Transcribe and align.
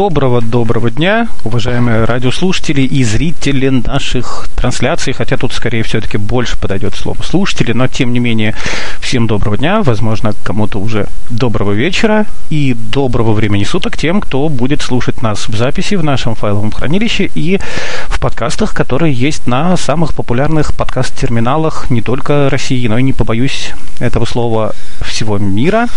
Доброго-доброго 0.00 0.90
дня, 0.90 1.28
уважаемые 1.44 2.06
радиослушатели 2.06 2.80
и 2.80 3.04
зрители 3.04 3.68
наших 3.68 4.48
трансляций, 4.56 5.12
хотя 5.12 5.36
тут 5.36 5.52
скорее 5.52 5.82
все-таки 5.82 6.16
больше 6.16 6.56
подойдет 6.56 6.94
слово 6.94 7.22
слушатели, 7.22 7.72
но 7.72 7.86
тем 7.86 8.14
не 8.14 8.18
менее 8.18 8.54
всем 9.02 9.26
доброго 9.26 9.58
дня, 9.58 9.82
возможно, 9.82 10.32
кому-то 10.42 10.78
уже 10.78 11.06
доброго 11.28 11.72
вечера 11.72 12.24
и 12.48 12.72
доброго 12.72 13.32
времени 13.32 13.64
суток 13.64 13.98
тем, 13.98 14.22
кто 14.22 14.48
будет 14.48 14.80
слушать 14.80 15.20
нас 15.20 15.50
в 15.50 15.54
записи 15.54 15.96
в 15.96 16.02
нашем 16.02 16.34
файловом 16.34 16.70
хранилище 16.70 17.30
и 17.34 17.60
в 18.06 18.20
подкастах, 18.20 18.72
которые 18.72 19.12
есть 19.12 19.46
на 19.46 19.76
самых 19.76 20.14
популярных 20.14 20.72
подкаст-терминалах 20.74 21.90
не 21.90 22.00
только 22.00 22.48
России, 22.48 22.88
но 22.88 22.96
и 22.96 23.02
не 23.02 23.12
побоюсь 23.12 23.74
этого 23.98 24.24
слова 24.24 24.72
всего 25.02 25.36
мира. 25.36 25.88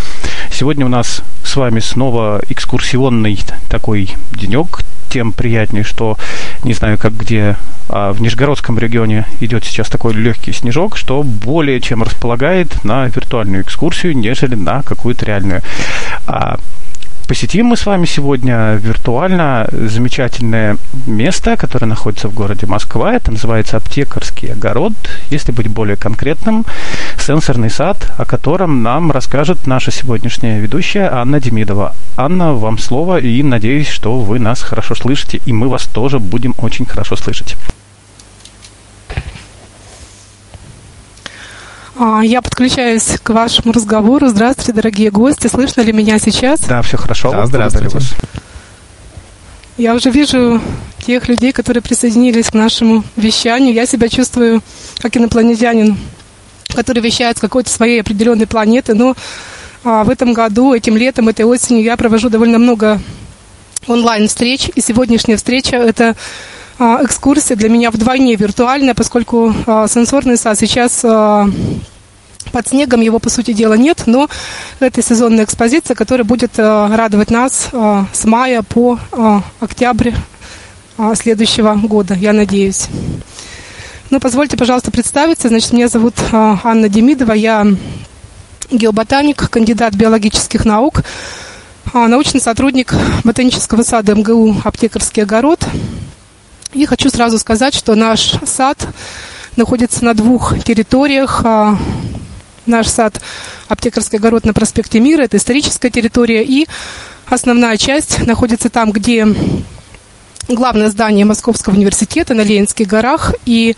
Сегодня 0.51 0.85
у 0.85 0.89
нас 0.89 1.21
с 1.43 1.55
вами 1.55 1.79
снова 1.79 2.41
экскурсионный 2.49 3.39
такой 3.69 3.92
денек, 4.31 4.81
тем 5.09 5.31
приятнее, 5.31 5.83
что 5.83 6.17
не 6.63 6.73
знаю, 6.73 6.97
как 6.97 7.13
где 7.15 7.55
а 7.89 8.13
в 8.13 8.21
Нижегородском 8.21 8.79
регионе 8.79 9.25
идет 9.41 9.65
сейчас 9.65 9.89
такой 9.89 10.13
легкий 10.13 10.53
снежок, 10.53 10.97
что 10.97 11.21
более 11.21 11.81
чем 11.81 12.01
располагает 12.01 12.83
на 12.83 13.05
виртуальную 13.07 13.63
экскурсию, 13.63 14.17
нежели 14.17 14.55
на 14.55 14.81
какую-то 14.83 15.25
реальную. 15.25 15.61
А 16.25 16.57
Посетим 17.27 17.67
мы 17.67 17.77
с 17.77 17.85
вами 17.85 18.05
сегодня 18.05 18.73
виртуально 18.73 19.67
замечательное 19.71 20.77
место, 21.07 21.55
которое 21.55 21.85
находится 21.85 22.27
в 22.27 22.33
городе 22.33 22.67
Москва. 22.67 23.13
Это 23.13 23.31
называется 23.31 23.77
Аптекарский 23.77 24.51
огород. 24.51 24.93
Если 25.29 25.53
быть 25.53 25.67
более 25.67 25.95
конкретным, 25.95 26.65
сенсорный 27.17 27.69
сад, 27.69 28.11
о 28.17 28.25
котором 28.25 28.83
нам 28.83 29.11
расскажет 29.11 29.67
наша 29.67 29.91
сегодняшняя 29.91 30.59
ведущая 30.59 31.09
Анна 31.11 31.39
Демидова. 31.39 31.95
Анна, 32.17 32.53
вам 32.53 32.77
слово, 32.77 33.19
и 33.19 33.41
надеюсь, 33.41 33.87
что 33.87 34.19
вы 34.19 34.39
нас 34.39 34.61
хорошо 34.61 34.93
слышите, 34.93 35.39
и 35.45 35.53
мы 35.53 35.69
вас 35.69 35.85
тоже 35.85 36.19
будем 36.19 36.53
очень 36.57 36.85
хорошо 36.85 37.15
слышать. 37.15 37.55
Я 42.23 42.41
подключаюсь 42.41 43.17
к 43.21 43.29
вашему 43.29 43.71
разговору. 43.71 44.27
Здравствуйте, 44.27 44.73
дорогие 44.73 45.11
гости. 45.11 45.47
Слышно 45.47 45.81
ли 45.81 45.93
меня 45.93 46.17
сейчас? 46.19 46.61
Да, 46.61 46.81
все 46.81 46.97
хорошо. 46.97 47.31
Да, 47.31 47.45
здравствуйте. 47.45 48.15
Я 49.77 49.95
уже 49.95 50.11
вижу 50.11 50.61
тех 51.05 51.27
людей, 51.27 51.51
которые 51.51 51.81
присоединились 51.81 52.49
к 52.49 52.53
нашему 52.53 53.03
вещанию. 53.15 53.73
Я 53.73 53.85
себя 53.85 54.07
чувствую 54.07 54.61
как 54.99 55.17
инопланетянин, 55.17 55.97
который 56.75 57.01
вещает 57.01 57.37
с 57.37 57.41
какой-то 57.41 57.69
своей 57.69 58.01
определенной 58.01 58.47
планеты. 58.47 58.93
Но 58.93 59.15
а, 59.83 60.03
в 60.03 60.09
этом 60.09 60.33
году, 60.33 60.73
этим 60.73 60.95
летом, 60.95 61.29
этой 61.29 61.45
осенью 61.45 61.83
я 61.83 61.97
провожу 61.97 62.29
довольно 62.29 62.59
много 62.59 63.01
онлайн-встреч. 63.87 64.69
И 64.75 64.81
сегодняшняя 64.81 65.37
встреча– 65.37 65.75
это 65.77 66.09
а, 66.09 66.15
экскурсия 66.79 67.55
для 67.55 67.69
меня 67.69 67.91
вдвойне 67.91 68.35
виртуальная, 68.35 68.93
поскольку 68.93 69.53
а, 69.65 69.87
сенсорный 69.87 70.37
сад 70.37 70.57
сейчас 70.59 71.01
а, 71.03 71.47
под 72.51 72.67
снегом 72.67 73.01
его, 73.01 73.19
по 73.19 73.29
сути 73.29 73.53
дела, 73.53 73.75
нет, 73.75 74.03
но 74.05 74.27
это 74.79 75.01
сезонная 75.01 75.45
экспозиция, 75.45 75.95
которая 75.95 76.23
будет 76.25 76.57
радовать 76.57 77.31
нас 77.31 77.69
с 77.71 78.25
мая 78.25 78.61
по 78.61 78.99
октябрь 79.59 80.11
следующего 81.15 81.73
года, 81.75 82.13
я 82.13 82.31
надеюсь. 82.33 82.87
Ну, 84.11 84.19
позвольте, 84.19 84.55
пожалуйста, 84.55 84.91
представиться. 84.91 85.47
Значит, 85.47 85.73
меня 85.73 85.87
зовут 85.87 86.13
Анна 86.31 86.89
Демидова, 86.89 87.31
я 87.31 87.65
геоботаник, 88.69 89.49
кандидат 89.49 89.95
биологических 89.95 90.65
наук, 90.65 91.01
научный 91.93 92.41
сотрудник 92.41 92.93
ботанического 93.23 93.81
сада 93.81 94.13
МГУ 94.13 94.57
«Аптекарский 94.63 95.23
огород», 95.23 95.65
и 96.73 96.85
хочу 96.85 97.09
сразу 97.09 97.39
сказать, 97.39 97.75
что 97.75 97.95
наш 97.95 98.33
сад 98.45 98.87
находится 99.55 100.03
на 100.03 100.13
двух 100.13 100.63
территориях. 100.63 101.41
А, 101.43 101.77
наш 102.65 102.87
сад 102.87 103.21
Аптекарский 103.67 104.17
огород 104.17 104.45
на 104.45 104.53
проспекте 104.53 104.99
Мира, 104.99 105.23
это 105.23 105.37
историческая 105.37 105.89
территория, 105.89 106.43
и 106.43 106.67
основная 107.27 107.77
часть 107.77 108.25
находится 108.25 108.69
там, 108.69 108.91
где 108.91 109.27
главное 110.47 110.89
здание 110.89 111.25
Московского 111.25 111.73
университета 111.75 112.33
на 112.33 112.41
Ленинских 112.41 112.87
горах, 112.87 113.33
и 113.45 113.75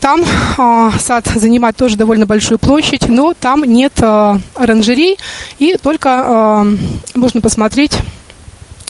там 0.00 0.22
э, 0.22 0.90
сад 0.98 1.26
занимает 1.34 1.76
тоже 1.76 1.96
довольно 1.96 2.26
большую 2.26 2.58
площадь, 2.58 3.08
но 3.08 3.34
там 3.34 3.64
нет 3.64 3.92
э, 4.00 4.38
оранжерей, 4.54 5.18
и 5.58 5.76
только 5.80 6.64
э, 6.66 6.76
можно 7.14 7.40
посмотреть 7.40 7.98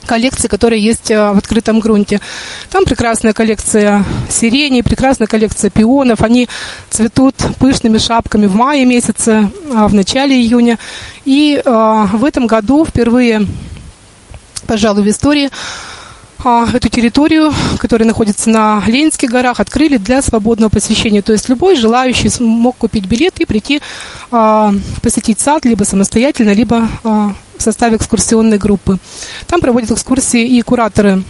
коллекции, 0.04 0.48
которые 0.48 0.82
есть 0.82 1.10
э, 1.10 1.32
в 1.32 1.38
открытом 1.38 1.80
грунте. 1.80 2.20
Там 2.70 2.84
прекрасная 2.84 3.32
коллекция 3.32 4.04
сирени, 4.28 4.82
прекрасная 4.82 5.26
коллекция 5.26 5.70
пионов. 5.70 6.22
Они 6.22 6.48
цветут 6.90 7.36
пышными 7.58 7.98
шапками 7.98 8.46
в 8.46 8.54
мае 8.54 8.84
месяце, 8.84 9.50
а 9.74 9.88
в 9.88 9.94
начале 9.94 10.36
июня. 10.40 10.78
И 11.24 11.60
э, 11.64 12.06
в 12.12 12.24
этом 12.24 12.46
году 12.46 12.84
впервые, 12.84 13.46
пожалуй, 14.66 15.02
в 15.02 15.08
истории 15.08 15.50
а, 16.46 16.68
эту 16.70 16.90
территорию, 16.90 17.54
которая 17.78 18.06
находится 18.06 18.50
на 18.50 18.82
Ленинских 18.86 19.30
горах, 19.30 19.60
открыли 19.60 19.96
для 19.96 20.20
свободного 20.20 20.68
посещения. 20.68 21.22
То 21.22 21.32
есть 21.32 21.48
любой 21.48 21.74
желающий 21.74 22.30
мог 22.42 22.76
купить 22.76 23.06
билет 23.06 23.40
и 23.40 23.46
прийти 23.46 23.80
посетить 25.00 25.40
сад 25.40 25.64
либо 25.64 25.84
самостоятельно, 25.84 26.52
либо 26.52 26.88
в 27.56 27.62
составе 27.62 27.96
экскурсионной 27.96 28.58
группы. 28.58 28.98
Там 29.46 29.60
проводят 29.60 29.90
экскурсии 29.90 30.46
и 30.46 30.62
кураторы 30.62 31.22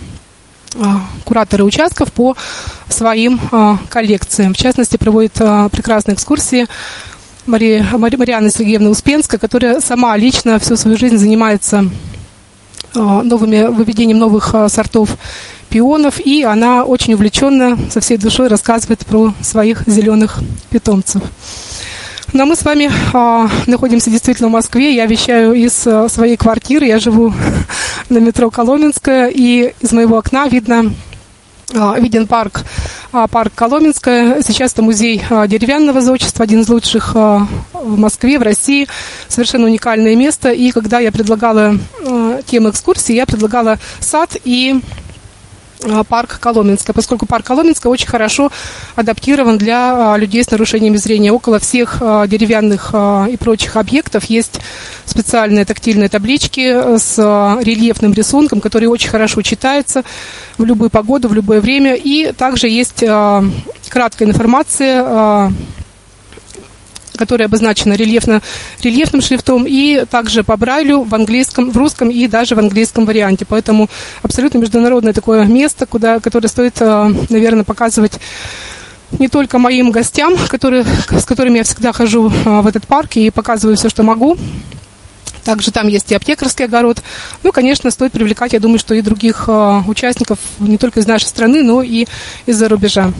кураторы 1.24 1.62
участков 1.62 2.12
по 2.12 2.36
своим 2.88 3.40
коллекциям. 3.88 4.54
В 4.54 4.56
частности, 4.56 4.96
проводит 4.96 5.34
прекрасные 5.34 6.16
экскурсии 6.16 6.66
Мария, 7.46 7.86
Мариана 7.92 8.50
Сергеевна 8.50 8.90
Успенская, 8.90 9.38
которая 9.38 9.80
сама 9.80 10.16
лично 10.16 10.58
всю 10.58 10.76
свою 10.76 10.96
жизнь 10.96 11.16
занимается 11.16 11.88
новыми, 12.94 13.68
выведением 13.68 14.18
новых 14.18 14.52
сортов 14.68 15.10
пионов, 15.68 16.18
и 16.18 16.42
она 16.42 16.84
очень 16.84 17.14
увлеченно, 17.14 17.78
со 17.90 18.00
всей 18.00 18.16
душой 18.16 18.48
рассказывает 18.48 19.06
про 19.06 19.32
своих 19.42 19.82
зеленых 19.86 20.40
питомцев. 20.70 21.22
Но 22.34 22.38
ну, 22.38 22.42
а 22.42 22.46
мы 22.46 22.56
с 22.56 22.64
вами 22.64 22.90
а, 23.12 23.48
находимся 23.68 24.10
действительно 24.10 24.48
в 24.48 24.50
Москве. 24.50 24.92
Я 24.92 25.06
вещаю 25.06 25.52
из 25.52 25.86
а, 25.86 26.08
своей 26.08 26.36
квартиры. 26.36 26.84
Я 26.84 26.98
живу 26.98 27.32
на 28.08 28.18
метро 28.18 28.50
Коломенская, 28.50 29.28
и 29.28 29.72
из 29.80 29.92
моего 29.92 30.18
окна 30.18 30.48
видно 30.48 30.92
а, 31.72 31.96
виден 31.96 32.26
парк, 32.26 32.64
а, 33.12 33.28
парк 33.28 33.52
Коломенская. 33.54 34.42
Сейчас 34.42 34.72
это 34.72 34.82
музей 34.82 35.22
а, 35.30 35.46
деревянного 35.46 36.00
зодчества, 36.00 36.42
один 36.42 36.62
из 36.62 36.68
лучших 36.68 37.14
в 37.14 37.46
Москве, 37.84 38.40
в 38.40 38.42
России. 38.42 38.88
Совершенно 39.28 39.66
уникальное 39.66 40.16
место. 40.16 40.50
И 40.50 40.72
когда 40.72 40.98
я 40.98 41.12
предлагала 41.12 41.78
тему 42.46 42.70
экскурсии, 42.70 43.14
я 43.14 43.26
предлагала 43.26 43.78
сад 44.00 44.36
и 44.42 44.80
а, 44.80 45.03
парк 46.08 46.38
Коломенская, 46.40 46.94
поскольку 46.94 47.26
парк 47.26 47.46
Коломенская 47.46 47.90
очень 47.90 48.06
хорошо 48.06 48.50
адаптирован 48.96 49.58
для 49.58 50.14
а, 50.14 50.16
людей 50.16 50.42
с 50.42 50.50
нарушениями 50.50 50.96
зрения. 50.96 51.32
Около 51.32 51.58
всех 51.58 51.98
а, 52.00 52.26
деревянных 52.26 52.94
и 53.30 53.36
прочих 53.36 53.76
объектов 53.76 54.24
есть 54.24 54.60
специальные 55.04 55.64
тактильные 55.64 56.08
таблички 56.08 56.98
с 56.98 57.18
рельефным 57.62 58.12
рисунком, 58.12 58.60
которые 58.60 58.88
очень 58.88 59.10
хорошо 59.10 59.42
читаются 59.42 60.02
в 60.58 60.64
любую 60.64 60.90
погоду, 60.90 61.28
в 61.28 61.34
любое 61.34 61.60
время. 61.60 61.94
И 61.94 62.32
также 62.32 62.68
есть 62.68 63.04
краткая 63.90 64.28
информация 64.28 65.52
которая 67.16 67.48
обозначена 67.48 67.94
рельефно, 67.94 68.42
рельефным 68.82 69.22
шрифтом, 69.22 69.64
и 69.66 70.04
также 70.04 70.44
по 70.44 70.56
Брайлю 70.56 71.02
в 71.02 71.14
английском, 71.14 71.70
в 71.70 71.76
русском 71.76 72.10
и 72.10 72.26
даже 72.26 72.54
в 72.54 72.58
английском 72.58 73.06
варианте. 73.06 73.44
Поэтому 73.44 73.88
абсолютно 74.22 74.58
международное 74.58 75.12
такое 75.12 75.44
место, 75.44 75.86
куда, 75.86 76.20
которое 76.20 76.48
стоит, 76.48 76.80
э, 76.80 77.14
наверное, 77.30 77.64
показывать 77.64 78.18
не 79.18 79.28
только 79.28 79.58
моим 79.58 79.90
гостям, 79.90 80.36
которые, 80.48 80.84
с 81.10 81.24
которыми 81.24 81.58
я 81.58 81.64
всегда 81.64 81.92
хожу 81.92 82.30
э, 82.30 82.60
в 82.60 82.66
этот 82.66 82.86
парк 82.86 83.16
и 83.16 83.30
показываю 83.30 83.76
все, 83.76 83.88
что 83.88 84.02
могу. 84.02 84.36
Также 85.44 85.72
там 85.72 85.88
есть 85.88 86.10
и 86.10 86.14
аптекарский 86.14 86.64
огород. 86.64 87.02
Ну, 87.42 87.52
конечно, 87.52 87.90
стоит 87.90 88.12
привлекать, 88.12 88.54
я 88.54 88.60
думаю, 88.60 88.78
что 88.78 88.94
и 88.94 89.02
других 89.02 89.44
э, 89.46 89.82
участников 89.86 90.38
не 90.58 90.78
только 90.78 91.00
из 91.00 91.06
нашей 91.06 91.26
страны, 91.26 91.62
но 91.62 91.82
и 91.82 92.06
из-за 92.46 92.68
рубежа. 92.68 93.12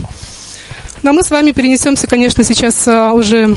Но 1.05 1.13
мы 1.13 1.23
с 1.23 1.31
вами 1.31 1.53
перенесемся, 1.53 2.07
конечно, 2.07 2.45
сейчас 2.45 2.89
а, 2.89 3.13
уже 3.13 3.55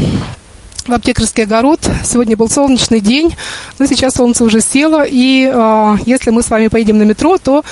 в 0.85 0.91
аптекарский 0.91 1.43
огород. 1.43 1.79
Сегодня 2.03 2.35
был 2.35 2.49
солнечный 2.49 2.99
день, 2.99 3.37
но 3.79 3.85
сейчас 3.85 4.15
солнце 4.15 4.43
уже 4.43 4.59
село. 4.59 5.05
И 5.07 5.49
э, 5.49 5.97
если 6.05 6.29
мы 6.31 6.43
с 6.43 6.49
вами 6.49 6.67
поедем 6.67 6.97
на 6.97 7.03
метро, 7.03 7.37
то 7.37 7.63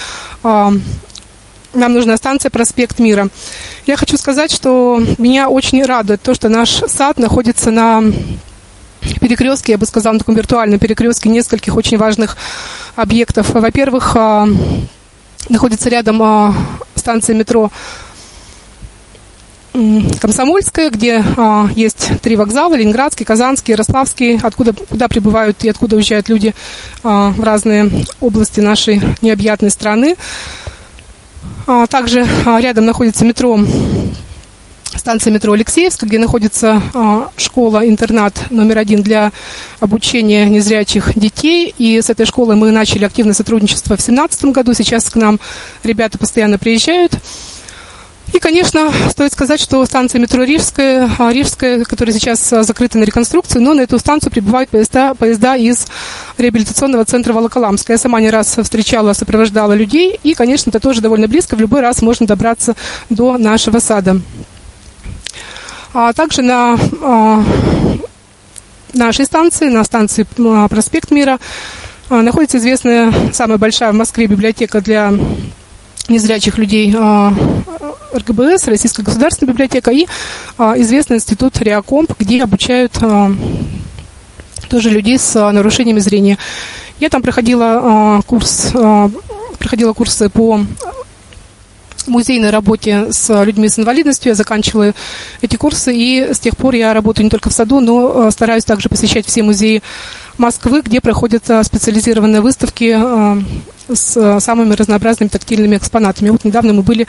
э, 0.45 0.72
нам 1.74 1.94
нужна 1.94 2.16
станция 2.16 2.50
«Проспект 2.51 3.00
Мира». 3.00 3.27
Я 3.86 3.98
хочу 3.98 4.16
сказать, 4.16 4.50
что 4.50 5.04
меня 5.18 5.50
очень 5.50 5.83
радует 5.83 6.22
то, 6.22 6.33
что 6.33 6.48
наш 6.48 6.69
сад 6.88 7.19
находится 7.19 7.69
на 7.69 8.01
перекрестке, 9.19 9.74
я 9.74 9.77
бы 9.77 9.86
сказала, 9.86 10.13
на 10.13 10.19
таком 10.19 10.36
виртуальном 10.36 10.80
перекрестке 10.80 11.27
нескольких 11.27 11.75
очень 11.75 11.98
важных 11.98 12.38
объектов. 12.95 13.50
Во-первых, 13.50 14.13
а, 14.16 14.48
находится 15.50 15.89
рядом 15.89 16.24
а, 16.24 16.56
станция 16.95 17.36
метро 17.36 17.72
Комсомольская, 20.22 20.89
где 20.89 21.24
а, 21.38 21.69
есть 21.75 22.10
три 22.22 22.36
вокзала, 22.36 22.75
Ленинградский, 22.75 23.25
Казанский, 23.25 23.74
Ярославский, 23.74 24.39
откуда, 24.42 24.74
куда 24.74 25.07
прибывают 25.07 25.63
и 25.63 25.69
откуда 25.69 25.98
уезжают 25.98 26.30
люди 26.30 26.54
а, 27.04 27.31
в 27.31 27.44
разные 27.44 27.92
области 28.22 28.62
нашей 28.62 29.01
необъятной 29.22 29.69
страны. 29.69 30.16
А, 31.68 31.88
также 31.88 32.25
а, 32.45 32.60
рядом 32.62 32.86
находится 32.86 33.25
метро 33.25 33.60
станция 34.95 35.31
метро 35.31 35.54
Алексеевска, 35.54 36.06
где 36.06 36.18
находится 36.19 36.81
а, 36.94 37.30
школа-интернат 37.38 38.50
номер 38.50 38.77
один 38.77 39.04
для 39.04 39.31
обучения 39.80 40.45
незрячих 40.45 41.18
детей. 41.18 41.74
И 41.77 42.01
с 42.01 42.10
этой 42.10 42.25
школой 42.25 42.56
мы 42.56 42.72
начали 42.72 43.06
активное 43.06 43.33
сотрудничество 43.33 43.95
в 43.95 43.98
2017 43.98 44.45
году. 44.45 44.74
Сейчас 44.74 45.10
к 45.10 45.16
нам 45.16 45.39
ребята 45.83 46.18
постоянно 46.18 46.57
приезжают. 46.57 47.13
И, 48.33 48.39
конечно, 48.39 48.92
стоит 49.10 49.31
сказать, 49.33 49.60
что 49.60 49.86
станция 49.86 50.19
метро 50.19 50.44
Рижская, 50.44 51.10
а, 51.18 51.31
Рижская, 51.31 51.83
которая 51.83 52.13
сейчас 52.13 52.51
а, 52.51 52.63
закрыта 52.63 52.98
на 52.98 53.04
реконструкцию, 53.04 53.62
но 53.62 53.74
на 53.74 53.81
эту 53.81 54.00
станцию 54.00 54.31
прибывают 54.31 54.69
поезда, 54.69 55.13
поезда 55.13 55.56
из 55.56 55.88
реабилитационного 56.38 57.06
центра 57.06 57.33
Волоколамска. 57.33 57.94
Я 57.94 57.98
сама 57.98 58.19
не 58.19 58.30
раз 58.30 58.57
встречала, 58.57 59.13
сопровождала 59.13 59.74
людей, 59.74 60.19
и, 60.24 60.33
конечно, 60.33 60.69
это 60.69 60.80
тоже 60.80 61.01
довольно 61.01 61.27
близко, 61.27 61.56
в 61.56 61.62
любой 61.62 61.81
раз 61.81 62.01
можно 62.01 62.25
добраться 62.25 62.75
до 63.10 63.38
нашего 63.38 63.80
сада. 63.80 64.19
А 65.94 66.12
также 66.12 66.42
на 66.42 66.77
а, 67.01 67.44
нашей 68.94 69.25
станции, 69.25 69.69
на 69.69 69.83
станции 69.83 70.25
а, 70.39 70.68
Проспект 70.68 71.12
Мира, 71.12 71.39
а, 72.10 72.22
находится 72.22 72.57
известная, 72.57 73.13
самая 73.31 73.57
большая 73.57 73.92
в 73.92 73.95
Москве 73.95 74.25
библиотека 74.27 74.81
для 74.81 75.13
незрячих 76.09 76.57
людей 76.57 76.93
а, 76.97 77.33
РГБС, 78.13 78.67
Российская 78.67 79.03
государственная 79.03 79.53
библиотека 79.53 79.91
и 79.91 80.07
а, 80.57 80.79
известный 80.79 81.17
институт 81.17 81.59
Реакомп, 81.61 82.13
где 82.19 82.43
обучают 82.43 82.97
а, 83.01 83.31
тоже 84.69 84.89
людей 84.89 85.17
с 85.17 85.51
нарушениями 85.51 85.99
зрения. 85.99 86.37
Я 86.99 87.09
там 87.09 87.21
проходила 87.21 88.21
курс, 88.25 88.71
проходила 89.59 89.93
курсы 89.93 90.29
по 90.29 90.61
музейной 92.07 92.51
работе 92.51 93.11
с 93.11 93.43
людьми 93.43 93.67
с 93.67 93.77
инвалидностью. 93.77 94.29
Я 94.29 94.35
заканчивала 94.35 94.93
эти 95.41 95.55
курсы, 95.55 95.93
и 95.93 96.33
с 96.33 96.39
тех 96.39 96.55
пор 96.55 96.75
я 96.75 96.93
работаю 96.93 97.25
не 97.25 97.29
только 97.29 97.49
в 97.49 97.53
саду, 97.53 97.79
но 97.81 98.31
стараюсь 98.31 98.63
также 98.63 98.89
посещать 98.89 99.25
все 99.25 99.43
музеи 99.43 99.83
Москвы, 100.37 100.81
где 100.81 101.01
проходят 101.01 101.43
специализированные 101.43 102.41
выставки 102.41 102.97
с 103.93 104.39
самыми 104.39 104.73
разнообразными 104.73 105.29
тактильными 105.29 105.77
экспонатами. 105.77 106.29
Вот 106.29 106.43
недавно 106.43 106.73
мы 106.73 106.81
были 106.81 107.07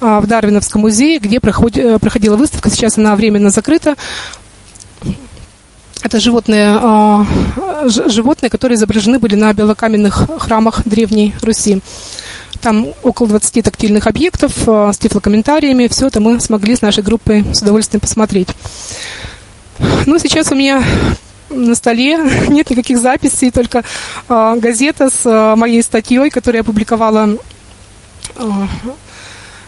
в 0.00 0.26
Дарвиновском 0.26 0.82
музее, 0.82 1.18
где 1.18 1.36
э, 1.38 1.98
проходила 1.98 2.36
выставка, 2.36 2.70
сейчас 2.70 2.98
она 2.98 3.16
временно 3.16 3.50
закрыта. 3.50 3.94
Это 6.02 6.20
животные, 6.20 6.78
животные, 7.88 8.50
которые 8.50 8.76
изображены 8.76 9.18
были 9.18 9.34
на 9.34 9.52
белокаменных 9.52 10.28
храмах 10.38 10.82
Древней 10.84 11.34
Руси. 11.42 11.80
Там 12.60 12.88
около 13.02 13.28
20 13.28 13.64
тактильных 13.64 14.06
объектов 14.06 14.52
с 14.56 14.98
тифлокомментариями. 14.98 15.88
Все 15.88 16.06
это 16.06 16.20
мы 16.20 16.38
смогли 16.40 16.76
с 16.76 16.82
нашей 16.82 17.02
группой 17.02 17.44
с 17.52 17.62
удовольствием 17.62 18.00
посмотреть. 18.00 18.48
Ну, 20.06 20.18
сейчас 20.18 20.52
у 20.52 20.54
меня 20.54 20.82
на 21.50 21.74
столе 21.74 22.18
нет 22.48 22.70
никаких 22.70 22.98
записей, 22.98 23.50
только 23.50 23.84
э, 24.28 24.56
газета 24.58 25.10
с 25.10 25.24
э, 25.24 25.54
моей 25.56 25.82
статьей, 25.82 26.30
которую 26.30 26.58
я 26.58 26.62
опубликовала 26.62 27.36
э, 28.36 28.50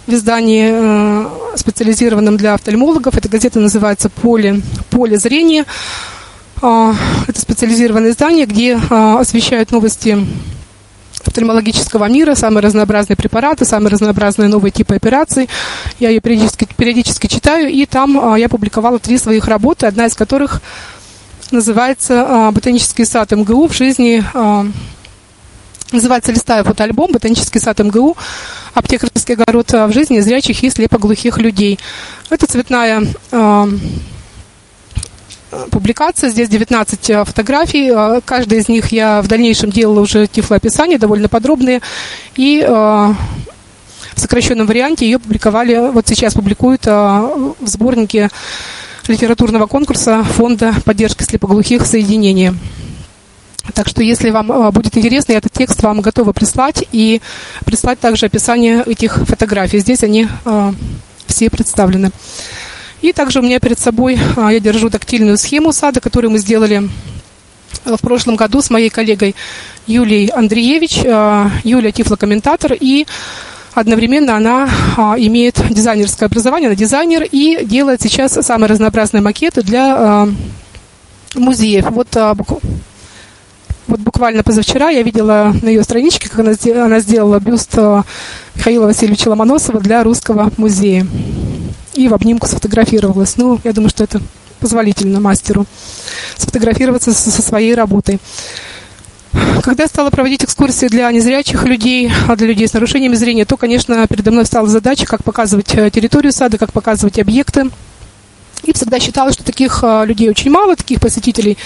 в 0.06 0.12
издании 0.12 0.70
э, 0.72 1.56
специализированном 1.56 2.36
для 2.36 2.54
офтальмологов. 2.54 3.16
Эта 3.16 3.28
газета 3.28 3.60
называется 3.60 4.08
«Поле, 4.08 4.62
поле 4.90 5.18
зрения». 5.18 5.64
Это 6.60 7.40
специализированное 7.40 8.10
издание, 8.10 8.44
где 8.44 8.74
освещают 8.74 9.70
новости 9.70 10.26
офтальмологического 11.24 12.06
мира, 12.06 12.34
самые 12.34 12.64
разнообразные 12.64 13.16
препараты, 13.16 13.64
самые 13.64 13.92
разнообразные 13.92 14.48
новые 14.48 14.72
типы 14.72 14.96
операций. 14.96 15.48
Я 16.00 16.08
ее 16.08 16.18
периодически, 16.18 16.66
периодически 16.76 17.28
читаю, 17.28 17.68
и 17.68 17.86
там 17.86 18.34
я 18.34 18.48
публиковала 18.48 18.98
три 18.98 19.18
своих 19.18 19.46
работы, 19.46 19.86
одна 19.86 20.06
из 20.06 20.14
которых 20.14 20.60
называется 21.50 22.50
«Ботанический 22.52 23.04
сад 23.04 23.32
МГУ 23.32 23.68
в 23.68 23.72
жизни 23.72 24.24
Называется 25.90 26.32
«Листая 26.32 26.64
фотоальбом. 26.64 27.12
Ботанический 27.12 27.60
сад 27.60 27.78
МГУ. 27.78 28.14
Аптекарский 28.74 29.34
огород 29.34 29.72
в 29.72 29.92
жизни 29.92 30.20
зрячих 30.20 30.62
и 30.62 30.68
слепоглухих 30.68 31.38
людей». 31.38 31.78
Это 32.28 32.46
цветная 32.46 33.06
публикация. 35.70 36.30
Здесь 36.30 36.48
19 36.48 37.10
а, 37.10 37.24
фотографий. 37.24 37.90
А, 37.90 38.20
каждая 38.24 38.60
из 38.60 38.68
них 38.68 38.92
я 38.92 39.22
в 39.22 39.28
дальнейшем 39.28 39.70
делала 39.70 40.00
уже 40.00 40.26
тифлоописания, 40.26 40.98
довольно 40.98 41.28
подробные. 41.28 41.80
И 42.36 42.64
в 42.68 43.16
сокращенном 44.20 44.66
варианте 44.66 45.06
ее 45.06 45.18
публиковали, 45.18 45.90
вот 45.92 46.06
сейчас 46.08 46.34
публикуют 46.34 46.84
в 46.84 47.54
сборнике 47.64 48.30
литературного 49.08 49.66
конкурса 49.66 50.22
Фонда 50.22 50.74
поддержки 50.84 51.22
слепоглухих 51.22 51.86
соединения. 51.86 52.54
Так 53.74 53.88
что, 53.88 54.02
если 54.02 54.30
вам 54.30 54.50
а, 54.50 54.70
будет 54.70 54.96
интересно, 54.96 55.32
я 55.32 55.38
этот 55.38 55.52
текст 55.52 55.82
вам 55.82 56.00
готова 56.00 56.32
прислать 56.32 56.84
и 56.92 57.20
прислать 57.64 58.00
также 58.00 58.26
описание 58.26 58.82
этих 58.86 59.16
фотографий. 59.26 59.78
Здесь 59.78 60.02
они 60.02 60.28
а, 60.44 60.74
все 61.26 61.50
представлены. 61.50 62.10
И 63.02 63.12
также 63.12 63.40
у 63.40 63.42
меня 63.42 63.60
перед 63.60 63.78
собой 63.78 64.18
а, 64.36 64.52
я 64.52 64.60
держу 64.60 64.90
тактильную 64.90 65.36
схему 65.36 65.72
сада, 65.72 66.00
которую 66.00 66.30
мы 66.30 66.38
сделали 66.38 66.88
в 67.84 67.98
прошлом 67.98 68.36
году 68.36 68.62
с 68.62 68.70
моей 68.70 68.90
коллегой 68.90 69.34
Юлией 69.86 70.28
Андреевич. 70.28 70.98
Юлия 71.64 71.92
тифлокомментатор 71.92 72.74
и 72.78 73.06
одновременно 73.80 74.36
она 74.36 74.68
имеет 75.18 75.60
дизайнерское 75.70 76.28
образование, 76.28 76.68
она 76.68 76.76
дизайнер 76.76 77.24
и 77.30 77.64
делает 77.64 78.02
сейчас 78.02 78.32
самые 78.32 78.68
разнообразные 78.68 79.22
макеты 79.22 79.62
для 79.62 80.28
музеев. 81.34 81.90
Вот 81.90 82.08
вот 83.88 84.00
буквально 84.00 84.42
позавчера 84.42 84.90
я 84.90 85.02
видела 85.02 85.54
на 85.62 85.68
ее 85.68 85.82
страничке, 85.82 86.28
как 86.28 86.40
она, 86.40 86.52
она 86.84 87.00
сделала 87.00 87.40
бюст 87.40 87.74
Михаила 88.54 88.84
Васильевича 88.84 89.28
Ломоносова 89.28 89.80
для 89.80 90.04
Русского 90.04 90.50
музея. 90.58 91.06
И 91.94 92.06
в 92.06 92.14
обнимку 92.14 92.46
сфотографировалась. 92.46 93.38
Ну, 93.38 93.58
я 93.64 93.72
думаю, 93.72 93.88
что 93.88 94.04
это 94.04 94.20
позволительно 94.60 95.20
мастеру 95.20 95.64
сфотографироваться 96.36 97.14
со 97.14 97.42
своей 97.42 97.74
работой. 97.74 98.18
Когда 99.62 99.84
я 99.84 99.88
стала 99.88 100.10
проводить 100.10 100.44
экскурсии 100.44 100.86
для 100.86 101.10
незрячих 101.10 101.64
людей, 101.64 102.10
а 102.28 102.36
для 102.36 102.46
людей 102.46 102.66
с 102.66 102.72
нарушениями 102.72 103.14
зрения, 103.14 103.44
то, 103.44 103.56
конечно, 103.56 104.06
передо 104.06 104.30
мной 104.30 104.46
стала 104.46 104.68
задача, 104.68 105.06
как 105.06 105.22
показывать 105.22 105.74
э, 105.74 105.90
территорию 105.90 106.32
сада, 106.32 106.58
как 106.58 106.72
показывать 106.72 107.18
объекты, 107.18 107.70
и 108.64 108.72
всегда 108.72 108.98
считала, 108.98 109.32
что 109.32 109.44
таких 109.44 109.80
а, 109.82 110.04
людей 110.04 110.28
очень 110.28 110.50
мало, 110.50 110.76
таких 110.76 111.00
посетителей 111.00 111.56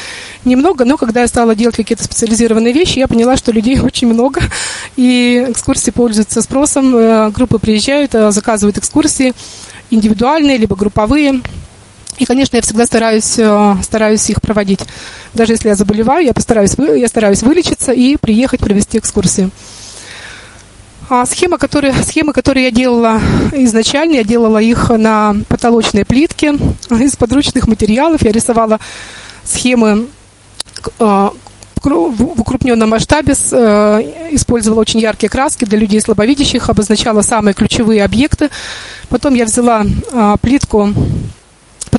немного, 0.45 0.85
но 0.85 0.97
когда 0.97 1.23
я 1.23 1.27
стала 1.27 1.55
делать 1.55 1.77
какие-то 1.77 2.05
специализированные 2.05 2.73
вещи, 2.73 2.99
я 2.99 3.09
поняла, 3.09 3.37
что 3.37 3.53
людей 3.53 3.81
очень 3.83 4.09
много, 4.09 4.41
и 4.97 5.47
экскурсии 5.49 5.91
пользуются 5.91 6.43
спросом, 6.43 6.95
э, 6.97 7.31
группы 7.31 7.59
приезжают, 7.59 8.15
э, 8.15 8.31
заказывают 8.31 8.79
экскурсии 8.79 9.33
индивидуальные, 9.91 10.57
либо 10.57 10.77
групповые. 10.77 11.41
И, 12.19 12.25
конечно, 12.27 12.57
я 12.57 12.63
всегда 12.63 12.87
стараюсь, 12.87 13.39
э, 13.39 13.77
стараюсь 13.83 14.29
их 14.29 14.43
проводить. 14.43 14.81
Даже 15.35 15.55
если 15.55 15.69
я 15.69 15.75
заболеваю, 15.75 16.25
я 16.25 16.35
постараюсь, 16.35 16.75
я 16.79 17.09
стараюсь 17.09 17.43
вылечиться 17.43 17.93
и 17.93 18.17
приехать 18.17 18.61
провести 18.61 18.99
экскурсию. 18.99 19.51
А 21.09 21.27
схема, 21.27 21.59
которые, 21.59 21.95
схемы, 22.03 22.33
которые 22.33 22.67
я 22.67 22.71
делала 22.71 23.21
изначально, 23.53 24.17
я 24.17 24.25
делала 24.25 24.59
их 24.59 24.91
на 24.91 25.37
потолочной 25.49 26.05
плитке 26.05 26.55
из 26.91 27.17
подручных 27.17 27.67
материалов. 27.67 28.23
Я 28.23 28.33
рисовала 28.33 28.79
схемы 29.45 30.07
а, 30.99 31.33
в 31.83 32.41
укрупненном 32.41 32.91
масштабе, 32.91 33.35
э, 33.35 34.03
использовала 34.31 34.81
очень 34.81 35.01
яркие 35.01 35.29
краски 35.29 35.65
для 35.65 35.79
людей 35.79 36.01
слабовидящих, 36.01 36.71
обозначала 36.71 37.23
самые 37.23 37.55
ключевые 37.55 38.05
объекты. 38.05 38.51
Потом 39.09 39.35
я 39.35 39.45
взяла 39.45 39.85
плитку, 40.41 40.95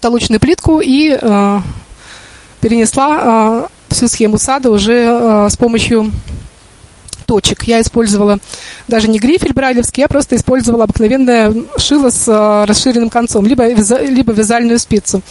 потолочную 0.03 0.41
плитку 0.41 0.81
и 0.81 1.17
а, 1.21 1.61
перенесла 2.59 3.69
всю 3.87 4.09
схему 4.09 4.37
сада 4.37 4.69
уже 4.69 5.47
с 5.49 5.55
помощью 5.55 6.11
точек. 7.23 7.63
Я 7.63 7.81
использовала 7.81 8.39
даже 8.87 9.07
не 9.07 9.17
грифель 9.17 9.53
брайлевский, 9.53 10.01
я 10.01 10.07
просто 10.09 10.35
использовала 10.35 10.83
обыкновенное 10.83 11.53
шило 11.77 12.09
с 12.09 12.27
э, 12.27 12.65
расширенным 12.65 13.09
концом, 13.09 13.45
либо, 13.45 13.65
либо 13.65 14.33
вязальную 14.33 14.77
спицу. 14.77 15.21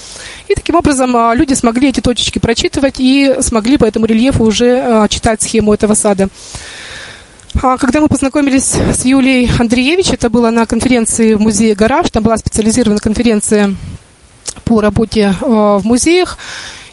И 0.48 0.54
таким 0.54 0.76
образом 0.76 1.14
э, 1.14 1.34
люди 1.36 1.54
смогли 1.54 1.90
эти 1.90 2.00
точечки 2.00 2.38
прочитывать 2.38 2.94
и 2.98 3.36
смогли 3.40 3.76
по 3.76 3.84
этому 3.84 4.06
рельефу 4.06 4.44
уже 4.44 4.82
э, 4.82 5.06
читать 5.10 5.42
схему 5.42 5.74
этого 5.74 5.94
сада. 5.94 6.28
А 7.60 7.76
когда 7.76 8.00
мы 8.00 8.08
познакомились 8.08 8.74
с 8.74 9.04
Юлией 9.04 9.50
Андреевич, 9.58 10.10
это 10.10 10.30
было 10.30 10.50
на 10.50 10.64
конференции 10.64 11.34
в 11.34 11.40
музее 11.40 11.74
«Гараж», 11.74 12.10
там 12.10 12.22
была 12.22 12.38
специализированная 12.38 13.00
конференция 13.00 13.74
по 14.64 14.80
работе 14.80 15.34
в 15.40 15.82
музеях, 15.84 16.38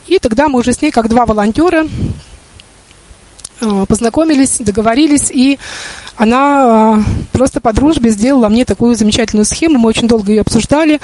и 0.08 0.20
тогда 0.20 0.48
мы 0.48 0.60
уже 0.60 0.74
с 0.74 0.82
ней, 0.82 0.91
как 0.91 1.08
два 1.08 1.25
волонтера, 1.25 1.86
Э, 3.62 3.86
познакомились, 3.88 4.58
договорились, 4.60 5.29
и 5.32 5.60
она 6.15 6.98
э, 6.98 7.03
просто 7.34 7.60
по 7.60 7.74
дружбе 7.74 8.10
сделала 8.10 8.48
мне 8.48 8.63
такую 8.63 8.96
замечательную 8.96 9.46
схему. 9.46 9.77
Мы 9.79 9.89
очень 9.89 10.08
долго 10.08 10.32
ее 10.32 10.41
обсуждали, 10.41 11.01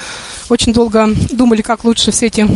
очень 0.48 0.72
долго 0.72 1.08
думали, 1.32 1.60
как 1.60 1.84
лучше 1.84 2.12
все 2.12 2.26
эти 2.26 2.48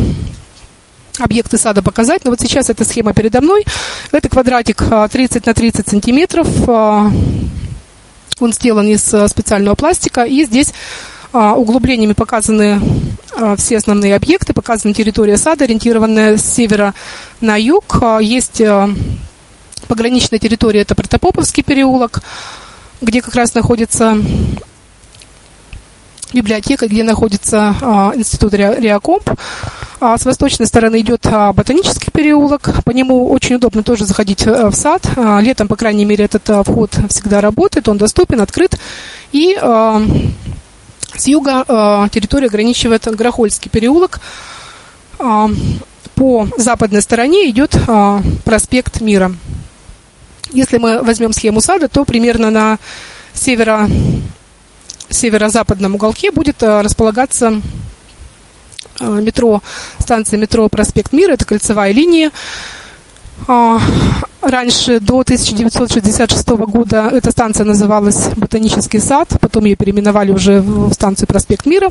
объекты 1.19 1.57
сада 1.59 1.83
показать. 1.83 2.25
Но 2.25 2.31
вот 2.31 2.39
сейчас 2.39 2.69
эта 2.69 2.83
схема 2.83 3.13
передо 3.13 3.41
мной. 3.41 3.63
Это 4.11 4.27
квадратик 4.27 4.83
30 5.11 5.35
э, 5.35 5.41
на 5.45 5.53
30 5.53 5.87
сантиметров. 5.87 6.47
Он 6.67 8.53
сделан 8.53 8.87
из 8.87 9.03
специального 9.03 9.75
пластика. 9.75 10.23
И 10.23 10.45
здесь 10.45 10.73
углублениями 11.33 12.13
показаны 12.13 12.81
все 13.57 13.77
основные 13.77 14.15
объекты, 14.15 14.53
показана 14.53 14.93
территория 14.93 15.37
сада, 15.37 15.63
ориентированная 15.63 16.37
с 16.37 16.45
севера 16.45 16.93
на 17.39 17.55
юг. 17.55 18.03
Есть 18.19 18.61
пограничная 19.87 20.39
территория 20.39 20.81
это 20.81 20.95
Протопоповский 20.95 21.63
переулок, 21.63 22.21
где 23.01 23.21
как 23.21 23.35
раз 23.35 23.53
находится 23.53 24.17
библиотека, 26.33 26.87
где 26.87 27.03
находится 27.03 27.75
а, 27.81 28.13
институт 28.15 28.53
Реакомп. 28.53 29.31
А 29.99 30.17
с 30.17 30.25
восточной 30.25 30.65
стороны 30.65 31.01
идет 31.01 31.25
а, 31.25 31.53
ботанический 31.53 32.09
переулок. 32.11 32.69
По 32.83 32.91
нему 32.91 33.29
очень 33.29 33.55
удобно 33.55 33.83
тоже 33.83 34.05
заходить 34.05 34.47
а, 34.47 34.69
в 34.69 34.75
сад. 34.75 35.05
А, 35.15 35.39
летом, 35.41 35.67
по 35.67 35.75
крайней 35.75 36.05
мере, 36.05 36.25
этот 36.25 36.49
а, 36.49 36.63
вход 36.63 36.97
всегда 37.09 37.41
работает, 37.41 37.87
он 37.87 37.97
доступен, 37.97 38.41
открыт. 38.41 38.79
И 39.31 39.57
а, 39.61 40.01
с 41.15 41.27
юга 41.27 41.63
а, 41.67 42.09
территория 42.09 42.47
ограничивает 42.47 43.03
Грохольский 43.03 43.69
переулок. 43.69 44.19
А, 45.19 45.49
по 46.15 46.47
западной 46.57 47.01
стороне 47.01 47.49
идет 47.49 47.75
а, 47.87 48.21
проспект 48.43 49.01
Мира. 49.01 49.33
Если 50.51 50.77
мы 50.77 51.01
возьмем 51.01 51.33
схему 51.33 51.61
сада, 51.61 51.87
то 51.87 52.03
примерно 52.03 52.49
на 52.49 52.79
северо, 53.33 53.89
северо-западном 55.09 55.95
уголке 55.95 56.31
будет 56.31 56.61
э, 56.61 56.81
располагаться 56.81 57.61
э, 58.99 59.05
метро, 59.05 59.61
станция 59.99 60.37
метро 60.37 60.67
Проспект 60.67 61.13
Мира, 61.13 61.33
это 61.33 61.45
кольцевая 61.45 61.93
линия. 61.93 62.31
А, 64.41 64.49
раньше, 64.49 64.99
до 64.99 65.19
1966 65.19 66.49
года, 66.49 67.09
эта 67.11 67.31
станция 67.31 67.63
называлась 67.63 68.29
Ботанический 68.35 68.99
сад, 68.99 69.29
потом 69.39 69.65
ее 69.65 69.75
переименовали 69.75 70.31
уже 70.31 70.61
в 70.61 70.91
станцию 70.93 71.27
Проспект 71.27 71.65
Мира. 71.67 71.89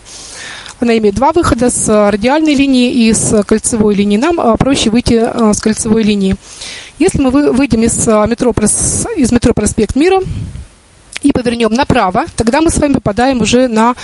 Она 0.80 0.98
имеет 0.98 1.14
два 1.14 1.30
выхода 1.32 1.70
с 1.70 1.88
радиальной 2.10 2.54
линии 2.54 2.90
и 2.90 3.12
с 3.12 3.42
кольцевой 3.44 3.94
линии. 3.94 4.16
Нам 4.16 4.40
э, 4.40 4.56
проще 4.56 4.90
выйти 4.90 5.22
с 5.52 5.60
кольцевой 5.60 6.02
линии. 6.02 6.36
Если 6.98 7.20
мы 7.20 7.30
выйдем 7.52 7.82
из 7.82 8.08
а, 8.08 8.26
метро, 8.26 8.52
из 9.16 9.32
метро 9.32 9.54
Проспект 9.54 9.94
Мира 9.94 10.20
и 11.22 11.32
повернем 11.32 11.72
направо, 11.72 12.24
тогда 12.34 12.60
мы 12.60 12.70
с 12.70 12.78
вами 12.78 12.94
попадаем 12.94 13.40
уже 13.40 13.68
на 13.68 13.94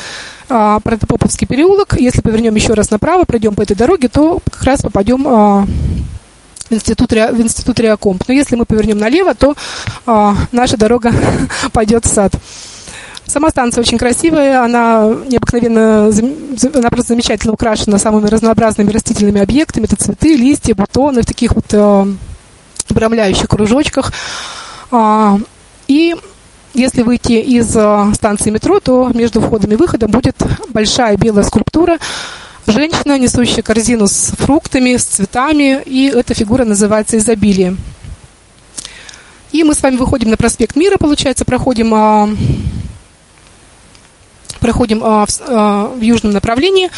а, 0.49 0.81
Протопоповский 0.81 1.47
переулок. 1.47 1.97
Если 1.99 2.21
повернем 2.21 2.55
еще 2.55 2.75
раз 2.75 2.91
направо, 2.91 3.25
пройдем 3.25 3.55
по 3.55 3.63
этой 3.63 3.77
дороге, 3.77 4.09
то 4.09 4.41
как 4.51 4.63
раз 4.63 4.83
попадем 4.83 5.27
а, 5.27 5.67
в 6.69 6.75
институт, 6.75 7.13
в 7.13 7.41
институт 7.41 7.79
Реакомп. 7.81 8.25
Но 8.29 8.35
если 8.35 8.57
мы 8.57 8.65
повернем 8.65 8.99
налево, 8.99 9.35
то 9.35 9.55
а, 10.07 10.37
наша 10.53 10.77
дорога 10.77 11.13
пойдет 11.73 12.05
в 12.05 12.09
сад. 12.09 12.33
Сама 13.27 13.51
станция 13.51 13.83
очень 13.83 13.99
красивая, 13.99 14.63
она 14.63 15.13
необыкновенно, 15.27 16.13
она 16.75 16.91
просто 16.91 17.09
замечательно 17.09 17.53
украшена 17.53 17.99
самыми 17.99 18.29
разнообразными 18.29 18.93
растительными 18.93 19.41
объектами. 19.41 19.85
Это 19.85 19.97
цветы, 19.97 20.37
листья, 20.37 20.75
бутоны 20.75 21.23
в 21.23 21.27
таких 21.27 21.55
вот 21.55 21.67
а, 21.73 22.07
обрамляющих 22.89 23.49
кружочках. 23.49 24.13
А, 24.93 25.39
и 25.89 26.15
если 26.73 27.03
выйти 27.03 27.33
из 27.33 27.75
а, 27.77 28.13
станции 28.15 28.51
метро, 28.51 28.81
то 28.81 29.11
между 29.13 29.41
входом 29.41 29.73
и 29.73 29.77
выходом 29.77 30.11
будет 30.11 30.37
большая 30.69 31.17
белая 31.17 31.45
скульптура. 31.45 31.99
Женщина, 32.67 33.19
несущая 33.19 33.63
корзину 33.63 34.09
с 34.09 34.33
фруктами, 34.39 34.97
с 34.97 35.05
цветами, 35.05 35.83
и 35.85 36.07
эта 36.09 36.35
фигура 36.35 36.65
называется 36.65 37.17
изобилие. 37.17 37.77
И 39.53 39.63
мы 39.63 39.75
с 39.75 39.83
вами 39.83 39.97
выходим 39.97 40.31
на 40.31 40.37
проспект 40.37 40.75
Мира, 40.77 40.97
получается, 40.99 41.45
проходим, 41.45 41.95
а, 41.95 42.29
проходим 44.59 45.01
в, 45.01 45.27
в 45.29 46.01
южном 46.01 46.33
направлении. 46.33 46.91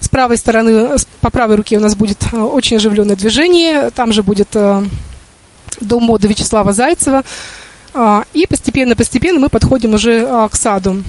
С 0.00 0.08
правой 0.08 0.38
стороны, 0.38 0.96
по 1.20 1.30
правой 1.30 1.56
руке 1.56 1.76
у 1.76 1.80
нас 1.80 1.94
будет 1.94 2.24
очень 2.32 2.78
оживленное 2.78 3.14
движение. 3.14 3.90
Там 3.90 4.12
же 4.12 4.22
будет 4.22 4.56
дом 5.80 6.02
моды 6.02 6.28
Вячеслава 6.28 6.72
Зайцева. 6.72 7.22
А, 7.94 8.24
и 8.32 8.46
постепенно-постепенно 8.46 9.38
мы 9.38 9.48
подходим 9.50 9.94
уже 9.94 10.26
а, 10.26 10.48
к 10.48 10.56
саду. 10.56 11.02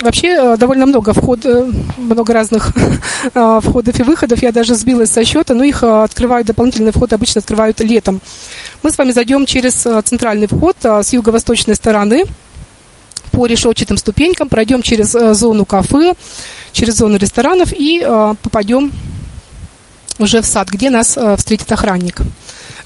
Вообще 0.00 0.28
э, 0.28 0.56
довольно 0.56 0.86
много 0.86 1.12
вход, 1.12 1.44
э, 1.44 1.70
много 1.96 2.32
разных 2.32 2.72
а, 3.34 3.60
входов 3.62 3.98
и 4.00 4.02
выходов. 4.02 4.42
Я 4.42 4.52
даже 4.52 4.74
сбилась 4.74 5.10
со 5.10 5.24
счета, 5.24 5.54
но 5.54 5.64
их 5.64 5.82
открывают, 5.82 6.46
дополнительный 6.46 6.92
вход 6.92 7.12
обычно 7.12 7.40
открывают 7.40 7.80
летом. 7.80 8.20
Мы 8.82 8.90
с 8.90 8.98
вами 8.98 9.12
зайдем 9.12 9.46
через 9.46 9.74
центральный 10.04 10.46
вход 10.46 10.76
с 10.82 11.12
юго-восточной 11.12 11.76
стороны 11.76 12.24
по 13.30 13.46
решетчатым 13.46 13.96
ступенькам, 13.96 14.48
пройдем 14.48 14.82
через 14.82 15.14
э, 15.14 15.34
зону 15.34 15.64
кафе, 15.64 16.14
через 16.72 16.96
зону 16.96 17.16
ресторанов 17.16 17.72
и 17.72 18.04
попадем 18.42 18.92
уже 20.18 20.40
в 20.40 20.46
сад, 20.46 20.68
где 20.68 20.90
нас 20.90 21.18
встретит 21.36 21.70
охранник. 21.70 22.20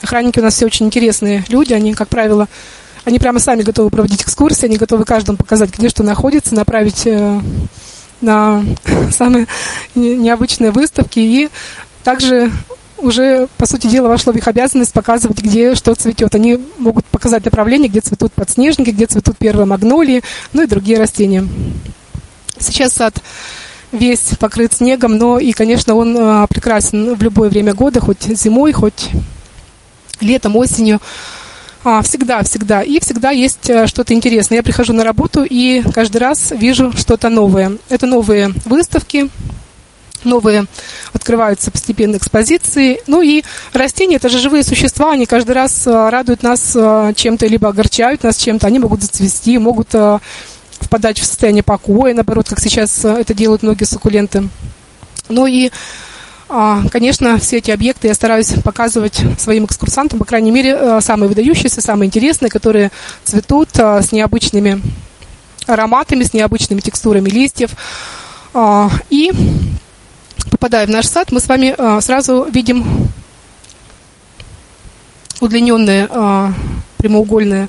Охранники 0.03 0.39
у 0.39 0.43
нас 0.43 0.55
все 0.55 0.67
очень 0.67 0.87
интересные 0.87 1.45
люди, 1.49 1.73
они, 1.73 1.95
как 1.95 2.09
правило, 2.09 2.49
они 3.07 3.21
прямо 3.21 3.39
сами 3.39 3.63
готовы 3.63 3.89
проводить 3.91 4.23
экскурсии, 4.23 4.67
они 4.67 4.79
готовы 4.79 5.05
каждому 5.05 5.39
показать, 5.39 5.71
где 5.71 5.89
что 5.89 6.03
находится, 6.03 6.57
направить 6.57 7.07
э, 7.07 7.41
на 8.21 8.65
самые 9.13 9.47
необычные 9.95 10.73
выставки. 10.73 11.21
И 11.21 11.49
также 12.03 12.51
уже, 12.99 13.47
по 13.59 13.67
сути 13.67 13.87
дела, 13.87 14.09
вошло 14.09 14.33
в 14.33 14.37
их 14.37 14.49
обязанность 14.49 14.93
показывать, 14.93 15.41
где 15.41 15.77
что 15.77 15.95
цветет. 15.95 16.35
Они 16.35 16.61
могут 16.79 17.05
показать 17.05 17.45
направление, 17.45 17.89
где 17.89 18.01
цветут 18.01 18.33
подснежники, 18.33 18.91
где 18.91 19.07
цветут 19.07 19.39
первые 19.39 19.67
магнолии, 19.67 20.25
ну 20.53 20.65
и 20.65 20.67
другие 20.67 20.99
растения. 20.99 21.47
Сейчас 22.59 22.95
сад 22.95 23.23
весь 23.93 24.31
покрыт 24.41 24.73
снегом, 24.73 25.17
но 25.17 25.39
и, 25.39 25.53
конечно, 25.53 25.95
он 25.95 26.17
э, 26.19 26.47
прекрасен 26.49 27.15
в 27.15 27.23
любое 27.23 27.51
время 27.51 27.73
года, 27.73 28.01
хоть 28.01 28.25
зимой, 28.25 28.73
хоть 28.73 29.11
летом, 30.21 30.57
осенью. 30.57 31.01
А, 31.89 32.03
всегда, 32.03 32.43
всегда. 32.43 32.83
И 32.83 32.99
всегда 32.99 33.31
есть 33.31 33.71
э, 33.71 33.87
что-то 33.87 34.13
интересное. 34.13 34.57
Я 34.57 34.65
прихожу 34.65 34.93
на 34.93 35.05
работу 35.05 35.47
и 35.49 35.85
каждый 35.95 36.17
раз 36.17 36.51
вижу 36.51 36.91
что-то 36.97 37.29
новое. 37.29 37.79
Это 37.89 38.07
новые 38.07 38.53
выставки, 38.65 39.31
новые 40.25 40.65
открываются 41.13 41.71
постепенно 41.71 42.17
экспозиции. 42.17 43.01
Ну 43.07 43.23
и 43.23 43.45
растения, 43.73 44.17
это 44.17 44.29
же 44.29 44.41
живые 44.41 44.65
существа, 44.65 45.13
они 45.13 45.27
каждый 45.27 45.53
раз 45.53 45.87
э, 45.87 46.09
радуют 46.09 46.43
нас 46.43 46.73
э, 46.75 47.13
чем-то, 47.15 47.47
либо 47.47 47.69
огорчают 47.69 48.25
нас 48.25 48.37
чем-то. 48.39 48.67
Они 48.67 48.81
могут 48.81 49.03
зацвести, 49.03 49.57
могут 49.57 49.95
впадать 50.81 51.21
в 51.21 51.25
состояние 51.25 51.63
покоя, 51.63 52.15
наоборот, 52.15 52.49
как 52.49 52.59
сейчас 52.59 53.05
это 53.05 53.33
делают 53.33 53.63
многие 53.63 53.85
суккуленты. 53.85 54.49
Ну 55.29 55.47
и 55.47 55.71
конечно, 56.49 57.39
все 57.39 57.59
эти 57.59 57.71
объекты 57.71 58.09
я 58.09 58.15
стараюсь 58.15 58.53
показывать 58.65 59.21
своим 59.39 59.65
экскурсантам, 59.65 60.19
по 60.19 60.25
крайней 60.25 60.53
мере, 60.53 60.77
э, 60.79 61.01
самые 61.01 61.29
выдающиеся, 61.29 61.81
самые 61.81 62.07
интересные, 62.07 62.51
которые 62.51 62.93
цветут 63.25 63.71
э, 63.79 64.03
с 64.03 64.13
необычными 64.13 64.81
ароматами, 65.67 66.23
с 66.23 66.33
необычными 66.33 66.81
текстурами 66.81 67.29
листьев. 67.29 67.71
А, 68.55 68.89
и 69.11 69.33
попадая 70.51 70.87
в 70.87 70.91
наш 70.91 71.07
сад, 71.07 71.33
мы 71.33 71.41
с 71.41 71.49
вами 71.49 71.75
э, 71.77 72.01
сразу 72.01 72.47
видим 72.51 73.11
удлиненное 75.41 76.55
прямоугольное 76.97 77.69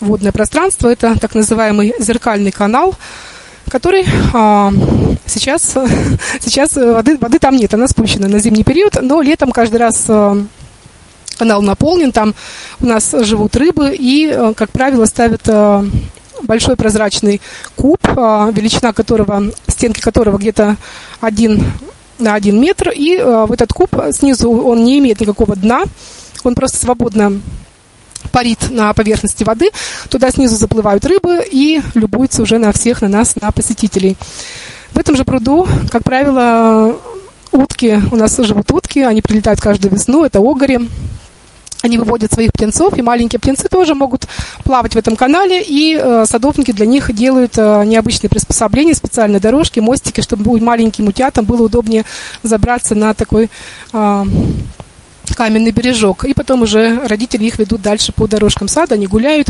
водное 0.00 0.32
пространство. 0.32 0.88
Это 0.88 1.16
так 1.18 1.34
называемый 1.34 1.94
зеркальный 2.00 2.52
канал– 2.52 2.96
который 3.68 4.06
а, 4.32 4.72
сейчас, 5.26 5.74
сейчас 6.40 6.76
воды, 6.76 7.16
воды 7.18 7.38
там 7.38 7.56
нет, 7.56 7.74
она 7.74 7.88
спущена 7.88 8.28
на 8.28 8.38
зимний 8.38 8.64
период, 8.64 8.98
но 9.00 9.20
летом 9.20 9.50
каждый 9.50 9.76
раз 9.76 10.04
а, 10.08 10.36
канал 11.36 11.62
наполнен, 11.62 12.12
там 12.12 12.34
у 12.80 12.86
нас 12.86 13.14
живут 13.20 13.56
рыбы 13.56 13.94
и, 13.96 14.52
как 14.56 14.70
правило, 14.70 15.04
ставят 15.04 15.48
большой 16.42 16.76
прозрачный 16.76 17.40
куб, 17.76 18.00
величина 18.06 18.92
которого, 18.92 19.44
стенки 19.68 20.00
которого 20.00 20.38
где-то 20.38 20.76
один 21.20 21.64
на 22.18 22.34
один 22.34 22.60
метр, 22.60 22.90
и 22.90 23.18
в 23.18 23.52
этот 23.52 23.72
куб 23.72 23.90
снизу 24.10 24.50
он 24.50 24.82
не 24.82 24.98
имеет 24.98 25.20
никакого 25.20 25.54
дна, 25.54 25.84
он 26.42 26.56
просто 26.56 26.78
свободно 26.78 27.40
парит 28.28 28.70
на 28.70 28.92
поверхности 28.94 29.44
воды, 29.44 29.70
туда 30.08 30.30
снизу 30.30 30.56
заплывают 30.56 31.04
рыбы 31.04 31.44
и 31.50 31.80
любуются 31.94 32.42
уже 32.42 32.58
на 32.58 32.72
всех, 32.72 33.02
на 33.02 33.08
нас, 33.08 33.36
на 33.40 33.50
посетителей. 33.52 34.16
В 34.92 34.98
этом 34.98 35.16
же 35.16 35.24
пруду, 35.24 35.66
как 35.90 36.04
правило, 36.04 36.96
утки, 37.52 38.00
у 38.10 38.16
нас 38.16 38.36
живут 38.36 38.70
утки, 38.70 39.00
они 39.00 39.22
прилетают 39.22 39.60
каждую 39.60 39.92
весну, 39.92 40.24
это 40.24 40.40
огори. 40.40 40.88
Они 41.80 41.96
выводят 41.96 42.32
своих 42.32 42.52
птенцов, 42.52 42.98
и 42.98 43.02
маленькие 43.02 43.38
птенцы 43.38 43.68
тоже 43.68 43.94
могут 43.94 44.26
плавать 44.64 44.94
в 44.94 44.98
этом 44.98 45.14
канале, 45.14 45.62
и 45.62 45.96
э, 45.96 46.24
садовники 46.26 46.72
для 46.72 46.86
них 46.86 47.14
делают 47.14 47.56
э, 47.56 47.84
необычные 47.84 48.28
приспособления, 48.28 48.94
специальные 48.94 49.38
дорожки, 49.38 49.78
мостики, 49.78 50.20
чтобы 50.20 50.58
маленьким 50.60 51.06
утятам 51.06 51.44
было 51.44 51.62
удобнее 51.62 52.04
забраться 52.42 52.96
на 52.96 53.14
такой 53.14 53.48
э, 53.92 54.24
каменный 55.34 55.70
бережок. 55.70 56.24
И 56.24 56.34
потом 56.34 56.62
уже 56.62 57.00
родители 57.06 57.44
их 57.44 57.58
ведут 57.58 57.82
дальше 57.82 58.12
по 58.12 58.26
дорожкам 58.26 58.68
сада, 58.68 58.94
они 58.94 59.06
гуляют. 59.06 59.48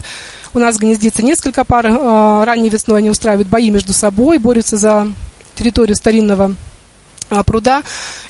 У 0.55 0.59
нас 0.59 0.79
гнездится 0.79 1.23
несколько 1.23 1.65
пар. 1.65 1.87
А, 1.89 2.45
ранней 2.45 2.69
весной 2.69 2.99
они 2.99 3.11
устраивают 3.11 3.49
бои 3.49 3.71
между 3.71 3.93
собой, 3.93 4.39
борются 4.39 4.77
за 4.77 5.09
территорию 5.55 5.97
старинного 5.97 6.55
а, 7.31 7.43
пруда, 7.43 7.83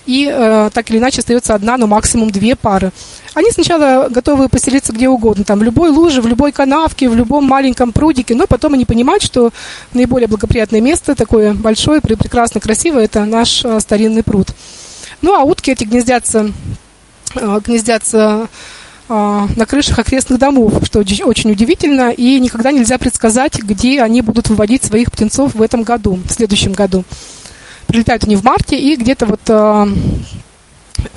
и 0.07 0.29
э, 0.33 0.71
так 0.73 0.91
или 0.91 0.99
иначе 0.99 1.21
остается 1.21 1.55
одна, 1.55 1.77
но 1.77 1.87
максимум 1.87 2.31
две 2.31 2.57
пары. 2.57 2.91
Они 3.35 3.53
сначала 3.53 4.09
готовы 4.09 4.49
поселиться 4.49 4.93
где 4.93 5.09
угодно, 5.09 5.45
там 5.45 5.61
в 5.61 5.63
любой 5.63 5.91
луже, 5.91 6.21
в 6.21 6.27
любой 6.27 6.51
канавке, 6.51 7.09
в 7.09 7.15
любом 7.15 7.45
маленьком 7.45 7.93
прудике, 7.93 8.35
но 8.35 8.49
потом 8.49 8.75
они 8.75 8.85
понимают, 8.85 9.23
что 9.23 9.51
наиболее 9.93 10.27
благоприятное 10.27 10.81
место, 10.81 11.15
такое 11.15 11.55
большое, 11.55 12.01
прекрасно 12.01 12.61
красивое, 12.61 13.05
это 13.05 13.25
наш 13.25 13.65
э, 13.65 13.79
старинный 13.79 14.25
пруд. 14.25 14.49
Ну 15.23 15.35
а 15.35 15.45
утки 15.45 15.71
эти 15.71 15.85
гнездятся 15.85 16.53
гнездятся 17.35 18.49
э, 19.09 19.47
на 19.57 19.67
крышах 19.67 19.99
окрестных 19.99 20.39
домов, 20.39 20.75
что 20.85 21.01
очень 21.01 21.51
удивительно, 21.51 22.11
и 22.11 22.39
никогда 22.41 22.73
нельзя 22.73 22.99
предсказать, 22.99 23.59
где 23.59 24.03
они 24.03 24.23
будут 24.23 24.49
выводить 24.49 24.85
своих 24.85 25.11
птенцов 25.11 25.55
в 25.55 25.63
этом 25.63 25.83
году, 25.83 26.19
в 26.25 26.33
следующем 26.33 26.73
году. 26.73 27.05
Прилетают 27.87 28.25
они 28.25 28.37
в 28.37 28.45
марте, 28.45 28.79
и 28.79 28.97
где-то 28.97 29.27
вот 29.27 29.41
э, 29.49 29.87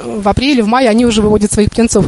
в 0.04 0.28
апреле, 0.28 0.64
в 0.64 0.68
мае 0.68 0.90
они 0.90 1.06
уже 1.06 1.22
выводят 1.22 1.52
своих 1.52 1.72
птенцов. 1.72 2.06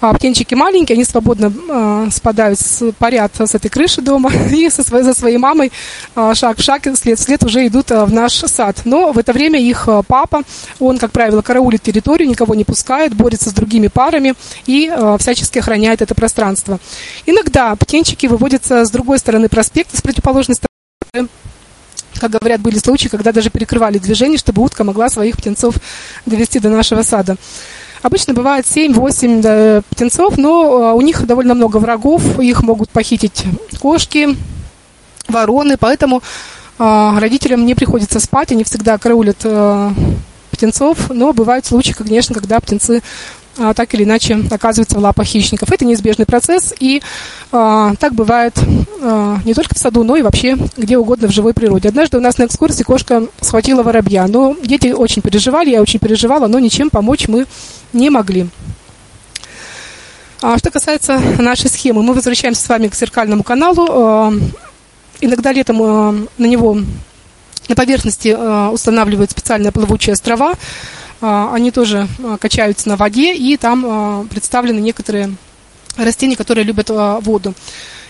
А 0.00 0.12
птенчики 0.12 0.54
маленькие, 0.54 0.94
они 0.94 1.04
свободно 1.04 1.50
э, 1.68 2.08
спадают, 2.12 2.60
с, 2.60 2.92
парят 2.98 3.32
с 3.38 3.54
этой 3.54 3.70
крыши 3.70 4.02
дома 4.02 4.30
и 4.50 4.68
со 4.68 4.82
своей, 4.82 5.04
за 5.04 5.14
своей 5.14 5.38
мамой 5.38 5.72
э, 6.14 6.32
шаг 6.34 6.58
в 6.58 6.62
шаг, 6.62 6.82
след 6.96 7.18
в 7.18 7.22
след 7.22 7.42
уже 7.42 7.66
идут 7.66 7.90
э, 7.90 8.04
в 8.04 8.12
наш 8.12 8.34
сад. 8.34 8.82
Но 8.84 9.12
в 9.12 9.18
это 9.18 9.32
время 9.32 9.58
их 9.60 9.84
э, 9.88 10.02
папа, 10.06 10.42
он, 10.80 10.98
как 10.98 11.12
правило, 11.12 11.40
караулит 11.40 11.82
территорию, 11.82 12.28
никого 12.28 12.54
не 12.54 12.64
пускает, 12.64 13.14
борется 13.14 13.48
с 13.48 13.54
другими 13.54 13.86
парами 13.88 14.34
и 14.66 14.90
э, 14.92 15.16
всячески 15.18 15.58
охраняет 15.58 16.02
это 16.02 16.14
пространство. 16.14 16.78
Иногда 17.24 17.74
птенчики 17.74 18.26
выводятся 18.26 18.84
с 18.84 18.90
другой 18.90 19.18
стороны 19.18 19.48
проспекта, 19.48 19.96
с 19.96 20.02
противоположной 20.02 20.56
стороны 20.56 21.28
как 22.18 22.30
говорят, 22.30 22.60
были 22.60 22.78
случаи, 22.78 23.08
когда 23.08 23.32
даже 23.32 23.50
перекрывали 23.50 23.98
движение, 23.98 24.38
чтобы 24.38 24.62
утка 24.62 24.84
могла 24.84 25.10
своих 25.10 25.36
птенцов 25.36 25.74
довести 26.24 26.58
до 26.60 26.70
нашего 26.70 27.02
сада. 27.02 27.36
Обычно 28.02 28.34
бывает 28.34 28.66
7-8 28.66 29.40
да, 29.40 29.82
птенцов, 29.90 30.36
но 30.38 30.90
а, 30.90 30.94
у 30.94 31.00
них 31.00 31.26
довольно 31.26 31.54
много 31.54 31.78
врагов, 31.78 32.38
их 32.38 32.62
могут 32.62 32.90
похитить 32.90 33.44
кошки, 33.80 34.36
вороны, 35.28 35.76
поэтому 35.78 36.22
э, 36.78 37.18
родителям 37.18 37.66
не 37.66 37.74
приходится 37.74 38.20
спать, 38.20 38.52
они 38.52 38.64
всегда 38.64 38.98
караулят 38.98 39.38
э, 39.44 39.90
птенцов, 40.50 41.10
но 41.10 41.32
бывают 41.32 41.66
случаи, 41.66 41.92
конечно, 41.92 42.34
когда 42.34 42.60
птенцы 42.60 43.02
так 43.56 43.94
или 43.94 44.04
иначе 44.04 44.38
оказываются 44.50 44.98
в 44.98 45.02
лапах 45.02 45.26
хищников. 45.26 45.70
Это 45.72 45.84
неизбежный 45.84 46.26
процесс, 46.26 46.74
и 46.78 47.02
а, 47.52 47.94
так 47.96 48.14
бывает 48.14 48.58
а, 49.02 49.38
не 49.44 49.54
только 49.54 49.74
в 49.74 49.78
саду, 49.78 50.04
но 50.04 50.16
и 50.16 50.22
вообще 50.22 50.56
где 50.76 50.98
угодно 50.98 51.28
в 51.28 51.32
живой 51.32 51.54
природе. 51.54 51.88
Однажды 51.88 52.18
у 52.18 52.20
нас 52.20 52.38
на 52.38 52.44
экскурсии 52.44 52.82
кошка 52.82 53.26
схватила 53.40 53.82
воробья, 53.82 54.26
но 54.26 54.56
дети 54.62 54.88
очень 54.88 55.22
переживали, 55.22 55.70
я 55.70 55.82
очень 55.82 56.00
переживала, 56.00 56.46
но 56.46 56.58
ничем 56.58 56.90
помочь 56.90 57.28
мы 57.28 57.46
не 57.92 58.10
могли. 58.10 58.48
А 60.42 60.58
что 60.58 60.70
касается 60.70 61.18
нашей 61.38 61.70
схемы, 61.70 62.02
мы 62.02 62.12
возвращаемся 62.12 62.62
с 62.62 62.68
вами 62.68 62.88
к 62.88 62.94
зеркальному 62.94 63.42
каналу. 63.42 63.86
А, 63.88 64.32
иногда 65.20 65.52
летом 65.52 65.82
а, 65.82 66.14
на 66.36 66.46
него 66.46 66.78
на 67.68 67.74
поверхности 67.74 68.34
а, 68.36 68.70
устанавливают 68.70 69.30
специальные 69.30 69.72
плавучие 69.72 70.12
острова, 70.12 70.52
а, 70.52 70.56
они 71.20 71.70
тоже 71.70 72.08
а, 72.22 72.36
качаются 72.36 72.88
на 72.88 72.96
воде, 72.96 73.34
и 73.34 73.56
там 73.56 73.84
а, 73.86 74.26
представлены 74.28 74.80
некоторые 74.80 75.34
растения, 75.96 76.36
которые 76.36 76.64
любят 76.64 76.90
воду. 76.90 77.54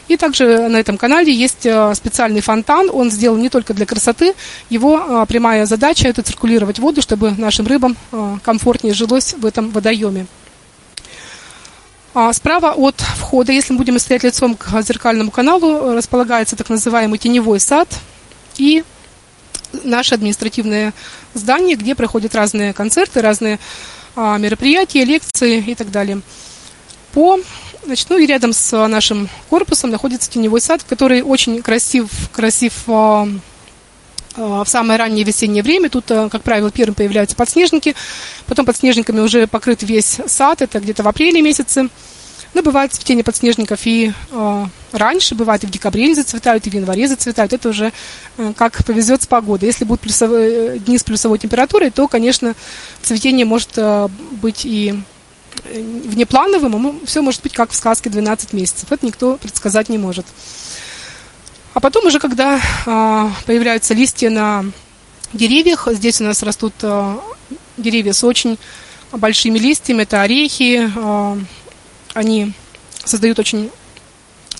И 0.09 0.16
также 0.16 0.69
на 0.69 0.77
этом 0.77 0.99
канале 0.99 1.33
есть 1.33 1.66
специальный 1.95 2.40
фонтан. 2.40 2.90
Он 2.92 3.11
сделан 3.11 3.40
не 3.40 3.49
только 3.49 3.75
для 3.75 3.87
красоты. 3.87 4.35
Его 4.71 5.25
прямая 5.27 5.66
задача– 5.66 6.07
это 6.09 6.23
циркулировать 6.23 6.79
воду, 6.79 7.03
чтобы 7.03 7.33
нашим 7.33 7.66
рыбам 7.66 7.97
комфортнее 8.42 8.95
жилось 8.95 9.35
в 9.35 9.45
этом 9.45 9.71
водоеме. 9.71 10.27
Справа 12.33 12.73
от 12.73 13.01
входа, 13.01 13.51
если 13.51 13.73
мы 13.73 13.79
будем 13.79 13.99
стоять 13.99 14.23
лицом 14.23 14.55
к 14.55 14.81
зеркальному 14.83 15.33
каналу, 15.33 15.95
располагается 15.95 16.55
так 16.55 16.69
называемый 16.71 17.19
теневой 17.19 17.59
сад. 17.59 17.88
И 18.59 18.85
наше 19.85 20.14
административное 20.14 20.92
здание, 21.35 21.76
где 21.76 21.94
проходят 21.94 22.35
разные 22.35 22.72
концерты, 22.72 23.20
разные 23.20 23.59
а, 24.14 24.38
мероприятия, 24.38 25.05
лекции 25.05 25.62
и 25.66 25.74
так 25.74 25.90
далее. 25.90 26.20
По, 27.12 27.38
значит, 27.85 28.11
ну 28.11 28.18
и 28.18 28.26
рядом 28.26 28.52
с 28.52 28.87
нашим 28.88 29.29
корпусом 29.48 29.90
находится 29.90 30.31
теневой 30.31 30.61
сад, 30.61 30.83
который 30.83 31.22
очень 31.22 31.62
красив, 31.62 32.09
красив 32.33 32.74
а, 32.88 33.29
а, 34.37 34.64
в 34.64 34.68
самое 34.68 34.98
раннее 34.98 35.24
весеннее 35.24 35.62
время. 35.62 35.88
Тут, 35.88 36.11
а, 36.11 36.29
как 36.29 36.42
правило, 36.42 36.70
первым 36.70 36.94
появляются 36.94 37.37
подснежники, 37.37 37.94
потом 38.46 38.66
подснежниками 38.66 39.20
уже 39.20 39.46
покрыт 39.46 39.83
весь 39.83 40.18
сад, 40.26 40.62
это 40.62 40.81
где-то 40.81 41.02
в 41.02 41.09
апреле 41.09 41.42
месяце. 41.42 41.88
Но 42.55 42.62
бывает 42.62 42.92
цветение 42.92 43.24
подснежников 43.24 43.81
и 43.85 44.12
раньше, 44.96 45.35
бывает 45.35 45.64
и 45.64 45.66
в 45.66 45.70
декабре 45.70 46.04
они 46.04 46.14
зацветают, 46.14 46.66
и 46.66 46.70
в 46.70 46.74
январе 46.74 47.09
зацветают. 47.09 47.52
Это 47.52 47.68
уже 47.68 47.92
э, 48.38 48.52
как 48.56 48.85
повезет 48.85 49.22
с 49.22 49.26
погодой. 49.26 49.68
Если 49.68 49.85
будут 49.85 50.00
плюсовые, 50.00 50.76
э, 50.76 50.78
дни 50.78 50.98
с 50.98 51.04
плюсовой 51.04 51.38
температурой, 51.38 51.90
то, 51.90 52.09
конечно, 52.09 52.54
цветение 53.02 53.46
может 53.46 53.70
э, 53.76 54.09
быть 54.32 54.64
и 54.64 54.94
внеплановым, 55.72 56.87
а 56.87 57.06
все 57.06 57.22
может 57.22 57.42
быть 57.42 57.52
как 57.52 57.70
в 57.70 57.74
сказке 57.74 58.11
12 58.11 58.52
месяцев. 58.52 58.92
Это 58.92 59.06
никто 59.06 59.37
предсказать 59.37 59.88
не 59.88 59.98
может. 59.98 60.26
А 61.72 61.80
потом 61.80 62.06
уже, 62.06 62.20
когда 62.20 62.61
появляются 62.85 63.94
листья 63.94 64.30
на 64.30 64.66
деревьях, 65.32 65.88
здесь 65.90 66.20
у 66.20 66.24
нас 66.24 66.42
растут 66.42 66.74
деревья 67.76 68.12
с 68.12 68.22
очень 68.22 68.59
большими 69.12 69.59
листьями, 69.59 70.02
это 70.02 70.22
орехи, 70.22 70.90
они 72.14 72.52
создают 73.04 73.38
очень 73.38 73.70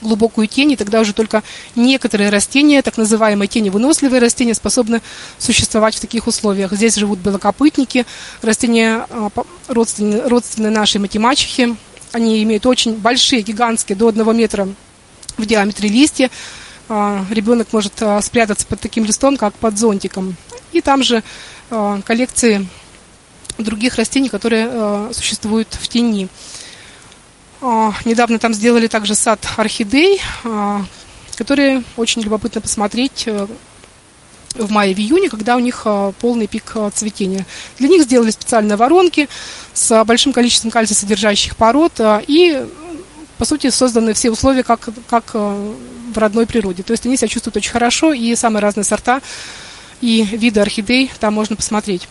глубокую 0.01 0.47
тень, 0.47 0.73
и 0.73 0.77
тогда 0.77 1.01
уже 1.01 1.13
только 1.13 1.43
некоторые 1.75 2.31
растения, 2.31 2.83
так 2.83 2.97
называемые 2.97 3.49
теневыносливые 3.49 4.21
растения, 4.21 4.55
способны 4.55 5.01
существовать 5.39 5.95
в 5.95 6.01
таких 6.01 6.27
условиях. 6.27 6.73
Здесь 6.73 6.97
живут 6.97 7.19
белокопытники, 7.19 8.07
растения 8.43 9.07
а, 9.11 9.31
родственные, 9.69 10.27
родственные 10.27 10.71
нашей 10.71 11.01
матемачехе. 11.01 11.77
Они 12.13 12.43
имеют 12.43 12.67
очень 12.67 12.95
большие, 12.97 13.43
гигантские, 13.43 13.97
до 13.97 14.09
одного 14.09 14.33
метра 14.33 14.69
в 15.37 15.47
диаметре 15.47 15.89
листья. 15.89 16.31
А, 16.89 17.25
ребенок 17.31 17.69
может 17.73 17.95
а, 18.01 18.21
спрятаться 18.23 18.67
под 18.67 18.81
таким 18.81 19.05
листом, 19.05 19.37
как 19.37 19.55
под 19.55 19.79
зонтиком. 19.79 20.37
И 20.73 20.81
там 20.81 21.03
же 21.03 21.23
коллекции 22.05 22.69
других 23.59 23.97
растений, 23.97 24.29
которые 24.29 25.13
существуют 25.13 25.69
в 25.73 25.89
тени. 25.89 26.29
А, 27.61 27.95
недавно 28.05 28.39
там 28.39 28.53
сделали 28.55 28.87
также 28.87 29.15
сад 29.15 29.41
орхидей, 29.57 30.21
а, 30.45 30.85
которые 31.37 31.83
очень 31.97 32.23
любопытно 32.23 32.61
посмотреть 32.61 33.25
э, 33.27 33.47
в 34.55 34.71
мае, 34.71 34.95
в 34.95 34.99
июне, 34.99 35.29
когда 35.29 35.57
у 35.57 35.59
них 35.59 35.83
а, 35.85 36.13
полный 36.13 36.47
пик 36.47 36.75
цветения. 36.95 37.47
Для 37.79 37.89
них 37.89 38.03
сделали 38.03 38.31
специальные 38.31 38.77
воронки 38.77 39.29
с 39.75 40.05
большим 40.05 40.33
количеством 40.33 40.71
кальция 40.71 40.97
содержащих 40.97 41.57
пород 41.57 42.01
и, 42.27 42.67
по 43.39 43.45
сути, 43.45 43.71
созданы 43.71 44.15
все 44.15 44.31
условия, 44.31 44.63
как, 44.63 44.89
как 45.09 45.35
в 45.35 46.17
родной 46.17 46.47
природе. 46.47 46.83
То 46.83 46.93
есть 46.93 47.05
они 47.07 47.17
себя 47.17 47.29
чувствуют 47.29 47.57
очень 47.57 47.73
хорошо, 47.73 48.13
и 48.13 48.35
самые 48.35 48.63
разные 48.63 48.85
сорта 48.85 49.21
и 50.01 50.23
виды 50.23 50.61
орхидей 50.61 51.11
там 51.21 51.35
можно 51.35 51.57
посмотреть. 51.57 52.09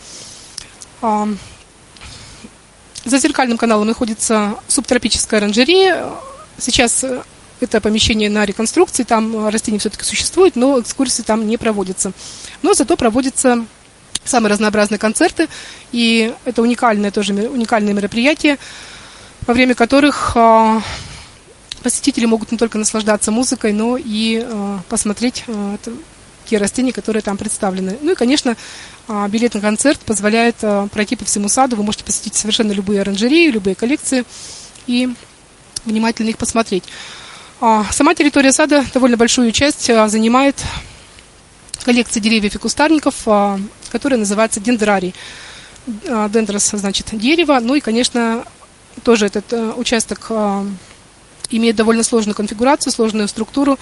За 3.05 3.19
зеркальным 3.19 3.57
каналом 3.57 3.87
находится 3.87 4.55
субтропическая 4.67 5.39
оранжерея. 5.39 6.07
Сейчас 6.57 7.05
это 7.59 7.79
помещение 7.79 8.29
на 8.29 8.45
реконструкции, 8.45 9.03
там 9.03 9.47
растения 9.47 9.79
все-таки 9.79 10.03
существуют, 10.03 10.55
но 10.55 10.79
экскурсии 10.79 11.21
там 11.21 11.47
не 11.47 11.57
проводятся. 11.57 12.11
Но 12.63 12.73
зато 12.73 12.97
проводятся 12.97 13.65
самые 14.23 14.51
разнообразные 14.51 14.97
концерты, 14.97 15.47
и 15.91 16.33
это 16.45 16.61
уникальное 16.61 17.11
тоже 17.11 17.33
уникальное 17.33 17.93
мероприятие, 17.93 18.57
во 19.45 19.53
время 19.53 19.75
которых 19.75 20.31
а, 20.35 20.81
посетители 21.83 22.25
могут 22.25 22.51
не 22.51 22.57
только 22.57 22.79
наслаждаться 22.79 23.31
музыкой, 23.31 23.71
но 23.71 23.97
и 23.97 24.43
а, 24.43 24.79
посмотреть 24.89 25.45
те 26.45 26.57
растения, 26.57 26.93
которые 26.93 27.21
там 27.21 27.37
представлены. 27.37 27.97
Ну 28.01 28.11
и, 28.11 28.15
конечно, 28.15 28.55
билет 29.29 29.53
на 29.53 29.61
концерт 29.61 29.99
позволяет 29.99 30.55
пройти 30.91 31.15
по 31.15 31.25
всему 31.25 31.49
саду. 31.49 31.75
Вы 31.75 31.83
можете 31.83 32.03
посетить 32.03 32.35
совершенно 32.35 32.71
любые 32.71 33.01
оранжереи, 33.01 33.49
любые 33.49 33.75
коллекции 33.75 34.23
и 34.87 35.09
внимательно 35.85 36.29
их 36.29 36.37
посмотреть. 36.37 36.83
Сама 37.59 38.15
территория 38.15 38.51
сада 38.51 38.85
довольно 38.93 39.17
большую 39.17 39.51
часть 39.51 39.85
занимает 39.85 40.55
коллекция 41.85 42.19
деревьев 42.19 42.55
и 42.55 42.57
кустарников, 42.57 43.15
а, 43.27 43.59
которая 43.91 44.19
называется 44.19 44.59
дендрарий. 44.59 45.13
А, 46.07 46.27
дендрос 46.29 46.71
значит 46.73 47.07
дерево, 47.13 47.59
ну 47.61 47.75
и, 47.75 47.79
конечно, 47.79 48.43
тоже 49.03 49.27
этот 49.27 49.77
участок 49.77 50.25
а, 50.29 50.65
имеет 51.51 51.75
довольно 51.75 52.03
сложную 52.03 52.35
конфигурацию, 52.35 52.91
сложную 52.91 53.27
структуру 53.27 53.77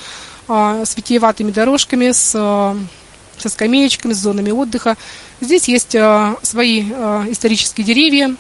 с 0.47 0.97
витиеватыми 0.97 1.52
дорожками, 1.52 2.12
с, 2.12 2.32
со 2.32 3.49
скамеечками, 3.49 4.13
с 4.13 4.17
зонами 4.17 4.52
отдыха. 4.52 4.97
Здесь 5.39 5.67
есть 5.67 5.91
свои 5.91 6.82
исторические 6.82 7.86
деревья, 7.86 8.36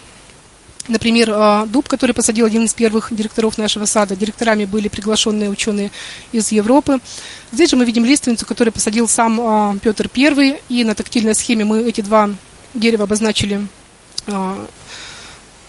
Например, 0.87 1.31
а, 1.33 1.65
дуб, 1.65 1.87
который 1.87 2.11
посадил 2.11 2.45
один 2.45 2.65
из 2.65 2.73
первых 2.73 3.13
директоров 3.15 3.57
нашего 3.57 3.85
сада. 3.85 4.17
Директорами 4.17 4.65
были 4.65 4.89
приглашенные 4.89 5.49
ученые 5.49 5.91
из 6.33 6.51
Европы. 6.51 6.99
Здесь 7.53 7.69
же 7.69 7.77
мы 7.77 7.85
видим 7.85 8.03
лиственницу, 8.03 8.45
которую 8.45 8.73
посадил 8.73 9.07
сам 9.07 9.39
а, 9.39 9.77
Петр 9.81 10.09
I. 10.13 10.59
И 10.67 10.83
на 10.83 10.93
тактильной 10.93 11.35
схеме 11.35 11.63
мы 11.63 11.83
эти 11.83 12.01
два 12.01 12.31
дерева 12.73 13.05
обозначили 13.05 13.65
а, 14.27 14.67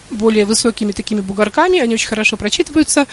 более 0.09 0.45
высокими 0.45 0.91
такими 0.91 1.21
бугорками. 1.21 1.79
Они 1.79 1.93
очень 1.93 2.07
хорошо 2.07 2.37
прочитываются. 2.37 3.07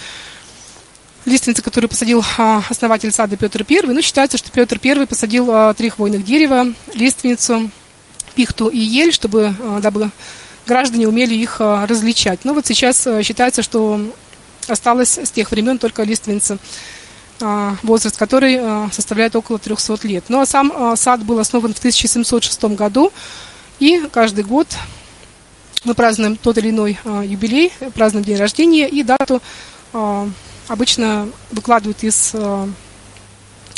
Лиственница, 1.24 1.62
которую 1.62 1.88
посадил 1.88 2.24
основатель 2.68 3.12
сада 3.12 3.37
Петр 3.37 3.64
I. 3.68 3.83
Ну, 3.83 4.02
считается, 4.02 4.38
что 4.38 4.50
Петр 4.50 4.81
I 4.83 5.07
посадил 5.07 5.74
три 5.74 5.88
хвойных 5.90 6.24
дерева, 6.24 6.66
лиственницу, 6.94 7.70
пихту 8.35 8.68
и 8.68 8.78
ель, 8.78 9.12
чтобы, 9.12 9.55
дабы 9.81 10.11
граждане 10.66 11.09
умели 11.09 11.35
их 11.35 11.57
а, 11.61 11.87
различать. 11.87 12.44
Но 12.44 12.55
вот 12.55 12.66
сейчас 12.66 13.07
а, 13.07 13.22
считается, 13.22 13.62
что 13.62 14.00
осталось 14.68 15.18
с 15.18 15.31
тех 15.31 15.50
времен 15.50 15.78
только 15.78 16.02
лиственница, 16.02 16.59
а, 17.40 17.76
возраст 17.83 18.16
которой 18.16 18.90
составляет 18.92 19.35
около 19.37 19.59
300 19.59 20.07
лет. 20.07 20.24
Ну 20.28 20.40
а 20.40 20.46
сам 20.46 20.96
сад 20.96 21.24
был 21.24 21.38
основан 21.38 21.74
в 21.74 21.78
1706 21.78 22.64
году, 22.64 23.12
и 23.78 24.02
каждый 24.12 24.44
год 24.44 24.68
мы 25.85 25.95
празднуем 25.95 26.37
тот 26.37 26.59
или 26.59 26.71
иной 26.71 26.99
юбилей, 27.25 27.73
празднуем 27.95 28.25
день 28.25 28.37
рождения, 28.37 28.88
и 28.88 29.03
дату 29.03 29.42
обычно 30.68 31.29
выкладывают 31.51 32.03
из 32.05 32.35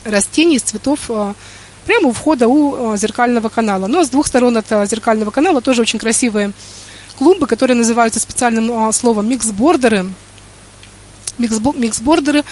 растений, 0.05 0.57
из 0.57 0.63
цветов 0.63 1.11
прямо 1.87 2.09
у 2.09 2.13
входа 2.13 2.47
у 2.47 2.97
зеркального 2.97 3.49
канала. 3.49 3.87
Но 3.87 4.05
с 4.05 4.11
двух 4.11 4.27
сторон 4.27 4.57
от 4.57 4.67
зеркального 4.69 5.31
канала 5.31 5.61
тоже 5.61 5.83
очень 5.83 5.99
красивые 5.99 6.53
клумбы, 7.19 7.47
которые 7.47 7.77
называются 7.77 8.21
специальным 8.21 8.71
а, 8.73 8.93
словом 8.93 9.29
миксбордеры. 9.29 10.07
Миксбордеры, 11.39 12.45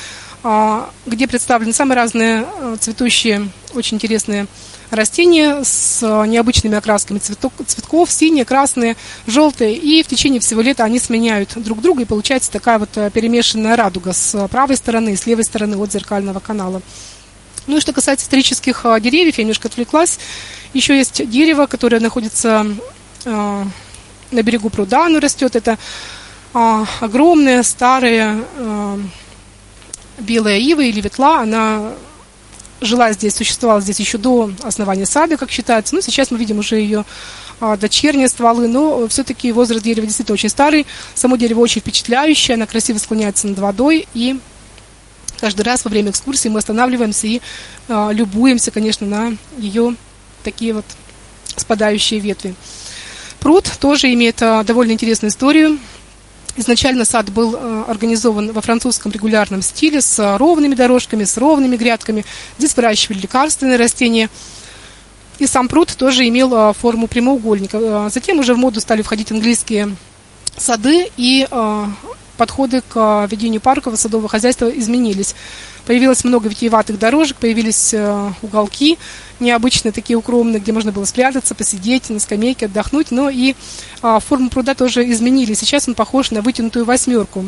а, 0.43 0.91
где 1.07 1.27
представлены 1.27 1.73
самые 1.73 1.97
разные 1.97 2.45
а, 2.45 2.77
цветущие, 2.79 3.49
очень 3.75 3.97
интересные 3.97 4.47
растения 4.93 5.65
с 5.65 6.01
необычными 6.27 6.77
окрасками 6.77 7.19
цветок, 7.19 7.53
цветков, 7.67 8.11
синие, 8.11 8.45
красные, 8.45 8.97
желтые. 9.27 9.75
И 9.75 10.03
в 10.03 10.07
течение 10.07 10.41
всего 10.41 10.61
лета 10.61 10.85
они 10.85 10.99
сменяют 10.99 11.55
друг 11.57 11.81
друга, 11.81 12.03
и 12.03 12.07
получается 12.07 12.53
такая 12.53 12.79
вот 12.79 12.91
перемешанная 13.13 13.75
радуга 13.77 14.13
с 14.13 14.49
правой 14.49 14.77
стороны 14.77 15.15
и 15.15 15.17
с 15.17 15.27
левой 15.27 15.45
стороны 15.45 15.77
от 15.77 15.91
зеркального 15.91 16.39
канала. 16.39 16.83
Ну 17.67 17.79
и 17.79 17.81
что 17.81 17.93
касается 17.93 18.27
исторических 18.27 18.85
деревьев, 19.01 19.39
я 19.39 19.45
немножко 19.45 19.69
отвлеклась. 19.69 20.19
Еще 20.75 20.97
есть 20.97 21.29
дерево, 21.29 21.67
которое 21.67 22.01
находится 22.01 22.67
на 24.33 24.43
берегу 24.43 24.71
пруда 24.71 25.07
оно 25.07 25.21
растет. 25.21 25.55
Это 25.57 25.79
а, 26.55 26.87
огромная 27.01 27.63
старая 27.63 28.45
а, 28.59 28.99
белая 30.19 30.59
ива 30.59 30.81
или 30.81 31.01
ветла. 31.01 31.41
Она 31.41 31.93
жила 32.83 33.13
здесь, 33.13 33.35
существовала 33.35 33.81
здесь 33.81 34.01
еще 34.01 34.19
до 34.19 34.53
основания 34.63 35.07
сада, 35.07 35.37
как 35.37 35.51
считается. 35.51 35.95
Ну, 35.95 36.01
сейчас 36.01 36.31
мы 36.31 36.39
видим 36.39 36.59
уже 36.59 36.77
ее 36.77 37.05
а, 37.61 37.77
дочерние 37.77 38.29
стволы, 38.29 38.69
но 38.69 39.07
все-таки 39.09 39.53
возраст 39.53 39.83
дерева 39.83 40.07
действительно 40.07 40.35
очень 40.35 40.49
старый. 40.49 40.87
Само 41.15 41.37
дерево 41.37 41.61
очень 41.61 41.81
впечатляющее, 41.81 42.57
она 42.57 42.67
красиво 42.67 42.99
склоняется 42.99 43.47
над 43.47 43.59
водой. 43.59 44.07
И 44.15 44.39
каждый 45.41 45.63
раз 45.63 45.85
во 45.85 45.89
время 45.89 46.11
экскурсии 46.11 46.49
мы 46.49 46.59
останавливаемся 46.59 47.27
и 47.27 47.41
а, 47.89 48.11
любуемся, 48.13 48.71
конечно, 48.71 49.07
на 49.07 49.37
ее 49.59 49.95
такие 50.43 50.75
вот 50.75 50.85
спадающие 51.57 52.21
ветви. 52.21 52.55
Пруд 53.39 53.71
тоже 53.81 54.13
имеет 54.13 54.43
а, 54.43 54.65
довольно 54.65 54.93
интересную 54.93 55.31
историю. 55.31 55.79
Изначально 56.57 57.05
сад 57.05 57.31
был 57.31 57.57
а, 57.57 57.85
организован 57.89 58.53
во 58.53 58.61
французском 58.61 59.11
регулярном 59.11 59.63
стиле 59.63 60.01
с 60.01 60.19
а, 60.19 60.37
ровными 60.37 60.75
дорожками, 60.75 61.25
с 61.25 61.37
ровными 61.37 61.77
грядками. 61.77 62.25
Здесь 62.59 62.77
выращивали 62.77 63.21
лекарственные 63.21 63.79
растения. 63.79 64.29
И 65.39 65.47
сам 65.47 65.69
пруд 65.69 65.95
тоже 65.97 66.29
имел 66.29 66.73
форму 66.75 67.09
прямоугольника. 67.09 68.11
Затем 68.13 68.39
уже 68.39 68.55
в 68.55 68.59
моду 68.59 68.81
стали 68.81 69.03
входить 69.03 69.33
английские 69.33 69.97
сады, 70.57 71.11
и 71.17 71.49
подходы 72.37 72.83
к 72.83 73.27
ведению 73.31 73.61
паркового 73.61 73.97
садового 73.97 74.29
хозяйства 74.29 74.69
изменились. 74.69 75.35
Появилось 75.87 76.25
много 76.25 76.49
витиеватых 76.49 76.99
дорожек, 76.99 77.37
появились 77.39 77.95
уголки, 78.43 78.99
необычные, 79.43 79.93
такие 79.93 80.17
укромные, 80.17 80.61
где 80.61 80.73
можно 80.73 80.93
было 80.93 81.05
спрятаться, 81.05 81.55
посидеть 81.55 82.09
на 82.09 82.21
скамейке, 82.21 82.67
отдохнуть. 82.67 83.11
Но 83.11 83.29
и 83.29 83.55
а, 84.01 84.21
форму 84.21 84.49
пруда 84.49 84.75
тоже 84.75 85.11
изменили. 85.11 85.53
Сейчас 85.55 85.89
он 85.89 85.95
похож 85.95 86.31
на 86.31 86.41
вытянутую 86.41 86.85
восьмерку 86.85 87.45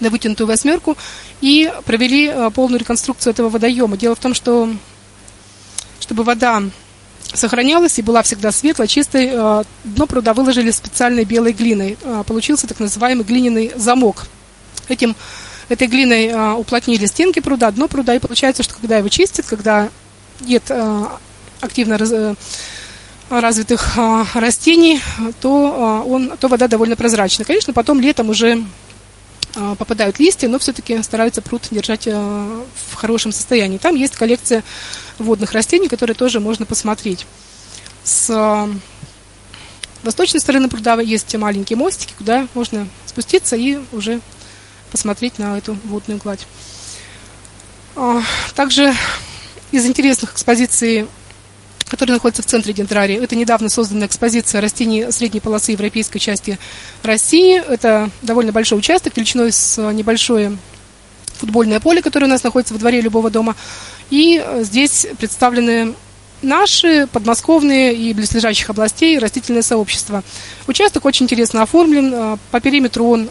на 0.00 0.10
вытянутую 0.10 0.46
восьмерку 0.46 0.96
и 1.40 1.72
провели 1.84 2.28
а, 2.28 2.50
полную 2.50 2.78
реконструкцию 2.78 3.32
этого 3.32 3.48
водоема. 3.48 3.96
Дело 3.96 4.14
в 4.14 4.20
том, 4.20 4.32
что 4.32 4.70
чтобы 5.98 6.22
вода 6.22 6.62
сохранялась 7.34 7.98
и 7.98 8.02
была 8.02 8.22
всегда 8.22 8.52
светлой, 8.52 8.86
чистой, 8.86 9.30
а, 9.32 9.64
дно 9.82 10.06
пруда 10.06 10.34
выложили 10.34 10.70
специальной 10.70 11.24
белой 11.24 11.52
глиной. 11.52 11.98
Получился 12.26 12.68
так 12.68 12.78
называемый 12.78 13.24
глиняный 13.24 13.72
замок. 13.74 14.26
Этим, 14.88 15.16
этой 15.68 15.86
глиной 15.86 16.30
а, 16.30 16.54
уплотнили 16.54 17.06
стенки 17.06 17.40
пруда, 17.40 17.70
дно 17.70 17.88
пруда, 17.88 18.14
и 18.14 18.18
получается, 18.18 18.62
что 18.62 18.74
когда 18.74 18.98
его 18.98 19.08
чистят, 19.08 19.46
когда 19.46 19.90
нет 20.40 20.64
э, 20.68 21.06
активно 21.60 21.98
э, 22.00 22.34
развитых 23.30 23.96
э, 23.96 24.24
растений, 24.34 25.00
то, 25.40 26.04
он, 26.06 26.36
то 26.38 26.48
вода 26.48 26.68
довольно 26.68 26.96
прозрачная. 26.96 27.46
Конечно, 27.46 27.72
потом 27.72 28.00
летом 28.00 28.30
уже 28.30 28.64
попадают 29.78 30.18
листья, 30.18 30.46
но 30.46 30.58
все-таки 30.58 31.02
стараются 31.02 31.42
пруд 31.42 31.62
держать 31.70 32.06
в 32.06 32.94
хорошем 32.94 33.32
состоянии. 33.32 33.78
Там 33.78 33.96
есть 33.96 34.14
коллекция 34.14 34.62
водных 35.18 35.52
растений, 35.52 35.88
которые 35.88 36.14
тоже 36.14 36.38
можно 36.38 36.66
посмотреть. 36.66 37.26
С 38.04 38.68
восточной 40.02 40.40
стороны 40.40 40.68
пруда 40.68 41.00
есть 41.00 41.34
маленькие 41.34 41.76
мостики, 41.76 42.12
куда 42.16 42.46
можно 42.54 42.86
спуститься 43.06 43.56
и 43.56 43.78
уже 43.90 44.20
посмотреть 44.90 45.38
на 45.38 45.58
эту 45.58 45.76
водную 45.84 46.18
гладь. 46.18 46.46
Также 48.54 48.94
из 49.72 49.86
интересных 49.86 50.32
экспозиций 50.32 51.06
которые 51.88 52.16
находятся 52.16 52.42
в 52.42 52.46
центре 52.46 52.72
дендрария. 52.74 53.20
Это 53.20 53.34
недавно 53.34 53.68
созданная 53.68 54.08
экспозиция 54.08 54.60
растений 54.60 55.10
средней 55.10 55.40
полосы 55.40 55.72
европейской 55.72 56.18
части 56.18 56.58
России. 57.02 57.62
Это 57.66 58.10
довольно 58.22 58.52
большой 58.52 58.78
участок, 58.78 59.16
величиной 59.16 59.52
с 59.52 59.80
небольшое 59.92 60.58
футбольное 61.38 61.80
поле, 61.80 62.02
которое 62.02 62.26
у 62.26 62.28
нас 62.28 62.42
находится 62.42 62.74
во 62.74 62.80
дворе 62.80 63.00
любого 63.00 63.30
дома. 63.30 63.56
И 64.10 64.44
здесь 64.60 65.06
представлены 65.18 65.94
наши 66.42 67.06
подмосковные 67.10 67.94
и 67.94 68.12
близлежащих 68.12 68.68
областей 68.70 69.18
растительное 69.18 69.62
сообщество. 69.62 70.22
Участок 70.66 71.04
очень 71.04 71.24
интересно 71.24 71.62
оформлен. 71.62 72.38
По 72.50 72.60
периметру 72.60 73.06
он 73.06 73.30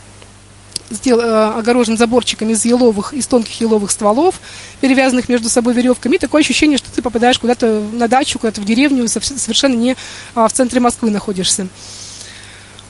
сдел, 0.90 1.20
э, 1.20 1.50
огорожен 1.58 1.98
заборчиками 1.98 2.54
из 2.54 2.66
еловых, 2.66 3.14
из 3.14 3.28
тонких 3.28 3.60
еловых 3.60 3.92
стволов, 3.92 4.40
перевязанных 4.82 5.30
между 5.30 5.50
собой 5.50 5.74
веревками. 5.74 6.16
И 6.16 6.20
такое 6.20 6.42
ощущение, 6.42 6.78
что 6.78 6.92
ты 6.92 7.02
попадаешь 7.02 7.40
куда-то 7.40 7.82
на 7.94 8.08
дачу, 8.08 8.40
куда-то 8.40 8.62
в 8.62 8.66
деревню, 8.66 9.08
совершенно 9.08 9.76
не 9.76 9.96
а, 10.36 10.48
в 10.48 10.54
центре 10.54 10.80
Москвы 10.80 11.12
находишься. 11.12 11.68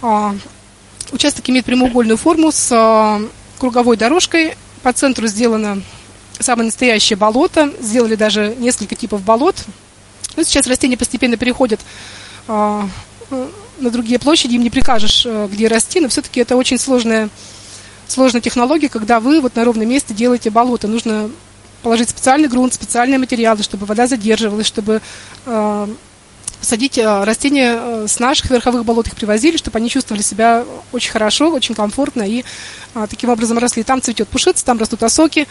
А, 0.02 0.36
Участок 1.12 1.50
имеет 1.50 1.66
прямоугольную 1.66 2.18
форму 2.18 2.52
с 2.52 3.22
круговой 3.60 3.96
дорожкой. 3.96 4.56
По 4.84 4.92
центру 4.92 5.28
сделано 5.28 5.82
самое 6.38 6.66
настоящее 6.66 7.16
болото. 7.16 7.74
Сделали 7.80 8.16
даже 8.16 8.56
несколько 8.58 8.96
типов 8.96 9.22
болот. 9.22 9.56
Ну, 10.36 10.44
сейчас 10.44 10.68
растения 10.68 10.98
постепенно 10.98 11.38
переходят 11.38 11.80
на 12.48 12.90
другие 13.80 14.20
площади, 14.20 14.56
им 14.56 14.64
не 14.64 14.70
прикажешь, 14.70 15.26
где 15.50 15.68
расти, 15.68 16.00
но 16.00 16.10
все-таки 16.10 16.40
это 16.40 16.56
очень 16.56 16.78
сложная, 16.78 17.30
сложная 18.08 18.42
технология, 18.42 18.90
когда 18.90 19.20
вы 19.20 19.42
вот 19.42 19.56
на 19.56 19.64
ровном 19.64 19.88
месте 19.88 20.14
делаете 20.14 20.50
болото. 20.50 20.88
Нужно 20.88 21.30
положить 21.84 22.10
специальный 22.10 22.48
грунт, 22.48 22.74
специальные 22.74 23.20
материалы, 23.20 23.64
чтобы 23.64 23.86
вода 23.86 24.08
задерживалась, 24.08 24.66
чтобы 24.66 25.02
э, 25.46 25.88
садить 26.62 26.98
э, 26.98 27.24
растения 27.24 27.78
э, 27.80 28.06
с 28.08 28.20
наших 28.20 28.50
верховых 28.50 28.84
болот, 28.86 29.08
их 29.08 29.16
привозили, 29.16 29.58
чтобы 29.58 29.78
они 29.78 29.90
чувствовали 29.90 30.22
себя 30.22 30.66
очень 30.92 31.12
хорошо, 31.12 31.52
очень 31.52 31.76
комфортно 31.76 32.24
и 32.24 32.44
э, 32.96 33.08
таким 33.10 33.30
образом 33.30 33.58
росли. 33.58 33.84
Там 33.84 34.02
цветет 34.02 34.28
пушица, 34.28 34.66
там 34.66 34.78
растут 34.80 35.04
осоки, 35.04 35.48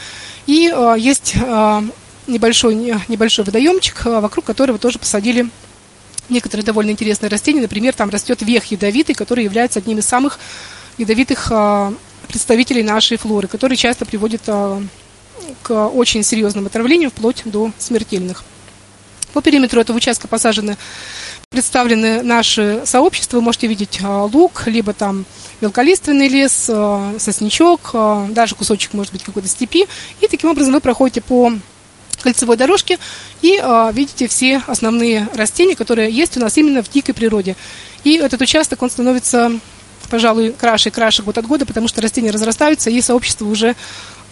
и 0.47 0.73
э, 0.75 0.95
есть 0.99 1.35
э, 1.37 1.83
небольшой, 2.27 2.75
небольшой 3.09 3.45
водоемчик, 3.45 4.05
вокруг 4.05 4.45
которого 4.45 4.79
тоже 4.79 4.99
посадили 4.99 5.49
некоторые 6.29 6.65
довольно 6.65 6.91
интересные 6.91 7.31
растения. 7.31 7.61
Например, 7.61 7.93
там 7.93 8.11
растет 8.11 8.43
вех 8.43 8.65
ядовитый, 8.67 9.15
который 9.15 9.45
является 9.45 9.79
одним 9.79 9.99
из 9.99 10.07
самых 10.07 10.41
ядовитых 10.99 11.53
представителей 12.27 12.83
нашей 12.83 13.17
флоры, 13.17 13.49
который 13.49 13.77
часто 13.77 14.05
приводит 14.05 14.43
э, 14.47 14.81
к 15.63 15.89
очень 15.89 16.23
серьезным 16.23 16.67
отравлениям, 16.67 17.11
вплоть 17.11 17.43
до 17.45 17.73
смертельных. 17.79 18.45
По 19.33 19.43
периметру 19.43 19.81
этого 19.81 19.99
участка 19.99 20.29
посажены, 20.29 20.77
представлены 21.51 22.23
наши 22.23 22.83
сообщества. 22.85 23.37
Вы 23.37 23.43
можете 23.43 23.67
видеть 23.67 24.01
а, 24.03 24.25
лук, 24.25 24.63
либо 24.67 24.93
там 24.93 25.27
мелколиственный 25.61 26.29
лес, 26.29 26.69
а, 26.71 27.15
сосничок, 27.19 27.91
а, 27.93 28.27
даже 28.31 28.55
кусочек, 28.55 28.95
может 28.95 29.13
быть, 29.13 29.23
какой-то 29.23 29.49
степи. 29.49 29.87
И 30.21 30.27
таким 30.27 30.51
образом 30.51 30.73
вы 30.73 30.81
проходите 30.81 31.21
по 31.21 31.53
кольцевой 32.23 32.57
дорожке 32.57 32.99
и 33.43 33.63
видите 33.93 34.27
все 34.27 34.63
основные 34.67 35.29
растения, 35.35 35.77
которые 35.77 36.11
есть 36.11 36.37
у 36.37 36.41
нас 36.41 36.57
именно 36.57 36.83
в 36.83 36.91
дикой 36.91 37.15
природе. 37.15 37.57
И 38.05 38.17
этот 38.17 38.41
участок, 38.41 38.83
он 38.83 38.91
становится, 38.91 39.53
пожалуй, 40.09 40.53
краше 40.53 40.89
и 40.89 40.93
краше 40.93 41.23
год 41.23 41.39
от 41.39 41.47
года, 41.47 41.67
потому 41.67 41.89
что 41.89 42.01
растения 42.01 42.31
разрастаются, 42.31 42.91
и 42.91 43.01
сообщество 43.01 43.47
уже 43.47 43.77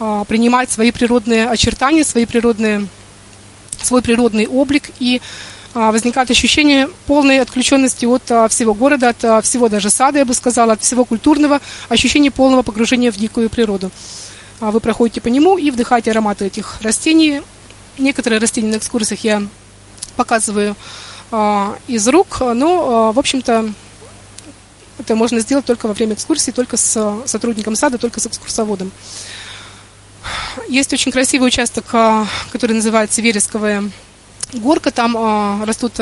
а, 0.01 0.25
принимать 0.25 0.71
свои 0.71 0.91
природные 0.91 1.49
очертания, 1.49 2.05
свои 2.05 2.27
природные, 2.27 2.89
свой 3.81 4.03
природный 4.03 4.47
облик 4.47 4.91
и 4.99 5.21
а, 5.73 5.93
возникает 5.93 6.31
ощущение 6.31 6.89
полной 7.07 7.41
отключенности 7.41 8.05
от 8.05 8.31
а, 8.31 8.49
всего 8.49 8.75
города, 8.75 9.11
от 9.11 9.45
всего 9.45 9.69
даже 9.69 9.91
сада, 9.91 10.19
я 10.21 10.25
бы 10.25 10.35
сказала, 10.35 10.73
от 10.73 10.83
всего 10.83 11.05
культурного, 11.05 11.61
ощущение 11.89 12.31
полного 12.31 12.63
погружения 12.63 13.13
в 13.13 13.17
дикую 13.17 13.51
природу. 13.51 13.91
Вы 14.61 14.81
проходите 14.81 15.21
по 15.21 15.29
нему 15.29 15.59
и 15.59 15.71
вдыхаете 15.71 16.11
ароматы 16.13 16.47
этих 16.47 16.81
растений. 16.81 17.43
Некоторые 17.99 18.41
растения 18.41 18.71
на 18.71 18.77
экскурсиях 18.77 19.23
я 19.25 19.43
показываю 20.17 20.77
из 21.89 22.09
рук, 22.09 22.41
но, 22.41 23.13
в 23.13 23.19
общем-то, 23.19 23.75
это 25.05 25.15
можно 25.15 25.41
сделать 25.41 25.67
только 25.67 25.87
во 25.87 25.93
время 25.93 26.15
экскурсии, 26.15 26.51
только 26.51 26.77
с 26.77 27.23
сотрудником 27.27 27.77
сада, 27.77 27.99
только 27.99 28.21
с 28.21 28.27
экскурсоводом. 28.27 28.91
Есть 30.69 30.93
очень 30.95 31.13
красивый 31.13 31.49
участок, 31.49 31.85
а, 31.93 32.27
который 32.51 32.73
называется 32.73 33.21
Вересковая 33.21 33.91
горка. 34.55 34.91
Там 34.91 35.17
а, 35.19 35.65
растут 35.67 35.93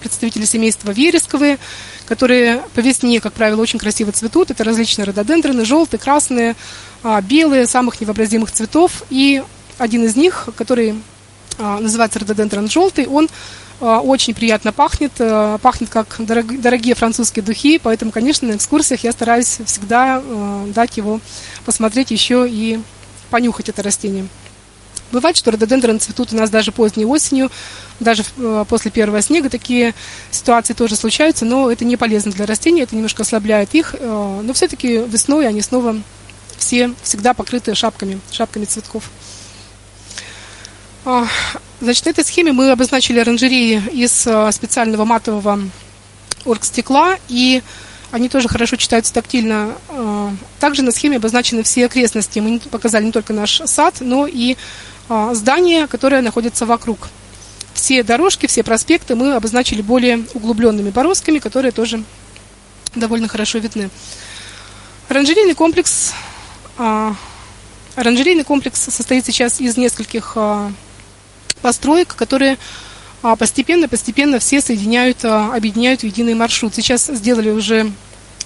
представители 0.00 0.44
семейства 0.44 0.90
вересковые, 0.90 1.58
которые 2.06 2.62
по 2.74 2.80
весне, 2.80 3.20
как 3.20 3.34
правило, 3.34 3.60
очень 3.60 3.78
красиво 3.78 4.10
цветут. 4.10 4.50
Это 4.50 4.64
различные 4.64 5.04
рододендроны, 5.06 5.64
желтые, 5.64 6.00
красные, 6.00 6.56
белые, 7.22 7.66
самых 7.66 8.00
невообразимых 8.00 8.50
цветов. 8.50 9.04
И 9.10 9.44
один 9.78 10.04
из 10.04 10.16
них, 10.16 10.48
который 10.56 11.00
называется 11.58 12.18
рододендрон 12.18 12.68
желтый, 12.68 13.06
он 13.06 13.28
очень 13.80 14.34
приятно 14.34 14.72
пахнет, 14.72 15.12
пахнет 15.62 15.88
как 15.88 16.16
дорогие 16.18 16.94
французские 16.94 17.42
духи, 17.42 17.78
поэтому, 17.78 18.10
конечно, 18.10 18.46
на 18.48 18.56
экскурсиях 18.56 19.04
я 19.04 19.12
стараюсь 19.12 19.58
всегда 19.64 20.22
дать 20.66 20.96
его 20.96 21.20
посмотреть 21.64 22.10
еще 22.10 22.46
и 22.48 22.80
понюхать 23.30 23.68
это 23.68 23.82
растение. 23.82 24.26
Бывает, 25.12 25.36
что 25.36 25.50
рододендроны 25.50 25.98
цветут 25.98 26.32
у 26.32 26.36
нас 26.36 26.50
даже 26.50 26.70
поздней 26.70 27.04
осенью, 27.04 27.50
даже 27.98 28.22
э, 28.36 28.64
после 28.68 28.90
первого 28.92 29.20
снега 29.20 29.50
такие 29.50 29.94
ситуации 30.30 30.72
тоже 30.72 30.94
случаются, 30.94 31.44
но 31.44 31.70
это 31.70 31.84
не 31.84 31.96
полезно 31.96 32.30
для 32.30 32.46
растений, 32.46 32.82
это 32.82 32.94
немножко 32.94 33.22
ослабляет 33.22 33.74
их, 33.74 33.96
э, 33.98 34.40
но 34.42 34.52
все-таки 34.52 34.98
весной 34.98 35.48
они 35.48 35.62
снова 35.62 35.96
все 36.56 36.94
всегда 37.02 37.34
покрыты 37.34 37.74
шапками, 37.74 38.20
шапками 38.30 38.66
цветков. 38.66 39.10
А, 41.04 41.26
значит, 41.80 42.04
на 42.06 42.10
этой 42.10 42.24
схеме 42.24 42.52
мы 42.52 42.70
обозначили 42.70 43.18
оранжереи 43.18 43.82
из 43.92 44.26
э, 44.26 44.52
специального 44.52 45.04
матового 45.04 45.60
оргстекла 46.44 47.16
и 47.28 47.62
они 48.12 48.28
тоже 48.28 48.48
хорошо 48.48 48.76
читаются 48.76 49.12
тактильно. 49.12 49.74
А, 49.88 50.34
также 50.58 50.82
на 50.82 50.90
схеме 50.90 51.16
обозначены 51.16 51.62
все 51.62 51.86
окрестности. 51.86 52.38
Мы 52.40 52.58
показали 52.58 53.04
не 53.04 53.12
только 53.12 53.32
наш 53.32 53.62
сад, 53.66 53.96
но 54.00 54.26
и 54.26 54.56
а, 55.08 55.34
здания, 55.34 55.86
которые 55.86 56.20
находятся 56.20 56.66
вокруг. 56.66 57.08
Все 57.72 58.02
дорожки, 58.02 58.46
все 58.46 58.64
проспекты 58.64 59.14
мы 59.14 59.34
обозначили 59.34 59.80
более 59.80 60.24
углубленными 60.34 60.90
бороздками, 60.90 61.38
которые 61.38 61.72
тоже 61.72 62.02
довольно 62.94 63.28
хорошо 63.28 63.58
видны. 63.58 63.90
Оранжерейный 65.08 65.54
комплекс, 65.54 66.12
а, 66.78 67.14
оранжерейный 67.94 68.44
комплекс 68.44 68.80
состоит 68.80 69.24
сейчас 69.24 69.60
из 69.60 69.76
нескольких 69.76 70.36
построек, 71.60 72.14
которые 72.14 72.58
постепенно-постепенно 73.38 74.38
все 74.38 74.60
соединяют, 74.60 75.24
объединяют 75.24 76.00
в 76.00 76.04
единый 76.04 76.34
маршрут. 76.34 76.74
Сейчас 76.74 77.06
сделали 77.06 77.50
уже 77.50 77.92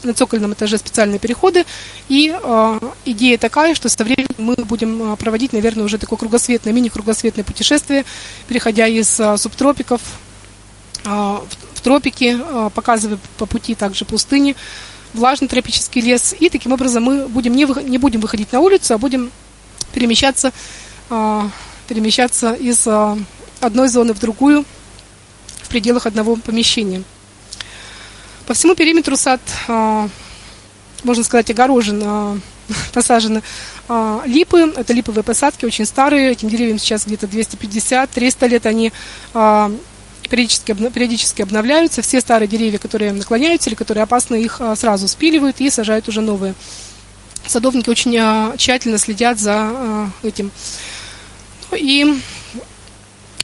на 0.03 0.15
цокольном 0.15 0.53
этаже 0.53 0.79
специальные 0.79 1.19
переходы, 1.19 1.65
и 2.09 2.35
э, 2.35 2.81
идея 3.07 3.39
такая, 3.39 3.75
что 3.75 3.89
со 3.89 4.05
временем 4.05 4.29
мы 4.37 4.55
будем 4.57 5.17
проводить, 5.17 5.53
наверное, 5.53 5.85
уже 5.85 5.97
такое 5.97 6.19
кругосветное, 6.19 6.73
мини-кругосветное 6.73 7.45
путешествие, 7.45 8.05
переходя 8.47 8.87
из 8.87 9.21
субтропиков 9.39 10.01
в, 11.05 11.47
тропики, 11.83 12.39
показывая 12.75 13.19
по 13.39 13.47
пути 13.47 13.75
также 13.75 14.05
пустыни, 14.05 14.57
влажный 15.13 15.49
тропический 15.49 16.01
лес, 16.01 16.35
и 16.39 16.49
таким 16.49 16.73
образом 16.73 17.05
мы 17.05 17.29
будем 17.29 17.55
не, 17.55 17.67
не 17.89 17.99
будем 17.99 18.21
выходить 18.21 18.53
на 18.53 18.61
улицу, 18.61 18.95
а 18.95 18.99
будем 18.99 19.31
перемещаться, 19.93 20.53
перемещаться 21.89 22.53
из 22.53 22.87
э, 22.87 23.17
одной 23.61 23.89
зоны 23.89 24.15
в 24.15 24.21
другую 24.21 24.65
в 25.63 25.69
пределах 25.69 26.07
одного 26.07 26.37
помещения. 26.37 27.03
По 28.47 28.53
всему 28.53 28.75
периметру 28.75 29.17
сад, 29.17 29.41
а, 29.69 30.09
можно 31.03 31.25
сказать, 31.25 31.51
огорожен, 31.51 32.03
а, 32.05 32.39
посажены 32.93 33.43
а, 33.89 34.23
липы. 34.27 34.73
Это 34.77 34.93
липовые 34.93 35.25
посадки, 35.25 35.65
очень 35.65 35.87
старые. 35.87 36.33
Этим 36.33 36.51
деревьям 36.51 36.79
сейчас 36.79 37.07
где-то 37.07 37.27
250-300 37.27 38.49
лет. 38.49 38.67
Они 38.67 38.93
периодически, 40.31 40.73
периодически 40.91 41.43
обновляются. 41.43 42.03
Все 42.03 42.21
старые 42.21 42.49
деревья, 42.49 42.79
которые 42.79 43.13
наклоняются 43.13 43.71
или 43.71 43.77
которые 43.77 44.05
опасны, 44.05 44.43
их 44.43 44.61
сразу 44.77 45.09
спиливают 45.09 45.61
и 45.61 45.71
сажают 45.71 46.09
уже 46.09 46.21
новые. 46.21 46.55
Садовники 47.47 47.91
очень 47.91 48.57
тщательно 48.57 48.99
следят 48.99 49.39
за 49.39 50.11
этим. 50.23 50.51
И 51.75 52.21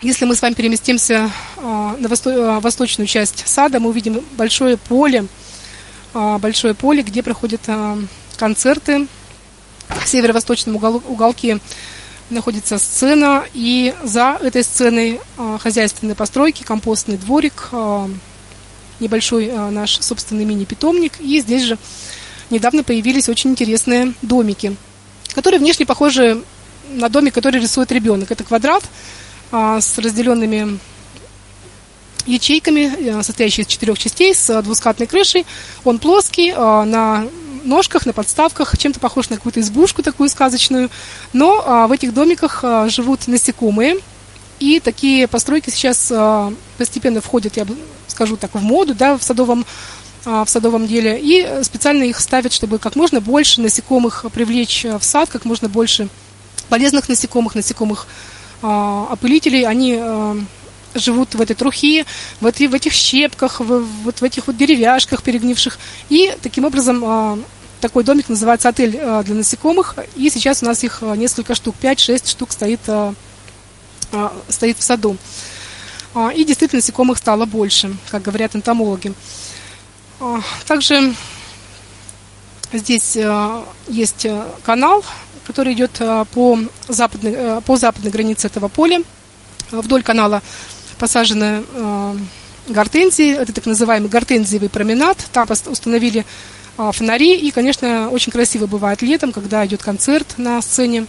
если 0.03 0.25
мы 0.25 0.35
с 0.35 0.41
вами 0.41 0.55
переместимся 0.55 1.31
а, 1.59 1.95
на 1.99 2.09
а, 2.09 2.61
восточную 2.61 3.07
часть 3.07 3.47
сада, 3.47 3.81
мы 3.81 3.91
увидим 3.91 4.25
большое 4.33 4.79
поле, 4.79 5.27
а, 6.15 6.39
большое 6.39 6.75
поле, 6.75 7.03
где 7.03 7.23
проходят 7.23 7.61
концерты. 8.37 9.07
В 9.89 10.07
северо-восточном 10.09 10.77
уголке 10.77 11.59
находится 12.31 12.79
сцена, 12.79 13.45
и 13.53 13.93
за 14.05 14.39
этой 14.41 14.63
сценой 14.63 15.21
хозяйственные 15.59 16.15
постройки, 16.15 16.63
компостный 16.63 17.17
дворик, 17.17 17.71
небольшой 19.01 19.51
наш 19.71 19.99
собственный 20.01 20.45
мини-питомник, 20.45 21.21
и 21.21 21.41
здесь 21.41 21.65
же 21.65 21.79
недавно 22.51 22.85
появились 22.85 23.29
очень 23.29 23.51
интересные 23.51 24.15
домики, 24.23 24.77
которые 25.35 25.59
внешне 25.59 25.87
похожи 25.87 26.41
на 26.91 27.09
домик, 27.09 27.35
который 27.35 27.61
рисует 27.61 27.93
ребенок. 27.93 28.31
Это 28.31 28.45
квадрат, 28.45 28.85
а, 29.53 29.81
с 29.81 29.99
разделенными 29.99 30.79
ячейками, 32.27 33.19
э, 33.19 33.23
состоящий 33.23 33.63
из 33.63 33.67
четырех 33.67 33.99
частей, 33.99 34.35
с 34.35 34.63
двускатной 34.63 35.09
крышей. 35.09 35.47
Он 35.85 35.99
плоский, 35.99 36.53
а, 36.55 36.85
на 36.85 37.27
ножках, 37.65 38.07
на 38.07 38.13
подставках, 38.13 38.77
чем-то 38.79 39.01
похож 39.01 39.29
на 39.29 39.37
какую-то 39.37 39.61
избушку 39.61 40.03
такую 40.03 40.29
сказочную. 40.29 40.91
Но 41.33 41.63
а, 41.65 41.87
в 41.87 41.93
этих 41.93 42.15
домиках 42.15 42.65
живут 42.87 43.27
насекомые. 43.27 43.97
И 44.61 44.79
такие 44.79 45.27
постройки 45.27 45.71
сейчас 45.71 46.13
постепенно 46.77 47.23
входят, 47.23 47.57
я 47.57 47.67
скажу 48.09 48.37
так, 48.37 48.55
в 48.55 48.63
моду, 48.63 48.95
да, 48.95 49.17
в 49.17 49.23
садовом 49.23 49.65
в 50.27 50.47
садовом 50.49 50.87
деле, 50.87 51.19
и 51.19 51.65
специально 51.65 52.03
их 52.03 52.21
ставят, 52.21 52.53
чтобы 52.53 52.79
как 52.79 52.95
можно 52.95 53.23
больше 53.23 53.63
насекомых 53.63 54.27
привлечь 54.35 54.85
в 54.85 55.03
сад, 55.03 55.31
как 55.31 55.47
можно 55.47 55.71
больше 55.71 56.11
полезных 56.71 57.09
насекомых, 57.09 57.55
насекомых 57.55 58.07
опылителей, 58.63 59.67
они 59.67 60.03
живут 60.95 61.35
в 61.35 61.41
этой 61.41 61.55
трухе, 61.55 62.05
в, 62.41 62.47
эти, 62.47 62.67
в 62.67 62.75
этих 62.75 62.93
щепках, 62.93 63.61
в, 63.61 63.85
вот 64.05 64.21
в 64.21 64.25
этих 64.25 64.47
вот 64.47 64.57
деревяшках 64.57 65.23
перегнивших. 65.23 65.79
И 66.09 66.35
таким 66.43 66.65
образом 66.65 67.45
такой 67.81 68.05
домик 68.05 68.29
называется 68.29 68.69
отель 68.69 68.93
для 68.93 69.35
насекомых. 69.35 69.97
И 70.17 70.31
сейчас 70.31 70.63
у 70.63 70.67
нас 70.67 70.85
их 70.85 71.03
несколько 71.17 71.55
штук, 71.55 71.77
5-6 71.81 72.29
штук 72.29 72.53
стоит, 72.53 72.81
стоит 74.49 74.79
в 74.79 74.83
саду. 74.83 75.17
И 76.35 76.45
действительно 76.45 76.79
насекомых 76.79 77.19
стало 77.19 77.47
больше, 77.47 77.97
как 78.11 78.23
говорят 78.23 78.57
энтомологи. 78.57 79.15
Также 80.67 81.15
здесь 82.73 83.17
есть 83.89 84.27
канал, 84.65 85.05
который 85.51 85.73
идет 85.73 86.01
по 86.33 86.59
западной, 86.89 87.61
по 87.63 87.77
западной 87.77 88.11
границе 88.11 88.47
этого 88.47 88.69
поля. 88.69 89.03
Вдоль 89.73 90.03
канала 90.03 90.43
посажены 90.99 91.65
гортензии, 92.69 93.33
это 93.33 93.53
так 93.53 93.67
называемый 93.67 94.09
гортензиевый 94.09 94.69
променад. 94.69 95.19
Там 95.33 95.49
установили 95.67 96.25
фонари, 96.77 97.37
и, 97.37 97.51
конечно, 97.51 98.11
очень 98.11 98.31
красиво 98.33 98.67
бывает 98.67 99.03
летом, 99.03 99.33
когда 99.33 99.67
идет 99.67 99.83
концерт 99.83 100.39
на 100.39 100.63
сцене, 100.63 101.07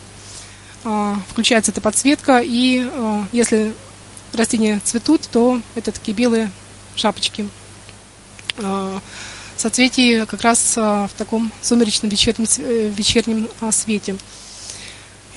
включается 1.30 1.72
эта 1.72 1.82
подсветка, 1.82 2.42
и 2.44 2.90
если 3.32 3.74
растения 4.34 4.82
цветут, 4.84 5.22
то 5.32 5.62
это 5.76 5.92
такие 5.92 6.16
белые 6.16 6.52
шапочки. 6.96 7.48
А, 9.62 9.70
соцветий 9.70 10.26
как 10.26 10.42
раз 10.42 10.74
а, 10.78 11.08
в 11.08 11.14
таком 11.18 11.52
сумеречном 11.62 12.10
вечернем, 12.10 12.48
э, 12.60 12.92
вечернем 12.96 13.48
а, 13.60 13.72
свете. 13.72 14.16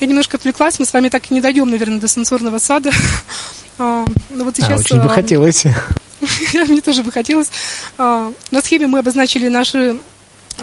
Я 0.01 0.07
немножко 0.07 0.37
отвлеклась, 0.37 0.79
мы 0.79 0.87
с 0.87 0.93
вами 0.93 1.09
так 1.09 1.31
и 1.31 1.35
не 1.35 1.41
дойдем, 1.41 1.71
наверное, 1.71 2.01
до 2.01 2.09
сенсорного 2.09 2.59
сада. 2.59 2.91
Но 3.79 4.07
вот 4.31 4.57
сейчас... 4.57 4.71
А, 4.71 4.77
очень 4.77 5.01
бы 5.01 5.09
хотелось. 5.09 5.65
Мне 6.55 6.81
тоже 6.81 7.03
бы 7.03 7.13
хотелось. 7.13 7.51
На 7.99 8.63
схеме 8.63 8.87
мы 8.87 9.01
обозначили 9.01 9.49
наши 9.49 9.99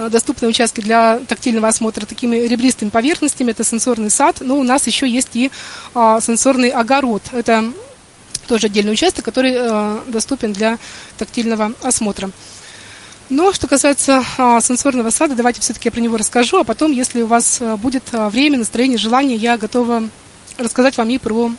доступные 0.09 0.49
участки 0.49 0.81
для 0.81 1.19
тактильного 1.27 1.67
осмотра 1.67 2.05
такими 2.05 2.37
ребристыми 2.37 2.89
поверхностями. 2.89 3.51
Это 3.51 3.63
сенсорный 3.63 4.09
сад. 4.09 4.37
Но 4.41 4.57
у 4.57 4.63
нас 4.63 4.87
еще 4.87 5.07
есть 5.07 5.35
и 5.35 5.51
сенсорный 5.93 6.69
огород. 6.69 7.21
Это 7.31 7.71
тоже 8.47 8.67
отдельный 8.67 8.93
участок, 8.93 9.25
который 9.25 10.01
доступен 10.07 10.53
для 10.53 10.79
тактильного 11.17 11.73
осмотра. 11.81 12.31
Но 13.31 13.53
что 13.53 13.65
касается 13.65 14.25
а, 14.37 14.59
сенсорного 14.59 15.09
сада, 15.09 15.35
давайте 15.35 15.61
все-таки 15.61 15.87
я 15.87 15.91
про 15.93 16.01
него 16.01 16.17
расскажу, 16.17 16.57
а 16.57 16.65
потом, 16.65 16.91
если 16.91 17.21
у 17.21 17.27
вас 17.27 17.59
а, 17.61 17.77
будет 17.77 18.03
а, 18.11 18.29
время, 18.29 18.57
настроение, 18.57 18.97
желание, 18.97 19.37
я 19.37 19.57
готова 19.57 20.03
рассказать 20.57 20.97
вам 20.97 21.09
и 21.09 21.17
про 21.17 21.49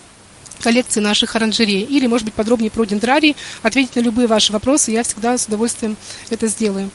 коллекции 0.61 1.01
наших 1.01 1.35
оранжерей. 1.35 1.81
Или, 1.81 2.07
может 2.07 2.27
быть, 2.27 2.35
подробнее 2.35 2.71
про 2.71 2.85
дендрарий, 2.85 3.37
ответить 3.63 3.97
на 3.97 4.01
любые 4.01 4.29
ваши 4.29 4.53
вопросы, 4.53 4.91
я 4.91 5.03
всегда 5.03 5.39
с 5.39 5.47
удовольствием 5.47 5.97
это 6.29 6.47
сделаю. 6.47 6.91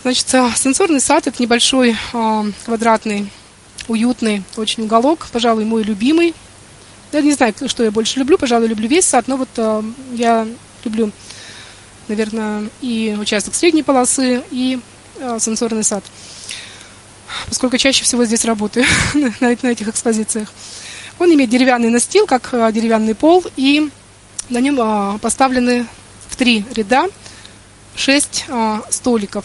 Значит, 0.00 0.28
сенсорный 0.56 1.00
сад– 1.00 1.26
это 1.26 1.42
небольшой 1.42 1.98
квадратный, 2.64 3.30
уютный 3.88 4.42
очень 4.56 4.84
уголок, 4.84 5.26
пожалуй, 5.30 5.66
мой 5.66 5.82
любимый 5.82 6.34
я 7.12 7.20
не 7.20 7.32
знаю, 7.32 7.52
что 7.66 7.82
я 7.82 7.90
больше 7.90 8.20
люблю. 8.20 8.38
Пожалуй, 8.38 8.68
люблю 8.68 8.88
весь 8.88 9.04
сад, 9.04 9.26
но 9.26 9.36
вот 9.36 9.48
э, 9.56 9.82
я 10.12 10.46
люблю, 10.84 11.10
наверное, 12.10 12.68
и 12.80 13.16
участок 13.18 13.54
средней 13.54 13.82
полосы, 13.82 14.42
и 14.50 14.78
э, 15.18 15.38
сенсорный 15.40 15.84
сад. 15.84 16.04
Поскольку 17.48 17.78
чаще 17.78 18.04
всего 18.04 18.24
здесь 18.24 18.44
работаю 18.44 18.84
на, 19.14 19.56
на 19.62 19.68
этих 19.68 19.88
экспозициях. 19.88 20.52
Он 21.18 21.32
имеет 21.32 21.50
деревянный 21.50 21.90
настил, 21.90 22.26
как 22.26 22.50
э, 22.52 22.70
деревянный 22.72 23.14
пол, 23.14 23.44
и 23.56 23.88
на 24.48 24.58
нем 24.58 24.78
э, 24.80 25.18
поставлены 25.20 25.86
в 26.28 26.36
три 26.36 26.64
ряда 26.74 27.06
шесть 27.94 28.44
э, 28.48 28.80
столиков. 28.90 29.44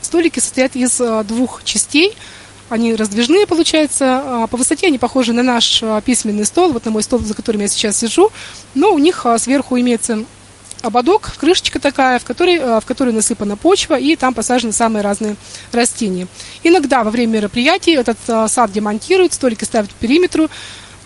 Столики 0.00 0.38
состоят 0.38 0.76
из 0.76 1.00
э, 1.00 1.24
двух 1.24 1.62
частей– 1.64 2.16
они 2.70 2.94
раздвижные, 2.94 3.46
получается. 3.46 4.22
А, 4.24 4.46
по 4.46 4.56
высоте 4.56 4.86
они 4.86 4.98
похожи 4.98 5.32
на 5.32 5.42
наш 5.42 5.82
а, 5.82 6.00
письменный 6.00 6.44
стол, 6.44 6.72
вот 6.72 6.84
на 6.84 6.90
мой 6.90 7.02
стол, 7.02 7.20
за 7.20 7.34
которым 7.34 7.60
я 7.60 7.68
сейчас 7.68 7.98
сижу. 7.98 8.30
Но 8.74 8.92
у 8.92 8.98
них 8.98 9.26
а, 9.26 9.38
сверху 9.38 9.78
имеется 9.78 10.24
ободок, 10.84 11.32
крышечка 11.38 11.80
такая, 11.80 12.18
в 12.18 12.24
которой, 12.24 12.58
в 12.58 12.84
которой 12.86 13.12
насыпана 13.12 13.56
почва, 13.56 13.98
и 13.98 14.16
там 14.16 14.34
посажены 14.34 14.72
самые 14.72 15.02
разные 15.02 15.36
растения. 15.72 16.26
Иногда 16.62 17.04
во 17.04 17.10
время 17.10 17.38
мероприятий 17.38 17.92
этот 17.92 18.18
сад 18.50 18.72
демонтируют, 18.72 19.32
столики 19.32 19.64
ставят 19.64 19.90
по 19.90 19.96
периметру, 19.96 20.48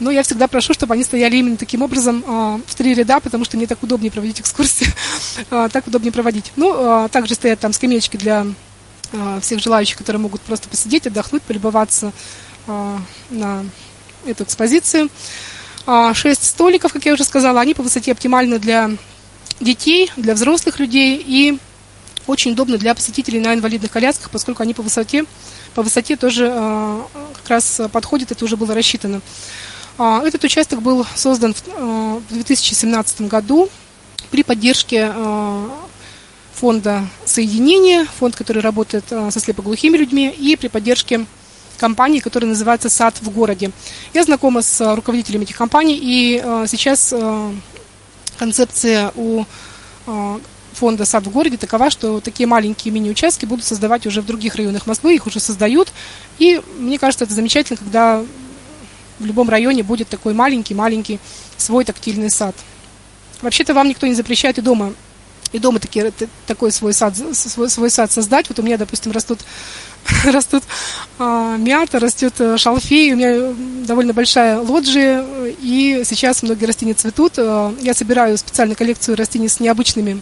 но 0.00 0.10
я 0.10 0.22
всегда 0.22 0.46
прошу, 0.46 0.74
чтобы 0.74 0.94
они 0.94 1.02
стояли 1.02 1.36
именно 1.36 1.56
таким 1.56 1.82
образом 1.82 2.22
в 2.66 2.74
три 2.76 2.94
ряда, 2.94 3.20
потому 3.20 3.44
что 3.44 3.56
мне 3.56 3.66
так 3.66 3.82
удобнее 3.82 4.12
проводить 4.12 4.40
экскурсии, 4.40 4.86
так 5.50 5.86
удобнее 5.86 6.12
проводить. 6.12 6.52
Ну, 6.56 7.08
также 7.10 7.34
стоят 7.34 7.60
там 7.60 7.72
скамеечки 7.72 8.16
для 8.16 8.46
всех 9.40 9.60
желающих, 9.60 9.96
которые 9.96 10.20
могут 10.20 10.40
просто 10.42 10.68
посидеть, 10.68 11.06
отдохнуть, 11.06 11.42
полюбоваться 11.42 12.12
на 13.30 13.64
эту 14.26 14.44
экспозицию. 14.44 15.08
А, 15.86 16.12
шесть 16.12 16.44
столиков, 16.44 16.92
как 16.92 17.06
я 17.06 17.14
уже 17.14 17.24
сказала, 17.24 17.60
они 17.60 17.72
по 17.72 17.82
высоте 17.82 18.12
оптимальны 18.12 18.58
для 18.58 18.90
детей, 19.60 20.10
для 20.16 20.34
взрослых 20.34 20.78
людей 20.78 21.22
и 21.24 21.58
очень 22.26 22.52
удобно 22.52 22.78
для 22.78 22.94
посетителей 22.94 23.40
на 23.40 23.54
инвалидных 23.54 23.90
колясках, 23.90 24.30
поскольку 24.30 24.62
они 24.62 24.74
по 24.74 24.82
высоте, 24.82 25.24
по 25.74 25.82
высоте 25.82 26.16
тоже 26.16 26.44
как 27.34 27.48
раз 27.48 27.80
подходят, 27.90 28.30
это 28.30 28.44
уже 28.44 28.56
было 28.56 28.74
рассчитано. 28.74 29.20
Этот 29.98 30.44
участок 30.44 30.82
был 30.82 31.06
создан 31.16 31.54
в 31.54 32.22
2017 32.30 33.22
году 33.22 33.68
при 34.30 34.42
поддержке 34.42 35.12
фонда 36.54 37.06
соединения, 37.24 38.04
фонд, 38.04 38.36
который 38.36 38.62
работает 38.62 39.04
со 39.08 39.40
слепоглухими 39.40 39.96
людьми, 39.96 40.28
и 40.28 40.56
при 40.56 40.68
поддержке 40.68 41.24
компании, 41.78 42.18
которая 42.18 42.50
называется 42.50 42.90
«Сад 42.90 43.14
в 43.20 43.30
городе». 43.30 43.70
Я 44.12 44.24
знакома 44.24 44.62
с 44.62 44.94
руководителями 44.94 45.44
этих 45.44 45.56
компаний, 45.56 45.98
и 46.00 46.42
сейчас 46.66 47.14
концепция 48.38 49.12
у 49.16 49.44
фонда 50.72 51.04
«Сад 51.04 51.26
в 51.26 51.30
городе» 51.30 51.56
такова, 51.56 51.90
что 51.90 52.20
такие 52.20 52.46
маленькие 52.46 52.92
мини-участки 52.92 53.46
будут 53.46 53.64
создавать 53.64 54.06
уже 54.06 54.22
в 54.22 54.26
других 54.26 54.54
районах 54.54 54.86
Москвы, 54.86 55.14
их 55.14 55.26
уже 55.26 55.40
создают. 55.40 55.92
И 56.38 56.62
мне 56.78 56.98
кажется, 56.98 57.24
это 57.24 57.34
замечательно, 57.34 57.76
когда 57.76 58.24
в 59.18 59.26
любом 59.26 59.50
районе 59.50 59.82
будет 59.82 60.08
такой 60.08 60.34
маленький-маленький 60.34 61.18
свой 61.56 61.84
тактильный 61.84 62.30
сад. 62.30 62.54
Вообще-то 63.42 63.74
вам 63.74 63.88
никто 63.88 64.06
не 64.06 64.14
запрещает 64.14 64.58
и 64.58 64.62
дома 64.62 64.94
и 65.52 65.58
дома 65.58 65.78
такие, 65.78 66.12
такой 66.46 66.72
свой 66.72 66.92
сад, 66.92 67.14
свой, 67.32 67.70
свой 67.70 67.90
сад 67.90 68.12
создать. 68.12 68.48
Вот 68.48 68.58
у 68.58 68.62
меня, 68.62 68.76
допустим, 68.76 69.12
растут, 69.12 69.40
растут 70.24 70.64
а, 71.18 71.56
мята, 71.56 71.98
растет 71.98 72.34
э, 72.38 72.56
шалфей, 72.56 73.12
у 73.12 73.16
меня 73.16 73.54
довольно 73.86 74.12
большая 74.12 74.58
лоджия, 74.58 75.24
и 75.60 76.02
сейчас 76.04 76.42
многие 76.42 76.66
растения 76.66 76.94
цветут. 76.94 77.34
Э, 77.36 77.72
я 77.80 77.94
собираю 77.94 78.38
специальную 78.38 78.76
коллекцию 78.76 79.16
растений 79.16 79.48
с 79.48 79.60
необычными 79.60 80.20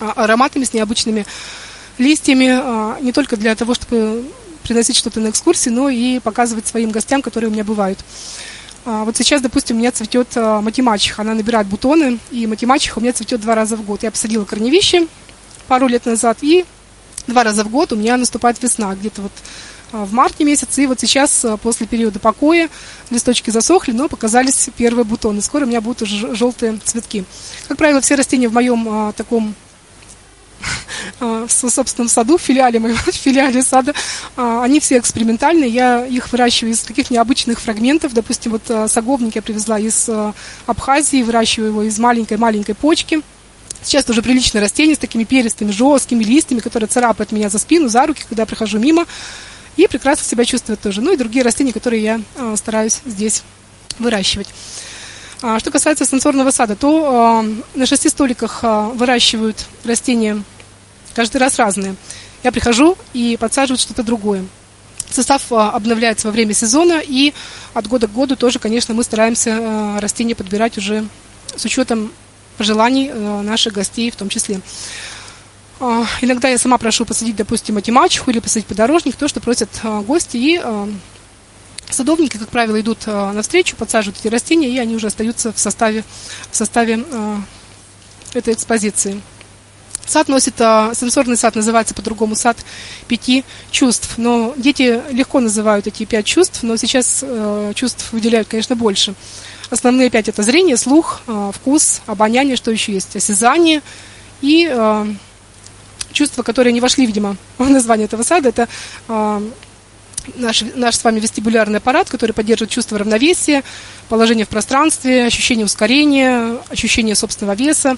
а, 0.00 0.12
ароматами, 0.12 0.64
с 0.64 0.72
необычными 0.72 1.26
листьями, 1.98 3.00
не 3.02 3.12
только 3.12 3.36
для 3.36 3.54
того, 3.54 3.74
чтобы 3.74 4.24
приносить 4.64 4.96
что-то 4.96 5.20
на 5.20 5.30
экскурсии, 5.30 5.70
но 5.70 5.88
и 5.88 6.18
показывать 6.18 6.66
своим 6.66 6.90
гостям, 6.90 7.22
которые 7.22 7.50
у 7.50 7.52
меня 7.52 7.62
бывают. 7.62 8.00
А, 8.86 9.04
вот 9.04 9.16
сейчас, 9.16 9.40
допустим, 9.40 9.76
у 9.76 9.78
меня 9.78 9.92
цветет 9.92 10.28
а, 10.36 10.60
математиха, 10.60 11.22
она 11.22 11.34
набирает 11.34 11.66
бутоны, 11.66 12.18
и 12.30 12.46
математиха 12.46 12.98
у 12.98 13.02
меня 13.02 13.12
цветет 13.12 13.40
два 13.40 13.54
раза 13.54 13.76
в 13.76 13.82
год. 13.84 14.02
Я 14.02 14.10
посадила 14.10 14.44
корневище 14.44 15.06
пару 15.68 15.86
лет 15.86 16.04
назад, 16.04 16.38
и 16.42 16.64
два 17.26 17.44
раза 17.44 17.64
в 17.64 17.70
год 17.70 17.92
у 17.92 17.96
меня 17.96 18.16
наступает 18.16 18.62
весна, 18.62 18.94
где-то 18.94 19.22
вот 19.22 19.32
а, 19.92 20.04
в 20.04 20.12
марте 20.12 20.44
месяце, 20.44 20.84
и 20.84 20.86
вот 20.86 21.00
сейчас, 21.00 21.44
после 21.62 21.86
периода 21.86 22.18
покоя, 22.18 22.68
листочки 23.10 23.50
засохли, 23.50 23.92
но 23.92 24.08
показались 24.08 24.70
первые 24.76 25.04
бутоны. 25.04 25.40
Скоро 25.40 25.64
у 25.64 25.68
меня 25.68 25.80
будут 25.80 26.02
уже 26.02 26.34
желтые 26.34 26.78
цветки. 26.84 27.24
Как 27.68 27.78
правило, 27.78 28.00
все 28.00 28.14
растения 28.14 28.48
в 28.48 28.52
моем 28.52 29.12
таком 29.16 29.54
в 31.20 31.48
собственном 31.48 32.08
саду, 32.08 32.38
в 32.38 32.42
филиале 32.42 32.78
моего, 32.78 32.96
в 33.06 33.14
филиале 33.14 33.62
сада, 33.62 33.94
а, 34.36 34.62
они 34.62 34.80
все 34.80 34.98
экспериментальные, 34.98 35.68
я 35.68 36.06
их 36.06 36.30
выращиваю 36.32 36.72
из 36.72 36.80
таких 36.80 37.10
необычных 37.10 37.60
фрагментов, 37.60 38.12
допустим, 38.12 38.52
вот 38.52 38.62
а, 38.68 38.88
саговник 38.88 39.36
я 39.36 39.42
привезла 39.42 39.78
из 39.78 40.08
а, 40.08 40.34
Абхазии, 40.66 41.22
выращиваю 41.22 41.70
его 41.70 41.82
из 41.82 41.98
маленькой-маленькой 41.98 42.74
почки, 42.74 43.22
Сейчас 43.84 44.08
уже 44.08 44.22
приличное 44.22 44.62
растение 44.62 44.96
с 44.96 44.98
такими 44.98 45.24
перистыми, 45.24 45.70
жесткими 45.70 46.24
листьями, 46.24 46.60
которые 46.60 46.88
царапают 46.88 47.32
меня 47.32 47.50
за 47.50 47.58
спину, 47.58 47.88
за 47.88 48.06
руки, 48.06 48.24
когда 48.26 48.42
я 48.42 48.46
прохожу 48.46 48.78
мимо. 48.78 49.06
И 49.76 49.86
прекрасно 49.86 50.24
себя 50.24 50.44
чувствует 50.44 50.80
тоже. 50.80 51.02
Ну 51.02 51.12
и 51.12 51.16
другие 51.16 51.44
растения, 51.44 51.72
которые 51.72 52.02
я 52.02 52.20
э, 52.36 52.54
стараюсь 52.56 53.00
здесь 53.04 53.42
выращивать. 53.98 54.48
А, 55.42 55.58
что 55.58 55.70
касается 55.70 56.06
сенсорного 56.06 56.50
сада, 56.50 56.76
то 56.76 57.44
э, 57.44 57.78
на 57.78 57.84
шести 57.84 58.08
столиках 58.08 58.60
э, 58.62 58.90
выращивают 58.94 59.66
растения 59.84 60.42
каждый 61.14 61.36
раз 61.38 61.58
разные. 61.58 61.96
Я 62.42 62.52
прихожу 62.52 62.96
и 63.12 63.36
подсаживают 63.38 63.80
что-то 63.80 64.02
другое. 64.02 64.46
Состав 65.10 65.52
обновляется 65.52 66.28
во 66.28 66.32
время 66.32 66.54
сезона, 66.54 67.00
и 67.04 67.34
от 67.74 67.86
года 67.86 68.08
к 68.08 68.12
году 68.12 68.36
тоже, 68.36 68.58
конечно, 68.58 68.94
мы 68.94 69.04
стараемся 69.04 69.98
растения 70.00 70.34
подбирать 70.34 70.76
уже 70.76 71.06
с 71.54 71.64
учетом 71.64 72.10
пожеланий 72.56 73.12
наших 73.42 73.72
гостей 73.72 74.10
в 74.10 74.16
том 74.16 74.28
числе. 74.28 74.60
Иногда 76.20 76.48
я 76.48 76.58
сама 76.58 76.78
прошу 76.78 77.04
посадить, 77.04 77.36
допустим, 77.36 77.74
математику 77.74 78.30
или 78.30 78.38
посадить 78.38 78.66
подорожник, 78.66 79.16
то, 79.16 79.28
что 79.28 79.40
просят 79.40 79.68
гости, 80.06 80.36
и 80.36 80.62
Садовники, 81.90 82.38
как 82.38 82.48
правило, 82.48 82.80
идут 82.80 83.00
э, 83.06 83.32
навстречу, 83.32 83.76
подсаживают 83.76 84.18
эти 84.18 84.28
растения, 84.28 84.68
и 84.68 84.78
они 84.78 84.96
уже 84.96 85.06
остаются 85.08 85.52
в 85.52 85.58
составе, 85.58 86.04
в 86.50 86.56
составе 86.56 87.04
э, 87.08 87.36
этой 88.34 88.54
экспозиции. 88.54 89.20
Сад 90.06 90.28
носит, 90.28 90.54
э, 90.58 90.92
сенсорный 90.94 91.36
сад 91.36 91.54
называется 91.54 91.94
по-другому 91.94 92.34
сад 92.34 92.56
пяти 93.06 93.44
чувств. 93.70 94.14
Но 94.16 94.54
дети 94.56 95.02
легко 95.10 95.40
называют 95.40 95.86
эти 95.86 96.04
пять 96.04 96.26
чувств, 96.26 96.62
но 96.62 96.76
сейчас 96.76 97.20
э, 97.22 97.72
чувств 97.74 98.12
выделяют, 98.12 98.48
конечно, 98.48 98.76
больше. 98.76 99.14
Основные 99.70 100.10
пять 100.10 100.28
это 100.28 100.42
зрение, 100.42 100.76
слух, 100.76 101.22
э, 101.26 101.50
вкус, 101.54 102.02
обоняние, 102.06 102.56
что 102.56 102.70
еще 102.70 102.92
есть, 102.92 103.16
осязание 103.16 103.82
и 104.40 104.68
э, 104.70 105.06
чувства, 106.12 106.42
которые 106.42 106.72
не 106.72 106.80
вошли, 106.80 107.06
видимо, 107.06 107.36
в 107.58 107.68
название 107.68 108.06
этого 108.06 108.22
сада, 108.22 108.50
это 108.50 108.68
э, 109.08 109.50
наш, 110.36 110.64
наш 110.74 110.96
с 110.96 111.04
вами 111.04 111.20
вестибулярный 111.20 111.78
аппарат, 111.78 112.10
который 112.10 112.32
поддерживает 112.32 112.70
чувство 112.70 112.98
равновесия, 112.98 113.62
положение 114.08 114.44
в 114.44 114.48
пространстве, 114.48 115.26
ощущение 115.26 115.64
ускорения, 115.64 116.58
ощущение 116.68 117.14
собственного 117.14 117.56
веса. 117.56 117.96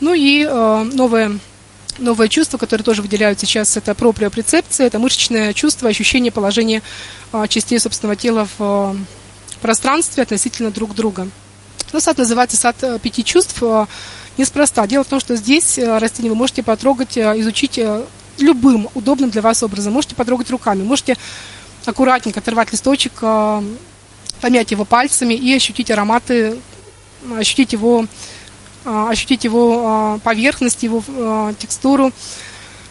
Ну 0.00 0.12
и 0.12 0.44
новое, 0.44 1.38
новое 1.98 2.28
чувство, 2.28 2.58
которое 2.58 2.82
тоже 2.82 3.00
выделяют 3.00 3.38
сейчас, 3.38 3.76
это 3.76 3.94
проприопрецепция, 3.94 4.88
это 4.88 4.98
мышечное 4.98 5.52
чувство, 5.52 5.88
ощущение 5.88 6.32
положения 6.32 6.82
частей 7.48 7.78
собственного 7.78 8.16
тела 8.16 8.48
в 8.58 8.96
пространстве 9.64 10.24
относительно 10.24 10.70
друг 10.70 10.94
друга. 10.94 11.26
Но 11.94 11.98
сад 11.98 12.18
называется 12.18 12.54
сад 12.58 12.76
э, 12.82 12.98
пяти 12.98 13.24
чувств 13.24 13.62
э, 13.62 13.86
неспроста. 14.36 14.86
Дело 14.86 15.04
в 15.04 15.06
том, 15.06 15.20
что 15.20 15.36
здесь 15.36 15.78
э, 15.78 15.98
растения 15.98 16.28
вы 16.28 16.34
можете 16.34 16.62
потрогать, 16.62 17.16
изучить 17.16 17.80
любым 18.38 18.90
удобным 18.92 19.30
для 19.30 19.40
вас 19.40 19.62
образом. 19.62 19.94
Можете 19.94 20.16
потрогать 20.16 20.50
руками, 20.50 20.82
можете 20.82 21.16
аккуратненько 21.86 22.40
оторвать 22.40 22.72
листочек, 22.72 23.12
помять 24.42 24.70
его 24.70 24.84
пальцами 24.84 25.32
и 25.32 25.54
ощутить 25.54 25.90
ароматы, 25.90 26.58
ощутить 27.34 27.72
его, 27.72 28.04
ощутить 28.84 29.44
его 29.44 30.20
поверхность, 30.22 30.82
его 30.82 31.02
текстуру. 31.58 32.12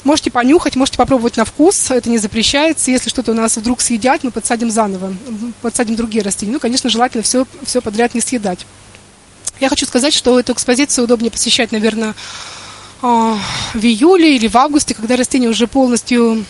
Можете 0.04 0.32
понюхать, 0.32 0.76
можете 0.76 0.98
попробовать 0.98 1.38
на 1.38 1.46
вкус, 1.46 1.90
это 1.92 2.10
не 2.10 2.18
запрещается. 2.18 2.92
Если 2.92 3.10
что-то 3.10 3.32
у 3.32 3.36
нас 3.36 3.56
вдруг 3.56 3.80
съедят, 3.82 4.24
мы 4.24 4.32
подсадим 4.32 4.70
заново, 4.70 5.14
подсадим 5.62 5.96
другие 5.96 6.24
растения. 6.24 6.52
Ну, 6.52 6.60
конечно, 6.60 6.90
желательно 6.90 7.24
все, 7.24 7.46
все 7.64 7.82
подряд 7.82 8.14
не 8.14 8.22
съедать. 8.22 8.66
Я 9.60 9.70
хочу 9.70 9.86
сказать, 9.86 10.14
что 10.14 10.40
эту 10.40 10.54
экспозицию 10.54 11.06
удобнее 11.06 11.32
посещать, 11.32 11.72
наверное, 11.72 12.16
в 13.02 13.40
июле 13.82 14.36
или 14.36 14.48
в 14.48 14.56
августе, 14.56 14.94
когда 14.94 15.16
растения 15.16 15.50
уже 15.50 15.68
полностью 15.68 16.46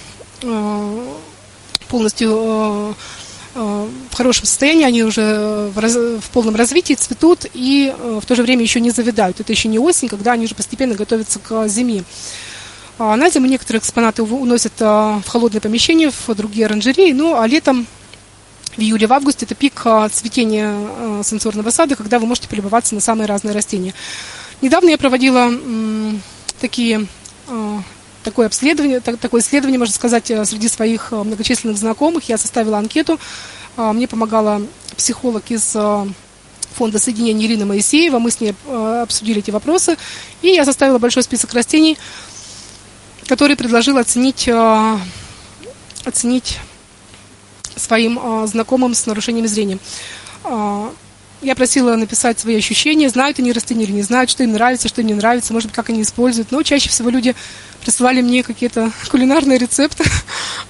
полностью 1.93 2.31
э, 2.31 2.93
э, 3.55 3.87
в 4.09 4.15
хорошем 4.15 4.45
состоянии, 4.45 4.83
они 4.83 5.03
уже 5.03 5.69
в, 5.73 5.77
раз, 5.77 5.95
в 5.95 6.29
полном 6.31 6.55
развитии 6.55 6.95
цветут 6.95 7.45
и 7.53 7.93
в 7.99 8.25
то 8.25 8.35
же 8.35 8.41
время 8.41 8.63
еще 8.63 8.81
не 8.81 8.89
завядают. 8.89 9.39
Это 9.39 9.51
еще 9.51 9.69
не 9.69 9.77
осень, 9.77 10.07
когда 10.07 10.31
они 10.31 10.45
уже 10.45 10.55
постепенно 10.55 10.95
готовятся 10.95 11.37
к 11.39 11.67
зиме. 11.67 12.03
А 12.99 13.15
на 13.15 13.29
зиму 13.29 13.47
некоторые 13.47 13.79
экспонаты 13.79 14.23
уносят 14.23 14.79
в 14.79 15.23
холодное 15.27 15.61
помещение, 15.61 16.11
в 16.11 16.35
другие 16.35 16.67
оранжереи, 16.67 17.11
ну 17.11 17.39
а 17.39 17.47
летом 17.47 17.87
в 18.75 18.79
июле, 18.79 19.07
в 19.07 19.13
августе 19.13 19.45
это 19.45 19.55
пик 19.55 19.85
цветения 20.11 21.23
сенсорного 21.23 21.69
сада, 21.69 21.95
когда 21.95 22.19
вы 22.19 22.27
можете 22.27 22.47
полюбоваться 22.47 22.95
на 22.95 23.01
самые 23.01 23.27
разные 23.27 23.53
растения. 23.53 23.93
Недавно 24.61 24.89
я 24.89 24.97
проводила 24.97 25.51
такие 26.59 27.07
такое 28.23 28.47
обследование, 28.47 28.99
так, 28.99 29.17
такое 29.17 29.41
исследование, 29.41 29.77
можно 29.77 29.93
сказать, 29.93 30.31
э, 30.31 30.45
среди 30.45 30.69
своих 30.69 31.11
многочисленных 31.11 31.77
знакомых. 31.77 32.29
Я 32.29 32.37
составила 32.37 32.77
анкету. 32.77 33.19
А, 33.75 33.91
мне 33.91 34.07
помогала 34.07 34.61
психолог 34.95 35.43
из 35.49 35.75
фонда 36.73 36.99
соединения 36.99 37.45
Ирина 37.45 37.65
Моисеева. 37.65 38.19
Мы 38.19 38.31
с 38.31 38.39
ней 38.39 38.55
обсудили 38.67 39.39
эти 39.39 39.51
вопросы. 39.51 39.97
И 40.41 40.47
я 40.47 40.65
составила 40.65 40.99
большой 40.99 41.23
список 41.23 41.53
растений, 41.53 41.97
который 43.27 43.55
предложил 43.55 43.97
оценить, 43.97 44.49
оценить 46.05 46.59
своим 47.75 48.47
знакомым 48.47 48.93
с 48.93 49.05
нарушением 49.05 49.47
зрения. 49.47 49.79
А, 50.43 50.93
я 51.41 51.55
просила 51.55 51.95
написать 51.95 52.39
свои 52.39 52.55
ощущения, 52.55 53.09
знают 53.09 53.39
они 53.39 53.51
растения 53.51 53.83
или 53.83 53.91
не 53.91 54.01
знают, 54.01 54.29
что 54.29 54.43
им 54.43 54.53
нравится, 54.53 54.87
что 54.87 55.01
им 55.01 55.07
не 55.07 55.13
нравится, 55.13 55.51
может 55.51 55.69
быть, 55.69 55.75
как 55.75 55.89
они 55.89 56.01
используют. 56.01 56.51
Но 56.51 56.63
чаще 56.63 56.89
всего 56.89 57.09
люди 57.09 57.35
присылали 57.81 58.21
мне 58.21 58.43
какие-то 58.43 58.91
кулинарные 59.09 59.57
рецепты. 59.57 60.05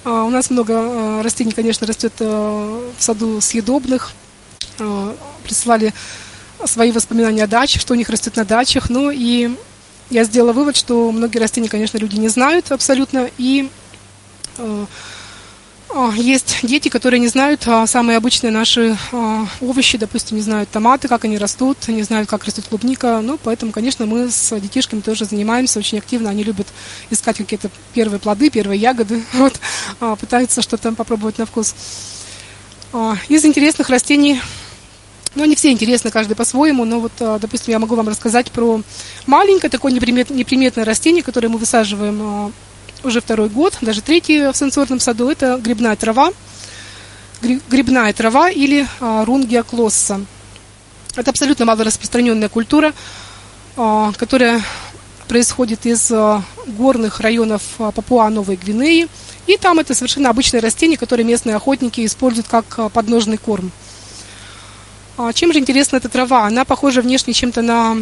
У 0.04 0.30
нас 0.30 0.50
много 0.50 1.22
растений, 1.22 1.52
конечно, 1.52 1.86
растет 1.86 2.12
в 2.18 2.92
саду 2.98 3.40
съедобных. 3.40 4.12
Присылали 5.44 5.94
свои 6.64 6.90
воспоминания 6.90 7.44
о 7.44 7.46
даче, 7.46 7.78
что 7.78 7.92
у 7.92 7.96
них 7.96 8.08
растет 8.08 8.34
на 8.36 8.44
дачах. 8.44 8.90
Ну 8.90 9.10
и 9.12 9.50
я 10.10 10.24
сделала 10.24 10.52
вывод, 10.52 10.76
что 10.76 11.10
многие 11.12 11.38
растения, 11.38 11.68
конечно, 11.68 11.98
люди 11.98 12.16
не 12.16 12.28
знают 12.28 12.72
абсолютно. 12.72 13.30
И 13.38 13.68
есть 16.16 16.58
дети, 16.62 16.88
которые 16.88 17.20
не 17.20 17.28
знают 17.28 17.62
а, 17.66 17.86
самые 17.86 18.16
обычные 18.16 18.50
наши 18.50 18.96
а, 19.12 19.46
овощи, 19.60 19.96
допустим, 19.96 20.36
не 20.36 20.42
знают 20.42 20.68
томаты, 20.68 21.06
как 21.06 21.24
они 21.24 21.38
растут, 21.38 21.88
не 21.88 22.02
знают, 22.02 22.28
как 22.28 22.44
растет 22.44 22.66
клубника. 22.68 23.20
Ну, 23.22 23.38
поэтому, 23.42 23.70
конечно, 23.70 24.04
мы 24.04 24.28
с 24.30 24.58
детишками 24.58 25.00
тоже 25.00 25.24
занимаемся 25.24 25.78
очень 25.78 25.98
активно. 25.98 26.30
Они 26.30 26.42
любят 26.42 26.66
искать 27.10 27.36
какие-то 27.36 27.70
первые 27.92 28.18
плоды, 28.18 28.50
первые 28.50 28.80
ягоды, 28.80 29.22
вот, 29.34 29.54
а, 30.00 30.16
пытаются 30.16 30.62
что-то 30.62 30.92
попробовать 30.92 31.38
на 31.38 31.46
вкус. 31.46 31.74
Из 33.28 33.44
интересных 33.44 33.88
растений 33.88 34.40
ну, 35.34 35.42
они 35.42 35.56
все 35.56 35.70
интересны, 35.70 36.10
каждый 36.10 36.34
по-своему, 36.34 36.84
но 36.84 37.00
вот, 37.00 37.12
допустим, 37.18 37.72
я 37.72 37.78
могу 37.78 37.94
вам 37.94 38.08
рассказать 38.08 38.50
про 38.50 38.80
маленькое 39.26 39.70
такое 39.70 39.92
неприметное 39.92 40.84
растение, 40.84 41.22
которое 41.22 41.48
мы 41.48 41.58
высаживаем 41.58 42.52
уже 43.04 43.20
второй 43.20 43.48
год, 43.48 43.76
даже 43.80 44.00
третий 44.00 44.50
в 44.50 44.56
сенсорном 44.56 45.00
саду, 45.00 45.28
это 45.28 45.58
грибная 45.62 45.96
трава, 45.96 46.30
грибная 47.42 48.12
трава 48.12 48.50
или 48.50 48.86
а, 49.00 49.24
рунгия 49.24 49.62
клосса. 49.62 50.24
Это 51.16 51.30
абсолютно 51.30 51.64
малораспространенная 51.66 52.48
культура, 52.48 52.92
а, 53.76 54.12
которая 54.12 54.62
происходит 55.28 55.86
из 55.86 56.10
а, 56.10 56.42
горных 56.66 57.20
районов 57.20 57.62
а, 57.78 57.90
Папуа-Новой 57.92 58.56
Гвинеи. 58.56 59.08
И 59.46 59.56
там 59.58 59.78
это 59.78 59.94
совершенно 59.94 60.30
обычное 60.30 60.60
растение, 60.60 60.96
которое 60.96 61.24
местные 61.24 61.56
охотники 61.56 62.04
используют 62.04 62.48
как 62.48 62.64
а, 62.78 62.88
подножный 62.88 63.36
корм. 63.36 63.70
А, 65.16 65.32
чем 65.32 65.52
же 65.52 65.58
интересна 65.60 65.96
эта 65.96 66.08
трава? 66.08 66.46
Она 66.46 66.64
похожа 66.64 67.00
внешне 67.00 67.32
чем-то 67.32 67.62
на 67.62 67.96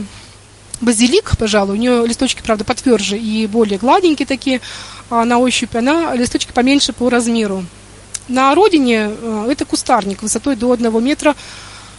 базилик, 0.81 1.37
пожалуй. 1.39 1.77
У 1.77 1.79
нее 1.79 2.07
листочки, 2.07 2.43
правда, 2.43 2.65
потверже 2.65 3.19
и 3.19 3.47
более 3.47 3.79
гладенькие 3.79 4.27
такие 4.27 4.61
а 5.11 5.25
на 5.25 5.39
ощупь. 5.39 5.77
Она 5.77 6.15
листочки 6.15 6.53
поменьше 6.53 6.93
по 6.93 7.11
размеру. 7.11 7.65
На 8.29 8.55
родине 8.55 9.11
э, 9.11 9.47
это 9.51 9.65
кустарник 9.67 10.23
высотой 10.23 10.57
до 10.57 10.73
1 10.73 11.05
метра, 11.05 11.37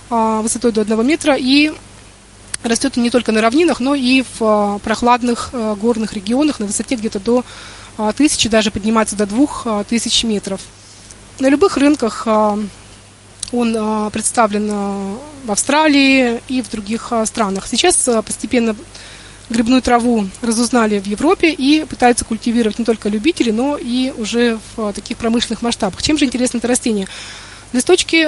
а, 0.10 0.42
высотой 0.42 0.72
до 0.72 0.82
1 0.82 1.06
метра 1.06 1.36
и 1.38 1.72
растет 2.64 2.98
не 2.98 3.10
только 3.10 3.32
на 3.32 3.42
равнинах, 3.42 3.80
но 3.80 3.94
и 3.94 4.24
в 4.24 4.42
а, 4.42 4.80
прохладных 4.80 5.50
э, 5.52 5.76
горных 5.80 6.14
регионах 6.14 6.60
на 6.60 6.66
высоте 6.66 6.96
где-то 6.96 7.20
до 7.20 7.44
тысячи, 8.18 8.50
даже 8.50 8.72
поднимается 8.72 9.16
до 9.16 9.28
двух 9.28 9.68
тысяч 9.88 10.24
метров. 10.24 10.62
На 11.38 11.48
любых 11.48 11.78
рынках 11.78 12.28
он 13.54 13.76
а, 13.78 14.10
представлен 14.10 14.70
а, 14.72 15.18
в 15.46 15.52
Австралии 15.52 16.42
и 16.50 16.62
в 16.62 16.70
других 16.70 17.08
а, 17.12 17.26
странах. 17.26 17.68
Сейчас 17.68 17.98
постепенно 18.26 18.76
грибную 19.50 19.82
траву 19.82 20.28
разузнали 20.42 21.00
в 21.00 21.06
Европе 21.06 21.52
и 21.52 21.86
пытаются 21.86 22.26
культивировать 22.26 22.80
не 22.80 22.86
только 22.86 23.10
любители, 23.10 23.52
но 23.52 23.78
и 23.78 24.12
уже 24.18 24.58
в 24.76 24.92
таких 24.94 25.18
промышленных 25.18 25.62
масштабах. 25.62 26.02
Чем 26.02 26.18
же 26.18 26.26
интересно 26.26 26.58
это 26.58 26.68
растение? 26.68 27.08
Листочки, 27.74 28.28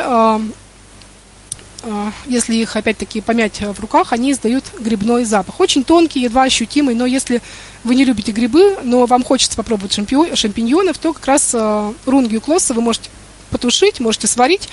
если 2.27 2.55
их 2.55 2.75
опять-таки 2.75 3.21
помять 3.21 3.61
в 3.61 3.79
руках, 3.79 4.11
они 4.11 4.33
издают 4.33 4.65
грибной 4.77 5.23
запах. 5.23 5.59
Очень 5.59 5.83
тонкий, 5.83 6.19
едва 6.19 6.43
ощутимый, 6.43 6.95
но 6.95 7.05
если 7.05 7.41
вы 7.83 7.95
не 7.95 8.03
любите 8.03 8.31
грибы, 8.31 8.77
но 8.83 9.05
вам 9.05 9.23
хочется 9.23 9.55
попробовать 9.55 9.93
шампиньонов, 9.93 10.97
то 10.97 11.13
как 11.13 11.25
раз 11.25 11.55
рунгию 12.05 12.41
клосса 12.41 12.73
вы 12.73 12.81
можете 12.81 13.09
потушить, 13.49 13.99
можете 13.99 14.27
сварить 14.27 14.67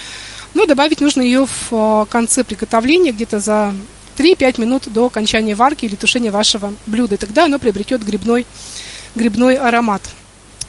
но 0.55 0.67
добавить 0.67 1.01
нужно 1.01 1.23
ее 1.23 1.47
в 1.47 1.73
э, 1.73 2.07
конце 2.11 2.45
приготовления, 2.45 3.13
где-то 3.13 3.41
за 3.41 3.75
3-5 4.19 4.61
минут 4.61 4.93
до 4.93 5.07
окончания 5.07 5.55
варки 5.55 5.85
или 5.85 5.97
тушения 5.97 6.31
вашего 6.31 6.75
блюда. 6.87 7.15
И 7.15 7.19
тогда 7.19 7.45
оно 7.45 7.59
приобретет 7.59 8.05
грибной 8.05 8.47
грибной 9.15 9.57
аромат. 9.57 10.03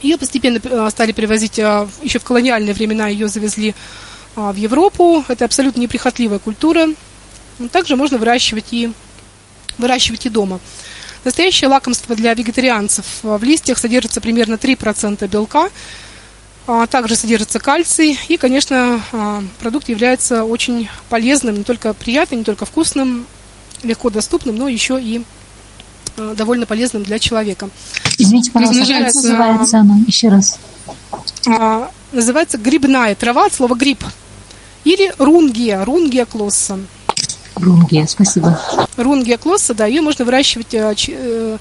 Ее 0.01 0.17
постепенно 0.17 0.89
стали 0.89 1.13
привозить, 1.13 1.57
еще 1.57 2.19
в 2.19 2.23
колониальные 2.23 2.73
времена 2.73 3.07
ее 3.07 3.29
завезли 3.29 3.73
в 4.35 4.55
Европу. 4.55 5.23
Это 5.29 5.45
абсолютно 5.45 5.79
неприхотливая 5.79 6.39
культура. 6.39 6.89
Также 7.71 7.95
можно 7.95 8.17
выращивать 8.17 8.65
и, 8.71 8.91
выращивать 9.77 10.25
и 10.25 10.29
дома. 10.29 10.59
Настоящее 11.23 11.69
лакомство 11.69 12.15
для 12.15 12.33
вегетарианцев. 12.33 13.05
В 13.21 13.43
листьях 13.43 13.77
содержится 13.77 14.19
примерно 14.19 14.55
3% 14.55 15.25
белка, 15.29 15.69
также 16.89 17.15
содержится 17.15 17.59
кальций. 17.59 18.17
И, 18.27 18.37
конечно, 18.37 19.01
а, 19.11 19.43
продукт 19.59 19.89
является 19.89 20.43
очень 20.43 20.89
полезным, 21.09 21.55
не 21.55 21.63
только 21.63 21.93
приятным, 21.93 22.39
не 22.39 22.45
только 22.45 22.65
вкусным, 22.65 23.25
легко 23.83 24.09
доступным, 24.09 24.55
но 24.55 24.67
еще 24.67 25.01
и 25.01 25.23
а, 26.17 26.35
довольно 26.35 26.65
полезным 26.65 27.03
для 27.03 27.19
человека. 27.19 27.69
Извините, 28.17 28.51
пожалуйста, 28.51 28.85
как 28.85 29.15
называется 29.15 29.77
оно? 29.79 29.97
Еще 30.07 30.29
раз. 30.29 30.59
Называется 32.11 32.57
грибная 32.57 33.15
трава 33.15 33.47
от 33.47 33.53
слова 33.53 33.75
гриб. 33.75 34.03
Или 34.83 35.13
рунгия, 35.17 35.83
рунгия 35.83 36.25
клосса. 36.25 36.79
Рунгия, 37.55 38.05
спасибо. 38.07 38.59
Рунгия 38.97 39.37
клосса, 39.37 39.73
да, 39.73 39.85
ее 39.85 40.01
можно 40.01 40.25
выращивать 40.25 40.73
э, 40.73 40.95
а, 40.95 41.57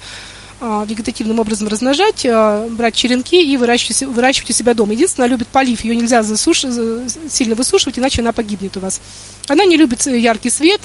вегетативным 0.62 1.40
образом 1.40 1.66
размножать, 1.66 2.24
а, 2.24 2.68
брать 2.68 2.94
черенки 2.94 3.42
и 3.42 3.56
выращивать, 3.56 4.02
выращивать 4.02 4.50
у 4.50 4.52
себя 4.52 4.74
дома. 4.74 4.92
Единственное, 4.92 5.26
она 5.26 5.32
любит 5.32 5.48
полив, 5.48 5.82
ее 5.82 5.96
нельзя 5.96 6.22
засуш... 6.22 6.64
сильно 7.28 7.54
высушивать, 7.56 7.98
иначе 7.98 8.22
она 8.22 8.32
погибнет 8.32 8.76
у 8.76 8.80
вас. 8.80 9.00
Она 9.48 9.64
не 9.64 9.76
любит 9.76 10.06
яркий 10.06 10.50
свет, 10.50 10.80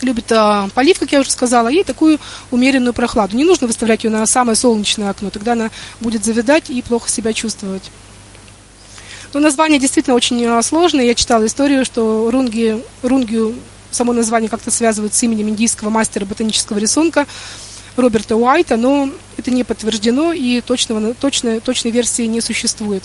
любит 0.00 0.32
а, 0.32 0.68
полив, 0.74 0.98
как 0.98 1.12
я 1.12 1.20
уже 1.20 1.30
сказала, 1.30 1.68
и 1.68 1.82
такую 1.82 2.18
умеренную 2.50 2.94
прохладу. 2.94 3.36
Не 3.36 3.44
нужно 3.44 3.66
выставлять 3.66 4.04
ее 4.04 4.10
на 4.10 4.24
самое 4.24 4.56
солнечное 4.56 5.10
окно, 5.10 5.28
тогда 5.28 5.52
она 5.52 5.70
будет 6.00 6.24
завидать 6.24 6.70
и 6.70 6.80
плохо 6.80 7.10
себя 7.10 7.34
чувствовать. 7.34 7.90
Но 9.34 9.40
название 9.40 9.78
действительно 9.78 10.16
очень 10.16 10.62
сложное. 10.62 11.04
Я 11.04 11.14
читала 11.14 11.44
историю, 11.44 11.84
что 11.84 12.30
рунги, 12.30 12.82
рунгию, 13.02 13.54
само 13.90 14.14
название 14.14 14.48
как-то 14.48 14.70
связывают 14.70 15.12
с 15.12 15.22
именем 15.22 15.50
индийского 15.50 15.90
мастера 15.90 16.24
ботанического 16.24 16.78
рисунка– 16.78 17.26
Роберта 17.96 18.36
Уайта, 18.36 18.76
но 18.76 19.10
это 19.36 19.50
не 19.50 19.64
подтверждено 19.64 20.32
и 20.32 20.60
точного, 20.60 21.14
точной, 21.14 21.60
точной 21.60 21.90
версии 21.90 22.22
не 22.22 22.40
существует. 22.40 23.04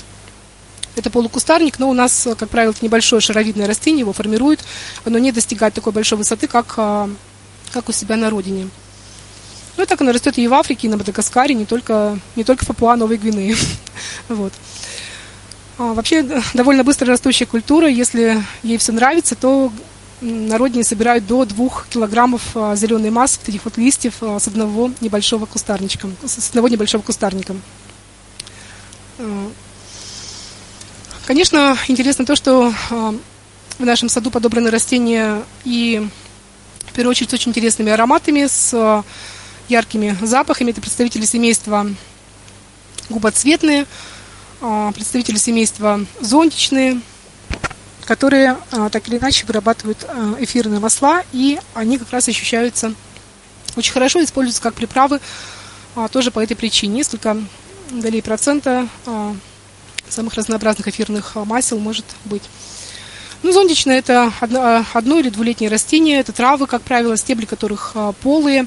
Это 0.96 1.10
полукустарник, 1.10 1.78
но 1.78 1.90
у 1.90 1.94
нас, 1.94 2.28
как 2.38 2.50
правило, 2.50 2.72
это 2.72 2.84
небольшое 2.84 3.22
шаровидное 3.22 3.68
растение, 3.68 4.00
его 4.00 4.14
формирует, 4.14 4.62
оно 5.06 5.20
не 5.20 5.32
достигает 5.32 5.74
такой 5.74 5.94
большой 5.94 6.18
высоты, 6.18 6.48
как, 6.48 6.74
а, 6.78 7.10
как 7.72 7.90
у 7.90 7.92
себя 7.92 8.16
на 8.16 8.30
родине. 8.30 8.70
Ну 9.78 9.84
и 9.84 9.86
так 9.86 10.02
оно 10.02 10.12
растет 10.12 10.40
и 10.40 10.48
в 10.48 10.54
Африке, 10.56 10.88
и 10.88 10.90
на 10.90 10.98
Мадагаскаре, 10.98 11.54
не 11.54 11.66
только, 11.66 12.18
не 12.36 12.44
только 12.44 12.66
в 12.66 12.68
Папуа 12.68 12.96
Новой 12.96 13.18
Гвинеи. 13.18 13.56
вот. 14.28 14.54
А, 15.78 15.94
вообще, 15.94 16.26
довольно 16.56 16.84
быстро 16.84 17.08
растущая 17.08 17.46
культура, 17.46 17.88
если 17.88 18.42
ей 18.64 18.80
все 18.80 18.92
нравится, 18.92 19.36
то 19.36 19.72
на 20.22 20.58
родине 20.58 20.84
собирают 20.84 21.28
до 21.28 21.46
двух 21.46 21.88
килограммов 21.90 22.42
а, 22.56 22.76
зеленой 22.76 23.12
массы, 23.12 23.40
этих 23.46 23.66
вот 23.66 23.78
листьев 23.78 24.16
а, 24.22 24.40
с 24.40 24.48
одного 24.48 24.92
небольшого 25.00 25.46
кустарничка, 25.46 26.10
с 26.26 26.50
одного 26.50 26.68
небольшого 26.68 27.02
кустарника. 27.02 27.56
А, 29.20 29.52
конечно, 31.26 31.78
интересно 31.88 32.26
то, 32.26 32.36
что 32.36 32.74
в 32.90 33.86
нашем 33.86 34.10
саду 34.10 34.32
подобраны 34.32 34.72
растения 34.72 35.44
и, 35.64 36.08
в 36.88 36.94
первую 36.94 37.12
очередь, 37.12 37.30
с 37.30 37.34
очень 37.34 37.52
интересными 37.52 37.92
ароматами, 37.92 38.48
с 38.48 39.04
яркими 39.70 40.18
запахами. 40.22 40.72
Это 40.72 40.82
представители 40.82 41.26
семейства 41.26 41.86
губоцветные, 43.10 43.86
представители 44.96 45.38
семейства 45.38 46.04
зонтичные– 46.22 47.02
которые 48.08 48.58
а, 48.72 48.90
так 48.90 49.08
или 49.10 49.18
иначе 49.18 49.46
вырабатывают 49.46 50.06
а, 50.08 50.38
эфирные 50.40 50.80
масла, 50.80 51.24
и 51.34 51.60
они 51.74 51.98
как 51.98 52.10
раз 52.12 52.30
ощущаются 52.30 52.94
очень 53.76 53.92
хорошо, 53.92 54.24
используются 54.24 54.62
как 54.62 54.74
приправы 54.76 55.20
а, 55.96 56.08
тоже 56.08 56.32
по 56.32 56.40
этой 56.40 56.56
причине. 56.56 56.96
Несколько 56.96 57.38
долей 57.92 58.22
процента 58.22 58.88
самых 60.10 60.34
разнообразных 60.36 60.88
эфирных 60.88 61.36
масел 61.36 61.80
может 61.80 62.06
быть. 62.26 62.44
Ну, 63.44 63.52
зондичное– 63.52 63.98
это 64.00 64.32
одно, 64.40 65.20
или 65.20 65.30
двулетнее 65.30 65.70
растение, 65.70 66.20
это 66.20 66.32
травы, 66.32 66.66
как 66.66 66.82
правило, 66.82 67.16
стебли 67.18 67.46
которых 67.46 67.96
полые. 68.22 68.66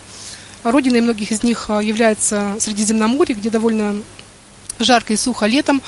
Родиной 0.63 1.01
многих 1.01 1.33
из 1.33 1.43
них 1.43 1.69
является 1.69 2.57
Средиземноморье, 2.61 3.35
где 3.35 3.51
довольно 3.51 4.03
жарко 4.79 5.13
и 5.13 5.17
сухо 5.17 5.47
летом. 5.47 5.83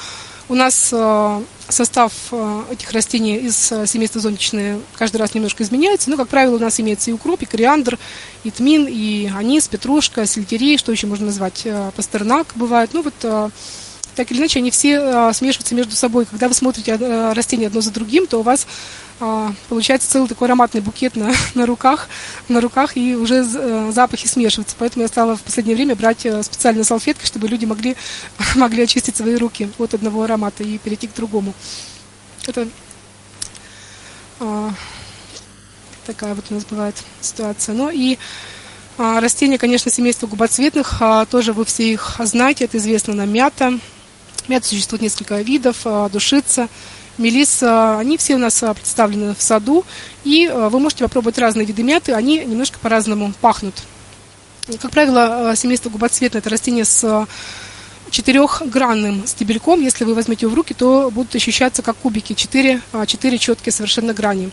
У 0.53 0.55
нас 0.55 0.91
э, 0.93 1.43
состав 1.71 2.13
э, 2.31 2.65
этих 2.73 2.93
растений 2.93 3.39
из 3.39 3.73
э, 3.73 3.87
семейства 3.87 4.21
зонтичные 4.21 4.79
каждый 4.99 5.17
раз 5.17 5.33
немножко 5.33 5.63
изменяется, 5.63 6.11
но, 6.11 6.19
как 6.19 6.29
правило, 6.29 6.57
у 6.57 6.59
нас 6.59 6.79
имеется 6.79 7.11
и 7.11 7.15
укроп, 7.15 7.41
и 7.41 7.47
кориандр, 7.47 7.99
и 8.45 8.51
тмин, 8.51 8.87
и 8.87 9.31
анис, 9.35 9.67
петрушка, 9.69 10.27
сельдерей, 10.27 10.77
что 10.77 10.93
еще 10.93 11.07
можно 11.07 11.25
назвать, 11.25 11.67
пастернак 11.97 12.49
бывает. 12.55 12.91
Ну 12.93 13.03
вот 13.03 13.15
так 14.15 14.31
или 14.31 14.41
иначе, 14.41 14.59
они 14.59 14.71
все 14.71 15.33
смешиваются 15.33 15.75
между 15.75 15.97
собой. 15.97 16.27
Когда 16.27 16.49
вы 16.49 16.55
смотрите 16.55 16.97
растения 17.33 17.69
одно 17.69 17.81
за 17.81 17.91
другим, 17.91 18.27
то 18.27 18.41
у 18.41 18.43
вас 18.43 18.67
получается 19.69 20.11
целый 20.11 20.29
такой 20.29 20.49
ароматный 20.49 20.81
букет 20.81 21.17
на, 21.17 21.33
на 21.55 21.67
руках, 21.67 22.09
на 22.49 22.61
руках, 22.61 22.97
и 22.97 23.15
уже 23.15 23.45
э, 23.45 23.91
запахи 23.93 24.27
смешиваются. 24.27 24.77
Поэтому 24.79 25.03
я 25.03 25.09
стала 25.09 25.37
в 25.37 25.43
последнее 25.43 25.77
время 25.77 25.95
брать 25.95 26.27
э, 26.27 26.43
специальные 26.43 26.85
салфетки, 26.85 27.25
чтобы 27.27 27.49
люди 27.49 27.65
могли, 27.65 27.97
могли 28.57 28.83
очистить 28.83 29.17
свои 29.17 29.37
руки 29.37 29.71
от 29.79 29.95
одного 29.95 30.25
аромата 30.25 30.63
и 30.65 30.79
перейти 30.79 31.07
к 31.07 31.15
другому. 31.15 31.55
Это 32.47 32.69
а, 34.41 34.71
такая 36.05 36.35
вот 36.35 36.47
у 36.51 36.55
нас 36.55 36.65
бывает 36.65 36.97
ситуация. 37.21 37.75
Ну 37.75 37.91
и 37.91 38.19
а, 38.99 39.21
растения, 39.21 39.59
конечно, 39.59 39.91
семейства 39.91 40.27
губоцветных, 40.27 40.97
а, 41.01 41.25
тоже 41.27 41.53
вы 41.53 41.65
все 41.65 41.93
их 41.93 42.17
знаете, 42.19 42.65
это 42.65 42.79
известно 42.79 43.15
нам 43.15 43.31
мята. 43.31 43.79
Мята 44.49 44.67
существует 44.67 45.03
несколько 45.03 45.41
видов, 45.41 45.79
а, 45.85 46.09
душица, 46.09 46.69
мелисса, 47.23 47.99
они 47.99 48.17
все 48.19 48.35
у 48.35 48.39
нас 48.39 48.63
а, 48.63 48.75
представлены 48.75 49.35
в 49.35 49.43
саду, 49.43 49.85
и 50.25 50.47
а, 50.47 50.69
вы 50.69 50.81
можете 50.81 51.05
попробовать 51.05 51.39
разные 51.39 51.65
виды 51.65 51.83
мяты, 51.83 52.13
они 52.13 52.39
немножко 52.45 52.79
по-разному 52.79 53.33
пахнут. 53.41 53.75
Как 54.81 54.91
правило, 54.91 55.51
а, 55.51 55.57
семейство 55.57 55.89
губоцветное– 55.89 56.41
это 56.43 56.51
растение 56.51 56.85
с 56.85 57.27
четырехгранным 58.11 59.27
стебельком. 59.27 59.81
Если 59.81 60.05
вы 60.05 60.15
возьмете 60.15 60.45
его 60.45 60.53
в 60.53 60.55
руки, 60.55 60.75
то 60.75 61.11
будут 61.11 61.35
ощущаться 61.35 61.81
как 61.81 61.97
кубики, 61.97 62.35
четыре, 62.35 62.83
четыре 63.07 63.39
четкие 63.39 63.73
совершенно 63.73 64.13
грани. 64.13 64.51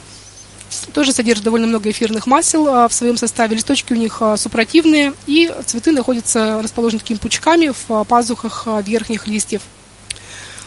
Тоже 0.93 1.11
содержит 1.11 1.43
довольно 1.43 1.67
много 1.67 1.89
эфирных 1.89 2.25
масел 2.25 2.87
в 2.87 2.91
своем 2.91 3.17
составе. 3.17 3.57
Листочки 3.57 3.91
у 3.91 3.97
них 3.97 4.21
супротивные, 4.37 5.13
и 5.25 5.51
цветы 5.65 5.91
находятся 5.91 6.61
расположены 6.61 6.99
такими 6.99 7.17
пучками 7.17 7.73
в 7.87 8.05
пазухах 8.05 8.65
верхних 8.85 9.27
листьев. 9.27 9.63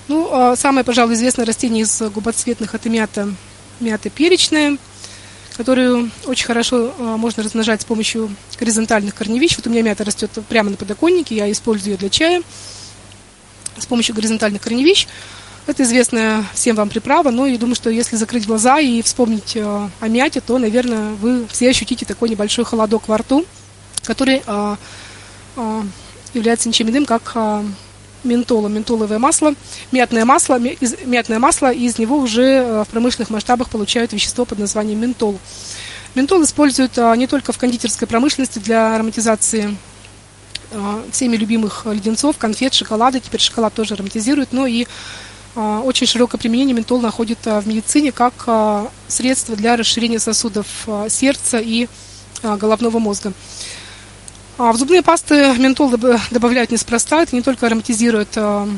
Ну, 0.09 0.29
а 0.33 0.57
самое, 0.57 0.85
пожалуй, 0.85 1.15
известное 1.15 1.47
растение 1.47 1.85
из 1.85 2.03
губоцветных– 2.03 2.75
это 2.77 2.89
мята, 2.89 3.33
мята 3.79 4.11
перечная, 4.11 4.77
которую 5.57 6.11
очень 6.27 6.47
хорошо 6.47 6.93
а, 6.99 7.17
можно 7.17 7.43
размножать 7.43 7.83
с 7.83 7.85
помощью 7.85 8.35
горизонтальных 8.59 9.15
корневищ. 9.15 9.57
Вот 9.57 9.67
у 9.67 9.71
меня 9.71 9.83
мята 9.83 10.05
растет 10.05 10.31
прямо 10.49 10.71
на 10.71 10.77
подоконнике, 10.77 11.37
я 11.37 11.51
использую 11.51 11.93
ее 11.93 11.99
для 11.99 12.11
чая 12.11 12.43
с 13.79 13.87
помощью 13.87 14.15
горизонтальных 14.15 14.61
корневищ. 14.61 15.07
Это 15.67 15.85
известная 15.85 16.45
всем 16.53 16.75
вам 16.75 16.89
приправа, 16.89 17.31
но 17.31 17.47
я 17.47 17.57
думаю, 17.57 17.77
что 17.77 17.89
если 17.89 18.17
закрыть 18.17 18.47
глаза 18.47 18.81
и 18.81 19.03
вспомнить 19.03 19.57
а, 19.57 19.89
о 20.01 20.09
мяте, 20.09 20.41
то, 20.41 20.59
наверное, 20.59 21.11
вы 21.13 21.47
все 21.47 21.71
ощутите 21.71 22.05
такой 22.07 22.29
небольшой 22.29 22.65
холодок 22.65 23.07
во 23.07 23.19
рту, 23.19 23.47
который 24.03 24.43
является 26.35 26.69
ничем 26.69 26.89
иным, 26.89 27.05
как 27.05 27.37
ментола, 28.25 28.69
ментоловое 28.69 29.19
масло, 29.19 29.55
мятное 29.91 30.25
масло, 30.25 30.59
мятное 30.59 31.39
масло, 31.39 31.73
и 31.73 31.85
из 31.85 31.99
него 31.99 32.19
уже 32.19 32.43
э, 32.43 32.85
в 32.85 32.89
промышленных 32.89 33.31
масштабах 33.31 33.69
получают 33.69 34.13
вещество 34.13 34.45
под 34.45 34.59
названием 34.59 35.01
ментол. 35.01 35.39
Ментол 36.15 36.43
используют 36.43 36.99
а, 36.99 37.15
не 37.17 37.27
только 37.27 37.53
в 37.53 37.59
кондитерской 37.59 38.07
промышленности 38.07 38.59
для 38.59 38.95
ароматизации 38.95 39.77
а, 40.73 41.03
всеми 41.11 41.37
любимых 41.37 41.87
леденцов, 41.87 42.37
конфет, 42.37 42.75
шоколада, 42.75 43.19
теперь 43.19 43.41
шоколад 43.41 43.73
тоже 43.75 43.95
ароматизируют, 43.95 44.53
но 44.53 44.67
и 44.67 44.87
очень 45.55 46.07
широкое 46.07 46.39
применение 46.39 46.75
ментол 46.75 46.99
находит 47.03 47.41
в 47.45 47.69
медицине 47.69 48.11
как 48.11 48.89
средство 49.07 49.55
для 49.55 49.77
расширения 49.77 50.19
сосудов 50.19 50.67
сердца 51.11 51.59
и 51.59 51.89
головного 52.43 52.99
мозга. 52.99 53.35
А 54.59 54.73
в 54.73 54.77
зубные 54.77 55.03
пасты 55.03 55.55
ментол 55.59 55.91
добавляют 56.31 56.71
неспроста. 56.71 57.23
Это 57.23 57.35
не 57.35 57.43
только 57.43 57.67
ароматизирует 57.67 58.29
а, 58.37 58.69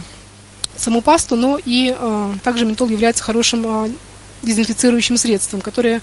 саму 0.76 1.02
пасту, 1.02 1.36
но 1.36 1.58
и 1.62 1.94
а, 1.96 2.34
также 2.44 2.64
ментол 2.64 2.88
является 2.88 3.24
хорошим 3.24 3.64
а, 3.66 3.90
дезинфицирующим 4.42 5.16
средством, 5.16 5.60
которое 5.60 6.00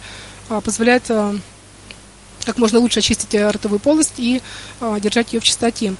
позволяет 0.65 1.03
как 2.43 2.57
можно 2.57 2.79
лучше 2.79 2.99
очистить 2.99 3.33
ротовую 3.35 3.79
полость 3.79 4.15
и 4.17 4.41
держать 4.99 5.31
ее 5.31 5.39
в 5.39 5.43
чистоте. 5.43 5.93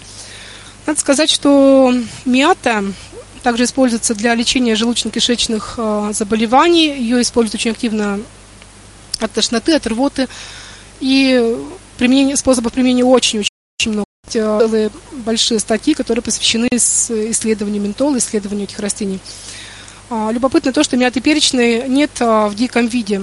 Надо 0.88 0.99
сказать, 0.99 1.30
что 1.30 1.93
мята 2.26 2.84
также 3.43 3.63
используется 3.63 4.15
для 4.15 4.34
лечения 4.36 4.74
желудочно-кишечных 4.74 5.76
э, 5.78 6.13
заболеваний. 6.13 6.88
Ее 6.88 7.22
используют 7.22 7.55
очень 7.55 7.72
активно 7.72 8.19
от 9.19 9.32
тошноты, 9.32 9.76
от 9.76 9.88
рвоты. 9.88 10.28
И 10.99 11.57
применение, 11.97 12.36
способов 12.36 12.74
применения 12.74 13.05
очень-очень 13.05 13.50
много. 13.89 14.05
Целые 14.27 14.91
большие 15.11 15.59
статьи, 15.59 15.93
которые 15.93 16.23
посвящены 16.23 16.69
исследованию 16.71 17.82
ментола, 17.82 18.17
исследованию 18.17 18.65
этих 18.65 18.79
растений. 18.79 19.19
А, 20.09 20.32
любопытно 20.32 20.71
то, 20.71 20.84
что 20.84 20.95
мяты 20.95 21.19
перечной 21.21 21.88
нет 21.89 22.11
а, 22.19 22.47
в 22.47 22.55
диком 22.55 22.88
виде. 22.88 23.21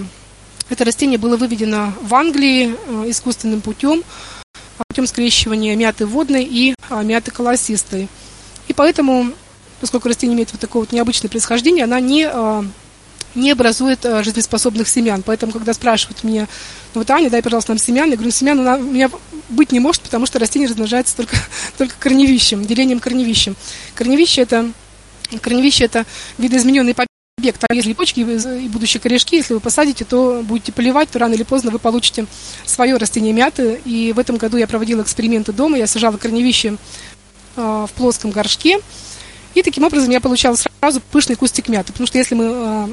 Это 0.69 0.85
растение 0.85 1.19
было 1.19 1.37
выведено 1.37 1.95
в 2.03 2.15
Англии 2.15 2.75
э, 2.75 3.11
искусственным 3.11 3.63
путем, 3.63 4.03
путем 4.89 5.07
скрещивания 5.07 5.75
мяты 5.77 6.05
водной 6.05 6.45
и 6.45 6.75
мяты 6.91 7.31
колосистой. 7.31 8.09
И 8.67 8.75
поэтому 8.75 9.33
поскольку 9.81 10.09
растение 10.09 10.35
имеет 10.35 10.53
вот 10.53 10.61
такое 10.61 10.83
вот 10.83 10.93
необычное 10.93 11.31
происхождение, 11.31 11.85
она 11.85 12.01
не, 12.01 12.27
а, 12.27 12.65
не 13.35 13.51
образует 13.51 14.05
а, 14.05 14.23
жизнеспособных 14.23 14.89
семян. 14.89 15.23
Поэтому, 15.23 15.53
когда 15.53 15.73
спрашивают 15.73 16.25
меня, 16.25 16.49
ну 16.95 17.01
вот, 17.01 17.11
Аня, 17.11 17.31
дай, 17.31 17.43
пожалуйста, 17.43 17.73
нам 17.73 17.79
семян, 17.79 18.11
я 18.11 18.17
говорю, 18.17 18.31
семян 18.31 18.59
у 18.59 18.83
меня 18.83 19.11
быть 19.49 19.73
не 19.73 19.81
может, 19.81 20.03
потому 20.03 20.27
что 20.27 20.39
растение 20.39 20.69
размножается 20.69 21.17
только, 21.17 21.37
только 21.79 21.95
корневищем, 21.99 22.65
делением 22.65 23.01
корневищем. 23.01 23.57
Корневище 23.95 24.43
это, 24.43 24.71
корневище 25.41 25.85
это 25.85 26.05
видоизмененный 26.39 26.95
побег. 26.95 27.09
Там 27.59 27.77
есть 27.77 27.97
почки 27.97 28.21
и 28.21 28.69
будущие 28.69 29.01
корешки. 29.01 29.37
Если 29.37 29.55
вы 29.55 29.61
посадите, 29.61 30.05
то 30.05 30.43
будете 30.45 30.73
поливать, 30.73 31.09
то 31.11 31.19
рано 31.19 31.35
или 31.35 31.45
поздно 31.45 31.71
вы 31.71 31.79
получите 31.79 32.27
свое 32.67 32.97
растение 32.97 33.33
мяты. 33.33 33.81
И 33.85 34.13
в 34.13 34.19
этом 34.19 34.37
году 34.37 34.57
я 34.57 34.67
проводила 34.67 35.03
эксперименты 35.03 35.53
дома. 35.53 35.79
Я 35.79 35.87
сажала 35.87 36.17
корневище 36.17 36.77
э, 37.57 37.87
в 37.89 37.91
плоском 37.95 38.33
горшке. 38.33 38.81
И 39.55 39.63
таким 39.63 39.85
образом 39.85 40.11
я 40.11 40.21
получала 40.21 40.57
сразу 40.57 41.01
пышный 41.13 41.37
кустик 41.37 41.69
мяты. 41.69 41.93
Потому 41.93 42.07
что 42.07 42.19
если 42.19 42.35
мы 42.35 42.45
э, 42.45 42.89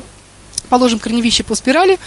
положим 0.66 1.00
корневище 1.00 1.44
по 1.44 1.56
спирали, 1.56 2.00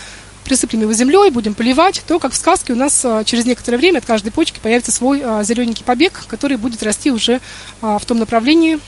присыплем 0.44 0.82
его 0.82 0.92
землей, 0.92 1.30
будем 1.30 1.54
поливать, 1.54 2.02
то, 2.06 2.18
как 2.18 2.32
в 2.32 2.36
сказке, 2.36 2.72
у 2.72 2.76
нас 2.76 3.04
э, 3.04 3.22
через 3.24 3.44
некоторое 3.44 3.76
время 3.76 3.98
от 3.98 4.06
каждой 4.06 4.30
почки 4.30 4.58
появится 4.60 4.92
свой 4.92 5.20
э, 5.22 5.44
зелененький 5.44 5.84
побег, 5.84 6.24
который 6.26 6.56
будет 6.56 6.82
расти 6.82 7.10
уже 7.10 7.40
в 7.80 8.00
том 8.06 8.18
направлении, 8.18 8.78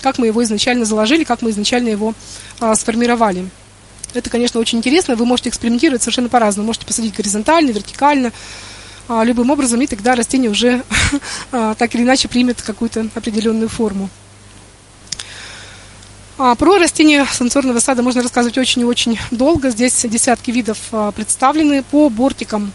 как 0.00 0.18
мы 0.18 0.26
его 0.26 0.42
изначально 0.42 0.84
заложили, 0.84 1.24
как 1.24 1.42
мы 1.42 1.50
изначально 1.50 1.88
его 1.88 2.14
сформировали. 2.74 3.48
Это, 4.14 4.30
конечно, 4.30 4.60
очень 4.60 4.78
интересно. 4.78 5.16
Вы 5.16 5.26
можете 5.26 5.48
экспериментировать 5.48 6.02
совершенно 6.02 6.28
по-разному. 6.28 6.66
Можете 6.66 6.86
посадить 6.86 7.14
горизонтально, 7.14 7.70
вертикально, 7.70 8.32
любым 9.08 9.50
образом, 9.50 9.80
и 9.80 9.86
тогда 9.86 10.14
растение 10.14 10.50
уже 10.50 10.82
так 11.50 11.94
или 11.94 12.02
иначе 12.02 12.28
примет 12.28 12.62
какую-то 12.62 13.08
определенную 13.14 13.68
форму. 13.68 14.08
А, 16.36 16.54
про 16.56 16.78
растения 16.78 17.24
сенсорного 17.32 17.78
сада 17.78 18.02
можно 18.02 18.22
рассказывать 18.22 18.58
очень 18.58 18.82
и 18.82 18.84
очень 18.84 19.18
долго. 19.30 19.70
Здесь 19.70 20.04
десятки 20.04 20.50
видов 20.50 20.78
а, 20.90 21.12
представлены. 21.12 21.82
По 21.84 22.08
бортикам 22.08 22.72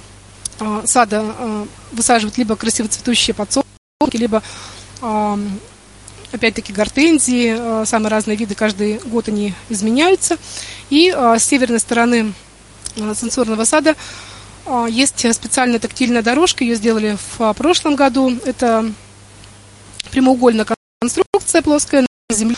а, 0.59 0.83
сада 0.85 1.65
высаживают 1.91 2.37
либо 2.37 2.55
красиво 2.55 2.87
цветущие 2.87 3.33
подсолнухи, 3.33 3.67
либо 4.13 4.41
опять-таки 6.31 6.71
гортензии, 6.71 7.85
самые 7.85 8.11
разные 8.11 8.37
виды, 8.37 8.53
каждый 8.53 8.99
год 8.99 9.29
они 9.29 9.53
изменяются. 9.69 10.37
И 10.89 11.09
с 11.09 11.43
северной 11.43 11.79
стороны 11.79 12.33
сенсорного 12.95 13.63
сада 13.63 13.95
есть 14.89 15.33
специальная 15.33 15.79
тактильная 15.79 16.21
дорожка, 16.21 16.63
ее 16.63 16.75
сделали 16.75 17.17
в 17.37 17.53
прошлом 17.53 17.95
году. 17.95 18.37
Это 18.45 18.91
прямоугольная 20.11 20.67
конструкция 21.01 21.61
плоская 21.63 22.05
на 22.29 22.35
земле 22.35 22.55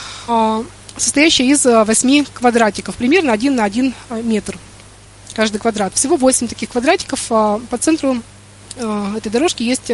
состоящая 1.02 1.46
из 1.46 1.66
э, 1.66 1.84
восьми 1.84 2.26
квадратиков, 2.34 2.96
примерно 2.96 3.34
один 3.34 3.56
на 3.56 3.64
один 3.64 3.94
э, 4.10 4.22
метр 4.22 4.58
каждый 5.34 5.60
квадрат. 5.60 5.94
Всего 5.96 6.18
восемь 6.18 6.48
таких 6.48 6.70
квадратиков. 6.70 7.26
А 7.32 7.60
по 7.70 7.78
центру 7.78 8.18
э, 8.76 9.14
этой 9.18 9.32
дорожки 9.32 9.64
есть 9.64 9.92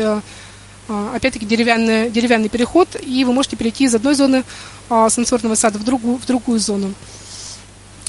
опять-таки 0.88 1.46
деревянный, 1.46 2.10
деревянный 2.10 2.48
переход, 2.48 2.96
и 3.02 3.26
вы 3.26 3.34
можете 3.34 3.58
перейти 3.58 3.84
из 3.84 3.94
одной 3.94 4.16
зоны 4.16 4.46
сенсорного 4.88 5.56
сада 5.56 5.80
в 5.80 5.84
другую, 5.84 6.18
в 6.18 6.26
другую 6.26 6.60
зону. 6.60 6.94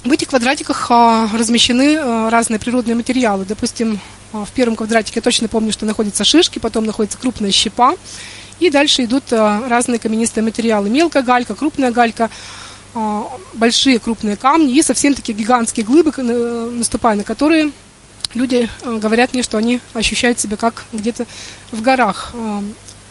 В 0.05 0.13
этих 0.13 0.29
квадратиках 0.29 0.89
размещены 0.89 2.31
разные 2.31 2.61
природные 2.61 2.95
материалы. 2.95 3.45
Допустим, 3.45 3.99
в 4.33 4.49
первом 4.55 4.77
квадратике 4.77 5.15
я 5.17 5.23
точно 5.23 5.49
помню, 5.49 5.73
что 5.73 5.87
находятся 5.87 6.23
шишки, 6.23 6.61
потом 6.61 6.85
находится 6.85 7.19
крупная 7.19 7.51
щепа, 7.51 7.97
и 8.61 8.71
дальше 8.71 9.03
идут 9.03 9.25
разные 9.33 9.99
каменистые 9.99 10.45
материалы. 10.45 10.89
Мелкая 10.89 11.25
галька, 11.25 11.57
крупная 11.57 11.91
галька, 11.91 12.27
а, 12.27 12.31
большие 13.55 13.99
крупные 13.99 14.37
камни 14.37 14.75
и 14.75 14.83
совсем 14.83 15.15
такие 15.15 15.37
гигантские 15.37 15.85
глыбы, 15.85 16.13
наступая 16.23 17.17
на 17.17 17.25
которые 17.25 17.73
люди 18.35 18.69
а, 18.83 18.99
говорят 18.99 19.33
мне, 19.33 19.43
что 19.43 19.59
они 19.59 19.81
ощущают 19.95 20.39
себя 20.39 20.57
как 20.57 20.85
где-то 20.93 21.27
в 21.73 21.83
горах. 21.83 22.33
А, 22.35 22.63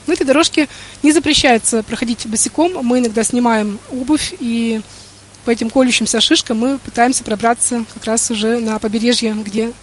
на 0.06 0.14
этой 0.14 0.26
дорожке 0.26 0.68
не 1.04 1.12
запрещается 1.12 1.84
проходить 1.84 2.26
босиком. 2.28 2.74
Мы 2.86 3.00
иногда 3.00 3.24
снимаем 3.24 3.80
обувь 3.92 4.34
и 4.40 4.82
по 5.46 5.52
этим 5.52 5.70
колющимся 5.70 6.22
шишкам 6.22 6.60
мы 6.60 6.78
пытаемся 6.78 7.24
пробраться 7.24 7.86
как 7.94 8.06
раз 8.06 8.30
уже 8.32 8.60
на 8.60 8.80
побережье, 8.80 9.34
где 9.34 9.74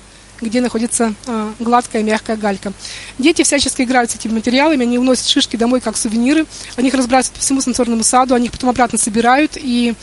где 0.41 0.61
находится 0.61 1.15
э, 1.27 1.53
гладкая 1.59 2.03
мягкая 2.03 2.37
галька. 2.37 2.73
Дети 3.19 3.43
всячески 3.43 3.83
играют 3.83 4.11
с 4.11 4.17
этими 4.17 4.33
материалами, 4.33 4.83
они 4.83 4.99
уносят 4.99 5.27
шишки 5.27 5.57
домой 5.57 5.81
как 5.81 5.97
сувениры, 5.97 6.47
они 6.77 6.89
их 6.89 6.95
разбрасывают 6.95 7.37
по 7.37 7.41
всему 7.41 7.61
сенсорному 7.61 8.03
саду, 8.03 8.35
они 8.35 8.47
их 8.47 8.53
потом 8.53 8.71
обратно 8.71 8.99
собирают, 8.99 9.53
и 9.57 9.95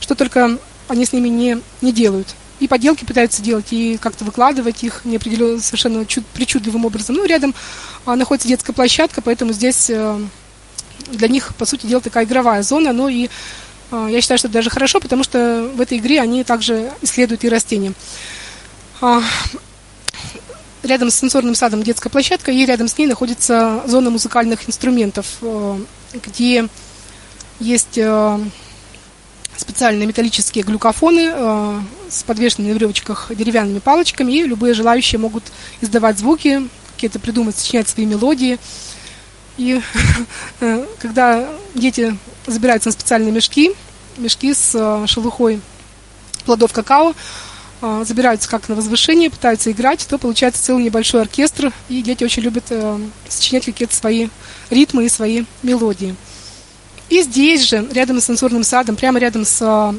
что 0.00 0.14
только 0.14 0.58
они 0.88 1.04
с 1.04 1.12
ними 1.12 1.28
не, 1.28 1.60
не 1.80 1.92
делают. 1.92 2.28
И 2.58 2.68
поделки 2.68 3.04
пытаются 3.04 3.40
делать, 3.40 3.66
и 3.70 3.96
как-то 3.96 4.24
выкладывать 4.24 4.82
их 4.84 5.02
неопределенно, 5.04 5.60
совершенно 5.60 6.04
чуд, 6.04 6.26
причудливым 6.26 6.84
образом. 6.84 7.16
Ну, 7.16 7.24
рядом 7.24 7.54
а, 8.04 8.16
находится 8.16 8.48
детская 8.48 8.74
площадка, 8.74 9.22
поэтому 9.22 9.52
здесь 9.52 9.88
а, 9.88 10.20
для 11.10 11.28
них, 11.28 11.54
по 11.54 11.64
сути 11.64 11.86
дела, 11.86 12.02
такая 12.02 12.24
игровая 12.24 12.62
зона, 12.62 12.92
но 12.92 13.08
и 13.08 13.30
а, 13.90 14.08
я 14.08 14.20
считаю, 14.20 14.36
что 14.36 14.48
это 14.48 14.54
даже 14.54 14.68
хорошо, 14.68 15.00
потому 15.00 15.24
что 15.24 15.70
в 15.74 15.80
этой 15.80 15.96
игре 15.96 16.20
они 16.20 16.44
также 16.44 16.92
исследуют 17.00 17.44
и 17.44 17.48
растения 17.48 17.94
рядом 20.82 21.10
с 21.10 21.16
сенсорным 21.16 21.54
садом 21.54 21.82
детская 21.82 22.08
площадка, 22.08 22.50
и 22.50 22.64
рядом 22.64 22.88
с 22.88 22.96
ней 22.98 23.06
находится 23.06 23.82
зона 23.86 24.10
музыкальных 24.10 24.68
инструментов, 24.68 25.26
э, 25.42 25.78
где 26.24 26.68
есть 27.58 27.98
э, 27.98 28.38
специальные 29.56 30.06
металлические 30.06 30.64
глюкофоны 30.64 31.32
э, 31.32 31.80
с 32.08 32.22
подвешенными 32.22 32.72
на 32.72 32.74
веревочках 32.74 33.30
деревянными 33.34 33.78
палочками, 33.78 34.32
и 34.32 34.42
любые 34.42 34.74
желающие 34.74 35.18
могут 35.18 35.44
издавать 35.80 36.18
звуки, 36.18 36.68
какие-то 36.94 37.18
придумать, 37.18 37.56
сочинять 37.56 37.88
свои 37.88 38.06
мелодии. 38.06 38.58
И 39.58 39.80
когда 40.98 41.48
дети 41.74 42.16
забираются 42.46 42.88
на 42.88 42.92
специальные 42.92 43.32
мешки, 43.32 43.72
мешки 44.16 44.54
с 44.54 45.06
шелухой 45.06 45.60
плодов 46.44 46.72
какао, 46.72 47.14
забираются 48.04 48.48
как 48.48 48.68
на 48.68 48.74
возвышение, 48.74 49.30
пытаются 49.30 49.70
играть, 49.72 50.06
то 50.06 50.18
получается 50.18 50.62
целый 50.62 50.84
небольшой 50.84 51.22
оркестр, 51.22 51.72
и 51.88 52.02
дети 52.02 52.24
очень 52.24 52.42
любят 52.42 52.64
э, 52.70 52.98
сочинять 53.28 53.64
какие-то 53.64 53.94
свои 53.94 54.28
ритмы 54.68 55.06
и 55.06 55.08
свои 55.08 55.44
мелодии. 55.62 56.14
И 57.08 57.22
здесь 57.22 57.68
же, 57.68 57.86
рядом 57.92 58.20
с 58.20 58.26
сенсорным 58.26 58.64
садом, 58.64 58.96
прямо 58.96 59.18
рядом 59.18 59.44
с 59.44 59.58
э, 59.60 59.98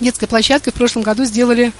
детской 0.00 0.26
площадкой 0.26 0.70
в 0.70 0.74
прошлом 0.74 1.02
году 1.02 1.24
сделали 1.24 1.66
а, 1.66 1.72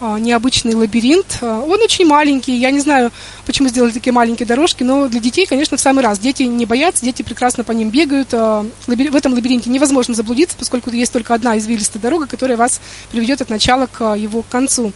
необычный 0.00 0.74
лабиринт. 0.74 1.38
А, 1.40 1.60
он 1.60 1.80
очень 1.80 2.06
маленький. 2.06 2.56
Я 2.56 2.70
не 2.70 2.80
знаю, 2.80 3.10
почему 3.44 3.68
сделали 3.68 3.92
такие 3.92 4.12
маленькие 4.12 4.46
дорожки, 4.46 4.82
но 4.82 5.08
для 5.08 5.20
детей, 5.20 5.46
конечно, 5.46 5.76
в 5.76 5.80
самый 5.80 6.02
раз. 6.04 6.18
Дети 6.18 6.42
не 6.42 6.66
боятся, 6.66 7.04
дети 7.04 7.22
прекрасно 7.22 7.64
по 7.64 7.72
ним 7.72 7.90
бегают. 7.90 8.28
А, 8.32 8.66
в 8.86 9.16
этом 9.16 9.34
лабиринте 9.34 9.70
невозможно 9.70 10.14
заблудиться, 10.14 10.56
поскольку 10.58 10.90
есть 10.90 11.12
только 11.12 11.34
одна 11.34 11.56
извилистая 11.58 12.02
дорога, 12.02 12.26
которая 12.26 12.56
вас 12.56 12.80
приведет 13.10 13.40
от 13.40 13.50
начала 13.50 13.86
к 13.86 14.14
его 14.14 14.42
концу. 14.42 14.92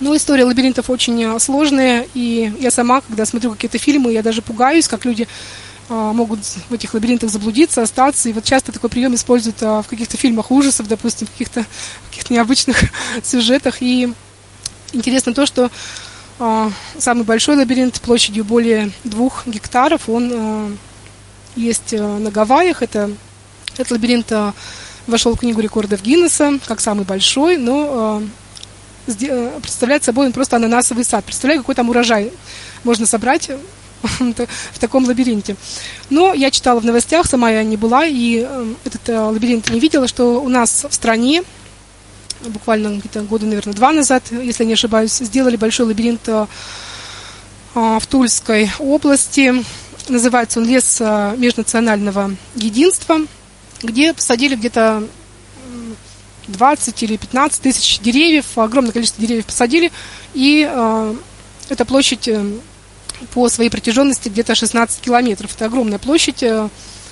Но 0.00 0.14
история 0.14 0.44
лабиринтов 0.44 0.90
очень 0.90 1.40
сложная, 1.40 2.06
и 2.14 2.52
я 2.60 2.70
сама, 2.70 3.00
когда 3.00 3.26
смотрю 3.26 3.50
какие-то 3.50 3.78
фильмы, 3.78 4.12
я 4.12 4.22
даже 4.22 4.42
пугаюсь, 4.42 4.86
как 4.86 5.04
люди 5.04 5.26
а, 5.26 5.28
могут 5.88 6.40
в 6.44 6.72
этих 6.72 6.94
лабиринтах 6.94 7.30
заблудиться, 7.30 7.82
остаться. 7.82 8.28
И 8.28 8.32
вот 8.32 8.44
часто 8.44 8.72
такой 8.72 8.90
прием 8.90 9.14
используют 9.14 9.62
а, 9.62 9.82
в 9.82 9.88
каких-то 9.88 10.16
фильмах 10.16 10.50
ужасов, 10.50 10.86
допустим, 10.86 11.26
в 11.26 11.30
каких-то 11.30 11.64
каких 12.10 12.30
необычных 12.30 12.76
сюжетах. 13.22 13.80
И 13.80 14.12
интересно 14.92 15.32
то, 15.32 15.46
что 15.46 15.70
а, 16.38 16.70
самый 16.98 17.24
большой 17.24 17.56
лабиринт 17.56 18.00
площадью 18.00 18.44
более 18.44 18.90
двух 19.04 19.46
гектаров, 19.46 20.08
он 20.08 20.78
есть 21.56 21.92
на 21.92 22.30
Гавайях. 22.30 22.82
Это, 22.82 23.10
этот 23.74 23.92
лабиринт 23.92 24.32
вошел 25.06 25.34
в 25.34 25.40
книгу 25.40 25.60
рекордов 25.60 26.02
Гиннесса 26.02 26.58
как 26.66 26.80
самый 26.80 27.04
большой, 27.04 27.56
но 27.56 28.22
представляет 29.62 30.04
собой 30.04 30.26
он 30.26 30.32
просто 30.32 30.56
ананасовый 30.56 31.04
сад. 31.04 31.24
Представляю, 31.24 31.60
какой 31.60 31.74
там 31.74 31.88
урожай 31.88 32.30
можно 32.84 33.06
собрать 33.06 33.50
в 34.72 34.78
таком 34.78 35.04
лабиринте. 35.04 35.56
Но 36.10 36.34
я 36.34 36.50
читала 36.50 36.80
в 36.80 36.84
новостях, 36.84 37.26
сама 37.26 37.50
я 37.50 37.62
не 37.62 37.76
была, 37.76 38.06
и 38.06 38.46
этот 38.84 39.08
лабиринт 39.08 39.70
не 39.70 39.80
видела, 39.80 40.08
что 40.08 40.42
у 40.42 40.48
нас 40.48 40.86
в 40.88 40.92
стране 40.92 41.42
буквально 42.46 42.98
где-то 42.98 43.22
года, 43.22 43.46
наверное, 43.46 43.74
два 43.74 43.92
назад, 43.92 44.24
если 44.30 44.64
не 44.64 44.74
ошибаюсь, 44.74 45.12
сделали 45.12 45.56
большой 45.56 45.86
лабиринт 45.86 46.28
в 47.74 48.06
Тульской 48.08 48.70
области. 48.78 49.64
Называется 50.08 50.60
он 50.60 50.66
«Лес 50.66 51.00
межнационального 51.00 52.30
единства», 52.54 53.18
где 53.82 54.14
посадили 54.14 54.54
где-то 54.54 55.04
20 56.48 57.02
или 57.02 57.16
15 57.16 57.62
тысяч 57.62 58.00
деревьев, 58.00 58.46
огромное 58.56 58.92
количество 58.92 59.20
деревьев 59.22 59.46
посадили, 59.46 59.92
и 60.34 60.68
э, 60.68 61.14
эта 61.68 61.84
площадь 61.84 62.26
э, 62.28 62.52
по 63.32 63.48
своей 63.48 63.70
протяженности 63.70 64.28
где-то 64.28 64.54
16 64.54 65.00
километров. 65.00 65.54
Это 65.54 65.66
огромная 65.66 65.98
площадь, 65.98 66.42
э, 66.42 66.68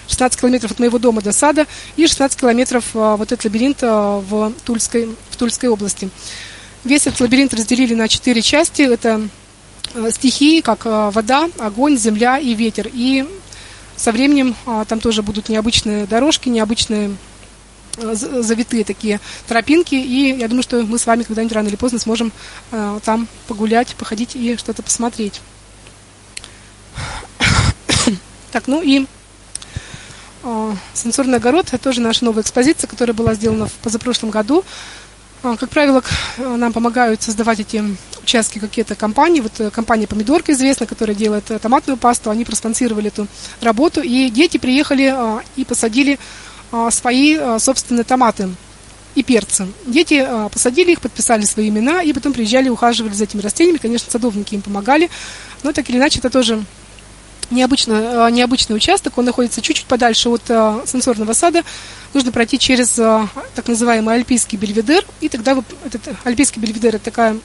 16 0.08 0.40
километров 0.40 0.72
от 0.72 0.78
моего 0.78 0.98
дома 0.98 1.20
до 1.22 1.32
сада 1.32 1.66
и 1.96 2.06
16 2.06 2.38
километров 2.38 2.84
э, 2.94 3.16
вот 3.16 3.32
этот 3.32 3.44
лабиринт 3.44 3.82
э, 3.82 3.86
в, 3.86 4.52
Тульской, 4.64 5.08
в 5.30 5.36
Тульской 5.36 5.68
области. 5.68 6.10
Весь 6.84 7.06
этот 7.06 7.20
лабиринт 7.20 7.54
разделили 7.54 7.94
на 7.94 8.08
четыре 8.08 8.42
части. 8.42 8.82
Это 8.82 9.28
э, 9.94 10.10
стихии, 10.12 10.60
как 10.60 10.86
э, 10.86 11.10
вода, 11.12 11.48
огонь, 11.58 11.96
земля 11.96 12.38
и 12.38 12.54
ветер. 12.54 12.88
И 12.92 13.26
со 13.96 14.12
временем 14.12 14.54
э, 14.66 14.84
там 14.88 15.00
тоже 15.00 15.22
будут 15.22 15.48
необычные 15.48 16.06
дорожки, 16.06 16.48
необычные 16.48 17.16
Э, 17.98 18.14
завитые 18.14 18.84
такие 18.84 19.20
тропинки, 19.48 19.94
и 19.94 20.36
я 20.38 20.48
думаю, 20.48 20.62
что 20.62 20.82
мы 20.82 20.98
с 20.98 21.06
вами 21.06 21.22
когда-нибудь 21.22 21.54
рано 21.54 21.68
или 21.68 21.76
поздно 21.76 21.98
сможем 21.98 22.32
э, 22.70 23.00
там 23.04 23.26
погулять, 23.48 23.94
походить 23.96 24.36
и 24.36 24.56
что-то 24.56 24.82
посмотреть. 24.82 25.40
Так, 28.52 28.66
ну 28.66 28.82
и 28.82 29.06
э, 30.42 30.74
сенсорный 30.94 31.38
огород, 31.38 31.68
это 31.68 31.78
тоже 31.78 32.00
наша 32.00 32.24
новая 32.24 32.42
экспозиция, 32.42 32.88
которая 32.88 33.14
была 33.14 33.34
сделана 33.34 33.66
в 33.66 33.72
позапрошлом 33.72 34.30
году. 34.30 34.64
Э, 35.42 35.56
как 35.58 35.70
правило, 35.70 36.02
э, 36.38 36.56
нам 36.56 36.72
помогают 36.72 37.22
создавать 37.22 37.60
эти 37.60 37.82
участки 38.22 38.58
какие-то 38.58 38.94
компании. 38.94 39.40
Вот 39.40 39.60
э, 39.60 39.70
компания 39.70 40.06
«Помидорка» 40.06 40.52
известна, 40.52 40.86
которая 40.86 41.16
делает 41.16 41.44
томатную 41.60 41.96
пасту. 41.96 42.30
Они 42.30 42.44
проспонсировали 42.44 43.08
эту 43.08 43.26
работу. 43.60 44.00
И 44.02 44.30
дети 44.30 44.58
приехали 44.58 45.14
и 45.56 45.64
посадили 45.64 46.18
а, 46.72 46.90
свои 46.90 47.36
а, 47.36 47.58
собственные 47.58 48.04
томаты 48.04 48.48
и 49.14 49.22
перцы. 49.22 49.68
Дети 49.86 50.24
а, 50.26 50.48
посадили 50.48 50.92
их, 50.92 51.00
подписали 51.00 51.42
свои 51.44 51.68
имена, 51.68 52.02
и 52.02 52.12
потом 52.12 52.32
приезжали, 52.32 52.68
ухаживали 52.68 53.12
за 53.12 53.24
этими 53.24 53.40
растениями. 53.40 53.78
Конечно, 53.78 54.10
садовники 54.10 54.54
им 54.54 54.62
помогали, 54.62 55.10
но 55.62 55.72
так 55.72 55.88
или 55.88 55.96
иначе 55.96 56.18
это 56.18 56.28
тоже 56.28 56.64
необычно, 57.50 58.30
необычный 58.30 58.76
участок. 58.76 59.18
Он 59.18 59.24
находится 59.24 59.62
чуть-чуть 59.62 59.86
подальше 59.86 60.28
от 60.28 60.42
сенсорного 60.88 61.32
сада. 61.32 61.62
Нужно 62.14 62.32
пройти 62.32 62.58
через 62.58 62.90
так 62.90 63.68
называемый 63.68 64.14
альпийский 64.14 64.58
бельведер, 64.58 65.04
и 65.20 65.28
тогда 65.28 65.54
вы, 65.54 65.64
этот 65.84 66.16
альпийский 66.24 66.60
бельведер 66.60 66.96
это 66.96 67.04
такая 67.04 67.36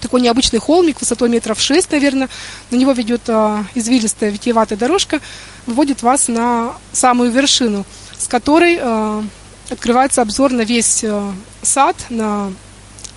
такой 0.00 0.20
необычный 0.20 0.58
холмик 0.58 1.00
высотой 1.00 1.28
метров 1.28 1.60
шесть, 1.60 1.90
наверное. 1.92 2.28
На 2.70 2.76
него 2.76 2.92
ведет 2.92 3.28
извилистая 3.74 4.30
витиеватая 4.30 4.78
дорожка, 4.78 5.20
выводит 5.66 6.02
вас 6.02 6.28
на 6.28 6.74
самую 6.92 7.30
вершину 7.30 7.84
с 8.18 8.28
которой 8.28 8.78
э, 8.80 9.22
открывается 9.70 10.22
обзор 10.22 10.52
на 10.52 10.62
весь 10.62 11.04
э, 11.04 11.32
сад, 11.62 11.96
на 12.08 12.52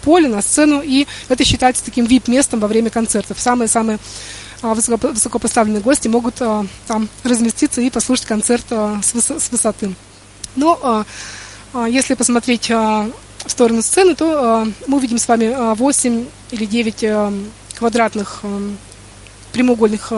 поле, 0.01 0.27
на 0.27 0.41
сцену, 0.41 0.81
и 0.81 1.07
это 1.27 1.43
считается 1.43 1.83
таким 1.83 2.05
вип-местом 2.05 2.59
во 2.59 2.67
время 2.67 2.89
концертов. 2.89 3.39
Самые-самые 3.39 3.97
э, 3.97 3.99
высокопоставленные 4.61 5.81
гости 5.81 6.07
могут 6.07 6.41
э, 6.41 6.63
там 6.87 7.09
разместиться 7.23 7.81
и 7.81 7.89
послушать 7.89 8.25
концерт 8.25 8.65
э, 8.69 8.99
с, 9.01 9.13
выс 9.13 9.29
с 9.29 9.51
высоты. 9.51 9.95
Но 10.55 11.05
если 11.87 12.15
посмотреть 12.15 12.69
в 12.69 13.11
сторону 13.45 13.81
сцены, 13.81 14.15
то 14.15 14.67
мы 14.87 14.97
увидим 14.97 15.17
с 15.17 15.27
вами 15.27 15.45
э, 15.45 15.73
8 15.75 16.25
или 16.51 16.65
9 16.65 17.03
э, 17.03 17.31
квадратных 17.75 18.41
прямоугольных 19.53 20.11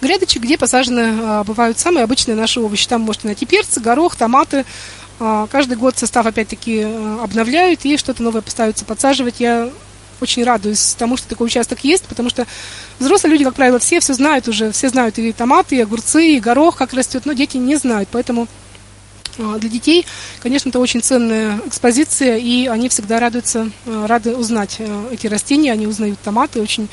грядочек, 0.00 0.42
где 0.42 0.56
посажены 0.56 1.18
а, 1.20 1.44
бывают 1.44 1.78
самые 1.78 2.04
обычные 2.04 2.36
наши 2.36 2.60
овощи. 2.60 2.88
Там 2.88 3.02
можете 3.02 3.26
найти 3.26 3.46
перцы, 3.46 3.80
горох, 3.80 4.16
томаты. 4.16 4.64
А, 5.20 5.46
каждый 5.48 5.76
год 5.76 5.98
состав 5.98 6.26
опять-таки 6.26 6.82
а, 6.84 7.20
обновляют 7.22 7.84
и 7.84 7.96
что-то 7.96 8.22
новое 8.22 8.42
пытаются 8.42 8.84
подсаживать. 8.84 9.40
Я 9.40 9.70
очень 10.20 10.44
радуюсь 10.44 10.94
тому, 10.98 11.16
что 11.16 11.28
такой 11.28 11.46
участок 11.46 11.84
есть, 11.84 12.04
потому 12.04 12.30
что 12.30 12.46
взрослые 12.98 13.32
люди, 13.32 13.44
как 13.44 13.54
правило, 13.54 13.78
все 13.78 14.00
все 14.00 14.14
знают 14.14 14.48
уже, 14.48 14.72
все 14.72 14.88
знают 14.88 15.18
и 15.18 15.32
томаты, 15.32 15.76
и 15.76 15.80
огурцы, 15.80 16.36
и 16.36 16.40
горох, 16.40 16.76
как 16.76 16.92
растет, 16.92 17.26
но 17.26 17.32
дети 17.32 17.56
не 17.56 17.76
знают, 17.76 18.08
поэтому 18.10 18.48
для 19.36 19.68
детей, 19.68 20.04
конечно, 20.40 20.68
это 20.68 20.80
очень 20.80 21.00
ценная 21.00 21.60
экспозиция, 21.64 22.38
и 22.38 22.66
они 22.66 22.88
всегда 22.88 23.20
радуются, 23.20 23.70
рады 23.86 24.34
узнать 24.34 24.78
эти 25.12 25.28
растения, 25.28 25.72
они 25.72 25.86
узнают 25.86 26.18
томаты, 26.18 26.60
очень 26.60 26.88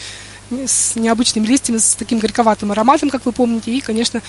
с 0.51 0.95
необычными 0.95 1.47
листьями, 1.47 1.77
с 1.77 1.95
таким 1.95 2.19
горьковатым 2.19 2.71
ароматом, 2.71 3.09
как 3.09 3.25
вы 3.25 3.31
помните. 3.31 3.71
И, 3.71 3.81
конечно, 3.81 4.21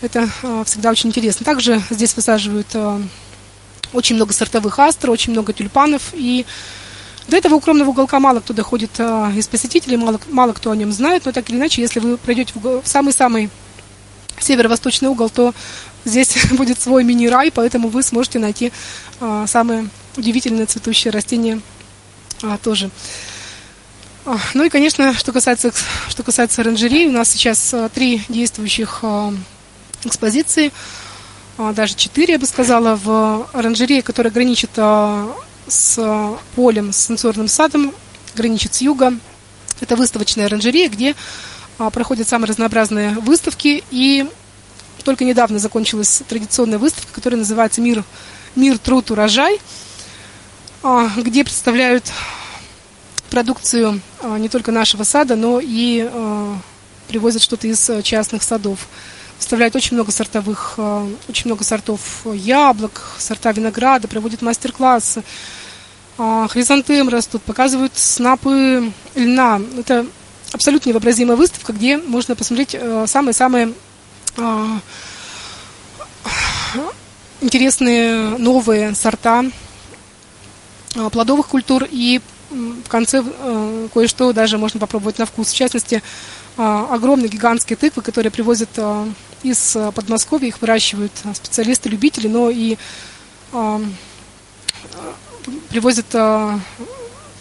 это 0.00 0.28
э, 0.42 0.62
всегда 0.66 0.90
очень 0.90 1.10
интересно. 1.10 1.44
Также 1.44 1.82
здесь 1.90 2.16
высаживают 2.16 2.66
э, 2.74 3.00
очень 3.92 4.16
много 4.16 4.32
сортовых 4.32 4.78
астр, 4.78 5.10
очень 5.10 5.32
много 5.32 5.52
тюльпанов. 5.52 6.12
И 6.12 6.44
до 7.28 7.36
этого 7.36 7.54
укромного 7.54 7.90
уголка 7.90 8.20
мало 8.20 8.40
кто 8.40 8.52
доходит 8.52 8.90
э, 8.98 9.32
из 9.36 9.46
посетителей, 9.48 9.96
мало, 9.96 10.20
мало 10.30 10.52
кто 10.52 10.70
о 10.70 10.76
нем 10.76 10.92
знает. 10.92 11.24
Но 11.24 11.32
так 11.32 11.48
или 11.48 11.56
иначе, 11.56 11.80
если 11.82 12.00
вы 12.00 12.16
пройдете 12.16 12.52
в 12.54 12.82
самый-самый 12.84 13.50
северо-восточный 14.38 15.08
угол, 15.08 15.30
то 15.30 15.54
здесь 16.04 16.36
будет 16.52 16.80
свой 16.80 17.04
мини-рай, 17.04 17.50
поэтому 17.50 17.88
вы 17.88 18.02
сможете 18.02 18.38
найти 18.38 18.72
э, 19.20 19.44
самые 19.48 19.88
удивительные 20.16 20.66
цветущие 20.66 21.12
растения 21.12 21.60
э, 22.42 22.58
тоже. 22.62 22.90
Ну 24.54 24.64
и, 24.64 24.70
конечно, 24.70 25.12
что 25.12 25.32
касается, 25.32 25.70
что 26.08 26.22
касается 26.22 26.62
оранжерей, 26.62 27.08
у 27.08 27.12
нас 27.12 27.28
сейчас 27.28 27.74
а, 27.74 27.90
три 27.90 28.22
действующих 28.30 29.00
а, 29.02 29.34
экспозиции, 30.02 30.72
а, 31.58 31.74
даже 31.74 31.94
четыре, 31.94 32.34
я 32.34 32.38
бы 32.38 32.46
сказала, 32.46 32.96
в 32.96 33.46
оранжерее, 33.52 34.00
которая 34.00 34.32
граничит 34.32 34.70
с 35.66 36.38
полем, 36.54 36.92
с 36.92 37.06
сенсорным 37.06 37.48
садом, 37.48 37.94
граничит 38.34 38.74
с 38.74 38.80
юга. 38.80 39.14
Это 39.80 39.96
выставочная 39.96 40.46
оранжерея, 40.46 40.88
где 40.88 41.14
проходят 41.92 42.28
самые 42.28 42.48
разнообразные 42.48 43.10
выставки. 43.10 43.82
И 43.90 44.26
только 45.04 45.24
недавно 45.24 45.58
закончилась 45.58 46.22
традиционная 46.28 46.78
выставка, 46.78 47.12
которая 47.12 47.38
называется 47.38 47.80
«Мир, 47.80 48.04
Мир 48.54 48.78
труд, 48.78 49.10
урожай», 49.10 49.60
где 51.16 51.44
представляют 51.44 52.04
продукцию 53.30 54.00
не 54.38 54.48
только 54.48 54.70
нашего 54.72 55.02
сада, 55.02 55.36
но 55.36 55.60
и 55.62 56.08
привозят 57.08 57.42
что-то 57.42 57.66
из 57.66 57.88
э, 57.90 58.02
частных 58.02 58.42
садов. 58.42 58.88
Вставляют 59.44 59.76
очень 59.76 59.94
много 59.94 60.10
сортовых, 60.10 60.74
а, 60.78 61.06
очень 61.28 61.48
много 61.48 61.64
сортов 61.64 62.00
яблок, 62.24 63.02
сорта 63.18 63.52
винограда, 63.52 64.08
проводят 64.08 64.40
мастер-классы. 64.40 65.22
Хризантем 66.16 67.10
растут, 67.10 67.42
показывают 67.42 67.92
снапы 67.94 68.90
льна. 69.14 69.60
Это 69.76 70.06
абсолютно 70.52 70.88
невообразимая 70.88 71.36
выставка, 71.36 71.74
где 71.74 71.98
можно 71.98 72.34
посмотреть 72.36 72.74
э, 72.74 73.04
самые-самые 73.06 73.74
интересные 77.42 78.38
новые 78.38 78.94
сорта 78.94 79.44
плодовых 81.10 81.48
культур 81.48 81.86
и 81.90 82.22
в 82.54 82.88
конце 82.88 83.22
э, 83.24 83.88
кое-что 83.92 84.32
даже 84.32 84.58
можно 84.58 84.80
попробовать 84.80 85.18
на 85.18 85.26
вкус. 85.26 85.48
В 85.50 85.54
частности, 85.56 86.02
э, 86.56 86.86
огромные 86.90 87.28
гигантские 87.28 87.76
тыквы, 87.76 88.02
которые 88.02 88.30
привозят 88.30 88.70
э, 88.76 89.06
из 89.44 89.76
Подмосковья, 89.94 90.48
их 90.48 90.60
выращивают 90.60 91.12
специалисты, 91.34 91.88
любители, 91.88 92.28
но 92.28 92.50
и 92.50 92.76
привозят 95.68 96.06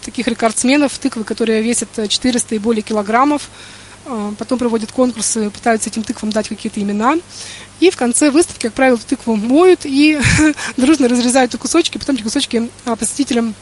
таких 0.03 0.27
рекордсменов, 0.27 0.97
тыквы, 0.99 1.23
которые 1.23 1.61
весят 1.61 1.89
400 2.07 2.55
и 2.55 2.59
более 2.59 2.81
килограммов. 2.81 3.49
Потом 4.37 4.59
проводят 4.59 4.91
конкурсы, 4.91 5.49
пытаются 5.49 5.89
этим 5.89 6.03
тыквам 6.03 6.31
дать 6.31 6.49
какие-то 6.49 6.81
имена. 6.81 7.15
И 7.79 7.89
в 7.89 7.95
конце 7.95 8.31
выставки, 8.31 8.63
как 8.63 8.73
правило, 8.73 8.97
тыкву 8.97 9.35
моют 9.35 9.81
и 9.85 10.19
дружно 10.77 11.07
разрезают 11.07 11.55
кусочки, 11.57 11.97
потом 11.97 12.15
эти 12.15 12.23
кусочки 12.23 12.69
посетителям 12.99 13.55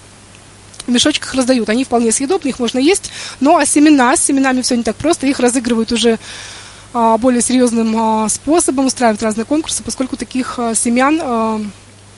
в 0.87 0.91
мешочках 0.91 1.33
раздают. 1.35 1.69
Они 1.69 1.83
вполне 1.83 2.11
съедобны, 2.11 2.49
их 2.49 2.59
можно 2.59 2.79
есть. 2.79 3.11
Но 3.39 3.57
а 3.57 3.65
семена, 3.65 4.15
с 4.17 4.23
семенами 4.23 4.61
все 4.61 4.75
не 4.75 4.83
так 4.83 4.95
просто. 4.95 5.27
Их 5.27 5.39
разыгрывают 5.39 5.91
уже 5.91 6.17
более 6.93 7.41
серьезным 7.41 7.95
а, 7.97 8.29
способом, 8.29 8.87
устраивают 8.87 9.23
разные 9.23 9.45
конкурсы, 9.45 9.81
поскольку 9.83 10.17
таких 10.17 10.59
а, 10.59 10.75
семян, 10.75 11.19
а, 11.21 11.61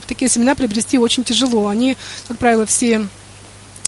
такие 0.08 0.30
семена 0.30 0.56
приобрести 0.56 0.98
очень 0.98 1.24
тяжело. 1.24 1.68
Они, 1.68 1.98
как 2.28 2.38
правило, 2.38 2.66
все 2.66 3.08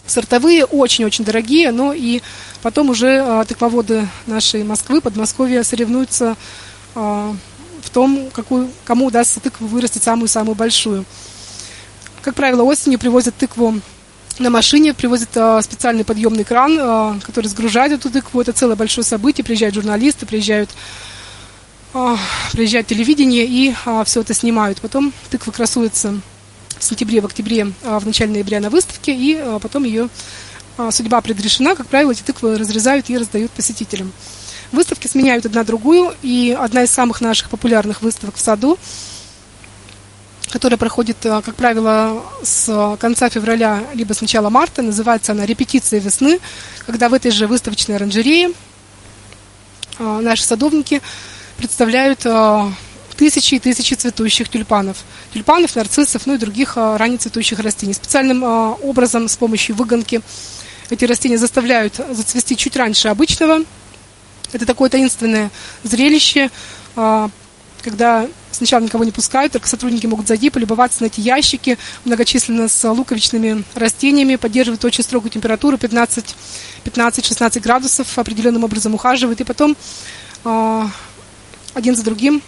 сортовые, 0.06 0.64
очень-очень 0.64 1.24
дорогие, 1.24 1.72
но 1.72 1.92
и 1.92 2.22
потом 2.62 2.90
уже 2.90 3.18
а, 3.18 3.44
тыквоводы 3.44 4.08
нашей 4.26 4.64
Москвы, 4.64 5.00
Подмосковья 5.00 5.62
соревнуются 5.62 6.36
а, 6.94 7.34
в 7.82 7.90
том, 7.90 8.30
какую, 8.32 8.70
кому 8.84 9.06
удастся 9.06 9.40
тыкву 9.40 9.66
вырастить 9.66 10.02
самую-самую 10.02 10.54
большую. 10.54 11.04
Как 12.22 12.34
правило, 12.34 12.62
осенью 12.62 12.98
привозят 12.98 13.34
тыкву 13.36 13.80
на 14.38 14.50
машине, 14.50 14.94
привозят 14.94 15.30
а, 15.36 15.62
специальный 15.62 16.04
подъемный 16.04 16.44
кран, 16.44 16.78
а, 16.80 17.18
который 17.22 17.46
сгружает 17.46 17.92
эту 17.92 18.10
тыкву. 18.10 18.40
Это 18.40 18.52
целое 18.52 18.76
большое 18.76 19.04
событие. 19.04 19.44
Приезжают 19.44 19.74
журналисты, 19.74 20.26
приезжают, 20.26 20.70
а, 21.94 22.18
приезжает 22.52 22.86
телевидение 22.86 23.46
и 23.46 23.74
а, 23.84 24.04
все 24.04 24.20
это 24.20 24.34
снимают. 24.34 24.80
Потом 24.80 25.12
тыква 25.30 25.52
красуется 25.52 26.20
в 26.78 26.84
сентябре, 26.84 27.20
в 27.20 27.26
октябре, 27.26 27.72
а, 27.84 27.98
в 27.98 28.06
начале 28.06 28.32
ноября 28.32 28.60
на 28.60 28.70
выставке, 28.70 29.14
и 29.14 29.36
а, 29.36 29.58
потом 29.58 29.84
ее 29.84 30.08
а, 30.78 30.90
судьба 30.90 31.20
предрешена. 31.20 31.74
Как 31.74 31.86
правило, 31.86 32.12
эти 32.12 32.22
тыквы 32.22 32.58
разрезают 32.58 33.08
и 33.08 33.18
раздают 33.18 33.50
посетителям. 33.52 34.12
Выставки 34.72 35.06
сменяют 35.06 35.46
одна 35.46 35.64
другую, 35.64 36.14
и 36.22 36.56
одна 36.58 36.82
из 36.82 36.90
самых 36.90 37.20
наших 37.20 37.50
популярных 37.50 38.02
выставок 38.02 38.36
в 38.36 38.40
саду, 38.40 38.78
которая 40.50 40.78
проходит, 40.78 41.16
как 41.20 41.54
правило, 41.54 42.22
с 42.42 42.96
конца 43.00 43.28
февраля, 43.28 43.84
либо 43.94 44.12
с 44.12 44.20
начала 44.20 44.48
марта, 44.48 44.82
называется 44.82 45.32
она 45.32 45.44
«Репетиция 45.44 46.00
весны», 46.00 46.38
когда 46.86 47.08
в 47.08 47.14
этой 47.14 47.30
же 47.30 47.46
выставочной 47.46 47.96
оранжерее 47.96 48.52
наши 49.98 50.44
садовники 50.44 51.02
представляют 51.56 52.24
тысячи 53.16 53.54
и 53.54 53.58
тысячи 53.58 53.94
цветущих 53.94 54.48
тюльпанов. 54.48 54.98
Тюльпанов, 55.32 55.74
нарциссов, 55.74 56.26
ну 56.26 56.34
и 56.34 56.38
других 56.38 56.74
а, 56.76 56.98
раннецветущих 56.98 57.58
растений. 57.58 57.94
Специальным 57.94 58.42
образом 58.42 59.28
с 59.28 59.36
помощью 59.36 59.74
выгонки 59.74 60.20
эти 60.90 61.04
растения 61.04 61.38
заставляют 61.38 61.94
зацвести 61.96 62.56
чуть 62.56 62.76
раньше 62.76 63.08
обычного. 63.08 63.60
Это 64.52 64.66
такое 64.66 64.88
таинственное 64.90 65.50
зрелище, 65.82 66.50
когда 66.94 68.28
сначала 68.56 68.82
никого 68.82 69.04
не 69.04 69.12
пускают, 69.12 69.52
только 69.52 69.68
сотрудники 69.68 70.06
могут 70.06 70.26
зайти, 70.28 70.50
полюбоваться 70.50 71.02
на 71.02 71.06
эти 71.06 71.20
ящики, 71.20 71.78
многочисленно 72.04 72.68
с 72.68 72.88
луковичными 72.88 73.64
растениями, 73.74 74.36
поддерживают 74.36 74.84
очень 74.84 75.04
строгую 75.04 75.30
температуру, 75.30 75.76
15-16 75.76 77.60
градусов, 77.60 78.18
определенным 78.18 78.64
образом 78.64 78.94
ухаживают, 78.94 79.40
и 79.40 79.44
потом 79.44 79.76
один 81.74 81.94
за 81.94 82.02
другим 82.02 82.42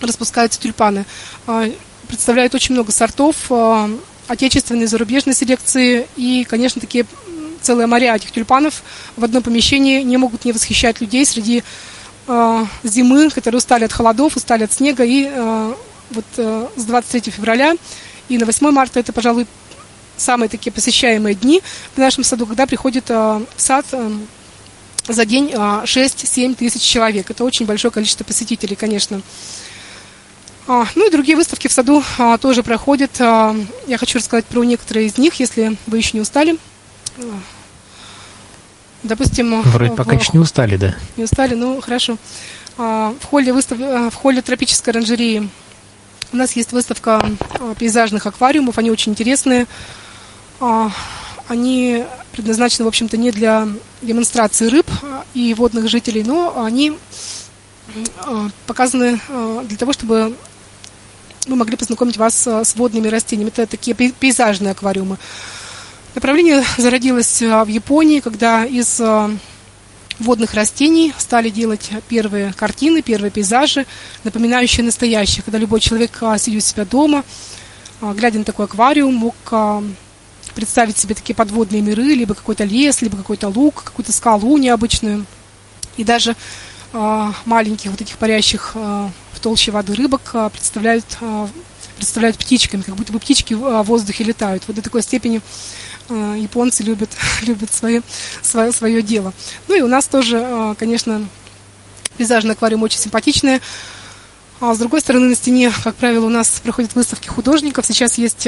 распускаются 0.00 0.60
тюльпаны. 0.60 1.04
А, 1.46 1.70
представляют 2.08 2.54
очень 2.54 2.74
много 2.74 2.92
сортов, 2.92 3.36
а, 3.50 3.90
отечественной 4.28 4.86
зарубежной 4.86 5.34
селекции. 5.34 6.06
И, 6.16 6.44
конечно, 6.48 6.80
такие 6.80 7.04
целые 7.60 7.86
моря 7.86 8.16
этих 8.16 8.30
тюльпанов 8.30 8.82
в 9.16 9.24
одном 9.24 9.42
помещении 9.42 10.02
не 10.02 10.16
могут 10.16 10.44
не 10.44 10.52
восхищать 10.52 11.00
людей 11.00 11.26
среди 11.26 11.62
зимы, 12.84 13.30
которые 13.30 13.58
устали 13.58 13.84
от 13.84 13.92
холодов, 13.92 14.36
устали 14.36 14.64
от 14.64 14.72
снега. 14.72 15.04
И 15.04 15.30
вот 16.10 16.24
с 16.76 16.84
23 16.84 17.32
февраля 17.32 17.74
и 18.28 18.38
на 18.38 18.46
8 18.46 18.70
марта 18.70 19.00
это, 19.00 19.12
пожалуй, 19.12 19.46
самые 20.16 20.48
такие 20.48 20.70
посещаемые 20.70 21.34
дни 21.34 21.62
в 21.94 21.98
нашем 21.98 22.24
саду, 22.24 22.46
когда 22.46 22.66
приходит 22.66 23.08
в 23.08 23.46
сад 23.56 23.86
за 25.08 25.24
день 25.24 25.50
6-7 25.50 26.54
тысяч 26.54 26.82
человек. 26.82 27.30
Это 27.30 27.44
очень 27.44 27.66
большое 27.66 27.90
количество 27.90 28.24
посетителей, 28.24 28.76
конечно. 28.76 29.22
А, 30.68 30.86
ну 30.94 31.08
и 31.08 31.10
другие 31.10 31.36
выставки 31.36 31.66
в 31.68 31.72
саду 31.72 32.04
тоже 32.40 32.62
проходят. 32.62 33.10
Я 33.18 33.98
хочу 33.98 34.18
рассказать 34.18 34.44
про 34.44 34.62
некоторые 34.62 35.06
из 35.06 35.18
них, 35.18 35.34
если 35.40 35.76
вы 35.86 35.96
еще 35.98 36.10
не 36.14 36.20
устали. 36.20 36.58
Допустим... 39.02 39.62
Вроде 39.62 39.92
в, 39.92 39.96
пока 39.96 40.16
еще 40.16 40.30
не 40.32 40.38
устали, 40.38 40.76
да? 40.76 40.94
Не 41.16 41.24
устали, 41.24 41.54
ну 41.54 41.80
хорошо. 41.80 42.18
В 42.76 43.24
холле, 43.24 43.52
выстав... 43.52 43.78
в 43.78 44.14
холле 44.14 44.42
тропической 44.42 44.92
оранжереи 44.92 45.48
у 46.32 46.36
нас 46.36 46.52
есть 46.52 46.72
выставка 46.72 47.20
пейзажных 47.78 48.26
аквариумов. 48.26 48.78
Они 48.78 48.90
очень 48.90 49.12
интересные. 49.12 49.66
Они 51.48 52.04
предназначены, 52.32 52.84
в 52.84 52.88
общем-то, 52.88 53.16
не 53.16 53.32
для 53.32 53.66
демонстрации 54.02 54.68
рыб 54.68 54.86
и 55.34 55.52
водных 55.54 55.88
жителей, 55.88 56.22
но 56.22 56.62
они 56.62 56.96
показаны 58.66 59.20
для 59.64 59.76
того, 59.76 59.92
чтобы 59.92 60.36
мы 61.48 61.56
могли 61.56 61.76
познакомить 61.76 62.18
вас 62.18 62.46
с 62.46 62.76
водными 62.76 63.08
растениями. 63.08 63.48
Это 63.48 63.66
такие 63.66 63.96
пейзажные 63.96 64.70
аквариумы. 64.70 65.16
Направление 66.14 66.64
зародилось 66.76 67.40
э, 67.40 67.64
в 67.64 67.68
Японии, 67.68 68.20
когда 68.20 68.64
из 68.64 69.00
э, 69.00 69.30
водных 70.18 70.54
растений 70.54 71.14
стали 71.16 71.50
делать 71.50 71.90
первые 72.08 72.52
картины, 72.52 73.00
первые 73.00 73.30
пейзажи, 73.30 73.86
напоминающие 74.24 74.84
настоящие, 74.84 75.42
когда 75.42 75.58
любой 75.58 75.80
человек, 75.80 76.22
сидя 76.38 76.58
у 76.58 76.60
себя 76.60 76.84
дома, 76.84 77.24
глядя 78.02 78.38
на 78.38 78.44
такой 78.44 78.66
аквариум, 78.66 79.14
мог 79.14 79.34
представить 80.54 80.98
себе 80.98 81.14
такие 81.14 81.34
подводные 81.34 81.80
миры, 81.80 82.02
либо 82.02 82.34
какой-то 82.34 82.64
лес, 82.64 83.00
либо 83.00 83.16
какой-то 83.16 83.48
луг, 83.48 83.82
какую-то 83.82 84.12
скалу 84.12 84.58
необычную. 84.58 85.24
И 85.96 86.04
даже 86.04 86.36
маленьких 86.92 87.90
вот 87.90 88.00
этих 88.00 88.18
парящих 88.18 88.74
в 89.40 89.42
толще 89.42 89.70
воды 89.70 89.94
рыбок 89.94 90.20
а, 90.34 90.48
представляют, 90.50 91.04
а, 91.20 91.48
представляют 91.96 92.36
птичками, 92.36 92.82
как 92.82 92.94
будто 92.94 93.12
бы 93.12 93.18
птички 93.18 93.54
в 93.54 93.82
воздухе 93.82 94.24
летают. 94.24 94.64
Вот 94.66 94.76
до 94.76 94.82
такой 94.82 95.02
степени 95.02 95.38
а, 95.38 95.40
японцы 96.10 96.82
любят, 96.82 97.10
любят 97.42 97.72
свое, 97.72 98.02
свое, 98.42 98.72
свое 98.72 99.02
дело. 99.02 99.32
Ну 99.68 99.74
и 99.76 99.80
у 99.80 99.88
нас 99.88 100.06
тоже, 100.06 100.74
конечно, 100.78 101.26
пейзажный 102.16 102.52
аквариум 102.52 102.82
очень 102.82 102.98
симпатичный. 102.98 103.60
А 104.60 104.74
с 104.74 104.78
другой 104.78 105.00
стороны, 105.00 105.28
на 105.28 105.34
стене, 105.34 105.72
как 105.82 105.94
правило, 105.94 106.26
у 106.26 106.30
нас 106.30 106.60
проходят 106.62 106.94
выставки 106.94 107.28
художников. 107.28 107.86
Сейчас 107.86 108.18
есть 108.18 108.46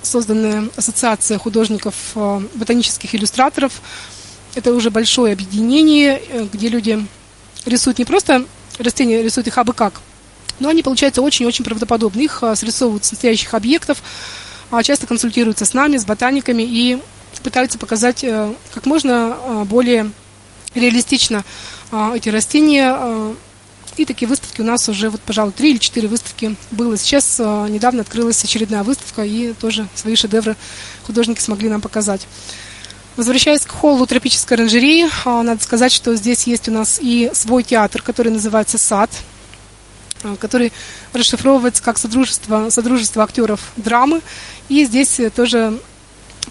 созданная 0.00 0.68
ассоциация 0.74 1.38
художников, 1.38 1.94
ботанических 2.54 3.14
иллюстраторов. 3.14 3.82
Это 4.54 4.72
уже 4.72 4.90
большое 4.90 5.34
объединение, 5.34 6.22
э, 6.30 6.48
где 6.50 6.68
люди 6.68 7.06
рисуют 7.66 7.98
не 7.98 8.04
просто 8.04 8.46
растения 8.78 9.22
рисуют 9.22 9.46
их 9.46 9.58
абы 9.58 9.72
как. 9.72 10.00
Но 10.58 10.68
они, 10.68 10.82
получаются, 10.82 11.22
очень-очень 11.22 11.64
правдоподобны. 11.64 12.22
Их 12.22 12.42
срисовывают 12.54 13.04
с 13.04 13.12
настоящих 13.12 13.54
объектов, 13.54 14.02
часто 14.82 15.06
консультируются 15.06 15.64
с 15.64 15.74
нами, 15.74 15.96
с 15.96 16.04
ботаниками 16.04 16.62
и 16.62 16.98
пытаются 17.42 17.78
показать 17.78 18.24
э, 18.24 18.52
как 18.74 18.86
можно 18.86 19.36
а, 19.40 19.64
более 19.64 20.10
реалистично 20.74 21.44
эти 22.14 22.28
растения. 22.28 23.34
И 23.96 24.04
такие 24.04 24.28
выставки 24.28 24.60
у 24.60 24.64
нас 24.64 24.88
уже, 24.88 25.08
вот, 25.08 25.20
пожалуй, 25.22 25.52
три 25.52 25.70
или 25.70 25.78
четыре 25.78 26.06
выставки 26.06 26.54
было. 26.70 26.96
Сейчас 26.98 27.38
недавно 27.38 28.02
открылась 28.02 28.44
очередная 28.44 28.82
выставка, 28.82 29.24
и 29.24 29.54
тоже 29.54 29.88
свои 29.94 30.14
шедевры 30.14 30.54
художники 31.06 31.40
смогли 31.40 31.68
нам 31.70 31.80
показать. 31.80 32.26
Возвращаясь 33.18 33.62
к 33.62 33.72
холлу 33.72 34.06
тропической 34.06 34.56
оранжереи, 34.56 35.08
а, 35.24 35.42
надо 35.42 35.60
сказать, 35.60 35.90
что 35.90 36.14
здесь 36.14 36.46
есть 36.46 36.68
у 36.68 36.70
нас 36.72 37.00
и 37.02 37.32
свой 37.34 37.64
театр, 37.64 38.00
который 38.00 38.30
называется 38.30 38.78
«Сад», 38.78 39.10
а, 39.10 39.37
который 40.40 40.72
расшифровывается 41.12 41.82
как 41.82 41.98
Содружество, 41.98 42.70
Содружество 42.70 43.22
актеров 43.22 43.72
драмы. 43.76 44.20
И 44.68 44.84
здесь 44.84 45.20
тоже 45.34 45.78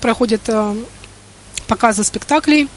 проходят 0.01 0.41
а, 0.47 0.75
показы 1.67 2.03
спектаклей. 2.03 2.69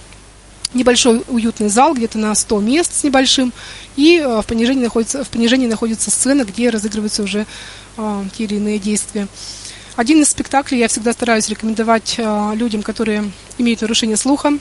Небольшой 0.72 1.24
уютный 1.28 1.68
зал, 1.68 1.94
где-то 1.94 2.18
на 2.18 2.34
100 2.34 2.60
мест 2.60 2.94
с 2.94 3.04
небольшим. 3.04 3.52
И 3.96 4.20
в 4.20 4.44
понижении 4.46 4.82
находится, 4.82 5.24
в 5.24 5.28
понижении 5.28 5.66
находится 5.66 6.10
сцена, 6.10 6.44
где 6.44 6.70
разыгрываются 6.70 7.22
уже 7.22 7.44
те 7.96 8.44
или 8.44 8.54
иные 8.54 8.78
действия. 8.78 9.26
Один 9.96 10.22
из 10.22 10.30
спектаклей 10.30 10.78
я 10.78 10.88
всегда 10.88 11.12
стараюсь 11.12 11.48
рекомендовать 11.48 12.14
э, 12.16 12.52
людям, 12.54 12.82
которые 12.82 13.30
имеют 13.58 13.82
нарушение 13.82 14.16
слуха. 14.16 14.52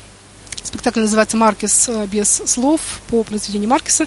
Спектакль 0.63 0.99
называется 0.99 1.37
«Маркес 1.37 1.87
э, 1.87 2.07
без 2.07 2.41
слов» 2.45 2.81
по 3.07 3.23
произведению 3.23 3.69
Маркеса. 3.69 4.05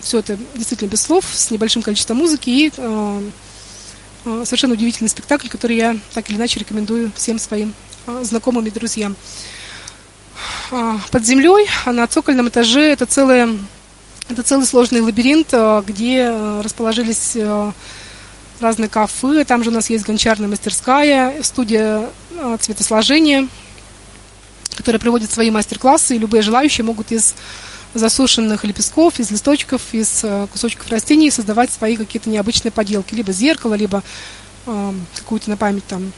Э, 0.00 0.02
все 0.02 0.18
это 0.18 0.38
действительно 0.54 0.88
без 0.88 1.02
слов, 1.02 1.24
с 1.32 1.50
небольшим 1.50 1.82
количеством 1.82 2.18
музыки 2.18 2.50
и 2.50 2.72
совершенно 4.44 4.74
удивительный 4.74 5.08
спектакль, 5.08 5.48
который 5.48 5.76
я 5.76 5.96
так 6.12 6.28
или 6.28 6.36
иначе 6.36 6.60
рекомендую 6.60 7.10
всем 7.16 7.38
своим 7.38 7.72
знакомым 8.22 8.66
и 8.66 8.70
друзьям. 8.70 9.16
Под 10.70 11.24
землей, 11.24 11.66
на 11.86 12.06
цокольном 12.06 12.48
этаже, 12.48 12.82
это, 12.82 13.06
целое, 13.06 13.48
это 14.28 14.42
целый 14.42 14.66
сложный 14.66 15.00
лабиринт, 15.00 15.54
где 15.86 16.28
расположились 16.62 17.34
разные 18.60 18.88
кафе. 18.88 19.44
Там 19.44 19.64
же 19.64 19.70
у 19.70 19.72
нас 19.72 19.90
есть 19.90 20.04
гончарная 20.04 20.48
мастерская, 20.48 21.42
студия 21.42 22.08
а, 22.38 22.56
цветосложения, 22.58 23.48
которая 24.76 25.00
проводит 25.00 25.30
свои 25.30 25.50
мастер-классы, 25.50 26.16
и 26.16 26.18
любые 26.18 26.42
желающие 26.42 26.84
могут 26.84 27.10
из 27.12 27.34
засушенных 27.94 28.64
лепестков, 28.64 29.18
из 29.18 29.30
листочков, 29.30 29.82
из 29.92 30.20
а, 30.22 30.46
кусочков 30.46 30.90
растений 30.90 31.30
создавать 31.30 31.70
свои 31.70 31.96
какие-то 31.96 32.30
необычные 32.30 32.72
поделки. 32.72 33.14
Либо 33.14 33.32
зеркало, 33.32 33.74
либо 33.74 34.02
э, 34.66 34.92
какую-то 35.16 35.50
на 35.50 35.56
память 35.56 35.86
там 35.86 36.12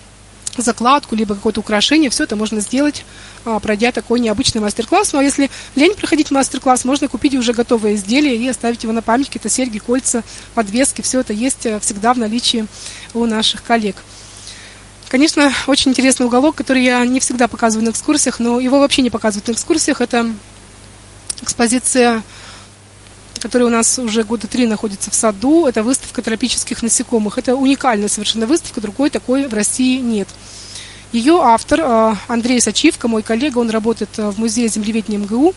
закладку, 0.57 1.14
либо 1.14 1.35
какое-то 1.35 1.61
украшение, 1.61 2.11
все 2.11 2.25
это 2.25 2.37
можно 2.37 2.61
сделать, 2.61 3.05
а, 3.45 3.59
пройдя 3.59 3.93
такой 3.93 4.20
необычный 4.20 4.61
мастер-класс. 4.61 5.12
Ну 5.12 5.20
а 5.20 5.23
если 5.23 5.51
лень 5.77 5.95
проходить 5.95 6.31
мастер-класс, 6.31 6.85
можно 6.85 7.09
купить 7.09 7.35
уже 7.35 7.53
готовое 7.53 7.95
изделие 7.95 8.37
и 8.37 8.49
оставить 8.49 8.83
его 8.83 8.93
на 8.93 9.03
память, 9.03 9.27
какие-то 9.27 9.49
серьги, 9.49 9.79
кольца, 9.79 10.23
подвески, 10.55 11.01
все 11.01 11.20
это 11.20 11.33
есть 11.33 11.66
э, 11.66 11.81
всегда 11.81 12.12
в 12.12 12.18
наличии 12.18 12.66
у 13.14 13.25
наших 13.25 13.62
коллег. 13.62 13.97
Конечно, 15.09 15.53
очень 15.66 15.91
интересный 15.91 16.25
уголок, 16.27 16.55
который 16.55 16.83
я 16.83 17.05
не 17.05 17.20
всегда 17.20 17.47
показываю 17.47 17.87
на 17.87 17.91
экскурсиях, 17.91 18.41
но 18.41 18.61
его 18.61 18.79
вообще 18.79 19.03
не 19.03 19.11
показывают 19.11 19.47
на 19.49 19.53
экскурсиях. 19.53 20.01
Это 20.01 20.33
экспозиция 21.43 22.22
которая 23.43 23.66
у 23.66 23.72
нас 23.72 23.99
уже 23.99 24.22
года 24.22 24.47
три 24.47 24.68
находится 24.68 25.11
в 25.11 25.14
саду. 25.14 25.66
Это 25.66 25.82
выставка 25.82 26.22
тропических 26.22 26.80
насекомых. 26.80 27.38
Это 27.38 27.57
уникальная 27.57 28.07
совершенно 28.07 28.47
выставка, 28.47 28.80
другой 28.80 29.11
такой 29.11 29.49
в 29.49 29.53
России 29.53 29.99
нет. 29.99 30.28
Ее 31.11 31.40
автор 31.43 31.80
э, 31.80 32.14
Андрей 32.28 32.61
Сачивко, 32.61 33.09
мой 33.09 33.22
коллега, 33.22 33.59
он 33.59 33.68
работает 33.68 34.11
э, 34.16 34.30
в 34.30 34.38
музее 34.38 34.68
землеведения 34.68 35.18
МГУ. 35.18 35.55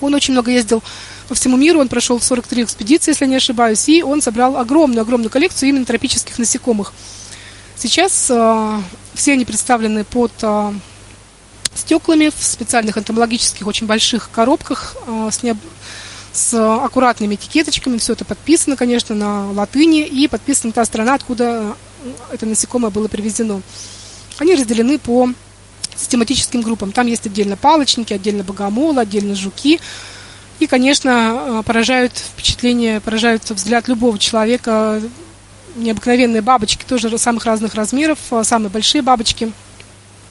Он 0.00 0.14
очень 0.14 0.32
много 0.34 0.52
ездил 0.52 0.82
по 1.28 1.34
всему 1.34 1.56
миру, 1.56 1.80
он 1.80 1.88
прошел 1.88 2.20
43 2.20 2.62
экспедиции, 2.62 3.10
если 3.10 3.26
не 3.26 3.36
ошибаюсь, 3.36 3.88
и 3.88 4.02
он 4.02 4.22
собрал 4.22 4.56
огромную-огромную 4.56 5.30
коллекцию 5.30 5.70
именно 5.70 5.84
тропических 5.84 6.38
насекомых. 6.38 6.92
Сейчас 7.76 8.28
э, 8.30 8.80
все 9.14 9.32
они 9.32 9.44
представлены 9.44 10.04
под 10.04 10.32
стеклами 11.76 12.30
в 12.36 12.42
специальных 12.42 12.98
энтомологических 12.98 13.66
очень 13.66 13.86
больших 13.86 14.30
коробках 14.30 14.96
э, 15.06 15.28
с, 15.30 15.42
не, 15.42 15.56
с 16.32 16.54
аккуратными 16.54 17.34
этикеточками. 17.34 17.98
Все 17.98 18.14
это 18.14 18.24
подписано, 18.24 18.76
конечно, 18.76 19.14
на 19.14 19.50
латыни 19.52 20.06
и 20.06 20.28
подписана 20.28 20.72
та 20.72 20.84
страна, 20.84 21.14
откуда 21.14 21.76
это 22.32 22.46
насекомое 22.46 22.90
было 22.90 23.08
привезено. 23.08 23.62
Они 24.38 24.54
разделены 24.54 24.98
по 24.98 25.30
систематическим 25.96 26.60
группам. 26.62 26.92
Там 26.92 27.06
есть 27.06 27.26
отдельно 27.26 27.56
палочники, 27.56 28.12
отдельно 28.12 28.44
богомолы, 28.44 29.00
отдельно 29.00 29.34
жуки. 29.34 29.80
И, 30.58 30.66
конечно, 30.66 31.62
поражают 31.66 32.12
впечатление, 32.16 33.00
поражают 33.00 33.48
взгляд 33.50 33.88
любого 33.88 34.18
человека 34.18 35.02
необыкновенные 35.74 36.42
бабочки, 36.42 36.84
тоже 36.84 37.16
самых 37.18 37.44
разных 37.44 37.74
размеров, 37.74 38.18
самые 38.42 38.70
большие 38.70 39.02
бабочки, 39.02 39.52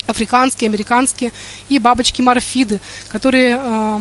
африканские, 0.08 0.70
американские, 0.70 1.32
и 1.70 1.80
бабочки 1.80 2.22
морфиды, 2.22 2.80
которые 3.10 3.60
э, 3.62 4.00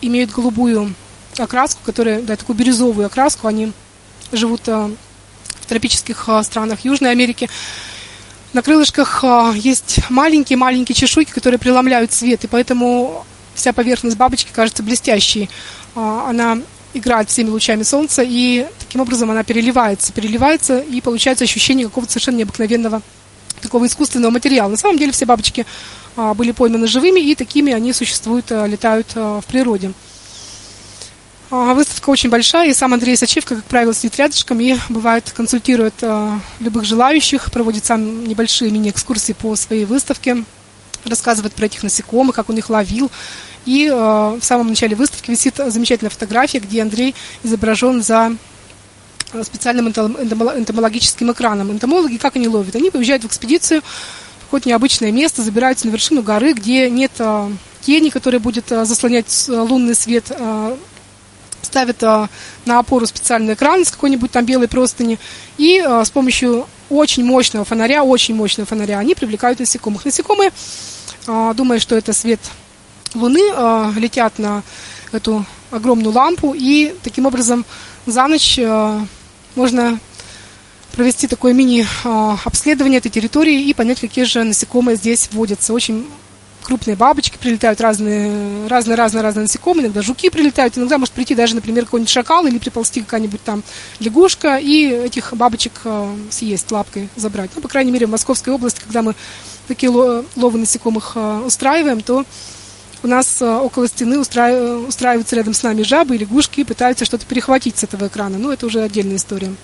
имеют 0.00 0.30
голубую 0.30 0.94
окраску, 1.38 1.80
которые, 1.84 2.20
да, 2.20 2.36
такую 2.36 2.56
бирюзовую 2.56 3.06
окраску, 3.06 3.46
они 3.46 3.72
живут 4.32 4.62
э, 4.66 4.90
в 5.60 5.66
тропических 5.66 6.24
э, 6.28 6.42
странах 6.42 6.84
Южной 6.84 7.10
Америки. 7.10 7.48
На 8.52 8.62
крылышках 8.62 9.24
э, 9.24 9.52
есть 9.56 10.00
маленькие-маленькие 10.10 10.94
чешуйки, 10.94 11.32
которые 11.32 11.58
преломляют 11.58 12.12
свет, 12.12 12.44
и 12.44 12.46
поэтому 12.46 13.24
вся 13.54 13.72
поверхность 13.72 14.16
бабочки 14.16 14.50
кажется 14.52 14.82
блестящей. 14.82 15.48
Э, 15.94 16.24
она 16.28 16.58
играет 16.94 17.28
всеми 17.28 17.50
лучами 17.50 17.82
солнца, 17.82 18.22
и 18.24 18.66
таким 18.78 19.00
образом 19.00 19.30
она 19.30 19.42
переливается, 19.42 20.12
переливается, 20.12 20.78
и 20.78 21.00
получается 21.00 21.44
ощущение 21.44 21.86
какого-то 21.86 22.12
совершенно 22.12 22.36
необыкновенного 22.36 23.02
такого 23.60 23.86
искусственного 23.86 24.30
материала. 24.30 24.70
На 24.70 24.76
самом 24.76 24.98
деле 24.98 25.12
все 25.12 25.26
бабочки 25.26 25.66
а, 26.16 26.34
были 26.34 26.52
пойманы 26.52 26.86
живыми, 26.86 27.20
и 27.20 27.34
такими 27.34 27.72
они 27.72 27.92
существуют, 27.92 28.50
а, 28.50 28.66
летают 28.66 29.08
а, 29.14 29.40
в 29.40 29.46
природе. 29.46 29.92
Выставка 31.50 32.10
очень 32.10 32.30
большая, 32.30 32.70
и 32.70 32.74
сам 32.74 32.94
Андрей 32.94 33.16
Сачевко, 33.16 33.54
как 33.54 33.64
правило, 33.66 33.94
сидит 33.94 34.16
рядышком 34.16 34.58
и 34.58 34.74
бывает 34.88 35.30
консультирует 35.36 35.94
любых 36.58 36.84
желающих, 36.84 37.52
проводит 37.52 37.84
сам 37.84 38.26
небольшие 38.26 38.72
мини-экскурсии 38.72 39.34
по 39.34 39.54
своей 39.54 39.84
выставке, 39.84 40.42
рассказывает 41.04 41.52
про 41.52 41.66
этих 41.66 41.84
насекомых, 41.84 42.34
как 42.34 42.50
он 42.50 42.56
их 42.56 42.70
ловил, 42.70 43.08
и 43.66 43.88
в 43.88 44.40
самом 44.40 44.68
начале 44.68 44.96
выставки 44.96 45.30
висит 45.30 45.56
замечательная 45.58 46.10
фотография, 46.10 46.58
где 46.58 46.82
Андрей 46.82 47.14
изображен 47.44 48.02
за 48.02 48.34
специальным 49.42 49.88
энтомологическим 49.88 51.32
экраном. 51.32 51.72
Энтомологи 51.72 52.16
как 52.16 52.36
они 52.36 52.46
ловят? 52.46 52.76
Они 52.76 52.90
выезжают 52.90 53.24
в 53.24 53.26
экспедицию 53.26 53.82
в 53.82 54.44
какое-то 54.44 54.68
необычное 54.68 55.10
место, 55.10 55.42
забираются 55.42 55.86
на 55.86 55.90
вершину 55.90 56.22
горы, 56.22 56.52
где 56.52 56.88
нет 56.88 57.12
э, 57.18 57.50
тени, 57.80 58.10
которая 58.10 58.40
будет 58.40 58.70
э, 58.70 58.84
заслонять 58.84 59.46
э, 59.48 59.52
лунный 59.52 59.94
свет, 59.94 60.30
ставят 61.62 62.02
на 62.02 62.78
опору 62.78 63.06
специальный 63.06 63.54
экран 63.54 63.84
с 63.84 63.90
какой-нибудь 63.90 64.30
там 64.30 64.44
белой 64.44 64.68
простыни, 64.68 65.18
и 65.56 65.82
с 65.82 66.10
помощью 66.10 66.68
очень 66.90 67.24
мощного 67.24 67.64
фонаря, 67.64 68.04
очень 68.04 68.34
мощного 68.36 68.66
фонаря, 68.66 68.98
они 68.98 69.14
привлекают 69.14 69.58
насекомых. 69.58 70.04
Насекомые, 70.04 70.52
думая, 71.26 71.80
что 71.80 71.96
это 71.96 72.12
свет 72.12 72.38
Луны 73.14 73.40
летят 73.98 74.38
на 74.38 74.62
эту 75.10 75.46
огромную 75.70 76.12
лампу, 76.12 76.54
и 76.54 76.94
таким 77.02 77.26
образом 77.26 77.64
за 78.06 78.26
ночь 78.28 78.60
можно 79.54 79.98
провести 80.92 81.26
такое 81.26 81.52
мини-обследование 81.52 82.98
этой 82.98 83.10
территории 83.10 83.62
и 83.62 83.74
понять, 83.74 84.00
какие 84.00 84.24
же 84.24 84.44
насекомые 84.44 84.96
здесь 84.96 85.28
водятся. 85.32 85.72
Очень 85.72 86.06
крупные 86.64 86.96
бабочки 86.96 87.36
прилетают, 87.36 87.80
разные, 87.80 88.66
разные, 88.68 88.96
разные, 88.96 89.22
разные 89.22 89.42
насекомые, 89.42 89.84
иногда 89.84 90.02
жуки 90.02 90.30
прилетают, 90.30 90.76
иногда 90.78 90.98
может 90.98 91.14
прийти 91.14 91.34
даже, 91.34 91.54
например, 91.54 91.84
какой-нибудь 91.84 92.10
шакал 92.10 92.46
или 92.46 92.58
приползти 92.58 93.02
какая-нибудь 93.02 93.42
там 93.44 93.62
лягушка 94.00 94.56
и 94.56 94.86
этих 94.86 95.34
бабочек 95.34 95.82
э, 95.84 96.16
съесть 96.30 96.70
лапкой, 96.72 97.08
забрать. 97.16 97.50
Ну, 97.54 97.60
по 97.60 97.68
крайней 97.68 97.92
мере, 97.92 98.06
в 98.06 98.10
Московской 98.10 98.52
области, 98.52 98.80
когда 98.80 99.02
мы 99.02 99.14
такие 99.68 99.90
ловы 99.90 100.58
насекомых 100.58 101.12
э, 101.14 101.42
устраиваем, 101.46 102.00
то 102.00 102.24
у 103.04 103.06
нас 103.06 103.42
э, 103.42 103.46
около 103.46 103.86
стены 103.86 104.18
устраиваются 104.18 105.36
рядом 105.36 105.52
с 105.52 105.62
нами 105.62 105.82
жабы 105.82 106.16
и 106.16 106.18
лягушки 106.18 106.60
и 106.60 106.64
пытаются 106.64 107.04
что-то 107.04 107.26
перехватить 107.26 107.76
с 107.78 107.84
этого 107.84 108.06
экрана. 108.06 108.38
Ну, 108.38 108.50
это 108.50 108.66
уже 108.66 108.82
отдельная 108.82 109.16
история. 109.16 109.54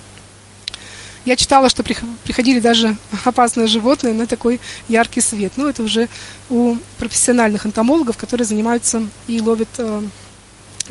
Я 1.25 1.37
читала, 1.37 1.71
что 1.71 1.83
приходили 1.83 2.61
даже 2.61 2.97
опасные 3.25 3.67
животные 3.67 4.13
на 4.13 4.27
такой 4.27 4.61
яркий 4.89 5.23
свет. 5.23 5.55
Ну, 5.57 5.69
это 5.69 5.83
уже 5.83 6.09
у 6.51 6.77
профессиональных 6.99 7.65
энтомологов, 7.65 8.19
которые 8.19 8.47
занимаются 8.47 9.03
и 9.27 9.41
ловят 9.41 9.69
э, 9.79 10.03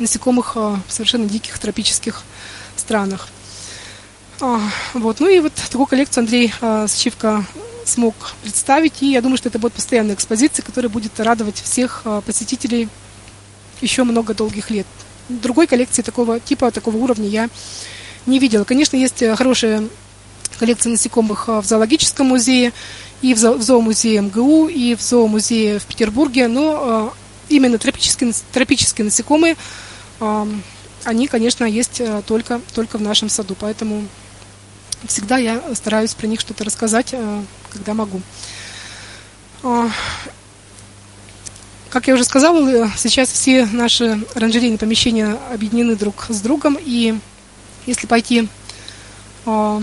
насекомых 0.00 0.52
э, 0.56 0.76
в 0.88 0.92
совершенно 0.92 1.26
диких 1.26 1.56
тропических 1.58 2.22
странах. 2.76 3.28
А, 4.40 4.60
вот. 4.94 5.20
Ну 5.20 5.28
и 5.28 5.38
вот 5.38 5.52
такую 5.54 5.86
коллекцию 5.86 6.22
Андрей 6.22 6.52
э, 6.60 6.86
смог 7.84 8.14
представить. 8.42 9.02
И 9.02 9.10
я 9.10 9.20
думаю, 9.20 9.36
что 9.36 9.48
это 9.48 9.58
будет 9.58 9.72
постоянная 9.74 10.14
экспозиция, 10.14 10.62
которая 10.62 10.90
будет 10.90 11.18
радовать 11.18 11.60
всех 11.60 12.02
а, 12.04 12.20
посетителей 12.20 12.88
еще 13.80 14.04
много 14.04 14.34
долгих 14.34 14.70
лет. 14.70 14.86
Другой 15.28 15.66
коллекции 15.66 16.02
такого 16.02 16.40
типа, 16.40 16.70
такого 16.70 16.96
уровня 16.96 17.28
я 17.28 17.48
не 18.26 18.38
видела. 18.38 18.64
Конечно, 18.64 18.96
есть 18.96 19.22
э, 19.22 19.34
хорошая 19.36 19.84
коллекция 20.58 20.90
насекомых 20.90 21.48
а, 21.48 21.62
в 21.62 21.66
зоологическом 21.66 22.28
музее, 22.28 22.72
и 23.22 23.34
в 23.34 23.38
зоомузее 23.38 24.22
МГУ, 24.22 24.68
и 24.68 24.94
в 24.94 25.02
зоомузее 25.02 25.78
в 25.78 25.84
Петербурге, 25.84 26.48
но 26.48 27.12
именно 27.50 27.76
тропические, 27.76 28.32
тропические 28.50 29.04
насекомые, 29.04 29.56
они, 31.04 31.26
конечно, 31.28 31.64
есть 31.64 32.00
э, 32.00 32.22
только, 32.26 32.60
только 32.74 32.98
в 32.98 33.02
нашем 33.02 33.28
саду. 33.28 33.56
Поэтому 33.58 34.06
всегда 35.06 35.38
я 35.38 35.62
стараюсь 35.74 36.14
про 36.14 36.26
них 36.26 36.40
что-то 36.40 36.64
рассказать, 36.64 37.10
э, 37.12 37.42
когда 37.70 37.94
могу. 37.94 38.20
Как 41.90 42.06
я 42.06 42.14
уже 42.14 42.22
сказала, 42.22 42.68
э, 42.68 42.88
сейчас 42.96 43.28
все 43.30 43.66
наши 43.66 44.24
оранжерейные 44.36 44.78
помещения 44.78 45.36
объединены 45.52 45.96
друг 45.96 46.26
с 46.28 46.40
другом, 46.40 46.78
и 46.80 47.18
если 47.84 48.06
пойти 48.06 48.48
а, 49.44 49.82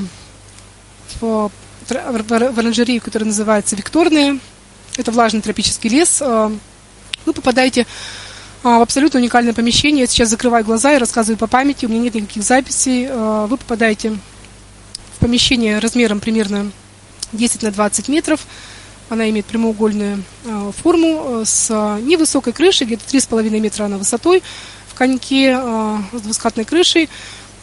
в, 1.19 1.51
в 1.89 2.59
оранжерею, 2.59 3.01
которая 3.01 3.27
называется 3.27 3.75
Викторная, 3.75 4.39
это 4.95 5.11
влажный 5.11 5.41
тропический 5.41 5.89
лес, 5.89 6.21
вы 6.21 7.33
попадаете 7.33 7.85
в 8.63 8.81
абсолютно 8.81 9.19
уникальное 9.19 9.53
помещение. 9.53 10.01
Я 10.01 10.07
сейчас 10.07 10.29
закрываю 10.29 10.63
глаза 10.63 10.93
и 10.93 10.97
рассказываю 10.97 11.37
по 11.37 11.47
памяти, 11.47 11.85
у 11.85 11.89
меня 11.89 12.01
нет 12.01 12.15
никаких 12.15 12.41
записей. 12.41 13.07
Вы 13.07 13.57
попадаете 13.57 14.17
помещение 15.19 15.79
размером 15.79 16.19
примерно 16.19 16.71
10 17.33 17.63
на 17.63 17.71
20 17.71 18.09
метров. 18.09 18.45
Она 19.09 19.29
имеет 19.29 19.45
прямоугольную 19.45 20.23
э, 20.45 20.71
форму 20.81 21.41
э, 21.41 21.43
с 21.45 21.69
невысокой 22.01 22.51
крышей, 22.51 22.87
где-то 22.87 23.03
3,5 23.05 23.49
метра 23.59 23.85
она 23.85 23.97
высотой, 23.97 24.43
в 24.89 24.95
коньке 24.95 25.57
э, 25.57 25.97
с 26.11 26.21
двускатной 26.21 26.65
крышей. 26.65 27.09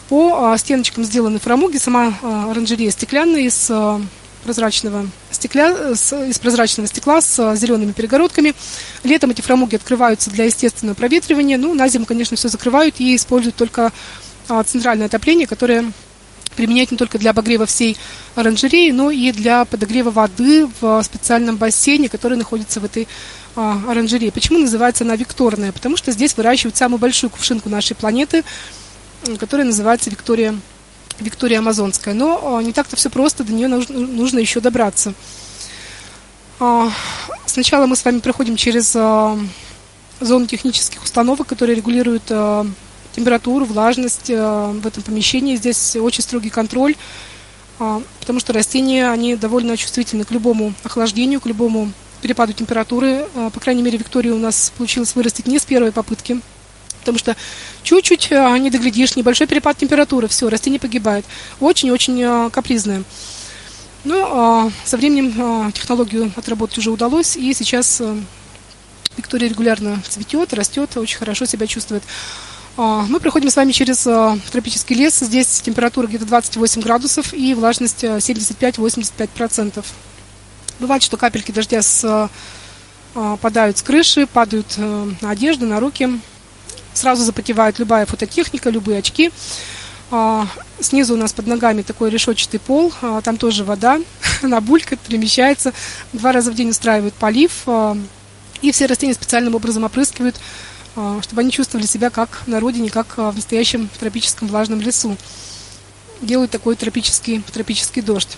По 0.09 0.55
стеночкам 0.57 1.03
сделаны 1.03 1.39
фрамуги, 1.39 1.77
сама 1.77 2.13
оранжерея 2.21 2.91
стеклянная 2.91 3.41
из 3.41 3.71
прозрачного 4.43 5.07
стекля, 5.31 5.71
из 5.93 6.37
прозрачного 6.37 6.87
стекла 6.87 7.21
с 7.21 7.55
зелеными 7.55 7.91
перегородками. 7.91 8.53
Летом 9.03 9.31
эти 9.31 9.41
фрамуги 9.41 9.77
открываются 9.77 10.29
для 10.29 10.45
естественного 10.45 10.95
проветривания. 10.95 11.57
Ну, 11.57 11.73
на 11.73 11.87
зиму, 11.87 12.05
конечно, 12.05 12.37
все 12.37 12.49
закрывают 12.49 12.99
и 12.99 13.15
используют 13.15 13.55
только 13.55 13.91
центральное 14.67 15.07
отопление, 15.07 15.47
которое 15.47 15.91
применять 16.55 16.91
не 16.91 16.97
только 16.97 17.19
для 17.19 17.31
обогрева 17.31 17.65
всей 17.65 17.97
оранжереи, 18.35 18.91
но 18.91 19.11
и 19.11 19.31
для 19.31 19.65
подогрева 19.65 20.11
воды 20.11 20.67
в 20.79 21.01
специальном 21.03 21.57
бассейне, 21.57 22.09
который 22.09 22.37
находится 22.37 22.79
в 22.79 22.85
этой 22.85 23.07
а, 23.55 23.79
оранжерее. 23.87 24.31
Почему 24.31 24.59
называется 24.59 25.03
она 25.03 25.15
Викторная? 25.15 25.71
Потому 25.71 25.97
что 25.97 26.11
здесь 26.11 26.35
выращивают 26.35 26.75
самую 26.75 26.99
большую 26.99 27.29
кувшинку 27.29 27.69
нашей 27.69 27.95
планеты, 27.95 28.43
которая 29.39 29.65
называется 29.65 30.09
Виктория, 30.09 30.55
Виктория 31.19 31.59
Амазонская. 31.59 32.13
Но 32.13 32.57
а, 32.57 32.61
не 32.61 32.73
так-то 32.73 32.95
все 32.95 33.09
просто, 33.09 33.43
до 33.43 33.53
нее 33.53 33.67
нужно, 33.67 33.99
нужно 33.99 34.39
еще 34.39 34.59
добраться. 34.59 35.13
А, 36.59 36.89
сначала 37.45 37.85
мы 37.85 37.95
с 37.95 38.03
вами 38.03 38.19
проходим 38.19 38.55
через 38.55 38.93
а, 38.95 39.37
зону 40.19 40.47
технических 40.47 41.03
установок, 41.03 41.47
которые 41.47 41.75
регулируют 41.75 42.31
температуру, 43.15 43.65
влажность 43.65 44.29
э, 44.29 44.35
в 44.35 44.85
этом 44.85 45.03
помещении. 45.03 45.55
Здесь 45.55 45.95
очень 45.95 46.21
строгий 46.21 46.49
контроль, 46.49 46.95
э, 47.79 48.01
потому 48.19 48.39
что 48.39 48.53
растения, 48.53 49.09
они 49.09 49.35
довольно 49.35 49.77
чувствительны 49.77 50.25
к 50.25 50.31
любому 50.31 50.73
охлаждению, 50.83 51.39
к 51.39 51.45
любому 51.45 51.91
перепаду 52.21 52.53
температуры. 52.53 53.25
Э, 53.33 53.49
по 53.53 53.59
крайней 53.59 53.81
мере, 53.81 53.97
Виктория 53.97 54.33
у 54.33 54.37
нас 54.37 54.73
получилось 54.77 55.15
вырастить 55.15 55.47
не 55.47 55.59
с 55.59 55.65
первой 55.65 55.91
попытки, 55.91 56.41
потому 56.99 57.17
что 57.17 57.35
чуть-чуть 57.83 58.31
не 58.31 58.69
доглядишь, 58.69 59.15
небольшой 59.15 59.47
перепад 59.47 59.77
температуры, 59.77 60.27
все, 60.27 60.49
растение 60.49 60.79
погибает. 60.79 61.25
Очень-очень 61.59 62.49
капризное. 62.49 63.03
Но 64.03 64.71
со 64.85 64.97
временем 64.97 65.71
технологию 65.71 66.31
отработать 66.35 66.79
уже 66.79 66.89
удалось, 66.91 67.37
и 67.37 67.53
сейчас 67.53 68.01
Виктория 69.17 69.49
регулярно 69.49 70.01
цветет, 70.07 70.53
растет, 70.53 70.97
очень 70.97 71.17
хорошо 71.17 71.45
себя 71.45 71.67
чувствует. 71.67 72.03
А, 72.77 73.05
мы 73.07 73.19
проходим 73.19 73.49
с 73.49 73.55
вами 73.55 73.71
через 73.71 74.05
а, 74.05 74.37
тропический 74.51 74.95
лес. 74.95 75.19
Здесь 75.19 75.61
температура 75.61 76.07
где-то 76.07 76.25
28 76.25 76.81
градусов 76.81 77.33
и 77.33 77.53
влажность 77.53 78.03
75-85%. 78.03 79.73
А, 79.77 79.83
Бывает, 80.79 81.01
что 81.01 81.15
капельки 81.15 81.53
дождя 81.53 81.81
с, 81.81 82.29
падают 83.13 83.77
с 83.77 83.81
крыши, 83.81 84.27
падают 84.27 84.77
на 84.77 85.29
одежду, 85.29 85.65
на 85.65 85.79
руки. 85.79 86.19
Сразу 86.93 87.23
запотевает 87.23 87.79
любая 87.79 88.05
фототехника, 88.05 88.69
любые 88.69 88.99
очки. 88.99 89.31
Снизу 90.81 91.13
у 91.13 91.17
нас 91.17 91.31
под 91.31 91.47
ногами 91.47 91.81
такой 91.81 92.09
решетчатый 92.09 92.59
пол, 92.59 92.91
там 93.23 93.37
тоже 93.37 93.63
вода, 93.63 94.01
она 94.41 94.59
булькает, 94.59 94.99
перемещается. 94.99 95.71
Два 96.11 96.33
раза 96.33 96.51
в 96.51 96.55
день 96.55 96.71
устраивают 96.71 97.13
полив, 97.13 97.65
и 98.61 98.71
все 98.73 98.85
растения 98.85 99.13
специальным 99.13 99.55
образом 99.55 99.85
опрыскивают 99.85 100.35
чтобы 101.21 101.41
они 101.41 101.51
чувствовали 101.51 101.85
себя 101.85 102.09
как 102.09 102.43
на 102.47 102.59
родине, 102.59 102.89
как 102.89 103.07
а, 103.17 103.31
в 103.31 103.35
настоящем 103.35 103.89
тропическом 103.99 104.47
влажном 104.47 104.79
лесу. 104.79 105.17
Делают 106.21 106.51
такой 106.51 106.75
тропический, 106.75 107.43
тропический 107.51 108.01
дождь. 108.01 108.37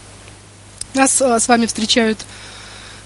Нас 0.96 1.22
а, 1.22 1.40
с 1.40 1.48
вами 1.48 1.68
встречают 1.68 2.26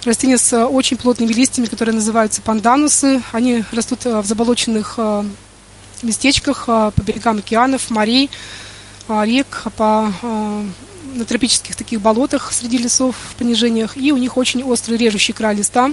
растения 0.05 0.37
с 0.37 0.65
очень 0.65 0.95
плотными 0.95 1.33
листьями, 1.33 1.65
которые 1.65 1.93
называются 1.93 2.41
панданусы. 2.41 3.21
Они 3.33 3.63
растут 3.71 4.05
в 4.05 4.25
заболоченных 4.25 4.97
местечках 6.01 6.65
по 6.65 6.93
берегам 7.05 7.37
океанов, 7.37 7.91
морей, 7.91 8.31
рек, 9.07 9.63
по, 9.77 10.11
на 10.23 11.25
тропических 11.27 11.75
таких 11.75 12.01
болотах 12.01 12.51
среди 12.51 12.79
лесов 12.79 13.15
в 13.31 13.35
понижениях. 13.35 13.95
И 13.95 14.11
у 14.11 14.17
них 14.17 14.37
очень 14.37 14.63
острый 14.63 14.97
режущий 14.97 15.35
край 15.35 15.55
листа 15.55 15.91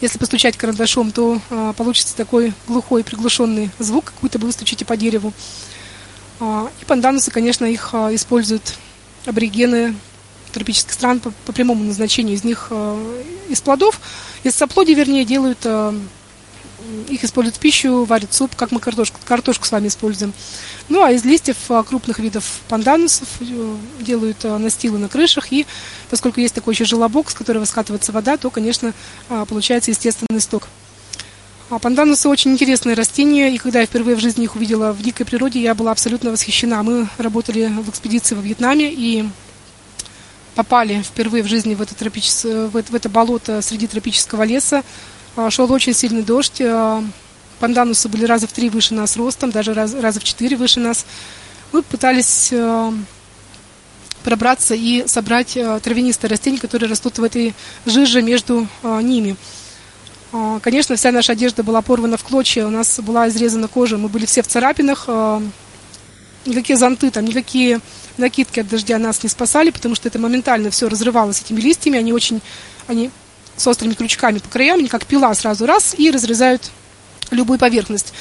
если 0.00 0.18
постучать 0.18 0.56
карандашом, 0.56 1.12
то 1.12 1.40
а, 1.50 1.72
получится 1.72 2.16
такой 2.16 2.52
глухой 2.66 3.04
приглушенный 3.04 3.70
звук, 3.78 4.06
какой-то 4.06 4.38
вы 4.38 4.52
стучите 4.52 4.84
по 4.84 4.96
дереву. 4.96 5.32
А, 6.40 6.70
и 6.80 6.84
панданусы, 6.84 7.30
конечно, 7.30 7.64
их 7.64 7.90
а, 7.92 8.14
используют 8.14 8.76
аборигены 9.26 9.94
тропических 10.52 10.92
стран 10.92 11.20
по, 11.20 11.30
по 11.44 11.52
прямому 11.52 11.84
назначению. 11.84 12.34
Из 12.34 12.44
них, 12.44 12.68
а, 12.70 12.98
из 13.48 13.60
плодов, 13.60 14.00
из 14.42 14.54
соплоди, 14.54 14.94
вернее, 14.94 15.24
делают 15.24 15.58
а, 15.64 15.94
их 17.08 17.24
используют 17.24 17.56
в 17.56 17.60
пищу, 17.60 18.04
варят 18.04 18.32
суп, 18.32 18.54
как 18.56 18.72
мы 18.72 18.80
картошку, 18.80 19.18
картошку 19.24 19.66
с 19.66 19.72
вами 19.72 19.88
используем. 19.88 20.32
Ну, 20.88 21.02
а 21.02 21.12
из 21.12 21.24
листьев 21.24 21.56
а, 21.68 21.82
крупных 21.82 22.18
видов 22.18 22.44
панданусов 22.68 23.28
э, 23.40 23.76
делают 24.00 24.44
а, 24.44 24.58
настилы 24.58 24.98
на 24.98 25.08
крышах, 25.08 25.52
и 25.52 25.66
поскольку 26.08 26.40
есть 26.40 26.54
такой 26.54 26.74
еще 26.74 26.84
желобок, 26.84 27.30
с 27.30 27.34
которого 27.34 27.64
скатывается 27.64 28.12
вода, 28.12 28.36
то, 28.36 28.50
конечно, 28.50 28.92
а, 29.28 29.44
получается 29.44 29.90
естественный 29.90 30.40
сток. 30.40 30.68
А 31.70 31.78
панданусы 31.78 32.28
очень 32.28 32.50
интересные 32.52 32.96
растения, 32.96 33.54
и 33.54 33.58
когда 33.58 33.80
я 33.80 33.86
впервые 33.86 34.16
в 34.16 34.20
жизни 34.20 34.44
их 34.44 34.56
увидела 34.56 34.92
в 34.92 35.00
дикой 35.02 35.24
природе, 35.24 35.60
я 35.60 35.76
была 35.76 35.92
абсолютно 35.92 36.32
восхищена. 36.32 36.82
Мы 36.82 37.06
работали 37.16 37.66
в 37.66 37.88
экспедиции 37.88 38.34
во 38.34 38.42
Вьетнаме 38.42 38.92
и 38.92 39.24
попали 40.56 41.02
впервые 41.02 41.44
в 41.44 41.46
жизни 41.46 41.74
в 41.74 41.82
это, 41.82 41.94
тропичес... 41.94 42.42
в 42.42 42.76
это, 42.76 42.90
в 42.90 42.94
это 42.94 43.08
болото 43.08 43.62
среди 43.62 43.86
тропического 43.86 44.42
леса. 44.42 44.82
А, 45.40 45.50
шел 45.50 45.70
очень 45.72 45.94
сильный 45.94 46.22
дождь. 46.22 46.60
А, 46.60 47.02
панданусы 47.60 48.08
были 48.08 48.24
раза 48.24 48.46
в 48.46 48.52
три 48.52 48.68
выше 48.68 48.94
нас 48.94 49.16
ростом, 49.16 49.50
даже 49.50 49.72
раз, 49.72 49.94
раза 49.94 50.20
в 50.20 50.24
четыре 50.24 50.56
выше 50.56 50.80
нас. 50.80 51.06
Мы 51.72 51.82
пытались 51.82 52.50
а, 52.52 52.92
пробраться 54.22 54.74
и 54.74 55.06
собрать 55.06 55.56
травянистые 55.82 56.30
растения, 56.30 56.58
которые 56.58 56.90
растут 56.90 57.18
в 57.18 57.24
этой 57.24 57.54
жиже 57.86 58.20
между 58.20 58.68
ними. 58.82 59.34
Конечно, 60.60 60.94
вся 60.94 61.10
наша 61.10 61.32
одежда 61.32 61.62
была 61.62 61.80
порвана 61.80 62.18
в 62.18 62.22
клочья, 62.22 62.66
у 62.66 62.70
нас 62.70 63.00
была 63.00 63.28
изрезана 63.28 63.66
кожа, 63.66 63.96
мы 63.96 64.10
были 64.10 64.26
все 64.26 64.42
в 64.42 64.46
царапинах. 64.46 65.08
Никакие 66.44 66.76
зонты, 66.76 67.10
там, 67.10 67.24
никакие 67.24 67.80
накидки 68.18 68.60
от 68.60 68.68
дождя 68.68 68.98
нас 68.98 69.22
не 69.22 69.30
спасали, 69.30 69.70
потому 69.70 69.94
что 69.94 70.06
это 70.06 70.18
моментально 70.18 70.70
все 70.70 70.86
разрывалось 70.88 71.40
этими 71.40 71.60
листьями. 71.60 71.98
Они 71.98 72.12
очень, 72.12 72.42
они 72.88 73.10
с 73.60 73.66
острыми 73.66 73.92
крючками 73.92 74.38
по 74.38 74.48
краям, 74.48 74.78
они 74.78 74.88
как 74.88 75.04
пила 75.04 75.34
сразу 75.34 75.66
раз 75.66 75.94
и 75.98 76.10
разрезают 76.10 76.70
любую 77.30 77.58
поверхность. 77.58 78.14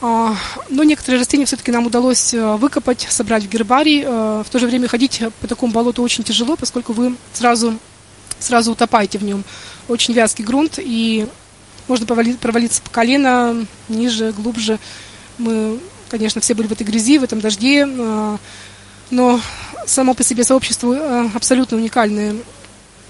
А, 0.00 0.34
но 0.68 0.82
некоторые 0.82 1.20
растения 1.20 1.44
все-таки 1.44 1.70
нам 1.70 1.86
удалось 1.86 2.34
э, 2.34 2.56
выкопать, 2.56 3.06
собрать 3.08 3.44
в 3.44 3.48
гербарий. 3.48 4.02
Э, 4.04 4.42
в 4.44 4.50
то 4.50 4.58
же 4.58 4.66
время 4.66 4.88
ходить 4.88 5.22
по 5.40 5.46
такому 5.46 5.72
болоту 5.72 6.02
очень 6.02 6.24
тяжело, 6.24 6.56
поскольку 6.56 6.92
вы 6.92 7.14
сразу, 7.32 7.78
сразу 8.40 8.72
утопаете 8.72 9.18
в 9.18 9.24
нем. 9.24 9.44
Очень 9.86 10.14
вязкий 10.14 10.44
грунт, 10.44 10.78
и 10.78 11.28
можно 11.86 12.06
провалиться 12.06 12.82
по 12.82 12.90
колено, 12.90 13.66
ниже, 13.88 14.32
глубже. 14.32 14.80
Мы, 15.38 15.78
конечно, 16.08 16.40
все 16.40 16.54
были 16.54 16.66
в 16.66 16.72
этой 16.72 16.84
грязи, 16.84 17.18
в 17.18 17.22
этом 17.22 17.40
дожде, 17.40 17.86
э, 17.86 18.36
но 19.10 19.40
само 19.86 20.14
по 20.14 20.24
себе 20.24 20.42
сообщество 20.42 21.30
абсолютно 21.34 21.76
уникальное 21.76 22.34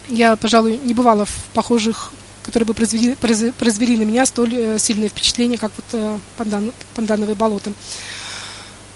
я, 0.09 0.36
пожалуй, 0.36 0.78
не 0.82 0.94
бывала 0.94 1.24
в 1.24 1.35
похожих, 1.55 2.12
которые 2.43 2.66
бы 2.66 2.74
произвели, 2.74 3.14
произвели 3.14 3.97
на 3.97 4.02
меня 4.02 4.27
столь 4.27 4.55
э, 4.55 4.78
сильное 4.78 5.09
впечатление, 5.09 5.59
как 5.59 5.72
вот 5.77 5.85
э, 5.93 6.18
пандан, 6.36 6.72
пандановые 6.94 7.36
болота. 7.36 7.72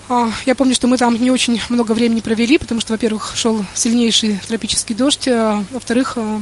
А, 0.09 0.31
я 0.45 0.55
помню, 0.55 0.75
что 0.75 0.87
мы 0.87 0.99
там 0.99 1.17
не 1.17 1.31
очень 1.31 1.61
много 1.71 1.93
времени 1.93 2.21
провели, 2.21 2.59
потому 2.59 2.81
что, 2.81 2.93
во-первых, 2.93 3.33
шел 3.37 3.65
сильнейший 3.75 4.39
тропический 4.47 4.95
дождь, 4.95 5.27
а, 5.29 5.65
во-вторых, 5.71 6.15
а, 6.17 6.41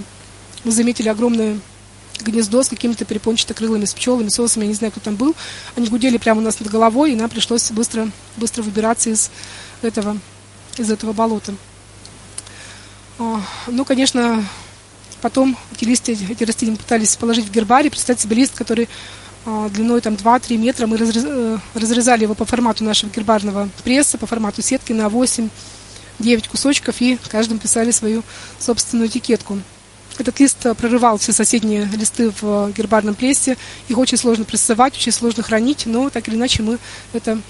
мы 0.64 0.72
заметили 0.72 1.08
огромное 1.08 1.58
гнездо 2.20 2.62
с 2.62 2.68
какими-то 2.68 3.04
перепончато-крылыми, 3.04 3.84
с 3.84 3.94
пчелами, 3.94 4.28
с 4.28 4.38
осами, 4.38 4.64
я 4.64 4.68
не 4.68 4.74
знаю, 4.74 4.90
кто 4.92 5.00
там 5.00 5.16
был. 5.16 5.34
Они 5.76 5.88
гудели 5.88 6.18
прямо 6.18 6.40
у 6.40 6.44
нас 6.44 6.58
над 6.60 6.70
головой, 6.70 7.12
и 7.12 7.16
нам 7.16 7.30
пришлось 7.30 7.70
быстро, 7.70 8.10
быстро 8.36 8.62
выбираться 8.62 9.10
из 9.10 9.30
этого, 9.80 10.18
из 10.76 10.90
этого 10.90 11.12
болота. 11.12 11.54
Ну, 13.66 13.84
конечно, 13.84 14.44
потом 15.20 15.56
эти 15.72 15.84
листья, 15.84 16.12
эти 16.12 16.44
растения 16.44 16.76
пытались 16.76 17.16
положить 17.16 17.46
в 17.46 17.52
гербарий. 17.52 17.90
Представьте 17.90 18.24
себе 18.24 18.36
лист, 18.36 18.54
который 18.54 18.88
а, 19.44 19.68
длиной 19.68 20.00
там 20.00 20.14
2-3 20.14 20.56
метра. 20.56 20.86
Мы 20.86 20.96
э, 20.98 21.58
разрезали 21.74 22.22
его 22.22 22.34
по 22.34 22.44
формату 22.44 22.84
нашего 22.84 23.10
гербарного 23.10 23.68
пресса, 23.82 24.18
по 24.18 24.26
формату 24.26 24.62
сетки 24.62 24.92
на 24.92 25.06
8-9 25.06 25.50
кусочков 26.50 27.00
и 27.00 27.18
каждым 27.28 27.58
писали 27.58 27.90
свою 27.90 28.22
собственную 28.58 29.08
этикетку. 29.08 29.58
Этот 30.18 30.38
лист 30.40 30.58
прорывал 30.76 31.18
все 31.18 31.32
соседние 31.32 31.88
листы 31.96 32.32
в 32.40 32.70
гербарном 32.76 33.14
прессе. 33.14 33.56
Их 33.88 33.98
очень 33.98 34.18
сложно 34.18 34.44
прессовать, 34.44 34.94
очень 34.94 35.12
сложно 35.12 35.42
хранить, 35.42 35.86
но 35.86 36.10
так 36.10 36.28
или 36.28 36.36
иначе 36.36 36.62
мы 36.62 36.78
это 37.12 37.40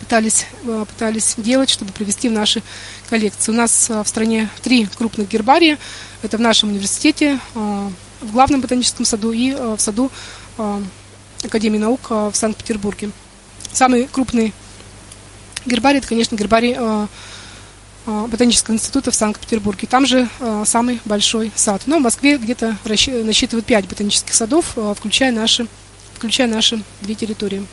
пытались, 0.00 0.46
э, 0.64 0.84
пытались 0.88 1.34
делать, 1.36 1.70
чтобы 1.70 1.92
привести 1.92 2.28
в 2.28 2.32
наши 2.32 2.62
коллекции. 3.08 3.52
У 3.52 3.54
нас 3.54 3.90
э, 3.90 4.02
в 4.02 4.08
стране 4.08 4.48
три 4.62 4.86
крупных 4.86 5.28
гербария. 5.28 5.78
Это 6.22 6.38
в 6.38 6.40
нашем 6.40 6.70
университете, 6.70 7.38
э, 7.54 7.88
в 8.20 8.32
главном 8.32 8.60
ботаническом 8.60 9.04
саду 9.04 9.32
и 9.32 9.52
в 9.52 9.78
саду 9.78 10.10
Академии 11.42 11.78
наук 11.78 12.10
в 12.10 12.32
Санкт-Петербурге. 12.32 13.10
Самый 13.72 14.06
крупный 14.06 14.54
гербарий, 15.66 15.98
это, 15.98 16.08
конечно, 16.08 16.36
гербарий 16.36 16.76
Ботанического 18.06 18.74
института 18.74 19.10
в 19.10 19.14
Санкт-Петербурге. 19.14 19.88
Там 19.88 20.06
же 20.06 20.28
самый 20.64 21.00
большой 21.04 21.52
сад. 21.54 21.82
Но 21.86 21.98
в 21.98 22.02
Москве 22.02 22.38
где-то 22.38 22.76
насчитывают 22.84 23.66
пять 23.66 23.86
ботанических 23.88 24.32
садов, 24.32 24.76
включая 24.96 25.32
наши, 25.32 25.66
включая 26.14 26.46
наши 26.46 26.82
две 27.02 27.14
территории. 27.14 27.66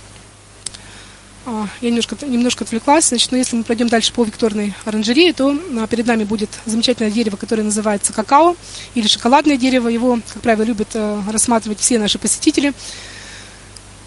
А, 1.45 1.67
я 1.81 1.89
немножко, 1.89 2.15
немножко 2.25 2.63
отвлеклась, 2.63 3.09
значит, 3.09 3.31
но 3.31 3.37
если 3.37 3.55
мы 3.55 3.63
пройдем 3.63 3.87
дальше 3.87 4.13
по 4.13 4.23
Викторной 4.23 4.75
оранжерее, 4.85 5.33
то 5.33 5.57
а, 5.77 5.87
перед 5.87 6.05
нами 6.05 6.23
будет 6.23 6.49
замечательное 6.65 7.11
дерево, 7.11 7.35
которое 7.35 7.63
называется 7.63 8.13
какао 8.13 8.55
или 8.93 9.07
шоколадное 9.07 9.57
дерево. 9.57 9.87
Его, 9.87 10.19
как 10.33 10.41
правило, 10.43 10.63
любят 10.63 10.89
а, 10.93 11.23
рассматривать 11.31 11.79
все 11.79 11.97
наши 11.97 12.19
посетители. 12.19 12.73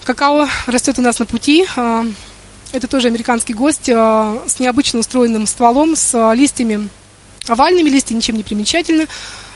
Какао 0.05 0.49
растет 0.67 0.99
у 0.99 1.03
нас 1.03 1.19
на 1.19 1.25
пути. 1.25 1.67
Это 2.73 2.89
тоже 2.89 3.09
американский 3.09 3.55
гость 3.55 3.89
с 3.89 4.59
необычно 4.59 4.99
устроенным 4.99 5.47
стволом, 5.47 5.97
с 5.97 6.35
листьями 6.35 6.91
овальными, 7.49 7.89
листья 7.89 8.15
ничем 8.15 8.37
не 8.37 8.43
примечательны 8.43 9.07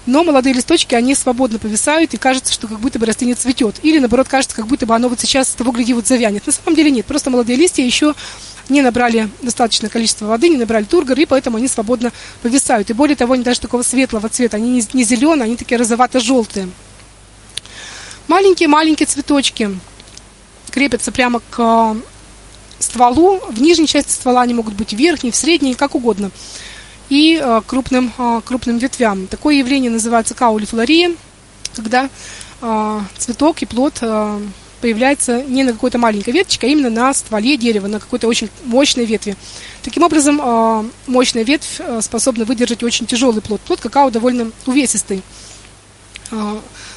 но 0.08 0.24
молодые 0.24 0.54
листочки, 0.54 0.94
они 0.94 1.14
свободно 1.14 1.58
повисают, 1.58 2.14
и 2.14 2.16
кажется, 2.16 2.50
что 2.50 2.66
как 2.66 2.80
будто 2.80 2.98
бы 2.98 3.04
растение 3.04 3.34
цветет. 3.34 3.76
Или, 3.82 3.98
наоборот, 3.98 4.26
кажется, 4.26 4.56
как 4.56 4.66
будто 4.66 4.86
бы 4.86 4.94
оно 4.94 5.10
вот 5.10 5.20
сейчас 5.20 5.50
того 5.50 5.70
гляди 5.70 5.92
вот 5.92 6.06
завянет. 6.06 6.46
На 6.46 6.52
самом 6.52 6.74
деле 6.76 6.90
нет, 6.90 7.04
просто 7.04 7.28
молодые 7.28 7.56
листья 7.56 7.82
еще 7.82 8.14
не 8.70 8.80
набрали 8.80 9.28
достаточное 9.42 9.90
количество 9.90 10.24
воды, 10.24 10.48
не 10.48 10.56
набрали 10.56 10.84
тургор, 10.84 11.18
и 11.20 11.26
поэтому 11.26 11.58
они 11.58 11.68
свободно 11.68 12.10
повисают. 12.40 12.88
И 12.88 12.94
более 12.94 13.16
того, 13.16 13.34
они 13.34 13.42
даже 13.42 13.60
такого 13.60 13.82
светлого 13.82 14.30
цвета, 14.30 14.56
они 14.56 14.82
не, 14.94 15.04
зеленые, 15.04 15.44
они 15.44 15.56
такие 15.56 15.76
розовато-желтые. 15.76 16.70
Маленькие-маленькие 18.28 19.06
цветочки 19.06 19.78
крепятся 20.70 21.12
прямо 21.12 21.40
к 21.50 21.58
э, 21.58 21.94
стволу. 22.78 23.40
В 23.50 23.60
нижней 23.60 23.86
части 23.86 24.12
ствола 24.12 24.40
они 24.40 24.54
могут 24.54 24.72
быть 24.72 24.94
в 24.94 24.96
верхней, 24.96 25.32
в 25.32 25.36
средней, 25.36 25.74
как 25.74 25.94
угодно 25.94 26.30
и 27.08 27.40
э, 27.42 27.62
крупным, 27.66 28.12
э, 28.16 28.40
крупным 28.44 28.78
ветвям. 28.78 29.26
Такое 29.26 29.54
явление 29.56 29.90
называется 29.90 30.34
каулифлория, 30.34 31.12
когда 31.74 32.08
э, 32.60 33.00
цветок 33.16 33.62
и 33.62 33.66
плод 33.66 34.02
появляется 34.80 35.42
не 35.42 35.64
на 35.64 35.72
какой-то 35.72 35.98
маленькой 35.98 36.30
веточке, 36.30 36.68
а 36.68 36.70
именно 36.70 36.90
на 36.90 37.12
стволе 37.12 37.56
дерева, 37.56 37.88
на 37.88 37.98
какой-то 37.98 38.28
очень 38.28 38.48
мощной 38.64 39.06
ветви. 39.06 39.36
Таким 39.82 40.04
образом, 40.04 40.92
мощная 41.08 41.42
ветвь 41.42 41.80
способна 42.00 42.44
выдержать 42.44 42.84
очень 42.84 43.04
тяжелый 43.04 43.42
плод. 43.42 43.60
Плод 43.62 43.80
какао 43.80 44.10
довольно 44.10 44.52
увесистый. 44.66 45.22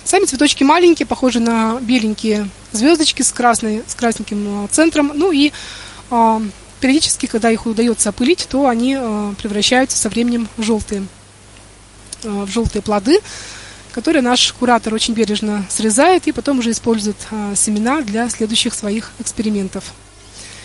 Сами 0.04 0.26
цветочки 0.26 0.64
маленькие, 0.64 1.08
похожи 1.08 1.40
на 1.40 1.80
беленькие 1.82 2.50
звездочки 2.72 3.24
с, 3.24 3.32
красной, 3.32 3.82
с 3.88 3.96
красненьким 3.96 4.70
центром. 4.72 5.14
Ну 5.16 5.32
и 5.32 5.52
периодически, 6.82 7.28
когда 7.28 7.50
их 7.50 7.66
удается 7.66 8.10
опылить, 8.10 8.48
то 8.50 8.68
они 8.68 8.98
э, 9.00 9.34
превращаются 9.42 9.98
со 9.98 10.10
временем 10.10 10.50
в 10.58 10.64
желтые, 10.64 11.06
э, 12.24 12.30
в 12.30 12.50
желтые 12.50 12.82
плоды, 12.82 13.20
которые 13.94 14.22
наш 14.22 14.52
куратор 14.54 14.94
очень 14.94 15.14
бережно 15.14 15.66
срезает 15.70 16.28
и 16.28 16.32
потом 16.32 16.60
уже 16.60 16.72
использует 16.72 17.18
э, 17.30 17.54
семена 17.56 18.02
для 18.02 18.28
следующих 18.30 18.74
своих 18.74 19.12
экспериментов. 19.20 19.94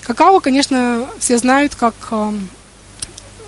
Какао, 0.02 0.40
конечно, 0.40 1.08
все 1.18 1.36
знают 1.36 1.74
как 1.74 1.94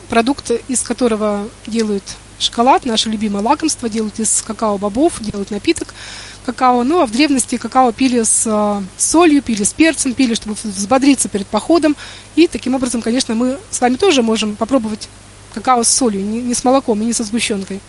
продукт, 0.08 0.50
из 0.66 0.82
которого 0.82 1.48
делают 1.66 2.02
шоколад, 2.40 2.84
наше 2.84 3.10
любимое 3.10 3.42
лакомство, 3.42 3.88
делают 3.88 4.18
из 4.18 4.42
какао-бобов, 4.42 5.20
делают 5.20 5.50
напиток– 5.50 5.94
какао. 6.48 6.82
Ну, 6.82 7.02
а 7.02 7.06
в 7.06 7.10
древности 7.10 7.58
какао 7.58 7.92
пили 7.92 8.22
с 8.22 8.44
э, 8.46 8.82
солью, 8.96 9.42
пили 9.42 9.64
с 9.64 9.74
перцем, 9.74 10.14
пили, 10.14 10.32
чтобы 10.34 10.56
взбодриться 10.62 11.28
перед 11.28 11.46
походом. 11.46 11.94
И 12.36 12.46
таким 12.46 12.74
образом, 12.74 13.02
конечно, 13.02 13.34
мы 13.34 13.58
с 13.70 13.80
вами 13.82 13.96
тоже 13.96 14.22
можем 14.22 14.56
попробовать 14.56 15.10
какао 15.52 15.84
с 15.84 15.90
солью, 15.90 16.24
не, 16.24 16.40
не 16.40 16.54
с 16.54 16.64
молоком 16.64 17.02
и 17.02 17.04
не 17.04 17.12
со 17.12 17.24
сгущенкой. 17.24 17.80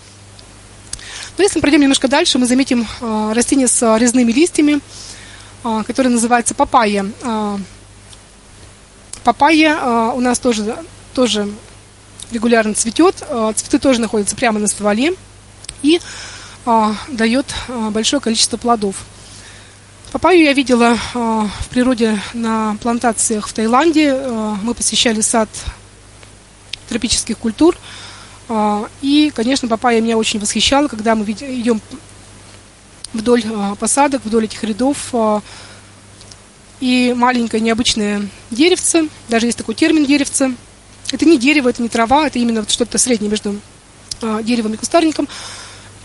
Но 1.38 1.44
если 1.44 1.60
мы 1.60 1.62
пройдем 1.62 1.80
немножко 1.80 2.10
дальше, 2.10 2.38
мы 2.38 2.48
заметим 2.48 2.86
э, 3.00 3.32
растение 3.34 3.70
с 3.70 3.98
резными 3.98 4.34
листьями, 4.34 4.82
э, 5.64 5.84
которое 5.88 6.10
называется 6.10 6.54
папайя. 6.54 7.06
Папайя 9.24 10.12
у 10.12 10.22
нас 10.22 10.40
тоже, 10.40 10.76
тоже 11.14 11.48
регулярно 12.32 12.74
цветет. 12.74 13.16
Цветы 13.56 13.78
тоже 13.78 14.02
находятся 14.02 14.36
прямо 14.36 14.60
на 14.60 14.68
стволе. 14.68 15.14
И 15.82 16.00
а, 16.72 16.96
дает 17.08 17.48
а, 17.68 17.90
большое 17.90 18.22
количество 18.22 18.56
плодов. 18.56 18.96
Папайю 20.12 20.44
я 20.44 20.54
видела 20.54 21.00
а, 21.16 21.50
в 21.62 21.68
природе 21.70 22.22
на 22.36 22.78
плантациях 22.80 23.48
в 23.48 23.54
Таиланде. 23.54 24.14
Мы 24.62 24.76
посещали 24.76 25.22
сад 25.22 25.50
тропических 26.88 27.40
культур. 27.40 27.76
И, 29.02 29.32
конечно, 29.36 29.68
папайя 29.68 30.02
меня 30.02 30.18
очень 30.18 30.40
восхищала, 30.40 30.88
когда 30.88 31.16
мы 31.16 31.24
идем 31.24 31.82
вдоль 33.14 33.44
посадок, 33.80 34.24
вдоль 34.26 34.46
этих 34.46 34.64
рядов. 34.64 35.14
И 36.80 37.14
маленькое 37.16 37.62
необычное 37.62 38.28
деревце, 38.50 39.08
даже 39.28 39.46
есть 39.46 39.58
такой 39.58 39.76
термин 39.76 40.06
деревце. 40.06 40.56
Это 41.12 41.26
не 41.26 41.38
дерево, 41.38 41.70
это 41.70 41.84
не 41.84 41.90
трава, 41.90 42.26
это 42.26 42.40
именно 42.40 42.68
что-то 42.68 42.98
среднее 42.98 43.30
между 43.30 43.60
деревом 44.44 44.74
и 44.74 44.78
кустарником 44.78 45.28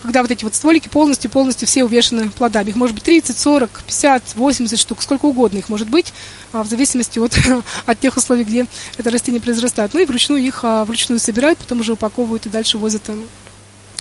когда 0.05 0.21
вот 0.21 0.31
эти 0.31 0.43
вот 0.43 0.55
стволики 0.55 0.87
полностью-полностью 0.87 1.67
все 1.67 1.83
увешаны 1.83 2.29
плодами. 2.29 2.69
Их 2.69 2.75
может 2.75 2.95
быть 2.95 3.03
30, 3.03 3.37
40, 3.37 3.83
50, 3.85 4.35
80 4.35 4.79
штук, 4.79 5.01
сколько 5.01 5.25
угодно 5.25 5.57
их 5.57 5.69
может 5.69 5.89
быть, 5.89 6.13
а, 6.53 6.63
в 6.63 6.67
зависимости 6.67 7.19
от, 7.19 7.37
от 7.85 7.99
тех 7.99 8.15
условий, 8.17 8.43
где 8.43 8.67
это 8.97 9.09
растение 9.09 9.41
произрастает. 9.41 9.93
Ну 9.93 9.99
и 9.99 10.05
вручную 10.05 10.41
их 10.41 10.59
а, 10.63 10.85
вручную 10.85 11.19
собирают, 11.19 11.59
потом 11.59 11.81
уже 11.81 11.93
упаковывают 11.93 12.45
и 12.45 12.49
дальше 12.49 12.77
возят 12.77 13.03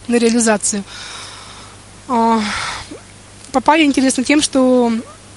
на 0.06 0.16
реализацию. 0.16 0.84
А, 2.08 2.40
папайя 3.52 3.84
интересна 3.84 4.24
тем, 4.24 4.42
что 4.42 4.92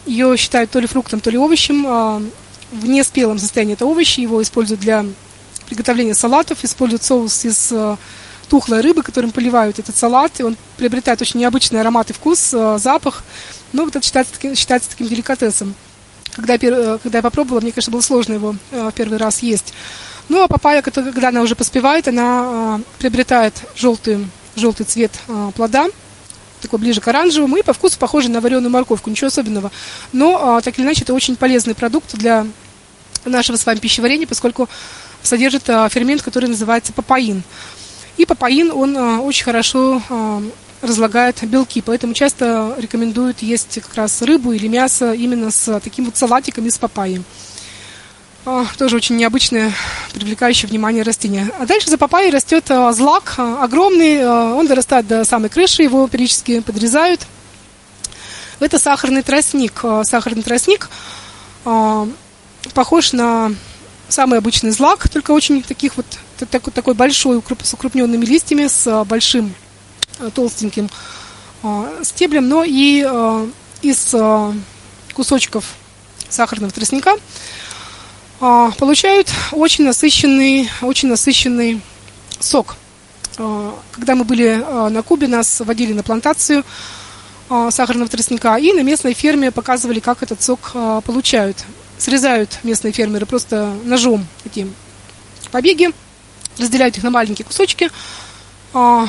ее 0.06 0.38
считают 0.38 0.72
то 0.72 0.80
ли 0.80 0.88
фруктом, 0.88 1.20
то 1.20 1.30
ли 1.30 1.38
овощем. 1.38 2.32
В 2.70 2.86
неспелом 2.86 3.40
состоянии 3.40 3.74
это 3.74 3.86
овощи, 3.86 4.20
его 4.20 4.42
используют 4.42 4.82
для 4.82 5.06
приготовления 5.68 6.14
салатов, 6.14 6.64
используют 6.64 7.04
соус 7.04 7.46
из 7.46 7.72
тухлой 8.50 8.82
рыбы, 8.82 9.04
которым 9.04 9.32
поливают 9.32 9.80
этот 9.80 9.96
салат, 9.96 10.40
и 10.40 10.44
он 10.44 10.58
приобретает 10.78 11.22
очень 11.22 11.40
необычный 11.40 11.82
аромат 11.82 12.10
и 12.10 12.14
вкус, 12.14 12.54
э, 12.54 12.78
запах. 12.80 13.24
Ну, 13.74 13.86
вот 13.86 13.96
это 13.96 14.06
считается, 14.06 14.34
считается 14.56 14.90
таким 14.90 15.08
деликатесом. 15.08 15.76
Когда 16.36 16.54
я, 16.54 16.60
э, 16.62 16.98
когда 17.02 17.20
я 17.20 17.22
попробовала, 17.22 17.62
мне, 17.62 17.72
конечно, 17.72 17.92
было 17.92 18.02
сложно 18.02 18.34
его 18.34 18.56
э, 18.72 18.92
первый 18.96 19.18
раз 19.18 19.40
есть. 19.40 19.74
Ну, 20.30 20.42
а 20.42 20.48
папайя, 20.48 20.82
когда 20.82 21.30
она 21.30 21.42
уже 21.42 21.56
поспевает, 21.56 22.08
она 22.08 22.82
приобретает 23.00 23.54
желтый, 23.76 24.28
желтый 24.58 24.86
цвет 24.86 25.12
плода, 25.56 25.88
такой 26.62 26.80
ближе 26.80 27.00
к 27.00 27.08
оранжевому, 27.08 27.56
и 27.56 27.62
по 27.62 27.72
вкусу 27.72 27.98
похоже 27.98 28.30
на 28.30 28.42
вареную 28.42 28.70
морковку, 28.70 29.10
ничего 29.10 29.28
особенного. 29.28 29.72
Но, 30.12 30.60
так 30.62 30.78
или 30.78 30.86
иначе, 30.86 31.04
это 31.04 31.14
очень 31.14 31.38
полезный 31.38 31.76
продукт 31.76 32.14
для 32.16 32.46
нашего 33.24 33.56
с 33.56 33.66
вами 33.66 33.80
пищеварения, 33.80 34.28
поскольку 34.28 34.68
содержит 35.24 35.64
фермент, 35.64 36.22
который 36.24 36.50
называется 36.50 36.92
папаин. 36.92 37.44
И 38.18 38.26
папаин, 38.26 38.72
он 38.72 38.98
а, 38.98 39.22
очень 39.22 39.46
хорошо 39.46 40.02
а, 40.10 40.42
разлагает 40.82 41.44
белки, 41.44 41.82
поэтому 41.82 42.14
часто 42.14 42.76
рекомендуют 42.78 43.44
есть 43.44 43.80
как 43.82 43.94
раз 43.94 44.22
рыбу 44.24 44.52
или 44.52 44.68
мясо 44.68 45.14
именно 45.14 45.52
с 45.52 45.80
таким 45.80 46.06
вот 46.06 46.18
салатиком 46.18 46.66
из 46.66 46.80
папайи. 46.80 47.22
А, 48.46 48.66
тоже 48.78 48.96
очень 48.96 49.18
необычное, 49.18 49.72
привлекающее 50.14 50.68
внимание 50.68 51.04
растение. 51.04 51.52
А 51.60 51.68
дальше 51.68 51.92
за 51.92 52.00
папайей 52.00 52.32
растет 52.32 52.66
злак, 52.92 53.36
огромный, 53.38 54.28
он 54.28 54.66
дорастает 54.66 55.08
до 55.08 55.24
самой 55.24 55.50
крыши, 55.50 55.84
его 55.84 56.08
периодически 56.08 56.62
подрезают. 56.62 57.22
Это 58.60 58.80
сахарный 58.80 59.22
тростник. 59.22 59.84
Сахарный 60.04 60.42
тростник 60.42 60.90
похож 62.74 63.14
на 63.14 63.52
самый 64.10 64.40
обычный 64.40 64.72
злак, 64.72 65.08
только 65.10 65.32
очень 65.32 65.62
таких 65.62 65.98
вот 65.98 66.06
такой, 66.46 66.74
такой 66.74 66.94
большой, 66.94 67.42
с 67.64 67.74
укрупненными 67.74 68.26
листьями, 68.26 68.68
с 68.68 68.88
а, 68.88 69.04
большим 69.04 69.54
а, 70.20 70.30
толстеньким 70.30 70.90
а, 71.64 72.04
стеблем, 72.04 72.48
но 72.48 72.64
и 72.66 73.08
из 73.82 74.16
кусочков 75.14 75.66
сахарного 76.30 76.72
тростника 76.72 77.16
получают 78.40 79.30
очень 79.52 79.86
насыщенный, 79.86 80.70
очень 80.82 81.10
насыщенный 81.10 81.82
сок. 82.40 82.76
Когда 83.36 84.16
мы 84.16 84.24
были 84.24 84.56
на 84.90 85.04
Кубе, 85.04 85.28
нас 85.28 85.60
водили 85.60 85.94
на 85.94 86.02
плантацию 86.02 86.64
сахарного 87.50 88.10
тростника, 88.10 88.58
и 88.58 88.74
на 88.74 88.82
местной 88.82 89.14
ферме 89.14 89.52
показывали, 89.52 90.00
как 90.00 90.24
этот 90.24 90.42
сок 90.42 90.72
получают. 91.06 91.64
Срезают 92.00 92.60
местные 92.64 92.92
фермеры 92.94 93.28
просто 93.28 93.76
ножом 93.84 94.26
таким 94.44 94.74
побеги, 95.52 95.92
разделяют 96.58 96.98
их 96.98 97.04
на 97.04 97.12
маленькие 97.12 97.46
кусочки 97.46 97.90
а, 98.74 99.08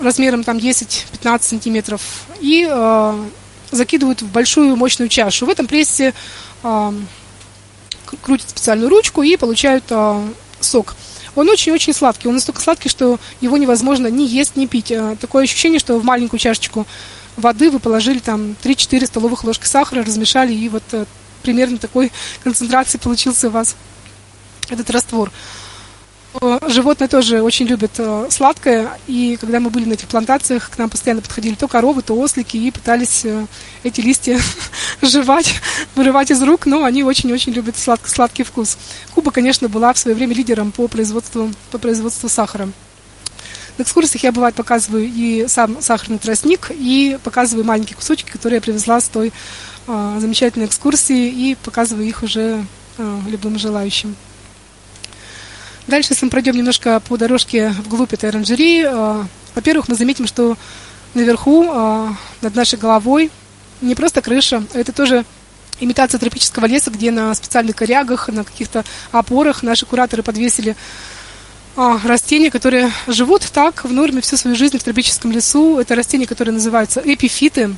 размером 0.00 0.44
там 0.44 0.58
10-15 0.58 1.42
сантиметров 1.42 2.02
и 2.40 2.66
а, 2.70 3.18
закидывают 3.70 4.22
в 4.22 4.30
большую 4.30 4.76
мощную 4.76 5.08
чашу. 5.08 5.46
В 5.46 5.50
этом 5.50 5.66
прессе 5.66 6.14
а, 6.62 6.94
крутят 8.20 8.50
специальную 8.50 8.90
ручку 8.90 9.22
и 9.22 9.36
получают 9.36 9.84
сок. 10.60 10.94
Он 11.34 11.48
очень-очень 11.48 11.94
сладкий. 11.94 12.28
Он 12.28 12.34
настолько 12.34 12.60
сладкий, 12.60 12.90
что 12.90 13.18
его 13.40 13.56
невозможно 13.56 14.08
ни 14.08 14.24
есть, 14.24 14.54
ни 14.56 14.66
пить. 14.66 14.92
Такое 15.18 15.44
ощущение, 15.44 15.80
что 15.80 15.98
в 15.98 16.04
маленькую 16.04 16.38
чашечку 16.38 16.86
воды 17.36 17.70
вы 17.70 17.78
положили 17.78 18.18
там 18.18 18.54
3-4 18.62 19.06
столовых 19.06 19.44
ложки 19.44 19.66
сахара, 19.66 20.04
размешали 20.04 20.52
и 20.52 20.68
вот 20.68 20.82
э, 20.92 21.06
примерно 21.42 21.78
такой 21.78 22.12
концентрации 22.42 22.98
получился 22.98 23.48
у 23.48 23.50
вас 23.50 23.76
этот 24.68 24.90
раствор. 24.90 25.30
Животные 26.40 27.08
тоже 27.08 27.42
очень 27.42 27.66
любят 27.66 27.92
э, 27.98 28.26
сладкое, 28.30 28.98
и 29.06 29.36
когда 29.38 29.60
мы 29.60 29.68
были 29.68 29.84
на 29.84 29.92
этих 29.92 30.08
плантациях, 30.08 30.70
к 30.70 30.78
нам 30.78 30.88
постоянно 30.88 31.20
подходили 31.20 31.54
то 31.54 31.68
коровы, 31.68 32.00
то 32.00 32.18
ослики, 32.18 32.56
и 32.56 32.70
пытались 32.70 33.26
э, 33.26 33.46
эти 33.82 34.00
листья 34.00 34.40
жевать, 35.02 35.60
вырывать 35.94 36.30
из 36.30 36.42
рук, 36.42 36.64
но 36.64 36.84
они 36.84 37.04
очень-очень 37.04 37.52
любят 37.52 37.76
сладкий, 37.76 38.08
сладкий 38.08 38.44
вкус. 38.44 38.78
Куба, 39.14 39.30
конечно, 39.30 39.68
была 39.68 39.92
в 39.92 39.98
свое 39.98 40.14
время 40.16 40.34
лидером 40.34 40.72
по 40.72 40.88
производству, 40.88 41.50
по 41.70 41.76
производству 41.76 42.30
сахара. 42.30 42.70
На 43.76 43.82
экскурсиях 43.82 44.24
я, 44.24 44.32
бывает, 44.32 44.54
показываю 44.54 45.04
и 45.04 45.46
сам 45.48 45.82
сахарный 45.82 46.18
тростник, 46.18 46.70
и 46.70 47.18
показываю 47.22 47.66
маленькие 47.66 47.96
кусочки, 47.96 48.30
которые 48.30 48.56
я 48.56 48.62
привезла 48.62 49.02
с 49.02 49.08
той 49.08 49.34
э, 49.86 50.16
замечательной 50.18 50.64
экскурсии, 50.64 51.28
и 51.28 51.56
показываю 51.62 52.08
их 52.08 52.22
уже 52.22 52.64
э, 52.96 53.20
любым 53.28 53.58
желающим. 53.58 54.16
Дальше, 55.86 56.14
мы 56.22 56.30
пройдем 56.30 56.56
немножко 56.56 57.00
по 57.00 57.16
дорожке 57.16 57.70
вглубь 57.70 58.12
этой 58.12 58.28
оранжерии, 58.28 58.84
э, 58.86 59.24
во-первых, 59.54 59.88
мы 59.88 59.96
заметим, 59.96 60.26
что 60.26 60.56
наверху, 61.14 61.64
э, 61.64 62.08
над 62.40 62.54
нашей 62.54 62.78
головой, 62.78 63.30
не 63.80 63.94
просто 63.94 64.22
крыша, 64.22 64.62
а 64.74 64.78
это 64.78 64.92
тоже 64.92 65.24
имитация 65.80 66.18
тропического 66.18 66.66
леса, 66.66 66.90
где 66.90 67.10
на 67.10 67.34
специальных 67.34 67.74
корягах, 67.74 68.28
на 68.28 68.44
каких-то 68.44 68.84
опорах 69.10 69.64
наши 69.64 69.84
кураторы 69.84 70.22
подвесили 70.22 70.76
а, 71.74 71.98
растения, 72.04 72.50
которые 72.50 72.92
живут 73.08 73.42
так 73.52 73.84
в 73.84 73.92
норме 73.92 74.20
всю 74.20 74.36
свою 74.36 74.56
жизнь 74.56 74.78
в 74.78 74.82
тропическом 74.84 75.32
лесу. 75.32 75.78
Это 75.80 75.96
растения, 75.96 76.26
которые 76.26 76.54
называются 76.54 77.02
эпифиты 77.04 77.74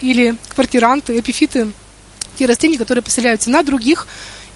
или 0.00 0.36
квартиранты. 0.54 1.18
Эпифиты– 1.18 1.72
те 2.38 2.46
растения, 2.46 2.78
которые 2.78 3.02
поселяются 3.02 3.50
на 3.50 3.62
других 3.62 4.06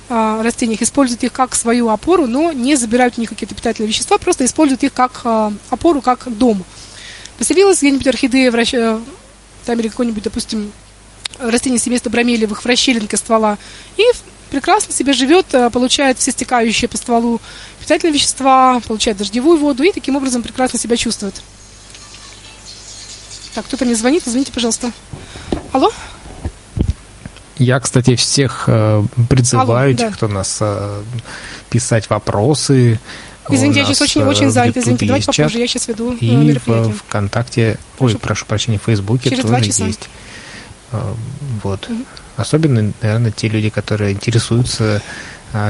растениях, 0.09 0.83
используют 0.83 1.25
их 1.25 1.33
как 1.33 1.55
свою 1.55 1.89
опору, 1.89 2.27
но 2.27 2.53
не 2.53 2.77
забирают 2.77 3.15
у 3.17 3.21
них 3.21 3.31
какие-то 3.31 3.55
питательные 3.55 3.89
вещества, 3.89 4.19
просто 4.19 4.45
используют 4.45 4.85
их 4.85 4.93
как 4.93 5.23
а, 5.25 5.53
опору, 5.71 6.01
как 6.03 6.27
дом. 6.37 6.65
Поселилась 7.39 7.79
где-нибудь 7.79 8.07
орхидея 8.07 8.51
в, 8.51 8.55
э, 8.55 9.01
там 9.65 9.81
или 9.81 9.89
какой-нибудь, 9.89 10.23
допустим, 10.23 10.73
растение 11.39 11.81
семейства 11.81 12.11
бромелевых 12.11 12.63
в 12.63 12.67
расщелинке 12.67 13.17
ствола, 13.17 13.59
и 13.97 14.03
прекрасно 14.51 14.93
себе 14.93 15.13
живет, 15.13 15.47
э, 15.53 15.71
получает 15.71 16.19
все 16.19 16.31
стекающие 16.31 16.89
по 16.89 16.97
стволу 16.97 17.41
питательные 17.81 18.15
вещества, 18.15 18.81
получает 18.87 19.17
дождевую 19.17 19.59
воду 19.59 19.83
и 19.83 19.93
таким 19.93 20.17
образом 20.17 20.43
прекрасно 20.43 20.79
себя 20.79 20.97
чувствует. 20.97 21.35
Так, 23.55 23.65
кто-то 23.67 23.85
мне 23.85 23.95
звонит, 23.95 24.27
извините, 24.27 24.53
пожалуйста. 24.53 24.93
Алло? 25.73 25.91
Я, 27.57 27.79
кстати, 27.79 28.17
всех 28.17 28.65
э, 28.67 29.05
призываю, 29.29 29.97
Алло, 29.97 29.99
да. 29.99 30.11
кто 30.11 30.27
нас 30.27 30.59
э, 30.61 31.03
писать 31.71 32.11
вопросы. 32.11 32.99
Извините, 33.49 33.81
я 33.81 33.87
сейчас 33.87 34.01
очень, 34.03 34.23
э, 34.23 34.51
занята. 34.51 34.81
Извините, 34.81 35.07
давайте 35.07 35.27
попозже, 35.27 35.59
я 35.59 35.67
сейчас 35.69 35.87
веду 35.87 36.15
И 36.15 36.35
мероприятие. 36.35 36.93
в 36.95 36.99
ВКонтакте, 37.03 37.79
прошу, 37.97 38.15
ой, 38.15 38.21
прошу 38.21 38.47
прощения, 38.47 38.79
в 38.79 38.83
Фейсбуке 38.83 39.31
Через 39.31 39.45
тоже 39.45 39.65
есть. 39.65 40.09
Вот. 41.63 41.89
Угу. 41.89 41.99
Особенно, 42.37 42.93
наверное, 43.03 43.31
те 43.31 43.49
люди, 43.49 43.71
которые 43.71 44.13
интересуются 44.13 45.01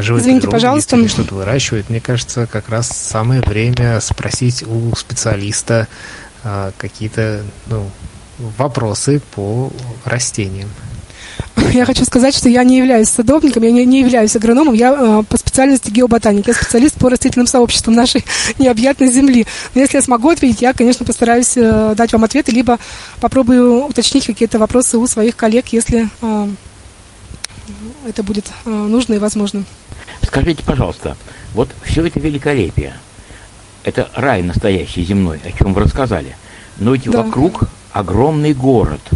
живой 0.01 0.21
Извините, 0.23 0.49
пожалуйста. 0.49 0.97
или 0.97 1.09
что-то 1.09 1.35
выращивают. 1.35 1.91
Мне 1.91 2.01
кажется, 2.01 2.47
как 2.47 2.71
раз 2.71 2.89
самое 2.89 3.43
время 3.43 4.01
спросить 4.01 4.63
у 4.67 4.95
специалиста 4.97 5.89
какие-то 6.79 7.43
ну, 7.67 7.91
вопросы 8.39 9.21
по 9.35 9.71
растениям. 10.05 10.69
Я 11.57 11.85
хочу 11.85 12.05
сказать, 12.05 12.35
что 12.35 12.49
я 12.49 12.65
не 12.65 12.79
являюсь 12.79 13.09
садовником, 13.09 13.63
я 13.63 13.71
не, 13.71 13.85
не 13.85 14.01
являюсь 14.01 14.35
агрономом, 14.35 14.75
я 14.75 14.93
э, 14.93 15.23
по 15.29 15.37
специальности 15.37 15.91
геоботаник, 15.91 16.47
я 16.49 16.55
специалист 16.55 16.97
по 16.97 17.09
растительным 17.09 17.47
сообществам 17.47 17.95
нашей 17.95 18.25
необъятной 18.59 19.11
земли. 19.11 19.47
Но 19.75 19.81
если 19.81 19.97
я 19.97 20.03
смогу 20.03 20.31
ответить, 20.31 20.63
я, 20.63 20.73
конечно, 20.73 21.07
постараюсь 21.07 21.57
э, 21.57 21.95
дать 21.97 22.13
вам 22.13 22.25
ответы, 22.25 22.51
либо 22.51 22.79
попробую 23.21 23.87
уточнить 23.87 24.27
какие-то 24.27 24.59
вопросы 24.59 24.99
у 24.99 25.07
своих 25.07 25.37
коллег, 25.37 25.69
если 25.69 26.09
э, 26.23 26.49
это 28.09 28.23
будет 28.23 28.47
э, 28.65 28.71
нужно 28.71 29.15
и 29.15 29.19
возможно. 29.19 29.65
Скажите, 30.23 30.63
пожалуйста, 30.65 31.17
вот 31.55 31.71
все 31.85 32.05
это 32.05 32.19
великолепие, 32.19 32.95
это 33.85 34.11
рай 34.15 34.43
настоящий 34.43 35.05
земной, 35.05 35.41
о 35.45 35.53
чем 35.57 35.73
вы 35.73 35.83
рассказали, 35.83 36.37
но 36.79 36.95
ведь 36.95 37.05
да. 37.05 37.23
вокруг 37.23 37.65
огромный 37.93 38.55
город– 38.55 39.01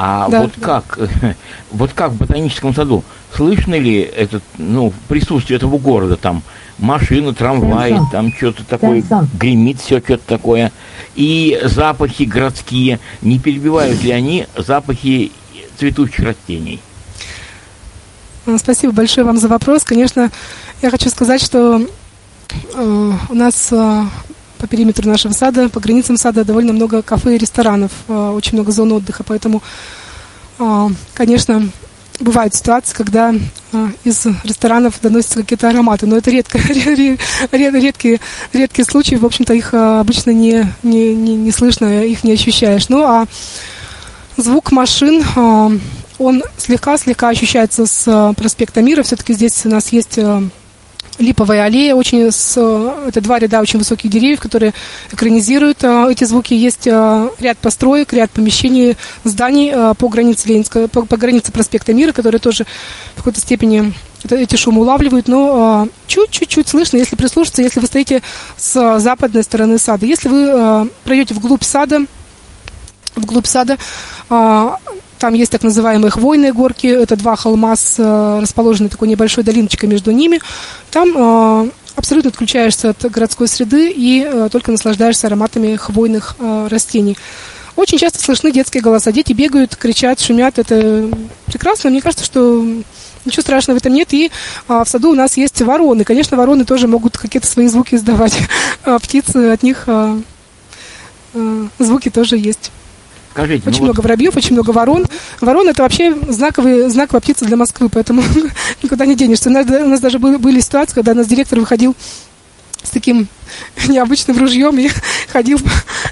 а 0.00 0.28
да, 0.28 0.42
вот 0.42 0.52
да. 0.58 0.64
как, 0.64 0.98
вот 1.72 1.92
как 1.92 2.12
в 2.12 2.18
ботаническом 2.18 2.72
саду, 2.72 3.02
слышно 3.34 3.74
ли 3.74 3.98
этот, 3.98 4.44
ну, 4.56 4.92
присутствие 5.08 5.56
этого 5.56 5.76
города, 5.76 6.16
там, 6.16 6.44
машины, 6.78 7.34
трамваи, 7.34 7.90
Тенсон. 7.90 8.10
там 8.12 8.32
что-то 8.32 8.64
такое, 8.64 9.02
Тенсон. 9.02 9.28
гремит 9.34 9.80
все 9.80 9.98
что-то 9.98 10.22
такое, 10.24 10.70
и 11.16 11.60
запахи 11.64 12.22
городские, 12.22 13.00
не 13.22 13.40
перебивают 13.40 14.00
ли 14.04 14.12
они 14.12 14.46
запахи 14.56 15.32
цветущих 15.80 16.20
растений? 16.20 16.78
А, 18.46 18.56
спасибо 18.56 18.92
большое 18.92 19.26
вам 19.26 19.36
за 19.36 19.48
вопрос. 19.48 19.82
Конечно, 19.82 20.30
я 20.80 20.90
хочу 20.90 21.10
сказать, 21.10 21.42
что 21.42 21.84
э, 22.74 23.12
у 23.28 23.34
нас 23.34 23.72
э, 23.72 24.04
по 24.58 24.66
периметру 24.66 25.08
нашего 25.08 25.32
сада, 25.32 25.68
по 25.68 25.80
границам 25.80 26.16
сада 26.16 26.44
довольно 26.44 26.72
много 26.72 27.02
кафе 27.02 27.36
и 27.36 27.38
ресторанов, 27.38 27.92
э, 28.08 28.30
очень 28.34 28.54
много 28.54 28.72
зон 28.72 28.92
отдыха, 28.92 29.24
поэтому, 29.24 29.62
э, 30.58 30.88
конечно, 31.14 31.68
бывают 32.20 32.54
ситуации, 32.54 32.94
когда 32.94 33.32
э, 33.32 33.86
из 34.04 34.26
ресторанов 34.44 35.00
доносятся 35.00 35.40
какие-то 35.40 35.68
ароматы, 35.68 36.06
но 36.06 36.16
это 36.16 36.30
редко, 36.30 36.58
редкие, 37.52 38.20
редкие 38.52 38.84
случаи, 38.84 39.14
в 39.14 39.24
общем-то, 39.24 39.54
их 39.54 39.72
обычно 39.72 40.30
не, 40.30 40.66
не, 40.82 41.14
не, 41.14 41.36
не 41.36 41.52
слышно, 41.52 42.04
их 42.04 42.24
не 42.24 42.32
ощущаешь. 42.32 42.88
Ну, 42.88 43.04
а 43.04 43.26
звук 44.36 44.72
машин, 44.72 45.24
он 46.18 46.42
слегка-слегка 46.56 47.28
ощущается 47.28 47.86
с 47.86 48.34
проспекта 48.36 48.82
Мира, 48.82 49.02
все-таки 49.02 49.32
здесь 49.32 49.64
у 49.64 49.68
нас 49.68 49.92
есть 49.92 50.18
липовая 51.18 51.64
аллея, 51.64 51.94
очень 51.94 52.30
с, 52.30 52.56
это 52.56 53.20
два 53.20 53.38
ряда 53.38 53.60
очень 53.60 53.78
высоких 53.78 54.10
деревьев, 54.10 54.40
которые 54.40 54.72
экранизируют 55.12 55.82
а, 55.82 56.08
эти 56.10 56.24
звуки. 56.24 56.54
Есть 56.54 56.88
а, 56.88 57.30
ряд 57.38 57.58
построек, 57.58 58.12
ряд 58.12 58.30
помещений, 58.30 58.96
зданий 59.24 59.70
а, 59.72 59.94
по 59.94 60.08
границе 60.08 60.48
Ленинска, 60.48 60.88
по, 60.88 61.02
по 61.02 61.16
границе 61.16 61.52
проспекта 61.52 61.92
Мира, 61.92 62.12
которые 62.12 62.40
тоже 62.40 62.64
в 63.14 63.18
какой-то 63.18 63.40
степени 63.40 63.92
это, 64.24 64.36
эти 64.36 64.56
шумы 64.56 64.80
улавливают, 64.82 65.28
но 65.28 65.88
чуть-чуть 66.06 66.68
слышно, 66.68 66.96
если 66.96 67.16
прислушаться, 67.16 67.62
если 67.62 67.80
вы 67.80 67.86
стоите 67.86 68.22
с 68.56 68.98
западной 68.98 69.42
стороны 69.42 69.78
сада. 69.78 70.06
Если 70.06 70.28
вы 70.28 70.90
пройдете 71.04 71.34
вглубь 71.34 71.62
сада, 71.62 72.00
вглубь 73.14 73.46
сада, 73.46 73.76
там 75.18 75.34
есть 75.34 75.52
так 75.52 75.62
называемые 75.62 76.10
хвойные 76.10 76.52
горки, 76.52 76.86
это 76.86 77.16
два 77.16 77.36
холма 77.36 77.76
с 77.76 77.96
э, 77.98 78.40
расположенной 78.40 78.90
такой 78.90 79.08
небольшой 79.08 79.44
долиночкой 79.44 79.88
между 79.88 80.10
ними. 80.10 80.40
Там 80.90 81.12
э, 81.16 81.70
абсолютно 81.96 82.30
отключаешься 82.30 82.90
от 82.90 83.10
городской 83.10 83.48
среды 83.48 83.90
и 83.90 84.24
э, 84.24 84.48
только 84.50 84.70
наслаждаешься 84.70 85.26
ароматами 85.26 85.76
хвойных 85.76 86.36
растений. 86.68 87.16
Очень 87.78 87.98
часто 87.98 88.18
слышны 88.18 88.50
детские 88.50 88.82
голоса. 88.82 89.12
Дети 89.12 89.32
бегают, 89.32 89.76
кричат, 89.76 90.18
шумят. 90.18 90.58
Это 90.58 91.08
прекрасно. 91.46 91.90
Мне 91.90 92.00
кажется, 92.02 92.24
что 92.24 92.66
ничего 93.24 93.42
страшного 93.42 93.78
в 93.78 93.80
этом 93.80 93.94
нет. 93.94 94.12
И 94.12 94.32
а, 94.66 94.82
в 94.82 94.88
саду 94.88 95.12
у 95.12 95.14
нас 95.14 95.36
есть 95.36 95.62
вороны. 95.62 96.02
Конечно, 96.02 96.36
вороны 96.36 96.64
тоже 96.64 96.88
могут 96.88 97.16
какие-то 97.16 97.46
свои 97.46 97.68
звуки 97.68 97.94
издавать. 97.94 98.36
А 98.84 98.98
птицы 98.98 99.50
от 99.50 99.62
них 99.62 99.84
а, 99.86 100.20
а, 101.34 101.68
звуки 101.78 102.10
тоже 102.10 102.36
есть. 102.36 102.72
Скажите, 103.38 103.68
очень 103.68 103.78
ну 103.78 103.84
много 103.84 103.98
вот... 103.98 104.04
воробьев, 104.04 104.36
очень 104.36 104.54
много 104.54 104.70
ворон. 104.70 105.06
Ворон 105.40 105.68
это 105.68 105.82
вообще 105.82 106.12
знаковые, 106.28 106.90
знаковая 106.90 107.20
птица 107.20 107.44
для 107.44 107.56
Москвы, 107.56 107.88
поэтому 107.88 108.20
никуда 108.82 109.06
не 109.06 109.14
денешься. 109.14 109.48
У 109.48 109.52
нас, 109.52 109.64
у 109.64 109.88
нас 109.88 110.00
даже 110.00 110.18
были, 110.18 110.38
были 110.38 110.58
ситуации, 110.58 110.94
когда 110.96 111.12
у 111.12 111.14
нас 111.14 111.28
директор 111.28 111.60
выходил 111.60 111.94
с 112.82 112.90
таким 112.90 113.28
необычным 113.88 114.36
ружьем 114.38 114.76
и 114.80 114.90
ходил. 115.28 115.60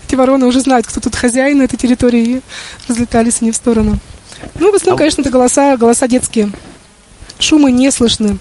Эти 0.06 0.14
вороны 0.14 0.46
уже 0.46 0.60
знают, 0.60 0.86
кто 0.86 1.00
тут 1.00 1.16
хозяин 1.16 1.58
на 1.58 1.62
этой 1.62 1.76
территории, 1.76 2.22
и 2.24 2.40
разлетались 2.86 3.38
они 3.40 3.50
в 3.50 3.56
сторону. 3.56 3.98
Ну, 4.60 4.70
в 4.70 4.76
основном, 4.76 4.94
а 4.94 4.98
конечно, 4.98 5.22
это 5.22 5.30
голоса, 5.30 5.76
голоса 5.76 6.06
детские. 6.06 6.52
Шумы 7.40 7.72
не 7.72 7.90
слышны. 7.90 8.36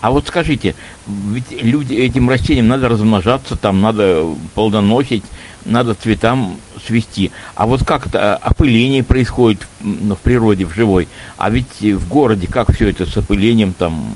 А 0.00 0.10
вот 0.10 0.28
скажите, 0.28 0.74
ведь 1.06 1.50
люди, 1.50 1.92
этим 1.92 2.30
растениям 2.30 2.68
надо 2.68 2.88
размножаться, 2.88 3.54
там 3.54 3.82
надо 3.82 4.24
плодоносить, 4.54 5.24
надо 5.64 5.94
цветам 5.94 6.56
свести. 6.86 7.30
А 7.54 7.66
вот 7.66 7.84
как 7.84 8.06
это 8.06 8.36
опыление 8.36 9.02
происходит 9.02 9.66
ну, 9.80 10.14
в 10.14 10.18
природе, 10.20 10.64
в 10.64 10.74
живой? 10.74 11.08
А 11.36 11.50
ведь 11.50 11.80
в 11.80 12.08
городе 12.08 12.46
как 12.46 12.72
все 12.72 12.88
это 12.90 13.06
с 13.06 13.16
опылением 13.16 13.72
там 13.72 14.12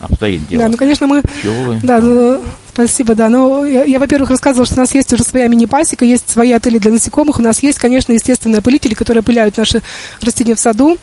обстоит 0.00 0.46
дело? 0.48 0.62
Да, 0.64 0.68
ну, 0.68 0.76
конечно, 0.76 1.06
мы... 1.06 1.22
Пчелы. 1.22 1.80
Да, 1.82 2.00
ну, 2.00 2.42
спасибо, 2.72 3.14
да. 3.14 3.28
Ну, 3.28 3.64
я, 3.64 3.84
я, 3.84 3.98
во-первых, 3.98 4.30
рассказывала, 4.30 4.66
что 4.66 4.76
у 4.76 4.78
нас 4.78 4.94
есть 4.94 5.12
уже 5.12 5.22
своя 5.22 5.46
мини-пасека, 5.48 6.04
есть 6.04 6.28
свои 6.28 6.52
отели 6.52 6.78
для 6.78 6.90
насекомых. 6.90 7.38
У 7.38 7.42
нас 7.42 7.62
есть, 7.62 7.78
конечно, 7.78 8.12
естественные 8.12 8.58
опылители, 8.58 8.94
которые 8.94 9.20
опыляют 9.20 9.56
наши 9.56 9.82
растения 10.20 10.54
в 10.54 10.60
саду. 10.60 10.98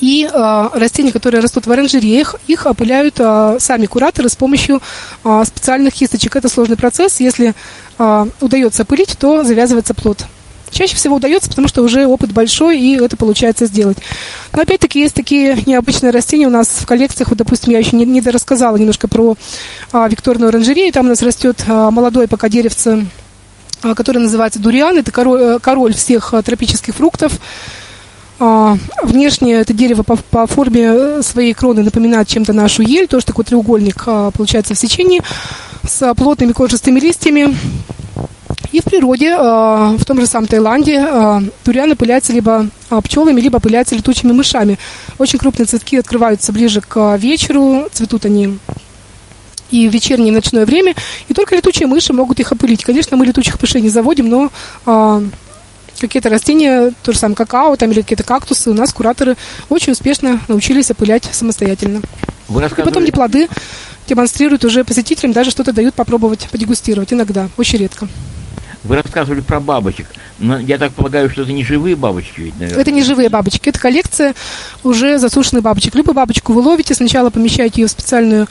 И 0.00 0.28
э, 0.30 0.68
растения, 0.74 1.12
которые 1.12 1.40
растут 1.40 1.66
в 1.66 1.72
оранжереях, 1.72 2.36
их 2.46 2.66
опыляют 2.66 3.16
э, 3.18 3.56
сами 3.60 3.86
кураторы 3.86 4.28
с 4.28 4.36
помощью 4.36 4.82
э, 5.24 5.42
специальных 5.46 5.94
кисточек. 5.94 6.36
Это 6.36 6.48
сложный 6.48 6.76
процесс. 6.76 7.20
Если 7.20 7.54
э, 7.98 8.26
удается 8.40 8.82
опылить, 8.82 9.16
то 9.18 9.42
завязывается 9.42 9.94
плод. 9.94 10.26
Чаще 10.70 10.96
всего 10.96 11.16
удается, 11.16 11.48
потому 11.48 11.68
что 11.68 11.82
уже 11.82 12.06
опыт 12.06 12.32
большой, 12.32 12.78
и 12.78 12.96
это 12.96 13.16
получается 13.16 13.66
сделать. 13.66 13.98
Но 14.52 14.62
опять-таки 14.62 15.00
есть 15.00 15.14
такие 15.14 15.56
необычные 15.64 16.10
растения 16.10 16.46
у 16.46 16.50
нас 16.50 16.68
в 16.68 16.86
коллекциях. 16.86 17.28
Вот, 17.28 17.38
допустим, 17.38 17.72
я 17.72 17.78
еще 17.78 17.96
не, 17.96 18.04
не 18.04 18.20
рассказала 18.20 18.76
немножко 18.76 19.08
про 19.08 19.36
а, 19.92 20.08
Викторную 20.08 20.48
оранжерею. 20.48 20.92
Там 20.92 21.06
у 21.06 21.08
нас 21.10 21.22
растет 21.22 21.64
а, 21.68 21.90
молодое 21.90 22.26
пока 22.26 22.48
деревце, 22.48 23.06
а, 23.82 23.94
которое 23.94 24.20
называется 24.20 24.58
дуриан. 24.58 24.98
Это 24.98 25.12
король, 25.12 25.40
э, 25.40 25.58
король 25.60 25.94
всех 25.94 26.34
а, 26.34 26.42
тропических 26.42 26.94
фруктов. 26.94 27.32
А, 28.38 28.76
внешне 29.02 29.54
это 29.54 29.72
дерево 29.72 30.02
по, 30.02 30.16
по 30.16 30.46
форме 30.46 30.82
э, 30.84 31.22
своей 31.22 31.54
кроны 31.54 31.82
напоминает 31.82 32.28
чем-то 32.28 32.52
нашу 32.52 32.82
ель, 32.82 33.08
тоже 33.08 33.24
такой 33.24 33.44
треугольник 33.44 34.02
а, 34.06 34.30
получается 34.30 34.74
в 34.74 34.78
сечении 34.78 35.22
с 35.88 36.14
плотными 36.14 36.52
кожистыми 36.52 37.00
листьями. 37.00 37.56
И 38.72 38.80
в 38.80 38.84
природе, 38.84 39.34
в 39.36 40.04
том 40.04 40.20
же 40.20 40.26
самом 40.26 40.48
Таиланде, 40.48 41.00
дуриан 41.64 41.92
опыляется 41.92 42.32
либо 42.32 42.68
пчелами, 43.04 43.40
либо 43.40 43.56
опыляется 43.56 43.94
летучими 43.94 44.32
мышами. 44.32 44.78
Очень 45.18 45.38
крупные 45.38 45.66
цветки 45.66 45.96
открываются 45.96 46.52
ближе 46.52 46.82
к 46.82 47.16
вечеру, 47.16 47.86
цветут 47.92 48.26
они 48.26 48.58
и 49.70 49.88
в 49.88 49.92
вечернее 49.92 50.28
и 50.28 50.32
ночное 50.32 50.66
время, 50.66 50.94
и 51.28 51.34
только 51.34 51.56
летучие 51.56 51.86
мыши 51.86 52.12
могут 52.12 52.38
их 52.40 52.52
опылить. 52.52 52.84
Конечно, 52.84 53.16
мы 53.16 53.24
летучих 53.24 53.60
мышей 53.60 53.80
не 53.80 53.88
заводим, 53.88 54.28
но 54.28 55.30
какие-то 56.00 56.28
растения, 56.28 56.92
то 57.02 57.12
же 57.12 57.18
самое 57.18 57.36
какао 57.36 57.76
там, 57.76 57.90
или 57.90 58.02
какие-то 58.02 58.24
кактусы, 58.24 58.70
у 58.70 58.74
нас 58.74 58.92
кураторы 58.92 59.36
очень 59.68 59.92
успешно 59.92 60.40
научились 60.48 60.90
опылять 60.90 61.28
самостоятельно. 61.32 62.00
Вы 62.48 62.64
И 62.64 62.82
потом 62.82 63.02
эти 63.02 63.10
плоды 63.10 63.48
демонстрируют 64.06 64.64
уже 64.64 64.84
посетителям, 64.84 65.32
даже 65.32 65.50
что-то 65.50 65.72
дают 65.72 65.94
попробовать, 65.94 66.48
подегустировать 66.50 67.12
иногда, 67.12 67.48
очень 67.56 67.78
редко. 67.78 68.08
Вы 68.84 68.96
рассказывали 68.96 69.40
про 69.40 69.58
бабочек. 69.58 70.06
Но 70.38 70.58
я 70.58 70.78
так 70.78 70.92
полагаю, 70.92 71.28
что 71.28 71.42
это 71.42 71.52
не 71.52 71.64
живые 71.64 71.96
бабочки, 71.96 72.40
ведь, 72.40 72.58
наверное. 72.58 72.80
Это 72.80 72.90
не 72.92 73.02
живые 73.02 73.28
бабочки, 73.28 73.68
это 73.68 73.80
коллекция 73.80 74.34
уже 74.84 75.18
засушенных 75.18 75.64
бабочек. 75.64 75.94
Любую 75.94 76.14
бабочку 76.14 76.52
вы 76.52 76.60
ловите, 76.60 76.94
сначала 76.94 77.30
помещаете 77.30 77.80
ее 77.80 77.88
в 77.88 77.90
специальную 77.90 78.46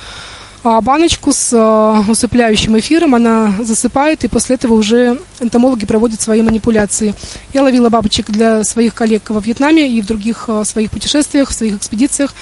баночку 0.66 1.32
с 1.32 1.52
а, 1.54 2.04
усыпляющим 2.08 2.78
эфиром, 2.80 3.14
она 3.14 3.54
засыпает, 3.60 4.24
и 4.24 4.28
после 4.28 4.56
этого 4.56 4.74
уже 4.74 5.20
энтомологи 5.40 5.86
проводят 5.86 6.22
свои 6.22 6.42
манипуляции. 6.42 7.14
Я 7.54 7.62
ловила 7.62 7.90
бабочек 7.90 8.32
для 8.32 8.64
своих 8.64 8.96
коллег 8.96 9.30
во 9.30 9.40
Вьетнаме 9.40 9.88
и 9.88 10.02
в 10.02 10.08
других 10.08 10.46
а, 10.48 10.66
своих 10.66 10.90
путешествиях, 10.90 11.50
в 11.50 11.54
своих 11.54 11.76
экспедициях. 11.76 12.34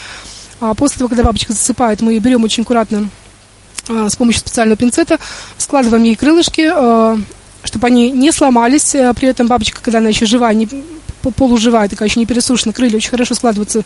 После 0.77 0.99
того, 0.99 1.09
когда 1.09 1.23
бабочка 1.23 1.51
засыпает, 1.51 2.01
мы 2.01 2.17
берем 2.19 2.43
очень 2.45 2.63
аккуратно 2.63 3.09
с 3.89 4.15
помощью 4.15 4.39
специального 4.39 4.77
пинцета, 4.77 5.19
складываем 5.57 6.03
ей 6.03 6.15
крылышки, 6.15 6.71
чтобы 7.65 7.87
они 7.87 8.11
не 8.11 8.31
сломались. 8.31 8.91
При 8.91 9.27
этом 9.27 9.47
бабочка, 9.47 9.81
когда 9.81 9.97
она 9.97 10.07
еще 10.07 10.25
живая, 10.25 10.53
не 10.53 10.69
полуживая, 11.31 11.89
такая 11.89 12.07
еще 12.07 12.19
не 12.19 12.25
пересушена, 12.25 12.73
крылья 12.73 12.97
очень 12.97 13.09
хорошо 13.09 13.35
складываются 13.35 13.83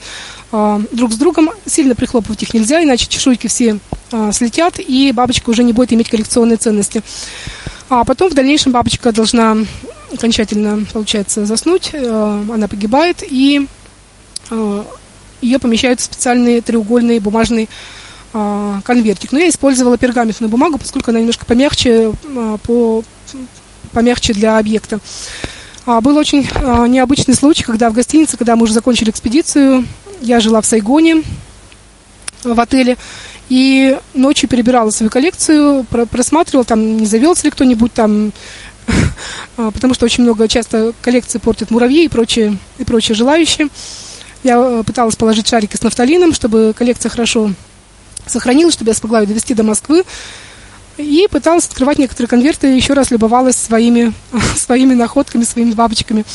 э, 0.51 0.80
друг 0.91 1.11
с 1.11 1.15
другом. 1.15 1.49
Сильно 1.65 1.95
прихлопывать 1.95 2.43
их 2.43 2.53
нельзя, 2.53 2.84
иначе 2.84 3.07
чешуйки 3.07 3.47
все 3.47 3.80
э, 4.11 4.31
слетят, 4.34 4.80
и 4.80 5.11
бабочка 5.11 5.49
уже 5.49 5.64
не 5.64 5.73
будет 5.73 5.93
иметь 5.93 6.09
коллекционные 6.09 6.57
ценности. 6.57 7.01
А 7.89 8.03
потом 8.03 8.30
в 8.30 8.34
дальнейшем 8.34 8.72
бабочка 8.72 9.11
должна 9.11 9.57
окончательно, 10.14 10.85
получается, 10.91 11.45
заснуть, 11.45 11.91
э, 11.93 12.43
она 12.53 12.68
погибает, 12.68 13.23
и 13.27 13.68
э, 14.49 14.84
ее 15.41 15.59
помещают 15.59 15.99
в 15.99 16.03
специальный 16.03 16.61
треугольный 16.61 17.19
бумажный 17.19 17.69
э, 18.34 18.81
конвертик. 18.84 19.31
Но 19.31 19.39
я 19.39 19.49
использовала 19.49 19.97
пергаментную 19.97 20.49
бумагу, 20.49 20.77
поскольку 20.77 21.11
она 21.11 21.19
немножко 21.19 21.45
помягче, 21.45 22.11
э, 22.11 22.57
по, 22.64 23.03
помягче 23.91 24.34
для 24.34 24.57
объекта. 24.57 24.99
А, 25.88 26.01
был 26.01 26.18
очень 26.18 26.45
а, 26.53 26.85
необычный 26.85 27.34
случай, 27.34 27.64
когда 27.64 27.89
в 27.89 27.93
гостинице, 27.93 28.35
когда 28.35 28.57
мы 28.57 28.64
уже 28.64 28.73
закончили 28.73 29.09
экспедицию, 29.09 29.88
я 30.19 30.41
жила 30.41 30.59
в 30.59 30.65
Сайгоне, 30.65 31.23
в 32.43 32.59
отеле, 32.59 32.97
и 33.47 33.97
ночью 34.14 34.49
перебирала 34.49 34.89
свою 34.89 35.09
коллекцию, 35.09 35.85
просматривала, 36.11 36.65
там 36.65 36.97
не 36.97 37.05
завелся 37.05 37.45
ли 37.45 37.51
кто-нибудь 37.51 37.93
там, 37.93 38.34
а, 39.57 39.72
потому 39.72 39.93
что 39.93 40.03
очень 40.03 40.26
много, 40.26 40.49
часто 40.49 40.91
коллекции 41.01 41.38
портят 41.38 41.72
муравьи 41.72 42.03
и 42.03 42.09
прочие, 42.09 42.57
и 42.80 42.84
прочие 42.84 43.15
желающие. 43.15 43.69
Я 44.43 44.57
э, 44.57 44.84
пыталась 44.85 45.15
положить 45.15 45.47
шарики 45.47 45.77
с 45.77 45.84
нафталином, 45.84 46.34
чтобы 46.34 46.73
коллекция 46.77 47.09
хорошо 47.09 47.51
сохранилась, 48.26 48.73
чтобы 48.73 48.91
я 48.91 48.93
смогла 48.93 49.22
ее 49.22 49.27
довести 49.27 49.53
до 49.53 49.64
Москвы. 49.64 50.03
И 50.97 51.27
пыталась 51.29 51.67
открывать 51.67 51.99
некоторые 51.99 52.27
конверты, 52.27 52.67
еще 52.67 52.93
раз 52.93 53.11
любовалась 53.11 53.55
своими, 53.55 54.13
своими 54.55 54.93
находками, 54.93 55.43
своими 55.43 55.73
бабочками, 55.73 56.25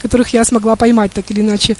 которых 0.00 0.28
я 0.28 0.44
смогла 0.44 0.76
поймать 0.76 1.12
так 1.12 1.30
или 1.30 1.40
иначе. 1.40 1.76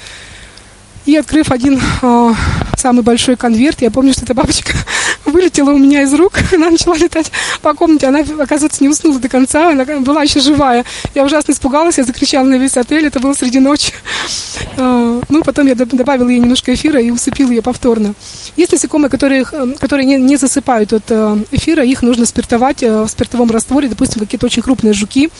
И 1.07 1.17
открыв 1.17 1.51
один 1.51 1.81
э, 2.03 2.33
самый 2.79 3.03
большой 3.03 3.37
конверт, 3.37 3.83
я 3.83 3.91
помню, 3.91 4.13
что 4.13 4.25
эта 4.25 4.33
бабочка 4.33 4.73
вылетела 5.27 5.71
у 5.71 5.79
меня 5.79 6.03
из 6.03 6.15
рук, 6.15 6.39
она 6.55 6.71
начала 6.71 6.97
летать 6.97 7.31
по 7.61 7.75
комнате, 7.75 8.07
она, 8.07 8.21
оказывается, 8.21 8.83
не 8.83 8.89
уснула 8.89 9.19
до 9.19 9.29
конца, 9.29 9.71
она 9.71 9.85
была 10.01 10.23
еще 10.23 10.41
живая. 10.41 10.85
Я 11.15 11.25
ужасно 11.25 11.53
испугалась, 11.53 11.99
я 11.99 12.05
закричала 12.05 12.45
на 12.45 12.55
весь 12.55 12.77
отель, 12.77 13.07
это 13.07 13.21
было 13.21 13.35
среди 13.35 13.59
ночи. 13.59 13.93
Э, 14.77 15.21
ну, 15.29 15.43
потом 15.43 15.67
я 15.67 15.75
добавила 15.75 16.29
ей 16.29 16.41
немножко 16.41 16.73
эфира 16.73 17.01
и 17.01 17.11
усыпила 17.11 17.51
ее 17.51 17.63
повторно. 17.63 18.15
Есть 18.57 18.73
насекомые, 18.73 19.11
которые, 19.11 19.45
которые 19.45 20.07
не, 20.07 20.17
не 20.17 20.37
засыпают 20.37 20.93
от 20.95 21.05
э, 21.11 21.39
эфира, 21.51 21.85
их 21.85 22.03
нужно 22.03 22.25
спиртовать 22.25 22.83
э, 22.83 23.03
в 23.03 23.09
спиртовом 23.09 23.51
растворе, 23.51 23.89
допустим, 23.89 24.21
какие-то 24.21 24.47
очень 24.47 24.63
крупные 24.63 24.95
жуки, 24.95 25.31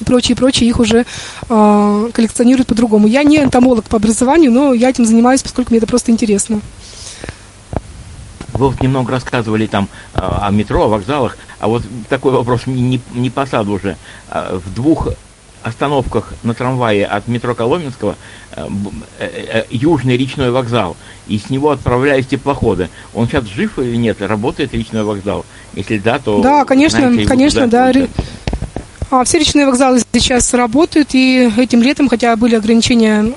и 0.00 0.04
прочее, 0.04 0.36
прочее, 0.36 0.68
их 0.68 0.80
уже 0.80 1.04
э, 1.48 2.10
коллекционируют 2.12 2.68
по-другому. 2.68 3.06
Я 3.06 3.22
не 3.22 3.38
энтомолог 3.38 3.84
по 3.84 3.96
образованию, 3.96 4.52
но 4.52 4.72
я 4.72 4.90
этим 4.90 5.04
занимаюсь, 5.04 5.42
поскольку 5.42 5.70
мне 5.70 5.78
это 5.78 5.86
просто 5.86 6.10
интересно. 6.12 6.60
Вы 8.52 8.68
вот 8.68 8.82
немного 8.82 9.12
рассказывали 9.12 9.66
там 9.66 9.88
о 10.12 10.50
метро, 10.50 10.84
о 10.84 10.88
вокзалах, 10.88 11.38
а 11.58 11.68
вот 11.68 11.82
такой 12.10 12.32
вопрос 12.32 12.66
не, 12.66 13.00
не 13.14 13.30
по 13.30 13.46
саду 13.46 13.72
уже. 13.72 13.96
В 14.30 14.74
двух 14.74 15.08
остановках 15.62 16.32
на 16.42 16.54
трамвае 16.54 17.06
от 17.06 17.28
метро 17.28 17.54
Коломенского 17.54 18.16
э, 18.54 18.68
э, 19.18 19.26
э, 19.52 19.64
южный 19.70 20.16
речной 20.16 20.50
вокзал, 20.50 20.96
и 21.28 21.38
с 21.38 21.50
него 21.50 21.70
отправлялись 21.70 22.26
теплоходы. 22.26 22.88
Он 23.14 23.26
сейчас 23.28 23.46
жив 23.46 23.78
или 23.78 23.96
нет? 23.96 24.20
Работает 24.20 24.74
речной 24.74 25.04
вокзал? 25.04 25.44
Если 25.74 25.98
да, 25.98 26.18
то... 26.18 26.42
Да, 26.42 26.64
конечно, 26.64 27.00
знаете, 27.00 27.26
конечно, 27.26 27.66
да. 27.68 27.88
А, 27.88 27.92
все 29.24 29.38
речные 29.38 29.66
вокзалы 29.66 30.00
сейчас 30.12 30.52
работают, 30.54 31.10
и 31.12 31.50
этим 31.56 31.82
летом, 31.82 32.08
хотя 32.08 32.34
были 32.36 32.54
ограничения 32.54 33.32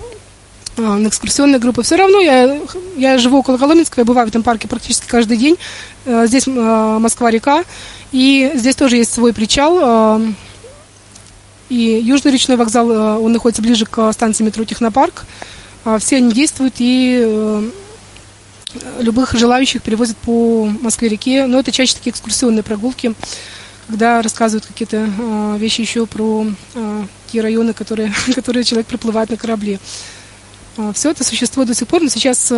а, 0.77 0.81
на 0.95 1.07
экскурсионные 1.07 1.60
группы, 1.60 1.84
все 1.84 1.95
равно 1.95 2.19
я, 2.19 2.60
я 2.97 3.18
живу 3.18 3.39
около 3.39 3.57
Коломенского, 3.57 4.02
я 4.02 4.06
бываю 4.06 4.27
в 4.27 4.30
этом 4.30 4.43
парке 4.43 4.68
практически 4.68 5.07
каждый 5.07 5.38
день. 5.38 5.57
Здесь 6.06 6.45
Москва-река, 6.45 7.64
и 8.11 8.52
здесь 8.56 8.76
тоже 8.76 8.97
есть 8.97 9.11
свой 9.11 9.34
причал, 9.34 10.22
и 11.69 12.02
Южный 12.03 12.31
речной 12.31 12.57
вокзал, 12.57 12.91
э, 12.91 13.18
он 13.18 13.31
находится 13.31 13.61
ближе 13.61 13.85
к 13.85 14.11
станции 14.14 14.43
метро 14.43 14.64
Технопарк. 14.65 15.26
А, 15.84 15.97
все 15.97 16.18
они 16.18 16.31
действуют 16.31 16.76
и 16.77 17.23
э, 17.26 17.69
любых 18.99 19.34
желающих 19.34 19.81
перевозят 19.81 20.18
по 20.18 20.65
Москве-реке. 20.81 21.47
Но 21.47 21.60
это 21.60 21.72
чаще 21.72 21.95
такие 21.95 22.11
экскурсионные 22.11 22.64
прогулки, 22.64 23.14
когда 23.88 24.22
рассказывают 24.22 24.66
какие-то 24.66 25.07
э, 25.07 25.57
вещи 25.57 25.82
еще 25.82 26.06
про 26.06 26.48
те 27.32 27.41
районы, 27.41 27.74
которые, 27.74 28.14
которые 28.36 28.64
человек 28.64 28.88
проплывает 28.88 29.30
на 29.30 29.38
корабле. 29.38 29.80
А, 30.78 30.94
все 30.94 31.12
это 31.12 31.24
существует 31.24 31.68
до 31.68 31.76
сих 31.76 31.88
пор, 31.88 32.02
но 32.02 32.10
сейчас 32.10 32.52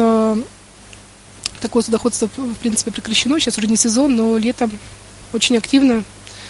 такое 1.60 1.84
судоходство, 1.84 2.30
в 2.36 2.56
принципе, 2.56 2.92
прекращено. 2.92 3.40
Сейчас 3.40 3.58
уже 3.58 3.68
не 3.68 3.78
сезон, 3.78 4.16
но 4.16 4.38
летом 4.38 4.72
очень 5.34 5.58
активно 5.58 6.04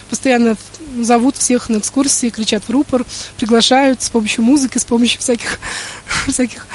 постоянно 0.08 0.56
зовут 1.00 1.36
всех 1.36 1.68
на 1.68 1.78
экскурсии, 1.78 2.30
кричат 2.30 2.64
в 2.64 2.70
рупор, 2.70 3.04
приглашают 3.36 4.02
с 4.02 4.10
помощью 4.10 4.44
музыки, 4.44 4.78
с 4.78 4.84
помощью 4.84 5.20
всяких, 5.20 5.58
всяких 6.28 6.66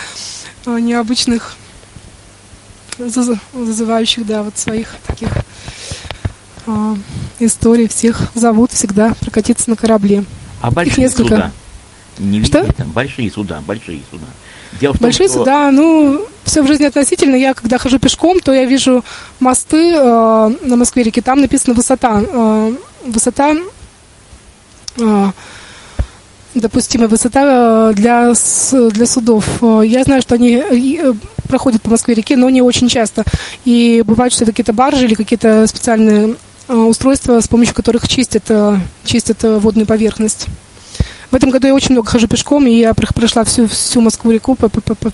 а, 0.65 0.80
необычных 0.80 1.55
зазывающих, 2.97 4.25
да, 4.25 4.43
вот 4.43 4.57
своих 4.57 4.95
таких 5.07 5.30
а, 6.65 6.95
историй. 7.40 7.88
Всех 7.88 8.22
зовут 8.35 8.72
всегда 8.72 9.14
прокатиться 9.19 9.69
на 9.69 9.76
корабле. 9.76 10.23
А 10.61 10.72
большие 10.72 10.91
Их 10.94 10.98
несколько. 10.98 11.23
суда? 11.23 11.52
Не 12.19 12.44
Что? 12.44 12.61
Видите, 12.61 12.84
большие 12.85 13.31
суда, 13.31 13.61
большие 13.65 14.02
суда. 14.10 14.26
Дело 14.80 14.94
в 14.94 14.98
том, 14.98 15.07
Большие 15.07 15.27
что... 15.27 15.40
суда, 15.40 15.72
ну, 15.72 16.26
все 16.44 16.64
в 16.64 16.68
жизни 16.68 16.85
относительно. 16.85 17.35
Я, 17.35 17.53
когда 17.53 17.77
хожу 17.77 17.99
пешком, 17.99 18.40
то 18.40 18.53
я 18.53 18.65
вижу 18.65 19.03
мосты 19.40 19.94
э, 19.94 20.52
на 20.64 20.76
Москве-реке, 20.76 21.22
там 21.22 21.41
написано 21.41 21.73
высота. 21.76 22.22
Э, 22.26 22.76
высота 23.06 23.56
э, 24.98 25.31
допустимая 26.56 27.07
высота 27.07 27.91
э, 27.91 27.94
для, 27.94 28.34
для 28.90 29.06
судов. 29.06 29.45
Я 29.61 30.03
знаю, 30.03 30.22
что 30.22 30.35
они 30.35 30.64
проходят 31.48 31.81
по 31.81 31.91
Москве-реке, 31.91 32.35
но 32.35 32.49
не 32.49 32.61
очень 32.61 32.90
часто. 32.90 33.23
И 33.65 34.03
бывает, 34.06 34.34
что 34.34 34.44
это 34.44 34.53
какие-то 34.53 34.73
баржи 34.73 35.06
или 35.06 35.14
какие-то 35.14 35.68
специальные 35.68 36.35
устройства, 36.68 37.40
с 37.40 37.48
помощью 37.48 37.76
которых 37.76 38.07
чистят, 38.07 38.52
чистят 39.03 39.44
водную 39.44 39.85
поверхность. 39.85 40.48
В 41.34 41.35
этом 41.35 41.49
году 41.49 41.65
я 41.65 41.73
очень 41.73 41.94
много 41.94 42.07
хожу 42.07 42.27
пешком, 42.27 42.68
и 42.68 42.76
я 42.76 42.94
прошла 42.94 43.44
всю, 43.44 43.68
всю 43.68 44.02
Москву-реку, 44.02 44.53
по, 44.53 44.69
по, 44.69 44.81
по, 44.81 44.94
по, 44.94 45.11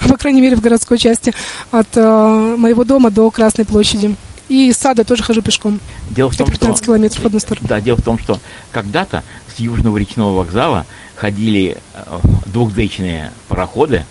по 0.08 0.16
крайней 0.16 0.40
мере, 0.40 0.54
в 0.54 0.60
городской 0.60 0.98
части, 0.98 1.34
от 1.72 1.88
э, 1.96 2.56
моего 2.56 2.84
дома 2.84 3.10
до 3.10 3.28
Красной 3.32 3.64
площади. 3.64 4.14
И 4.48 4.68
из 4.68 4.76
сада 4.76 5.02
тоже 5.02 5.24
хожу 5.24 5.42
пешком. 5.42 5.80
Дело 6.10 6.30
в 6.30 6.36
том, 6.36 6.48
15 6.48 6.76
что, 6.76 6.86
километров 6.86 7.24
в 7.24 7.26
одну 7.26 7.40
сторону. 7.40 7.66
Да, 7.66 7.80
дело 7.80 7.96
в 7.96 8.02
том, 8.02 8.20
что 8.20 8.38
когда-то 8.70 9.24
с 9.52 9.58
Южного 9.58 9.98
речного 9.98 10.36
вокзала 10.36 10.86
ходили 11.16 11.76
э, 11.94 12.18
двухдечные 12.46 13.32
пароходы 13.48 14.04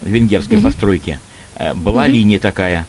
венгерской 0.00 0.56
угу. 0.56 0.68
постройки. 0.68 1.20
Э, 1.56 1.74
была 1.74 2.04
угу. 2.04 2.12
линия 2.12 2.38
такая 2.38 2.86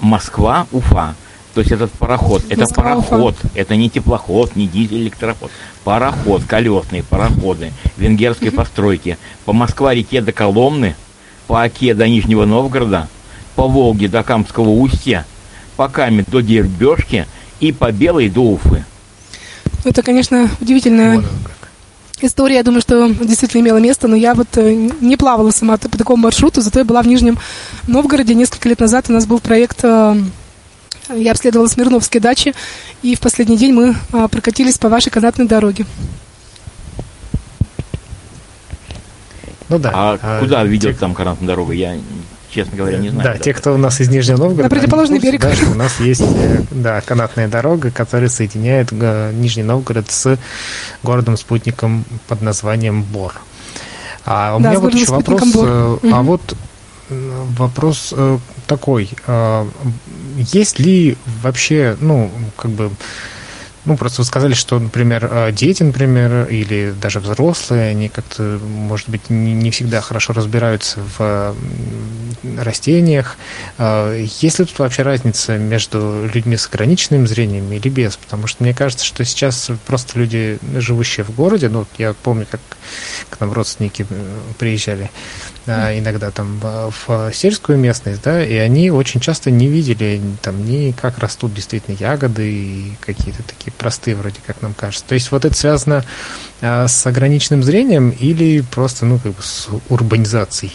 Москва-Уфа. 0.00 1.16
То 1.54 1.60
есть 1.60 1.70
этот 1.70 1.92
пароход, 1.92 2.42
это 2.48 2.66
пароход, 2.66 3.36
это 3.54 3.76
не 3.76 3.88
теплоход, 3.88 4.56
не 4.56 4.66
дизель, 4.66 5.02
электрофод. 5.02 5.52
Пароход, 5.84 6.42
колесные 6.44 7.04
пароходы 7.04 7.72
венгерской 7.96 8.50
постройки. 8.50 9.18
По 9.44 9.52
Москва-реке 9.52 10.20
до 10.20 10.32
Коломны, 10.32 10.96
по 11.46 11.62
Оке 11.62 11.94
до 11.94 12.08
Нижнего 12.08 12.44
Новгорода, 12.44 13.08
по 13.54 13.68
Волге 13.68 14.08
до 14.08 14.24
Камского 14.24 14.68
устья, 14.68 15.24
по 15.76 15.88
Каме 15.88 16.24
до 16.26 16.40
Дербешки 16.40 17.26
и 17.60 17.70
по 17.70 17.92
Белой 17.92 18.28
до 18.28 18.40
Уфы. 18.40 18.84
Это, 19.84 20.02
конечно, 20.02 20.50
удивительная 20.60 21.22
история. 22.20 22.56
Я 22.56 22.62
думаю, 22.64 22.80
что 22.80 23.08
действительно 23.08 23.62
имела 23.62 23.78
место, 23.78 24.08
но 24.08 24.16
я 24.16 24.34
вот 24.34 24.48
э, 24.56 24.72
не 25.00 25.16
плавала 25.16 25.50
сама 25.50 25.76
по 25.76 25.98
такому 25.98 26.24
маршруту, 26.24 26.62
зато 26.62 26.80
я 26.80 26.84
была 26.84 27.02
в 27.02 27.06
Нижнем 27.06 27.38
Новгороде. 27.86 28.34
Несколько 28.34 28.68
лет 28.68 28.80
назад 28.80 29.06
у 29.08 29.12
нас 29.12 29.26
был 29.26 29.40
проект 29.40 29.80
э, 29.84 30.16
я 31.10 31.32
обследовала 31.32 31.68
Смирновские 31.68 32.20
дачи, 32.20 32.54
и 33.02 33.14
в 33.14 33.20
последний 33.20 33.56
день 33.56 33.72
мы 33.72 33.96
а, 34.12 34.28
прокатились 34.28 34.78
по 34.78 34.88
вашей 34.88 35.10
канатной 35.10 35.46
дороге. 35.46 35.86
Ну 39.68 39.78
да. 39.78 39.90
А, 39.92 40.18
а 40.22 40.40
куда 40.40 40.62
ведет 40.64 40.94
те... 40.94 41.00
там 41.00 41.14
канатная 41.14 41.48
дорога? 41.48 41.72
Я, 41.72 41.96
честно 42.50 42.76
говоря, 42.76 42.98
не 42.98 43.10
знаю. 43.10 43.32
Да, 43.32 43.38
те, 43.38 43.52
кто 43.54 43.74
у 43.74 43.76
нас 43.76 44.00
из 44.00 44.08
Нижнего 44.08 44.38
Новгорода. 44.38 44.62
На 44.64 44.70
противоположный 44.70 45.18
берег. 45.18 45.40
Да, 45.40 45.52
у 45.70 45.74
нас 45.74 46.00
есть 46.00 46.22
э, 46.22 46.62
да, 46.70 47.00
канатная 47.00 47.48
дорога, 47.48 47.90
которая 47.90 48.28
соединяет 48.28 48.88
э, 48.92 49.32
Нижний 49.32 49.62
Новгород 49.62 50.10
с 50.10 50.38
городом-спутником 51.02 52.04
под 52.28 52.42
названием 52.42 53.02
Бор. 53.02 53.34
А 54.24 54.56
у 54.56 54.60
да, 54.60 54.70
меня 54.70 54.80
вот 54.80 54.94
еще 54.94 55.10
вопрос. 55.10 55.52
Бор. 55.52 55.68
А 55.68 55.98
угу. 56.02 56.22
вот 56.22 56.56
вопрос 57.10 58.14
такой 58.66 59.10
есть 60.36 60.78
ли 60.78 61.16
вообще, 61.42 61.96
ну, 62.00 62.30
как 62.56 62.70
бы, 62.70 62.90
ну, 63.84 63.96
просто 63.96 64.22
вы 64.22 64.24
сказали, 64.26 64.54
что, 64.54 64.78
например, 64.78 65.28
э, 65.30 65.52
дети, 65.52 65.82
например, 65.82 66.46
или 66.46 66.94
даже 67.00 67.20
взрослые, 67.20 67.90
они 67.90 68.08
как-то, 68.08 68.58
может 68.62 69.08
быть, 69.08 69.28
не 69.28 69.70
всегда 69.70 70.00
хорошо 70.00 70.32
разбираются 70.32 71.00
в 71.18 71.54
растениях. 72.58 73.36
Э, 73.78 74.24
есть 74.40 74.58
ли 74.58 74.64
тут 74.64 74.78
вообще 74.78 75.02
разница 75.02 75.58
между 75.58 76.28
людьми 76.32 76.56
с 76.56 76.66
ограниченным 76.66 77.26
зрением 77.26 77.70
или 77.72 77.88
без? 77.88 78.16
Потому 78.16 78.46
что 78.46 78.62
мне 78.62 78.72
кажется, 78.72 79.04
что 79.04 79.24
сейчас 79.24 79.70
просто 79.86 80.18
люди, 80.18 80.58
живущие 80.76 81.24
в 81.24 81.34
городе, 81.34 81.68
ну, 81.68 81.86
я 81.98 82.14
помню, 82.14 82.46
как 82.50 82.60
к 83.28 83.40
нам 83.40 83.52
родственники 83.52 84.06
приезжали, 84.58 85.10
а, 85.66 85.98
иногда 85.98 86.30
там 86.30 86.60
в 86.60 87.32
сельскую 87.32 87.78
местность, 87.78 88.22
да, 88.22 88.44
и 88.44 88.54
они 88.56 88.90
очень 88.90 89.20
часто 89.20 89.50
не 89.50 89.66
видели 89.66 90.20
там 90.42 90.64
ни 90.64 90.92
как 90.92 91.18
растут 91.18 91.54
действительно 91.54 91.96
ягоды 91.98 92.50
и 92.50 92.92
какие-то 93.00 93.42
такие 93.42 93.72
простые 93.74 94.16
вроде 94.16 94.36
как 94.46 94.62
нам 94.62 94.74
кажется. 94.74 95.04
То 95.06 95.14
есть 95.14 95.30
вот 95.30 95.44
это 95.44 95.56
связано 95.56 96.04
а, 96.60 96.88
с 96.88 97.06
ограниченным 97.06 97.62
зрением 97.62 98.10
или 98.10 98.60
просто, 98.60 99.06
ну, 99.06 99.18
как 99.18 99.32
бы 99.32 99.42
с 99.42 99.68
урбанизацией? 99.88 100.72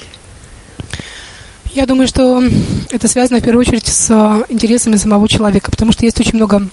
Я 1.74 1.86
думаю, 1.86 2.08
что 2.08 2.44
это 2.90 3.08
связано 3.08 3.40
в 3.40 3.44
первую 3.44 3.62
очередь 3.62 3.88
с 3.88 4.10
интересами 4.50 4.96
самого 4.96 5.28
человека, 5.28 5.70
потому 5.70 5.92
что 5.92 6.06
есть 6.06 6.20
очень 6.20 6.36
много 6.36 6.68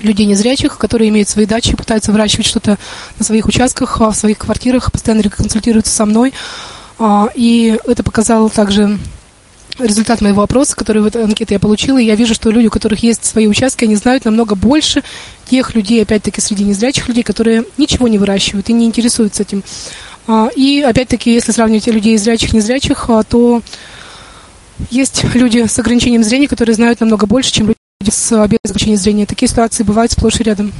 людей 0.00 0.26
незрячих, 0.26 0.78
которые 0.78 1.08
имеют 1.08 1.28
свои 1.28 1.46
дачи, 1.46 1.76
пытаются 1.76 2.12
выращивать 2.12 2.46
что-то 2.46 2.78
на 3.18 3.24
своих 3.24 3.46
участках, 3.46 3.98
в 4.00 4.14
своих 4.14 4.38
квартирах, 4.38 4.92
постоянно 4.92 5.22
консультируются 5.28 5.94
со 5.94 6.04
мной. 6.04 6.34
А, 6.98 7.28
и 7.34 7.78
это 7.86 8.02
показало 8.02 8.50
также 8.50 8.98
результат 9.78 10.20
моего 10.20 10.42
опроса, 10.42 10.76
который 10.76 11.02
в 11.02 11.06
этой 11.06 11.24
анкете 11.24 11.54
я 11.54 11.60
получила. 11.60 11.98
И 11.98 12.04
я 12.04 12.14
вижу, 12.14 12.34
что 12.34 12.50
люди, 12.50 12.66
у 12.66 12.70
которых 12.70 13.02
есть 13.02 13.24
свои 13.24 13.46
участки, 13.46 13.84
они 13.84 13.96
знают 13.96 14.24
намного 14.24 14.54
больше 14.54 15.02
тех 15.46 15.74
людей, 15.74 16.02
опять-таки, 16.02 16.40
среди 16.40 16.64
незрячих 16.64 17.08
людей, 17.08 17.22
которые 17.22 17.64
ничего 17.76 18.08
не 18.08 18.18
выращивают 18.18 18.68
и 18.68 18.72
не 18.72 18.86
интересуются 18.86 19.42
этим. 19.42 19.62
А, 20.26 20.48
и, 20.54 20.80
опять-таки, 20.80 21.32
если 21.32 21.52
сравнивать 21.52 21.86
людей 21.86 22.16
зрячих 22.18 22.52
и 22.52 22.56
незрячих, 22.56 23.08
а, 23.08 23.22
то 23.22 23.62
есть 24.90 25.24
люди 25.34 25.66
с 25.66 25.78
ограничением 25.78 26.22
зрения, 26.22 26.48
которые 26.48 26.74
знают 26.74 27.00
намного 27.00 27.26
больше, 27.26 27.52
чем 27.52 27.66
люди 27.66 27.78
с 28.10 28.30
без 28.46 28.70
ограничения 28.70 28.96
зрения. 28.96 29.26
Такие 29.26 29.48
ситуации 29.48 29.82
бывают 29.82 30.12
сплошь 30.12 30.40
и 30.40 30.44
рядом. 30.44 30.72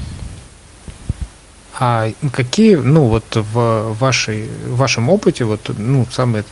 А 1.81 2.11
какие, 2.33 2.75
ну 2.75 3.05
вот 3.05 3.25
в 3.37 3.97
вашей, 4.01 4.49
в 4.67 4.77
вашем 4.77 5.09
опыте, 5.09 5.45
вот, 5.45 5.71
ну, 5.79 6.07
самое, 6.11 6.45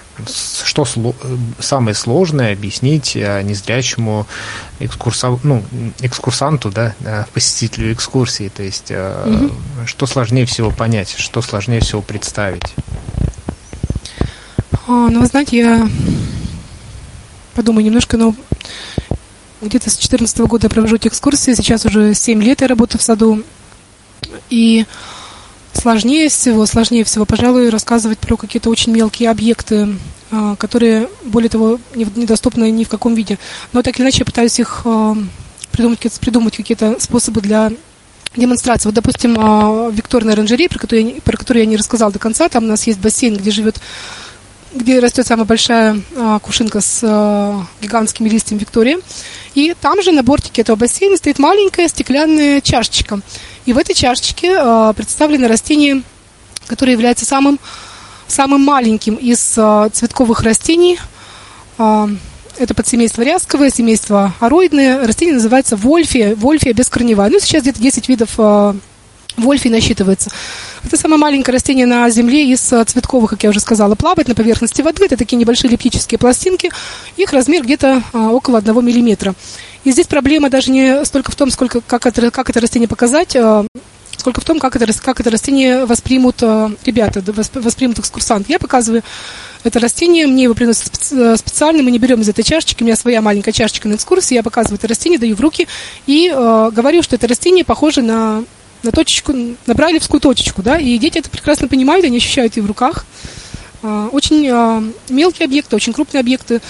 что 0.65 0.86
самое 1.59 1.94
сложное 1.97 2.53
объяснить 2.53 3.16
а, 3.16 3.43
незрячему 3.43 4.28
экскурса, 4.78 5.36
ну, 5.43 5.65
экскурсанту, 5.98 6.70
да, 6.70 6.94
посетителю 7.35 7.93
экскурсии, 7.93 8.53
то 8.55 8.62
есть 8.62 8.93
угу. 8.93 9.51
что 9.85 10.07
сложнее 10.07 10.47
всего 10.47 10.70
понять, 10.70 11.16
что 11.19 11.43
сложнее 11.43 11.81
всего 11.81 12.03
представить? 12.03 12.74
А, 14.86 15.09
ну, 15.09 15.20
вы 15.20 15.27
знаете, 15.27 15.57
я 15.59 15.90
подумаю 17.55 17.85
немножко, 17.85 18.16
но 18.16 18.32
где-то 19.61 19.90
с 19.90 19.94
2014 19.94 20.39
года 20.40 20.66
я 20.66 20.70
провожу 20.70 20.97
эти 20.97 21.09
экскурсии, 21.09 21.55
сейчас 21.55 21.85
уже 21.85 22.15
7 22.15 22.40
лет 22.43 22.61
я 22.61 22.69
работаю 22.69 23.01
в 23.01 23.03
саду, 23.03 23.43
и 24.51 24.85
сложнее 25.73 26.28
всего, 26.28 26.66
сложнее 26.66 27.05
всего, 27.05 27.24
пожалуй, 27.24 27.69
рассказывать 27.69 28.19
про 28.19 28.36
какие-то 28.36 28.70
очень 28.70 28.93
мелкие 28.93 29.31
объекты, 29.31 29.89
а, 30.31 30.57
которые, 30.57 31.09
более 31.24 31.51
того, 31.51 31.78
недоступны 31.94 32.70
ни 32.70 32.85
в 32.85 32.89
каком 32.89 33.15
виде. 33.15 33.39
Но 33.73 33.82
так 33.82 33.97
или 33.97 34.03
иначе 34.03 34.20
я 34.20 34.24
пытаюсь 34.24 34.59
их 34.59 34.82
а, 34.85 35.16
придумать, 35.73 36.01
придумать 36.20 36.57
какие-то 36.57 36.97
способы 36.98 37.40
для 37.40 37.70
демонстрации. 38.35 38.89
Вот, 38.89 38.94
допустим, 38.94 39.36
а, 39.39 39.89
в 39.89 39.94
Викторной 39.94 40.32
оранжерее, 40.32 40.69
про 40.69 40.78
которую, 40.78 41.15
я, 41.15 41.20
про 41.20 41.36
которую 41.36 41.65
я 41.65 41.70
не 41.70 41.77
рассказала 41.77 42.12
до 42.12 42.19
конца, 42.19 42.48
там 42.48 42.65
у 42.65 42.69
нас 42.69 42.86
есть 42.86 42.98
бассейн, 42.98 43.36
где 43.36 43.51
живет 43.51 43.81
где 44.75 44.99
растет 44.99 45.27
самая 45.27 45.47
большая 45.47 46.01
а, 46.17 46.39
кувшинка 46.39 46.81
с 46.81 47.01
а, 47.03 47.65
гигантскими 47.81 48.29
листьями 48.29 48.59
Виктории. 48.61 48.99
И 49.55 49.75
там 49.81 50.03
же 50.03 50.13
на 50.13 50.23
бортике 50.23 50.63
этого 50.63 50.77
бассейна 50.77 51.17
стоит 51.17 51.39
маленькая 51.39 51.89
стеклянная 51.89 52.61
чашечка. 52.61 53.21
И 53.65 53.73
в 53.73 53.79
этой 53.79 53.95
чашечке 53.95 54.53
э, 54.53 54.93
представлено 54.95 55.49
растение, 55.49 56.03
которое 56.67 56.93
является 56.93 57.25
самым, 57.25 57.59
самым 58.29 58.63
маленьким 58.63 59.15
из 59.15 59.55
э, 59.57 59.89
цветковых 59.93 60.43
растений. 60.43 60.99
Э, 61.79 62.09
это 62.59 62.75
подсемейство 62.75 63.23
рясковое, 63.23 63.71
семейство 63.71 64.35
ароидное. 64.41 65.07
Растение 65.07 65.35
называется 65.35 65.77
вольфия, 65.77 66.37
вольфия 66.37 66.73
бескорневая. 66.75 67.31
Ну, 67.31 67.41
сейчас 67.41 67.63
где-то 67.63 67.81
10 67.81 68.09
видов 68.09 68.31
э, 68.39 68.75
вольфий 69.37 69.71
насчитывается. 69.71 70.31
Это 70.85 70.97
самое 70.97 71.21
маленькое 71.21 71.55
растение 71.55 71.87
на 71.87 72.09
Земле 72.11 72.51
из 72.51 72.73
э, 72.73 72.85
цветковых, 72.85 73.31
как 73.31 73.43
я 73.43 73.51
уже 73.51 73.61
сказала, 73.61 73.95
плавает 73.95 74.29
на 74.29 74.35
поверхности 74.35 74.83
воды. 74.83 75.05
Это 75.05 75.17
такие 75.17 75.37
небольшие 75.37 75.69
эллиптические 75.69 76.19
пластинки. 76.19 76.71
Их 77.17 77.33
размер 77.33 77.63
где-то 77.65 78.03
а, 78.13 78.31
около 78.31 78.59
1 78.59 78.85
миллиметра. 78.85 79.35
И 79.85 79.93
здесь 79.93 80.07
проблема 80.07 80.51
даже 80.51 80.71
не 80.71 81.05
столько 81.05 81.33
в 81.33 81.37
том, 81.37 81.51
сколько, 81.51 81.81
как, 81.81 82.07
это, 82.07 82.31
как 82.31 82.51
это 82.51 82.61
растение 82.61 82.89
показать, 82.89 83.37
а, 83.37 83.67
сколько 84.17 84.41
в 84.41 84.45
том, 84.45 84.59
как 84.59 84.77
это, 84.77 84.93
как 85.01 85.21
это 85.21 85.31
растение 85.31 85.85
воспримут 85.85 86.43
ребята, 86.85 87.23
воспримут 87.55 87.99
экскурсант. 87.99 88.49
Я 88.49 88.59
показываю 88.59 89.03
это 89.67 89.81
растение, 89.81 90.27
мне 90.27 90.45
его 90.45 90.55
приносят 90.55 90.93
э, 91.13 91.37
специально, 91.37 91.83
мы 91.83 91.91
не 91.91 91.99
берем 91.99 92.21
из 92.21 92.29
этой 92.29 92.45
чашечки, 92.45 92.83
у 92.83 92.87
меня 92.87 92.97
своя 92.97 93.21
маленькая 93.21 93.53
чашечка 93.53 93.89
на 93.89 93.95
экскурсии, 93.95 94.35
я 94.35 94.43
показываю 94.43 94.79
это 94.79 94.89
растение, 94.89 95.19
даю 95.19 95.37
в 95.37 95.41
руки 95.41 95.67
и 96.07 96.33
э, 96.33 96.71
говорю, 96.73 97.03
что 97.03 97.17
это 97.17 97.27
растение 97.27 97.65
похоже 97.65 98.03
на, 98.03 98.45
на 98.87 98.93
точечку, 98.93 99.33
на 99.33 99.75
брайлевскую 99.75 100.21
точечку, 100.21 100.63
да, 100.63 100.79
и 100.79 100.97
дети 100.99 101.19
это 101.19 101.29
прекрасно 101.29 101.69
понимают, 101.69 102.05
они 102.05 102.17
ощущают 102.17 102.57
ее 102.57 102.63
в 102.63 102.67
руках. 102.67 103.05
А, 103.83 104.09
очень 104.13 104.49
а, 104.49 104.83
мелкие 105.09 105.47
объекты, 105.47 105.77
очень 105.77 105.93
крупные 105.93 106.21
объекты. 106.21 106.61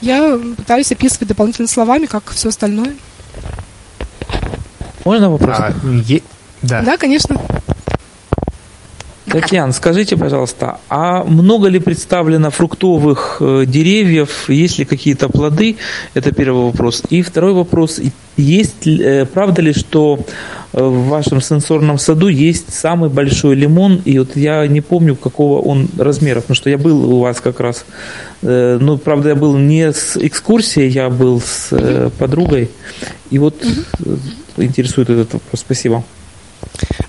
Я 0.00 0.38
пытаюсь 0.56 0.90
описывать 0.92 1.28
дополнительными 1.28 1.70
словами, 1.70 2.06
как 2.06 2.30
все 2.30 2.48
остальное. 2.48 2.94
Можно 5.04 5.30
вопрос? 5.30 5.56
А, 5.58 5.72
е... 5.84 6.22
да. 6.62 6.82
да, 6.82 6.96
конечно. 6.96 7.40
Татьяна, 9.26 9.72
скажите, 9.72 10.16
пожалуйста, 10.16 10.78
а 10.88 11.24
много 11.24 11.66
ли 11.66 11.80
представлено 11.80 12.50
фруктовых 12.50 13.38
э, 13.40 13.64
деревьев? 13.66 14.48
Есть 14.48 14.78
ли 14.78 14.84
какие-то 14.84 15.28
плоды? 15.28 15.76
Это 16.14 16.32
первый 16.32 16.66
вопрос. 16.66 17.02
И 17.10 17.22
второй 17.22 17.52
вопрос. 17.52 18.00
Есть, 18.36 18.86
э, 18.86 19.26
правда 19.26 19.62
ли, 19.62 19.72
что 19.72 20.20
э, 20.72 20.80
в 20.80 21.08
вашем 21.08 21.40
сенсорном 21.40 21.98
саду 21.98 22.28
есть 22.28 22.72
самый 22.72 23.10
большой 23.10 23.56
лимон? 23.56 24.00
И 24.04 24.16
вот 24.20 24.36
я 24.36 24.64
не 24.68 24.80
помню, 24.80 25.16
какого 25.16 25.60
он 25.60 25.88
размера, 25.98 26.40
потому 26.40 26.54
что 26.54 26.70
я 26.70 26.78
был 26.78 27.12
у 27.12 27.20
вас 27.20 27.40
как 27.40 27.58
раз. 27.58 27.84
Ну, 28.42 28.98
правда, 28.98 29.30
я 29.30 29.34
был 29.34 29.56
не 29.56 29.92
с 29.92 30.16
экскурсией, 30.16 30.88
я 30.88 31.10
был 31.10 31.40
с 31.40 32.10
подругой. 32.18 32.70
И 33.30 33.38
вот 33.38 33.56
интересует 34.56 35.10
этот 35.10 35.32
вопрос. 35.32 35.60
Спасибо. 35.60 36.04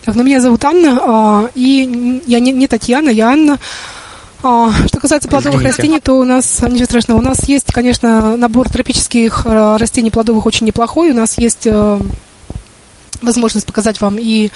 Так, 0.05 0.15
ну, 0.15 0.23
меня 0.23 0.41
зовут 0.41 0.63
Анна, 0.63 0.99
а, 1.01 1.49
и 1.55 2.21
я 2.27 2.39
не, 2.39 2.51
не 2.51 2.67
Татьяна, 2.67 3.09
я 3.09 3.29
Анна. 3.29 3.59
А, 4.43 4.71
что 4.87 4.99
касается 4.99 5.27
плодовых 5.27 5.59
Извините. 5.59 5.77
растений, 5.77 5.99
то 5.99 6.13
у 6.13 6.23
нас, 6.23 6.61
ничего 6.61 6.85
страшного, 6.85 7.17
у 7.19 7.23
нас 7.23 7.47
есть, 7.47 7.73
конечно, 7.73 8.37
набор 8.37 8.69
тропических 8.69 9.43
а, 9.45 9.77
растений 9.77 10.11
плодовых 10.11 10.45
очень 10.45 10.67
неплохой. 10.67 11.11
У 11.11 11.15
нас 11.15 11.37
есть 11.37 11.67
а, 11.67 11.99
возможность 13.21 13.65
показать 13.65 13.99
вам 13.99 14.17
и 14.19 14.51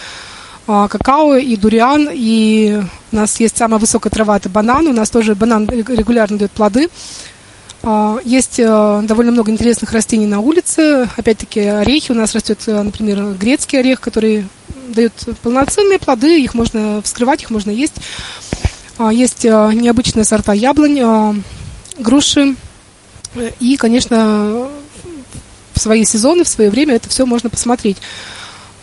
а, 0.67 0.87
какао, 0.87 1.35
и 1.35 1.55
дуриан, 1.55 2.07
и 2.11 2.81
у 3.11 3.15
нас 3.15 3.39
есть 3.39 3.57
самая 3.57 3.79
высокая 3.79 4.11
трава, 4.11 4.37
это 4.37 4.49
банан. 4.49 4.87
У 4.87 4.93
нас 4.93 5.09
тоже 5.09 5.35
банан 5.35 5.67
регулярно 5.67 6.37
дает 6.37 6.51
плоды. 6.51 6.89
А, 7.83 8.19
есть 8.23 8.59
э, 8.59 9.01
довольно 9.03 9.31
много 9.31 9.51
интересных 9.51 9.91
растений 9.91 10.27
на 10.27 10.39
улице. 10.39 11.09
Опять-таки 11.17 11.61
орехи. 11.61 12.11
У 12.11 12.15
нас 12.15 12.33
растет, 12.35 12.59
э, 12.67 12.81
например, 12.81 13.33
грецкий 13.33 13.79
орех, 13.79 13.99
который 13.99 14.47
дает 14.89 15.13
полноценные 15.41 15.97
плоды. 15.97 16.41
Их 16.43 16.53
можно 16.53 17.01
вскрывать, 17.01 17.41
их 17.41 17.49
можно 17.49 17.71
есть. 17.71 17.95
А, 18.97 19.11
есть 19.11 19.45
э, 19.45 19.71
необычные 19.73 20.25
сорта 20.25 20.53
яблонь, 20.53 21.43
груши. 21.97 22.55
И, 23.59 23.77
конечно, 23.77 24.67
в 25.73 25.79
свои 25.79 26.05
сезоны, 26.05 26.43
в 26.43 26.49
свое 26.49 26.69
время 26.69 26.95
это 26.95 27.09
все 27.09 27.25
можно 27.25 27.49
посмотреть. 27.49 27.97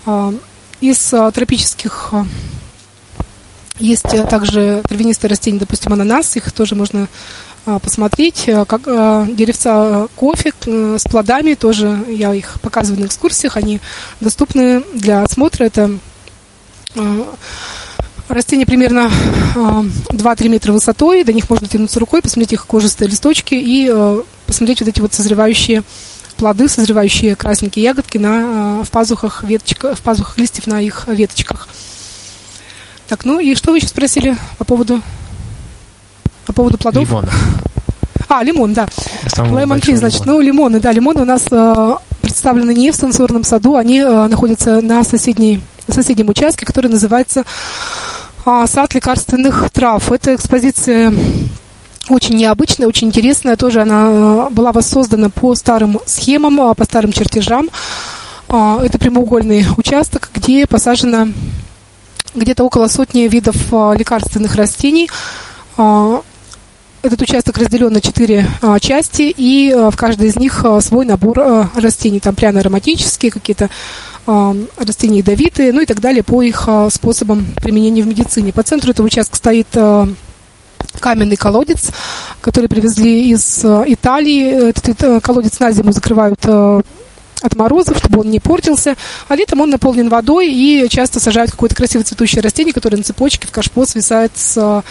А, 0.06 0.34
из 0.80 0.98
тропических 1.34 2.14
есть 3.78 4.08
также 4.28 4.82
травянистые 4.88 5.30
растения, 5.30 5.60
допустим, 5.60 5.92
ананас. 5.92 6.34
Их 6.34 6.50
тоже 6.50 6.74
можно 6.74 7.06
посмотреть, 7.64 8.44
э, 8.46 8.64
как 8.64 8.82
э, 8.86 9.26
деревца 9.30 10.08
кофе 10.16 10.52
э, 10.66 10.96
с 10.98 11.04
плодами, 11.04 11.54
тоже 11.54 12.04
я 12.08 12.34
их 12.34 12.60
показываю 12.60 13.02
на 13.02 13.06
экскурсиях, 13.06 13.56
они 13.56 13.80
доступны 14.20 14.82
для 14.94 15.22
осмотра. 15.22 15.64
Это 15.64 15.90
растения 18.28 18.66
примерно 18.66 19.10
2-3 19.54 20.48
метра 20.48 20.72
высотой, 20.72 21.24
до 21.24 21.32
них 21.32 21.48
можно 21.50 21.68
тянуться 21.68 22.00
рукой, 22.00 22.22
посмотреть 22.22 22.54
их 22.54 22.66
кожистые 22.66 23.08
листочки 23.08 23.54
и 23.54 23.92
посмотреть 24.46 24.80
вот 24.80 24.88
эти 24.88 25.00
вот 25.00 25.12
созревающие 25.12 25.82
плоды, 26.36 26.68
созревающие 26.68 27.36
красненькие 27.36 27.84
ягодки 27.84 28.16
на, 28.16 28.82
в, 28.82 28.90
пазухах 28.90 29.42
веточка, 29.44 29.94
в 29.94 30.00
пазухах 30.00 30.38
листьев 30.38 30.66
на 30.66 30.80
их 30.80 31.06
веточках. 31.08 31.68
Так, 33.08 33.24
ну 33.24 33.40
и 33.40 33.54
что 33.54 33.72
вы 33.72 33.78
еще 33.78 33.88
спросили 33.88 34.36
по 34.58 34.64
поводу 34.64 35.02
по 36.48 36.52
поводу 36.52 36.78
плодов? 36.78 37.08
Лимон. 37.08 37.24
А, 38.28 38.42
лимон, 38.42 38.74
да. 38.74 38.88
Лемон 39.36 39.80
три, 39.80 39.94
значит, 39.94 40.22
лимон. 40.26 40.34
ну, 40.36 40.40
лимоны, 40.42 40.80
да, 40.80 40.92
лимоны 40.92 41.22
у 41.22 41.24
нас 41.24 41.44
э, 41.50 41.94
представлены 42.20 42.74
не 42.74 42.90
в 42.90 42.96
сенсорном 42.96 43.44
саду, 43.44 43.76
они 43.76 44.00
э, 44.00 44.26
находятся 44.26 44.80
на 44.80 45.04
соседней, 45.04 45.62
соседнем 45.88 46.28
участке, 46.28 46.66
который 46.66 46.90
называется 46.90 47.44
э, 48.44 48.64
сад 48.66 48.94
лекарственных 48.94 49.70
трав. 49.70 50.10
Это 50.10 50.34
экспозиция 50.34 51.14
очень 52.08 52.36
необычная, 52.36 52.88
очень 52.88 53.08
интересная. 53.08 53.56
Тоже 53.56 53.82
она 53.82 54.06
э, 54.08 54.50
была 54.50 54.72
воссоздана 54.72 55.30
по 55.30 55.54
старым 55.54 56.00
схемам, 56.06 56.60
э, 56.60 56.74
по 56.74 56.84
старым 56.84 57.12
чертежам. 57.12 57.68
Э, 58.48 58.78
это 58.82 58.98
прямоугольный 58.98 59.66
участок, 59.76 60.30
где 60.34 60.66
посажено 60.66 61.28
где-то 62.34 62.64
около 62.64 62.88
сотни 62.88 63.22
видов 63.22 63.56
лекарственных 63.72 64.54
растений. 64.54 65.10
Этот 67.00 67.22
участок 67.22 67.58
разделен 67.58 67.92
на 67.92 68.00
четыре 68.00 68.46
а, 68.60 68.80
части, 68.80 69.32
и 69.36 69.70
а, 69.70 69.90
в 69.90 69.96
каждой 69.96 70.28
из 70.28 70.36
них 70.36 70.64
а, 70.64 70.80
свой 70.80 71.06
набор 71.06 71.38
а, 71.38 71.70
растений. 71.76 72.18
Там 72.18 72.34
пряно-ароматические, 72.34 73.30
какие-то 73.30 73.70
а, 74.26 74.56
растения 74.76 75.18
ядовитые, 75.18 75.72
ну 75.72 75.80
и 75.80 75.86
так 75.86 76.00
далее 76.00 76.24
по 76.24 76.42
их 76.42 76.64
а, 76.66 76.90
способам 76.90 77.46
применения 77.62 78.02
в 78.02 78.08
медицине. 78.08 78.52
По 78.52 78.64
центру 78.64 78.90
этого 78.90 79.06
участка 79.06 79.36
стоит 79.36 79.68
а, 79.76 80.08
каменный 80.98 81.36
колодец, 81.36 81.90
который 82.40 82.68
привезли 82.68 83.30
из 83.30 83.64
а, 83.64 83.84
Италии. 83.86 84.70
Этот, 84.70 84.88
этот 84.88 85.22
колодец 85.22 85.60
на 85.60 85.70
зиму 85.70 85.92
закрывают 85.92 86.40
а, 86.46 86.80
от 87.42 87.54
морозов, 87.54 87.98
чтобы 87.98 88.22
он 88.22 88.30
не 88.30 88.40
портился. 88.40 88.96
А 89.28 89.36
летом 89.36 89.60
он 89.60 89.70
наполнен 89.70 90.08
водой 90.08 90.52
и 90.52 90.88
часто 90.88 91.20
сажают 91.20 91.52
какое-то 91.52 91.76
красивое 91.76 92.04
цветущее 92.04 92.42
растение, 92.42 92.74
которое 92.74 92.96
на 92.96 93.04
цепочке 93.04 93.46
в 93.46 93.52
кашпо 93.52 93.86
свисает 93.86 94.32
с 94.34 94.58
а, 94.58 94.82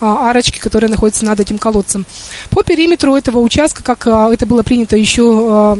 арочки, 0.00 0.58
которые 0.58 0.90
находятся 0.90 1.24
над 1.24 1.40
этим 1.40 1.58
колодцем. 1.58 2.06
По 2.50 2.62
периметру 2.62 3.14
этого 3.14 3.38
участка, 3.38 3.82
как 3.82 4.06
а, 4.06 4.32
это 4.32 4.46
было 4.46 4.62
принято 4.62 4.96
еще 4.96 5.22
а, 5.24 5.78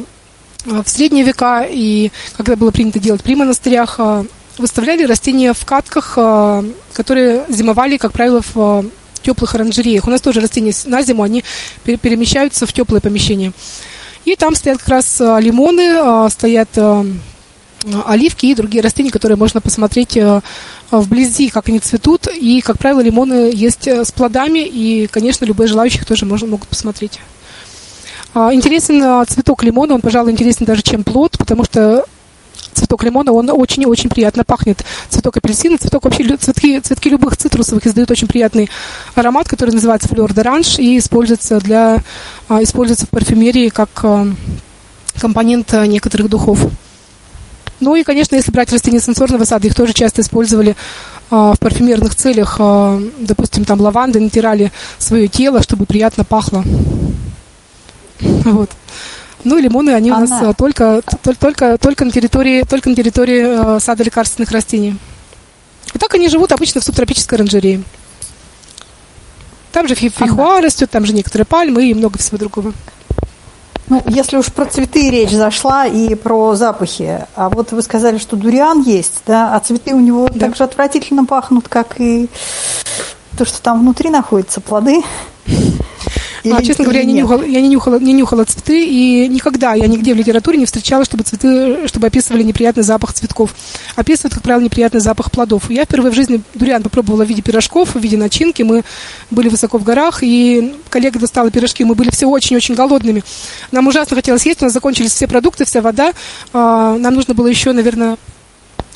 в 0.64 0.88
средние 0.88 1.24
века 1.24 1.66
и 1.68 2.10
когда 2.36 2.56
было 2.56 2.70
принято 2.70 2.98
делать 2.98 3.22
при 3.22 3.34
монастырях, 3.34 4.00
выставляли 4.58 5.04
растения 5.04 5.52
в 5.52 5.64
катках, 5.64 6.14
которые 6.92 7.44
зимовали, 7.48 7.98
как 7.98 8.12
правило, 8.12 8.42
в 8.54 8.86
теплых 9.22 9.54
оранжереях. 9.54 10.06
У 10.06 10.10
нас 10.10 10.20
тоже 10.20 10.40
растения 10.40 10.72
на 10.86 11.02
зиму, 11.02 11.22
они 11.22 11.44
перемещаются 11.84 12.66
в 12.66 12.72
теплые 12.72 13.00
помещения. 13.00 13.52
И 14.24 14.34
там 14.34 14.56
стоят 14.56 14.78
как 14.78 14.88
раз 14.88 15.20
лимоны, 15.20 16.30
стоят 16.30 16.70
оливки 18.06 18.46
и 18.46 18.54
другие 18.54 18.82
растения, 18.82 19.10
которые 19.10 19.36
можно 19.36 19.60
посмотреть 19.60 20.18
вблизи, 20.90 21.48
как 21.48 21.68
они 21.68 21.80
цветут. 21.80 22.28
И, 22.28 22.60
как 22.60 22.78
правило, 22.78 23.00
лимоны 23.00 23.50
есть 23.52 23.86
э, 23.86 24.04
с 24.04 24.12
плодами, 24.12 24.60
и, 24.60 25.06
конечно, 25.06 25.44
любые 25.44 25.68
желающие 25.68 26.04
тоже 26.04 26.26
можно, 26.26 26.48
могут 26.48 26.68
посмотреть. 26.68 27.20
А, 28.34 28.52
интересен 28.52 29.02
а, 29.02 29.24
цветок 29.24 29.62
лимона, 29.62 29.94
он, 29.94 30.00
пожалуй, 30.00 30.32
интересен 30.32 30.66
даже, 30.66 30.82
чем 30.82 31.04
плод, 31.04 31.38
потому 31.38 31.64
что 31.64 32.04
цветок 32.74 33.02
лимона, 33.02 33.32
он 33.32 33.48
очень-очень 33.50 34.10
приятно 34.10 34.44
пахнет. 34.44 34.84
Цветок 35.08 35.38
апельсина, 35.38 35.78
цветок 35.78 36.04
вообще, 36.04 36.36
цветки, 36.36 36.78
цветки 36.80 37.08
любых 37.08 37.36
цитрусовых 37.36 37.86
издают 37.86 38.10
очень 38.10 38.28
приятный 38.28 38.68
аромат, 39.14 39.48
который 39.48 39.70
называется 39.70 40.08
флер 40.08 40.30
d'orange 40.32 40.82
и 40.82 40.98
используется, 40.98 41.58
для, 41.60 42.02
а, 42.48 42.62
используется 42.62 43.06
в 43.06 43.10
парфюмерии 43.10 43.70
как 43.70 44.04
компонент 45.18 45.72
некоторых 45.72 46.28
духов. 46.28 46.60
Ну 47.80 47.94
и, 47.94 48.04
конечно, 48.04 48.36
если 48.36 48.50
брать 48.50 48.72
растения 48.72 49.00
сенсорного 49.00 49.44
сада, 49.44 49.66
их 49.66 49.74
тоже 49.74 49.92
часто 49.92 50.22
использовали 50.22 50.76
а, 51.30 51.52
в 51.52 51.58
парфюмерных 51.58 52.14
целях. 52.14 52.56
А, 52.58 53.00
допустим, 53.18 53.64
там 53.64 53.80
лаванды 53.80 54.20
натирали 54.20 54.72
свое 54.98 55.28
тело, 55.28 55.62
чтобы 55.62 55.86
приятно 55.86 56.24
пахло. 56.24 56.64
Вот. 58.20 58.70
Ну, 59.44 59.58
лимоны, 59.58 59.90
они 59.90 60.10
Анна. 60.10 60.24
у 60.24 60.28
нас 60.28 60.42
а, 60.42 60.54
только, 60.54 61.02
только, 61.38 61.78
только, 61.78 62.04
на 62.04 62.10
территории, 62.10 62.62
только 62.62 62.88
на 62.88 62.96
территории 62.96 63.78
сада 63.78 64.02
лекарственных 64.04 64.50
растений. 64.50 64.96
И 65.94 65.98
так 65.98 66.14
они 66.14 66.28
живут 66.28 66.52
обычно 66.52 66.80
в 66.80 66.84
субтропической 66.84 67.36
оранжерее. 67.36 67.82
Там 69.72 69.86
же 69.86 69.94
фихуа 69.94 70.62
растет, 70.62 70.90
там 70.90 71.04
же 71.04 71.12
некоторые 71.12 71.44
пальмы 71.44 71.90
и 71.90 71.94
много 71.94 72.18
всего 72.18 72.38
другого. 72.38 72.72
Ну, 73.88 74.02
если 74.06 74.36
уж 74.36 74.52
про 74.52 74.66
цветы 74.66 75.10
речь 75.10 75.30
зашла 75.30 75.86
и 75.86 76.14
про 76.16 76.56
запахи, 76.56 77.24
а 77.36 77.48
вот 77.48 77.70
вы 77.70 77.82
сказали, 77.82 78.18
что 78.18 78.34
дуриан 78.34 78.82
есть, 78.82 79.22
да, 79.26 79.54
а 79.54 79.60
цветы 79.60 79.94
у 79.94 80.00
него 80.00 80.28
да. 80.28 80.46
так 80.46 80.56
же 80.56 80.64
отвратительно 80.64 81.24
пахнут, 81.24 81.68
как 81.68 82.00
и 82.00 82.28
то, 83.38 83.44
что 83.44 83.62
там 83.62 83.80
внутри 83.80 84.10
находится, 84.10 84.60
плоды. 84.60 85.02
Или, 86.46 86.54
а, 86.54 86.62
честно 86.62 86.84
говоря, 86.84 87.00
я 87.00 87.06
не, 87.06 87.14
нюхала, 87.14 87.42
я 87.42 87.60
не 87.60 87.68
нюхала, 87.68 87.98
не 87.98 88.12
нюхала 88.12 88.44
цветы, 88.44 88.86
и 88.86 89.26
никогда 89.26 89.74
я 89.74 89.88
нигде 89.88 90.14
в 90.14 90.16
литературе 90.16 90.58
не 90.58 90.64
встречала, 90.64 91.04
чтобы 91.04 91.24
цветы, 91.24 91.88
чтобы 91.88 92.06
описывали 92.06 92.44
неприятный 92.44 92.84
запах 92.84 93.12
цветков. 93.14 93.54
Описывают, 93.96 94.34
как 94.34 94.44
правило, 94.44 94.62
неприятный 94.62 95.00
запах 95.00 95.32
плодов. 95.32 95.68
Я 95.70 95.84
впервые 95.84 96.12
в 96.12 96.14
жизни 96.14 96.40
дуриан 96.54 96.84
попробовала 96.84 97.24
в 97.24 97.28
виде 97.28 97.42
пирожков, 97.42 97.96
в 97.96 97.98
виде 97.98 98.16
начинки. 98.16 98.62
Мы 98.62 98.84
были 99.32 99.48
высоко 99.48 99.78
в 99.78 99.82
горах, 99.82 100.22
и 100.22 100.76
коллега 100.88 101.18
достала 101.18 101.50
пирожки, 101.50 101.84
мы 101.84 101.96
были 101.96 102.10
все 102.10 102.26
очень-очень 102.26 102.76
голодными. 102.76 103.24
Нам 103.72 103.88
ужасно 103.88 104.14
хотелось 104.14 104.46
есть, 104.46 104.62
у 104.62 104.66
нас 104.66 104.72
закончились 104.72 105.10
все 105.12 105.26
продукты, 105.26 105.64
вся 105.64 105.80
вода. 105.80 106.12
А, 106.52 106.96
нам 106.96 107.14
нужно 107.14 107.34
было 107.34 107.48
еще, 107.48 107.72
наверное, 107.72 108.18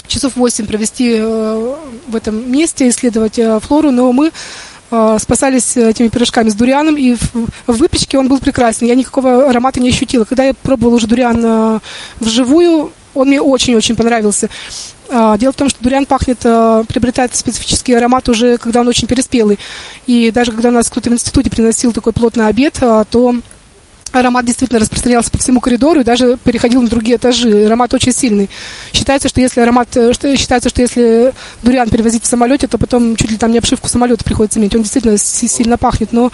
часов 0.06 0.36
восемь 0.36 0.66
провести 0.66 1.14
э, 1.18 1.74
в 2.08 2.16
этом 2.16 2.50
месте, 2.50 2.88
исследовать 2.88 3.38
э, 3.38 3.60
флору, 3.60 3.90
но 3.90 4.12
мы 4.12 4.32
спасались 5.18 5.76
этими 5.76 6.08
пирожками 6.08 6.48
с 6.48 6.54
дурианом, 6.54 6.96
и 6.96 7.14
в, 7.14 7.48
выпечке 7.66 8.18
он 8.18 8.28
был 8.28 8.38
прекрасен. 8.38 8.86
Я 8.86 8.94
никакого 8.94 9.48
аромата 9.48 9.80
не 9.80 9.90
ощутила. 9.90 10.24
Когда 10.24 10.44
я 10.44 10.54
пробовала 10.54 10.96
уже 10.96 11.06
дуриан 11.06 11.40
э, 11.42 11.78
вживую, 12.18 12.92
он 13.14 13.28
мне 13.28 13.40
очень-очень 13.40 13.96
понравился. 13.96 14.48
А, 15.08 15.36
дело 15.38 15.52
в 15.52 15.56
том, 15.56 15.68
что 15.68 15.82
дуриан 15.82 16.06
пахнет, 16.06 16.38
приобретает 16.38 17.34
специфический 17.34 17.94
аромат 17.94 18.28
уже, 18.28 18.58
когда 18.58 18.80
он 18.80 18.88
очень 18.88 19.08
переспелый. 19.08 19.58
И 20.06 20.30
даже 20.30 20.52
когда 20.52 20.68
у 20.68 20.72
нас 20.72 20.88
кто-то 20.88 21.10
в 21.10 21.12
институте 21.12 21.50
приносил 21.50 21.92
такой 21.92 22.12
плотный 22.12 22.46
обед, 22.46 22.74
то 23.10 23.34
аромат 24.12 24.44
действительно 24.44 24.80
распространялся 24.80 25.30
по 25.30 25.38
всему 25.38 25.60
коридору 25.60 26.00
и 26.00 26.04
даже 26.04 26.38
переходил 26.42 26.82
на 26.82 26.88
другие 26.88 27.16
этажи. 27.16 27.66
Аромат 27.66 27.94
очень 27.94 28.12
сильный. 28.12 28.50
Считается, 28.92 29.28
что 29.28 29.40
если 29.40 29.60
аромат, 29.60 29.96
э, 29.96 30.12
что, 30.12 30.36
считается, 30.36 30.68
что 30.68 30.82
если 30.82 31.32
дуриан 31.62 31.88
перевозить 31.88 32.24
в 32.24 32.26
самолете, 32.26 32.66
то 32.66 32.78
потом 32.78 33.16
чуть 33.16 33.30
ли 33.30 33.36
там 33.36 33.52
не 33.52 33.58
обшивку 33.58 33.88
самолета 33.88 34.24
приходится 34.24 34.58
иметь. 34.58 34.74
Он 34.74 34.82
действительно 34.82 35.18
сильно 35.18 35.78
пахнет. 35.78 36.12
Но 36.12 36.32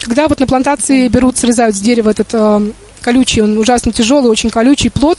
когда 0.00 0.28
вот 0.28 0.40
на 0.40 0.46
плантации 0.46 1.08
берут, 1.08 1.36
срезают 1.36 1.76
с 1.76 1.80
дерева 1.80 2.10
этот 2.10 2.34
колючий, 3.00 3.42
он 3.42 3.56
ужасно 3.58 3.92
тяжелый, 3.92 4.30
очень 4.30 4.50
колючий 4.50 4.90
плод, 4.90 5.18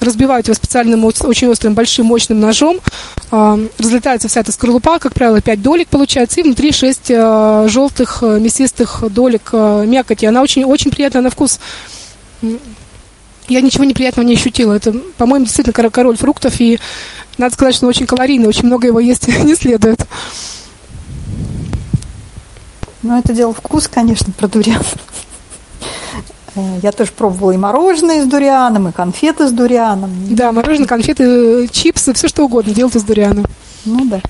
разбивают 0.00 0.46
его 0.46 0.54
специальным 0.54 1.04
очень 1.04 1.48
острым 1.48 1.74
большим 1.74 2.06
мощным 2.06 2.40
ножом, 2.40 2.78
э, 3.30 3.68
разлетается 3.78 4.28
вся 4.28 4.40
эта 4.40 4.52
скорлупа, 4.52 4.98
как 4.98 5.14
правило, 5.14 5.40
5 5.40 5.62
долек 5.62 5.88
получается, 5.88 6.40
и 6.40 6.42
внутри 6.42 6.72
6 6.72 7.10
э, 7.10 7.66
желтых 7.68 8.18
э, 8.22 8.38
мясистых 8.40 9.04
долек 9.10 9.50
э, 9.52 9.84
мякоти. 9.86 10.26
Она 10.26 10.42
очень, 10.42 10.64
очень 10.64 10.90
приятная 10.90 11.22
на 11.22 11.30
вкус. 11.30 11.60
Я 13.48 13.60
ничего 13.60 13.84
неприятного 13.84 14.26
не 14.26 14.34
ощутила. 14.34 14.72
Это, 14.72 14.92
по-моему, 15.16 15.44
действительно 15.46 15.90
король 15.90 16.16
фруктов, 16.16 16.60
и 16.60 16.78
надо 17.38 17.54
сказать, 17.54 17.74
что 17.74 17.86
он 17.86 17.90
очень 17.90 18.06
калорийный, 18.06 18.48
очень 18.48 18.66
много 18.66 18.86
его 18.86 19.00
есть 19.00 19.28
не 19.44 19.54
следует. 19.54 20.06
Ну, 23.02 23.18
это 23.18 23.34
дело 23.34 23.52
вкус, 23.52 23.86
конечно, 23.86 24.32
про 24.32 24.48
дуриан. 24.48 24.80
Э, 24.80 26.16
я 26.82 26.92
тоже 26.92 27.10
пробовала 27.12 27.52
и 27.52 27.56
мороженое 27.56 28.22
с 28.22 28.26
дурианом, 28.26 28.88
и 28.88 28.92
конфеты 28.92 29.48
с 29.48 29.50
дурианом. 29.50 30.10
Да, 30.30 30.52
мороженое, 30.52 30.86
конфеты, 30.86 31.68
чипсы, 31.68 32.12
все 32.14 32.28
что 32.28 32.44
угодно 32.44 32.72
делают 32.72 32.96
из 32.96 33.02
дуриана. 33.02 33.44
Ну 33.84 34.04
да. 34.04 34.20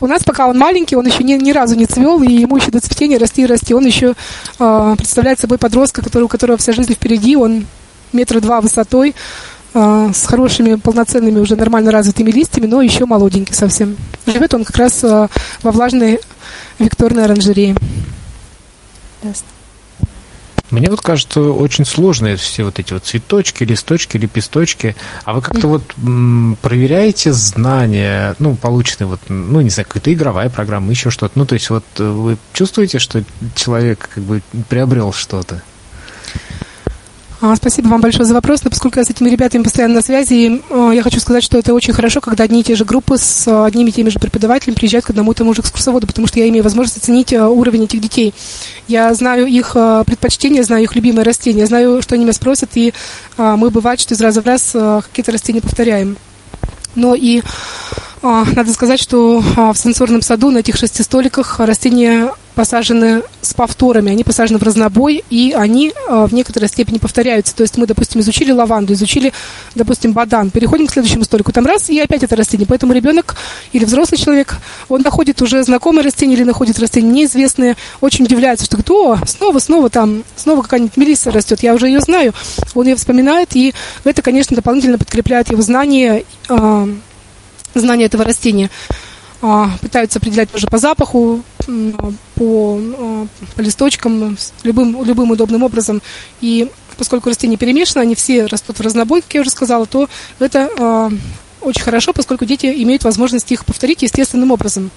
У 0.00 0.06
нас, 0.06 0.22
пока 0.22 0.46
он 0.48 0.58
маленький, 0.58 0.96
он 0.96 1.06
еще 1.06 1.24
ни, 1.24 1.32
ни 1.32 1.50
разу 1.50 1.74
не 1.74 1.86
цвел, 1.86 2.22
и 2.22 2.32
ему 2.32 2.56
еще 2.56 2.70
до 2.70 2.80
цветения 2.80 3.18
расти 3.18 3.42
и 3.42 3.46
расти. 3.46 3.74
Он 3.74 3.84
еще 3.84 4.14
э, 4.58 4.94
представляет 4.96 5.40
собой 5.40 5.58
подростка, 5.58 6.02
который, 6.02 6.24
у 6.24 6.28
которого 6.28 6.56
вся 6.56 6.72
жизнь 6.72 6.94
впереди. 6.94 7.36
Он 7.36 7.66
метра 8.12 8.40
два 8.40 8.60
высотой, 8.60 9.14
э, 9.74 10.10
с 10.14 10.26
хорошими, 10.26 10.76
полноценными, 10.76 11.40
уже 11.40 11.56
нормально 11.56 11.90
развитыми 11.90 12.30
листьями, 12.30 12.66
но 12.66 12.80
еще 12.80 13.06
молоденький 13.06 13.54
совсем. 13.54 13.96
Живет 14.26 14.54
он 14.54 14.64
как 14.64 14.76
раз 14.76 15.02
э, 15.02 15.28
во 15.62 15.72
влажной 15.72 16.20
викторной 16.78 17.24
оранжерее. 17.24 17.76
Ясно. 19.22 19.46
Мне 20.70 20.90
вот 20.90 21.00
кажется 21.00 21.40
очень 21.40 21.84
сложные 21.84 22.36
все 22.36 22.64
вот 22.64 22.78
эти 22.78 22.92
вот 22.92 23.04
цветочки, 23.04 23.64
листочки, 23.64 24.16
лепесточки. 24.16 24.96
А 25.24 25.32
вы 25.32 25.40
как-то 25.40 25.66
вот 25.68 25.82
м, 25.96 26.56
проверяете 26.60 27.32
знания, 27.32 28.34
ну, 28.38 28.54
полученные 28.54 29.08
вот, 29.08 29.20
ну, 29.28 29.60
не 29.60 29.70
знаю, 29.70 29.86
какая-то 29.86 30.12
игровая 30.12 30.50
программа, 30.50 30.90
еще 30.90 31.10
что-то. 31.10 31.38
Ну, 31.38 31.46
то 31.46 31.54
есть 31.54 31.70
вот 31.70 31.84
вы 31.96 32.36
чувствуете, 32.52 32.98
что 32.98 33.22
человек 33.54 34.10
как 34.14 34.24
бы 34.24 34.42
приобрел 34.68 35.12
что-то? 35.12 35.62
А, 37.40 37.54
спасибо 37.54 37.86
вам 37.88 38.00
большое 38.00 38.24
за 38.24 38.34
вопрос. 38.34 38.64
Но 38.64 38.70
поскольку 38.70 38.98
я 38.98 39.04
с 39.04 39.10
этими 39.10 39.28
ребятами 39.30 39.62
постоянно 39.62 39.94
на 39.94 40.02
связи, 40.02 40.60
а, 40.70 40.90
я 40.90 41.02
хочу 41.02 41.20
сказать, 41.20 41.44
что 41.44 41.56
это 41.56 41.72
очень 41.72 41.92
хорошо, 41.92 42.20
когда 42.20 42.42
одни 42.42 42.60
и 42.60 42.64
те 42.64 42.74
же 42.74 42.84
группы 42.84 43.16
с 43.16 43.46
одними 43.64 43.90
и 43.90 43.92
теми 43.92 44.08
же 44.08 44.18
преподавателями 44.18 44.74
приезжают 44.74 45.04
к 45.04 45.10
одному 45.10 45.30
и 45.30 45.34
тому 45.36 45.54
же 45.54 45.60
экскурсоводу, 45.60 46.08
потому 46.08 46.26
что 46.26 46.40
я 46.40 46.48
имею 46.48 46.64
возможность 46.64 46.98
оценить 46.98 47.32
а, 47.32 47.48
уровень 47.48 47.84
этих 47.84 48.00
детей. 48.00 48.34
Я 48.88 49.14
знаю 49.14 49.46
их 49.46 49.76
предпочтения, 50.06 50.64
знаю 50.64 50.82
их 50.82 50.96
любимые 50.96 51.24
растения, 51.24 51.66
знаю, 51.66 52.02
что 52.02 52.16
они 52.16 52.24
меня 52.24 52.32
спросят, 52.32 52.70
и 52.74 52.92
мы 53.36 53.70
бывает, 53.70 54.00
что 54.00 54.14
из 54.14 54.20
раза 54.20 54.40
в 54.40 54.46
раз 54.46 54.70
какие-то 54.72 55.30
растения 55.30 55.60
повторяем. 55.60 56.16
Но 56.94 57.14
и 57.14 57.42
надо 58.22 58.72
сказать, 58.72 58.98
что 58.98 59.40
в 59.40 59.76
сенсорном 59.76 60.22
саду 60.22 60.50
на 60.50 60.58
этих 60.58 60.76
шести 60.76 61.02
столиках 61.02 61.60
растения 61.60 62.30
посажены 62.58 63.22
с 63.40 63.54
повторами, 63.54 64.10
они 64.10 64.24
посажены 64.24 64.58
в 64.58 64.64
разнобой, 64.64 65.22
и 65.30 65.54
они 65.56 65.92
э, 65.92 66.26
в 66.26 66.34
некоторой 66.34 66.68
степени 66.68 66.98
повторяются. 66.98 67.54
То 67.54 67.62
есть 67.62 67.78
мы, 67.78 67.86
допустим, 67.86 68.20
изучили 68.20 68.50
лаванду, 68.50 68.94
изучили, 68.94 69.32
допустим, 69.76 70.12
бадан, 70.12 70.50
переходим 70.50 70.88
к 70.88 70.90
следующему 70.90 71.22
столику, 71.22 71.52
там 71.52 71.66
раз, 71.66 71.88
и 71.88 72.00
опять 72.00 72.24
это 72.24 72.34
растение. 72.34 72.66
Поэтому 72.66 72.94
ребенок 72.94 73.36
или 73.72 73.84
взрослый 73.84 74.18
человек, 74.18 74.56
он 74.88 75.02
находит 75.02 75.40
уже 75.40 75.62
знакомое 75.62 76.02
растение 76.02 76.36
или 76.36 76.42
находит 76.42 76.80
растение 76.80 77.12
неизвестное, 77.12 77.76
очень 78.00 78.24
удивляется, 78.24 78.64
что 78.64 78.76
говорит, 78.76 78.90
о, 78.90 79.24
снова, 79.24 79.60
снова 79.60 79.88
там, 79.88 80.24
снова 80.34 80.62
какая-нибудь 80.62 80.96
мелисса 80.96 81.30
растет, 81.30 81.62
я 81.62 81.74
уже 81.74 81.86
ее 81.86 82.00
знаю. 82.00 82.34
Он 82.74 82.88
ее 82.88 82.96
вспоминает, 82.96 83.54
и 83.54 83.72
это, 84.02 84.20
конечно, 84.20 84.56
дополнительно 84.56 84.98
подкрепляет 84.98 85.48
его 85.52 85.62
знания, 85.62 86.24
э, 86.48 86.88
знания 87.76 88.06
этого 88.06 88.24
растения. 88.24 88.68
А, 89.40 89.70
пытаются 89.80 90.18
определять 90.18 90.50
тоже 90.50 90.66
по 90.66 90.78
запаху, 90.78 91.42
по, 92.34 92.80
а, 92.80 93.26
по 93.54 93.60
листочкам, 93.60 94.36
любым, 94.64 95.04
любым 95.04 95.30
удобным 95.30 95.62
образом. 95.62 96.02
И 96.40 96.68
поскольку 96.96 97.28
растения 97.28 97.56
перемешаны, 97.56 98.02
они 98.02 98.14
все 98.14 98.46
растут 98.46 98.78
в 98.78 98.82
разнобой, 98.82 99.22
как 99.22 99.34
я 99.34 99.40
уже 99.42 99.50
сказала, 99.50 99.86
то 99.86 100.08
это 100.40 100.68
э, 100.76 101.10
очень 101.60 101.82
хорошо, 101.82 102.12
поскольку 102.12 102.44
дети 102.44 102.66
имеют 102.66 103.04
возможность 103.04 103.50
их 103.52 103.64
повторить 103.64 104.02
естественным 104.02 104.50
образом. 104.50 104.90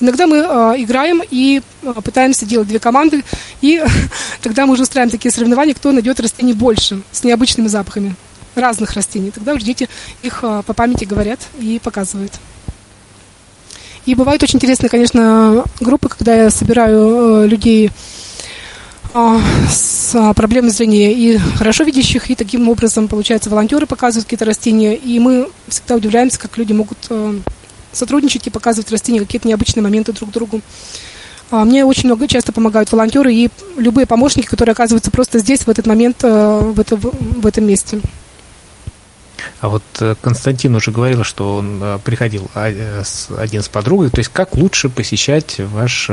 Иногда 0.00 0.26
мы 0.26 0.38
э, 0.38 0.74
играем 0.78 1.22
и 1.30 1.60
э, 1.82 1.92
пытаемся 2.02 2.46
делать 2.46 2.68
две 2.68 2.78
команды, 2.78 3.22
и 3.60 3.82
тогда 4.42 4.64
мы 4.64 4.72
уже 4.72 4.84
устраиваем 4.84 5.10
такие 5.10 5.30
соревнования, 5.30 5.74
кто 5.74 5.92
найдет 5.92 6.18
растений 6.18 6.54
больше, 6.54 7.02
с 7.12 7.22
необычными 7.22 7.68
запахами 7.68 8.16
разных 8.54 8.92
растений. 8.92 9.30
Тогда 9.30 9.52
уже 9.52 9.64
дети 9.64 9.88
их 10.22 10.40
э, 10.42 10.62
по 10.66 10.72
памяти 10.72 11.04
говорят 11.04 11.40
и 11.58 11.78
показывают. 11.82 12.32
И 14.06 14.14
бывают 14.14 14.42
очень 14.42 14.56
интересные, 14.56 14.90
конечно, 14.90 15.64
группы, 15.80 16.08
когда 16.08 16.34
я 16.34 16.50
собираю 16.50 17.44
э, 17.44 17.46
людей 17.46 17.90
а, 19.14 19.40
с 19.70 20.14
а, 20.14 20.34
проблемой 20.34 20.70
зрения 20.70 21.12
и 21.12 21.38
хорошо 21.38 21.84
видящих, 21.84 22.30
и 22.30 22.34
таким 22.34 22.68
образом, 22.68 23.08
получается, 23.08 23.48
волонтеры 23.48 23.86
показывают 23.86 24.26
какие-то 24.26 24.44
растения, 24.44 24.94
и 24.94 25.18
мы 25.20 25.48
всегда 25.68 25.94
удивляемся, 25.94 26.38
как 26.38 26.58
люди 26.58 26.72
могут 26.72 26.98
э, 27.08 27.38
сотрудничать 27.92 28.46
и 28.46 28.50
показывать 28.50 28.90
растения, 28.90 29.20
какие-то 29.20 29.48
необычные 29.48 29.82
моменты 29.82 30.12
друг 30.12 30.32
другу. 30.32 30.60
А, 31.50 31.64
мне 31.64 31.84
очень 31.84 32.06
много 32.06 32.26
часто 32.26 32.52
помогают 32.52 32.90
волонтеры 32.90 33.32
и 33.32 33.50
любые 33.76 34.06
помощники, 34.06 34.46
которые 34.46 34.72
оказываются 34.72 35.10
просто 35.10 35.38
здесь, 35.38 35.60
в 35.60 35.70
этот 35.70 35.86
момент, 35.86 36.16
э, 36.24 36.58
в, 36.74 36.80
это, 36.80 36.96
в 36.96 37.46
этом 37.46 37.64
месте. 37.64 38.00
А 39.60 39.68
вот 39.68 39.82
э, 40.00 40.14
Константин 40.20 40.74
уже 40.74 40.90
говорил, 40.90 41.24
что 41.24 41.56
он 41.56 41.80
э, 41.82 41.98
приходил 42.04 42.50
э, 42.54 43.02
один 43.36 43.62
с 43.62 43.68
подругой. 43.68 44.10
То 44.10 44.18
есть 44.18 44.30
как 44.32 44.54
лучше 44.54 44.88
посещать 44.88 45.58
ваш 45.58 46.10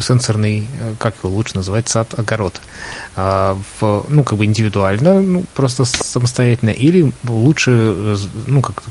сенсорный, 0.00 0.66
как 0.98 1.14
его 1.22 1.32
лучше 1.32 1.54
называть, 1.54 1.88
сад-огород? 1.88 2.60
А, 3.14 3.56
в, 3.78 4.04
ну, 4.08 4.24
как 4.24 4.36
бы 4.36 4.46
индивидуально, 4.46 5.20
ну, 5.20 5.44
просто 5.54 5.84
самостоятельно, 5.84 6.70
или 6.70 7.12
лучше, 7.28 8.16
ну, 8.48 8.62
как 8.62 8.82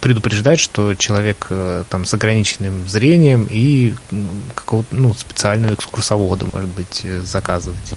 предупреждать, 0.00 0.58
что 0.58 0.96
человек 0.96 1.46
там 1.88 2.04
с 2.04 2.12
ограниченным 2.12 2.88
зрением 2.88 3.46
и 3.48 3.94
какого-то, 4.56 4.92
ну, 4.96 5.14
специального 5.14 5.74
экскурсовода, 5.74 6.46
может 6.52 6.70
быть, 6.70 7.06
заказывать? 7.22 7.94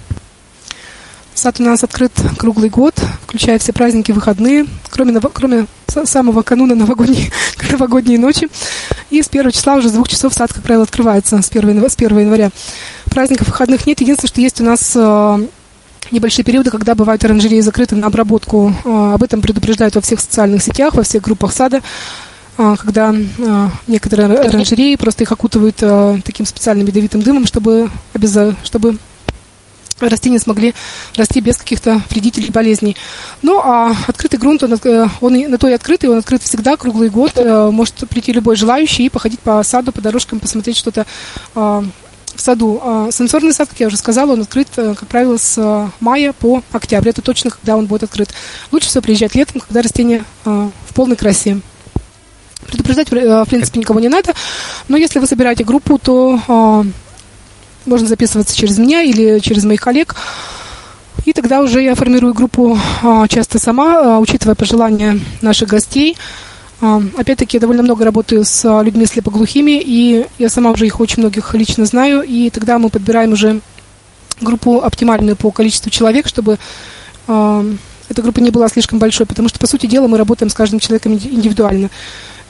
Сад 1.34 1.58
у 1.58 1.64
нас 1.64 1.82
открыт 1.82 2.12
круглый 2.38 2.70
год, 2.70 2.94
включая 3.34 3.58
все 3.58 3.72
праздники, 3.72 4.12
выходные, 4.12 4.64
кроме, 4.90 5.20
кроме 5.20 5.66
самого 5.88 6.42
кануна 6.42 6.76
новогодней, 6.76 7.32
новогодней 7.72 8.16
ночи. 8.16 8.48
И 9.10 9.20
с 9.20 9.28
первого 9.28 9.50
числа 9.50 9.74
уже 9.74 9.88
с 9.88 9.92
двух 9.92 10.06
часов 10.06 10.32
сад, 10.32 10.52
как 10.52 10.62
правило, 10.62 10.84
открывается 10.84 11.42
с 11.42 11.50
1, 11.50 11.90
с 11.90 11.96
1 11.96 12.16
января. 12.16 12.50
Праздников 13.06 13.48
выходных 13.48 13.88
нет. 13.88 14.00
Единственное, 14.00 14.28
что 14.28 14.40
есть 14.40 14.60
у 14.60 14.64
нас 14.64 14.92
э, 14.94 15.46
небольшие 16.12 16.44
периоды, 16.44 16.70
когда 16.70 16.94
бывают 16.94 17.24
оранжереи 17.24 17.58
закрыты 17.58 17.96
на 17.96 18.06
обработку. 18.06 18.72
Э, 18.84 19.14
об 19.14 19.22
этом 19.24 19.40
предупреждают 19.40 19.96
во 19.96 20.00
всех 20.00 20.20
социальных 20.20 20.62
сетях, 20.62 20.94
во 20.94 21.02
всех 21.02 21.24
группах 21.24 21.52
сада 21.52 21.82
э, 22.56 22.76
когда 22.78 23.12
некоторые 23.88 24.28
оранжереи 24.28 24.94
просто 24.94 25.24
их 25.24 25.32
окутывают 25.32 25.82
таким 26.24 26.46
специальным 26.46 26.86
ядовитым 26.86 27.20
дымом, 27.20 27.46
чтобы, 27.46 27.90
чтобы 28.62 28.96
растения 30.00 30.38
смогли 30.38 30.74
расти 31.16 31.40
без 31.40 31.56
каких-то 31.56 32.00
вредителей 32.10 32.50
болезней. 32.50 32.96
Ну, 33.42 33.60
а 33.62 33.94
открытый 34.06 34.38
грунт, 34.38 34.62
он, 34.62 34.78
э, 34.82 35.06
он 35.20 35.32
на 35.34 35.58
то 35.58 35.68
и 35.68 35.72
открытый, 35.72 36.10
он 36.10 36.18
открыт 36.18 36.42
всегда, 36.42 36.76
круглый 36.76 37.08
год. 37.08 37.32
Э, 37.36 37.70
может 37.70 38.08
прийти 38.08 38.32
любой 38.32 38.56
желающий 38.56 39.06
и 39.06 39.08
походить 39.08 39.40
по 39.40 39.62
саду, 39.62 39.92
по 39.92 40.00
дорожкам, 40.00 40.40
посмотреть 40.40 40.76
что-то 40.76 41.06
а, 41.54 41.84
в 42.34 42.40
саду. 42.40 42.80
А 42.82 43.08
сенсорный 43.10 43.52
сад, 43.52 43.68
как 43.68 43.80
я 43.80 43.86
уже 43.86 43.96
сказала, 43.96 44.32
он 44.32 44.42
открыт, 44.42 44.68
э, 44.76 44.94
как 44.98 45.08
правило, 45.08 45.36
с 45.36 45.90
мая 46.00 46.32
по 46.32 46.62
октябрь. 46.72 47.10
Это 47.10 47.22
точно, 47.22 47.50
когда 47.50 47.76
он 47.76 47.86
будет 47.86 48.04
открыт. 48.04 48.30
Лучше 48.72 48.88
всего 48.88 49.02
приезжать 49.02 49.34
летом, 49.34 49.60
когда 49.60 49.82
растения 49.82 50.24
а, 50.44 50.70
в 50.88 50.94
полной 50.94 51.16
красе. 51.16 51.60
Предупреждать, 52.66 53.10
в 53.10 53.44
принципе, 53.44 53.78
никого 53.78 54.00
не 54.00 54.08
надо. 54.08 54.32
Но 54.88 54.96
если 54.96 55.18
вы 55.18 55.26
собираете 55.26 55.64
группу, 55.64 55.98
то 55.98 56.86
можно 57.86 58.08
записываться 58.08 58.56
через 58.56 58.78
меня 58.78 59.02
или 59.02 59.38
через 59.40 59.64
моих 59.64 59.80
коллег. 59.80 60.16
И 61.24 61.32
тогда 61.32 61.60
уже 61.62 61.82
я 61.82 61.94
формирую 61.94 62.34
группу 62.34 62.78
часто 63.28 63.58
сама, 63.58 64.18
учитывая 64.18 64.54
пожелания 64.54 65.20
наших 65.40 65.68
гостей. 65.68 66.16
Опять-таки, 66.80 67.56
я 67.56 67.60
довольно 67.60 67.82
много 67.82 68.04
работаю 68.04 68.44
с 68.44 68.82
людьми 68.82 69.06
слепоглухими, 69.06 69.80
и 69.82 70.26
я 70.38 70.48
сама 70.50 70.70
уже 70.72 70.86
их 70.86 71.00
очень 71.00 71.20
многих 71.20 71.54
лично 71.54 71.86
знаю, 71.86 72.22
и 72.22 72.50
тогда 72.50 72.78
мы 72.78 72.90
подбираем 72.90 73.32
уже 73.32 73.60
группу 74.40 74.80
оптимальную 74.80 75.36
по 75.36 75.50
количеству 75.50 75.90
человек, 75.90 76.26
чтобы 76.26 76.58
эта 77.26 78.20
группа 78.20 78.40
не 78.40 78.50
была 78.50 78.68
слишком 78.68 78.98
большой, 78.98 79.24
потому 79.24 79.48
что, 79.48 79.58
по 79.58 79.66
сути 79.66 79.86
дела, 79.86 80.08
мы 80.08 80.18
работаем 80.18 80.50
с 80.50 80.54
каждым 80.54 80.78
человеком 80.78 81.14
индивидуально. 81.14 81.88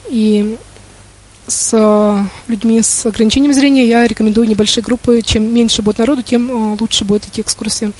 И 0.09 0.57
с 1.47 1.71
э, 1.73 2.23
людьми 2.47 2.81
с 2.81 3.05
ограничением 3.05 3.53
зрения 3.53 3.85
я 3.85 4.07
рекомендую 4.07 4.47
небольшие 4.47 4.83
группы. 4.83 5.21
Чем 5.23 5.53
меньше 5.53 5.81
будет 5.81 5.99
народу, 5.99 6.23
тем 6.23 6.49
э, 6.73 6.77
лучше 6.79 7.05
будет 7.05 7.27
эти 7.27 7.41
экскурсии. 7.41 7.91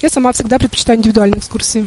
Я 0.00 0.08
сама 0.08 0.32
всегда 0.32 0.58
предпочитаю 0.58 0.98
индивидуальные 0.98 1.38
экскурсии. 1.38 1.86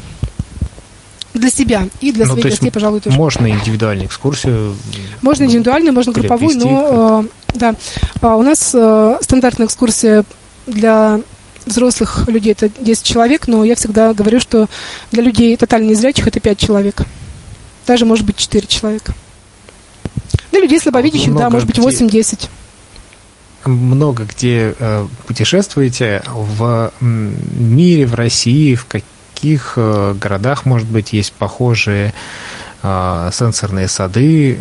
Для 1.34 1.50
себя 1.50 1.88
и 2.02 2.12
для 2.12 2.26
ну, 2.26 2.34
своих 2.34 2.46
гостей, 2.46 2.72
пожалуй, 2.72 3.00
тоже. 3.00 3.18
Можно 3.18 3.50
индивидуальную 3.50 4.08
экскурсию? 4.08 4.76
Можно 5.22 5.44
индивидуальную, 5.44 5.94
можно 5.94 6.12
групповую, 6.12 6.58
но 6.58 7.26
э, 7.26 7.56
да. 7.56 7.76
А 8.22 8.36
у 8.36 8.44
нас 8.44 8.72
э, 8.74 9.18
стандартная 9.22 9.68
экскурсия 9.68 10.24
для 10.66 11.22
взрослых 11.66 12.28
людей 12.28 12.54
это 12.54 12.70
10 12.70 13.04
человек, 13.04 13.48
но 13.48 13.64
я 13.64 13.76
всегда 13.76 14.14
говорю, 14.14 14.40
что 14.40 14.68
для 15.12 15.22
людей 15.22 15.56
тотально 15.58 15.90
незрячих 15.90 16.28
это 16.28 16.40
5 16.40 16.58
человек. 16.58 17.02
Даже, 17.86 18.06
может 18.06 18.26
быть, 18.26 18.38
4 18.38 18.66
человека. 18.68 19.14
Для 20.52 20.62
людей 20.62 20.80
слабовидящих, 20.80 21.30
много 21.30 21.44
да, 21.44 21.50
может 21.50 21.68
быть, 21.68 21.78
8-10. 21.78 22.50
Много 23.66 24.24
где 24.24 24.76
э, 24.80 25.08
путешествуете 25.26 26.24
в 26.30 26.92
мире, 27.02 28.06
в 28.06 28.16
России, 28.16 28.76
в 28.76 28.86
каких 28.86 29.74
э, 29.76 30.16
городах, 30.20 30.66
может 30.66 30.88
быть, 30.88 31.14
есть 31.14 31.34
похожие 31.34 32.14
э, 32.84 33.30
сенсорные 33.34 33.88
сады, 33.88 34.58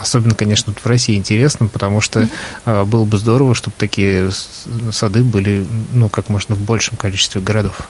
Особенно, 0.00 0.34
конечно, 0.34 0.72
в 0.72 0.86
России 0.86 1.16
интересно, 1.16 1.66
потому 1.66 2.00
что 2.00 2.28
э, 2.64 2.84
было 2.84 3.04
бы 3.04 3.18
здорово, 3.18 3.54
чтобы 3.54 3.74
такие 3.76 4.30
сады 4.92 5.24
были, 5.24 5.66
ну, 5.92 6.08
как 6.08 6.28
можно 6.28 6.54
в 6.54 6.60
большем 6.60 6.96
количестве 6.96 7.40
городов. 7.40 7.88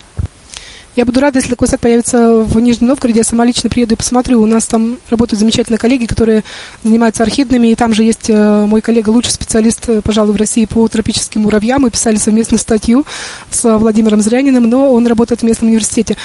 Я 0.98 1.04
буду 1.04 1.20
рада, 1.20 1.38
если 1.38 1.50
такой 1.50 1.68
сад 1.68 1.78
появится 1.78 2.38
в 2.38 2.58
Нижнем 2.58 2.88
Новгороде. 2.88 3.18
Я 3.18 3.24
сама 3.24 3.44
лично 3.44 3.70
приеду 3.70 3.94
и 3.94 3.96
посмотрю. 3.96 4.42
У 4.42 4.46
нас 4.46 4.66
там 4.66 4.98
работают 5.10 5.38
замечательные 5.38 5.78
коллеги, 5.78 6.06
которые 6.06 6.42
занимаются 6.82 7.22
орхидными. 7.22 7.68
И 7.68 7.76
там 7.76 7.94
же 7.94 8.02
есть 8.02 8.28
э, 8.28 8.66
мой 8.66 8.80
коллега, 8.80 9.10
лучший 9.10 9.30
специалист, 9.30 9.88
э, 9.88 10.00
пожалуй, 10.02 10.32
в 10.32 10.36
России 10.36 10.64
по 10.64 10.88
тропическим 10.88 11.42
муравьям. 11.42 11.82
Мы 11.82 11.92
писали 11.92 12.16
совместную 12.16 12.58
статью 12.58 13.06
с 13.48 13.78
Владимиром 13.78 14.20
Зряниным, 14.20 14.68
но 14.68 14.92
он 14.92 15.06
работает 15.06 15.42
в 15.42 15.44
местном 15.44 15.68
университете. 15.68 16.16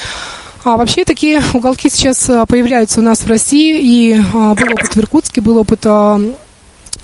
А 0.63 0.75
вообще 0.75 1.05
такие 1.05 1.39
уголки 1.53 1.87
сейчас 1.87 2.27
э, 2.27 2.43
появляются 2.47 2.99
у 2.99 3.03
нас 3.03 3.19
в 3.19 3.27
России. 3.27 3.79
И 3.79 4.19
был 4.33 4.73
опыт 4.73 4.95
в 4.95 4.97
Иркутске, 4.97 5.41
был 5.41 5.57
опыт 5.59 5.85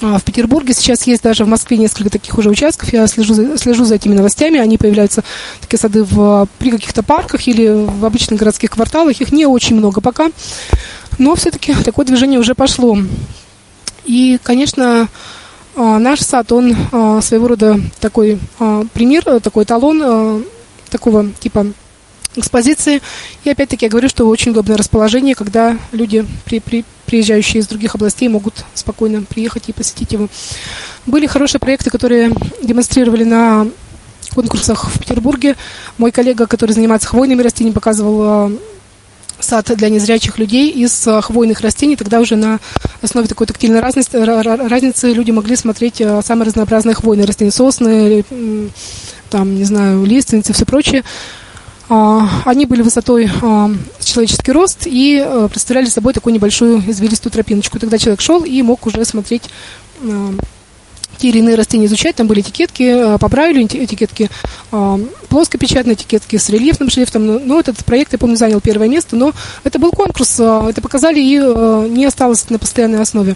в 0.01 0.21
Петербурге 0.23 0.73
сейчас 0.73 1.03
есть 1.03 1.23
даже 1.23 1.43
в 1.43 1.47
Москве 1.47 1.77
несколько 1.77 2.09
таких 2.09 2.38
уже 2.38 2.49
участков. 2.49 2.93
Я 2.93 3.05
слежу 3.07 3.34
за, 3.34 3.57
слежу 3.57 3.84
за 3.85 3.95
этими 3.95 4.13
новостями. 4.13 4.59
Они 4.59 4.77
появляются, 4.77 5.23
такие 5.59 5.80
сады, 5.80 6.03
в, 6.03 6.47
при 6.57 6.71
каких-то 6.71 7.03
парках 7.03 7.47
или 7.47 7.67
в 7.67 8.05
обычных 8.05 8.39
городских 8.39 8.71
кварталах. 8.71 9.19
Их 9.19 9.31
не 9.31 9.45
очень 9.45 9.76
много 9.76 9.99
пока. 9.99 10.30
Но 11.17 11.35
все-таки 11.35 11.73
такое 11.73 12.05
движение 12.05 12.39
уже 12.39 12.55
пошло. 12.55 12.97
И, 14.05 14.39
конечно, 14.41 15.09
а, 15.76 15.99
наш 15.99 16.21
сад, 16.21 16.51
он 16.51 16.76
а, 16.91 17.21
своего 17.21 17.49
рода 17.49 17.80
такой 17.99 18.39
пример, 18.93 19.41
такой 19.41 19.65
талон 19.65 20.45
такого 20.89 21.30
типа 21.39 21.67
экспозиции. 22.40 23.02
И 23.44 23.49
опять-таки 23.49 23.86
я 23.86 23.90
говорю, 23.90 24.10
что 24.10 24.28
очень 24.28 24.52
удобное 24.52 24.78
расположение, 24.78 25.36
когда 25.36 25.78
люди, 25.91 26.26
при, 26.45 26.60
при, 26.60 26.86
приезжающие 27.06 27.61
из 27.61 27.68
других 27.68 27.95
областей, 27.95 28.28
могут 28.30 28.66
спокойно 28.74 29.24
приехать 29.24 29.70
и 29.70 29.74
посетить 29.74 30.11
его. 30.11 30.28
Были 31.06 31.28
хорошие 31.28 31.60
проекты, 31.60 31.90
которые 31.90 32.32
демонстрировали 32.61 33.24
на 33.24 33.68
конкурсах 34.34 34.90
в 34.90 34.99
Петербурге. 34.99 35.56
Мой 35.98 36.11
коллега, 36.11 36.48
который 36.48 36.72
занимается 36.72 37.07
хвойными 37.07 37.41
растениями, 37.41 37.74
показывал 37.74 38.52
э, 38.52 38.57
сад 39.40 39.72
для 39.76 39.90
незрячих 39.90 40.38
людей 40.38 40.70
из 40.70 41.07
э, 41.07 41.22
хвойных 41.22 41.61
растений. 41.61 41.95
Тогда 41.95 42.20
уже 42.20 42.36
на 42.36 42.60
основе 43.02 43.28
такой 43.28 43.48
тактильной 43.48 43.80
разности, 43.80 44.16
разницы 44.16 45.11
люди 45.11 45.32
могли 45.32 45.56
смотреть 45.56 46.02
э, 46.02 46.22
самые 46.24 46.48
разнообразные 46.48 46.94
хвойные 46.94 47.26
растения. 47.26 47.52
Сосны, 47.52 48.24
там, 49.30 49.56
не 49.56 49.64
знаю, 49.64 50.06
лиственницы, 50.06 50.53
все 50.53 50.66
прочее. 50.66 51.03
А, 51.90 52.44
они 52.45 52.68
были 52.68 52.84
высотой 52.84 53.30
а, 53.41 53.72
человеческий 53.99 54.52
рост 54.52 54.86
и 54.86 55.24
э, 55.26 55.48
представляли 55.49 55.88
собой 55.88 56.14
такую 56.14 56.36
небольшую 56.36 56.84
извилистую 56.88 57.32
тропиночку. 57.32 57.80
Тогда 57.80 57.98
человек 57.98 58.22
шел 58.22 58.44
и 58.44 58.61
мог 58.61 58.86
уже 58.86 59.03
смотреть 59.06 59.49
а, 60.03 60.34
те 61.18 61.30
или 61.30 61.40
иные 61.40 61.56
растения 61.56 61.88
изучать. 61.88 62.16
Там 62.16 62.28
были 62.28 62.41
этикетки 62.41 63.18
по 63.18 63.28
Брайлю, 63.28 63.64
этикетки 63.64 64.30
плоскопечатные, 65.30 65.95
этикетки 65.95 66.38
с 66.38 66.48
рельефным 66.49 66.90
шрифтом. 66.90 67.26
Ну, 67.26 67.41
ну, 67.44 67.60
этот 67.60 67.84
проект, 67.84 68.14
я 68.14 68.20
помню, 68.20 68.38
занял 68.38 68.61
первое 68.61 68.88
место, 68.88 69.16
но 69.16 69.34
это 69.64 69.80
был 69.80 69.91
конкурс, 69.91 70.40
это 70.40 70.80
показали 70.82 71.20
и 71.20 71.38
не 71.90 72.06
осталось 72.06 72.49
на 72.49 72.57
постоянной 72.57 73.02
основе. 73.02 73.36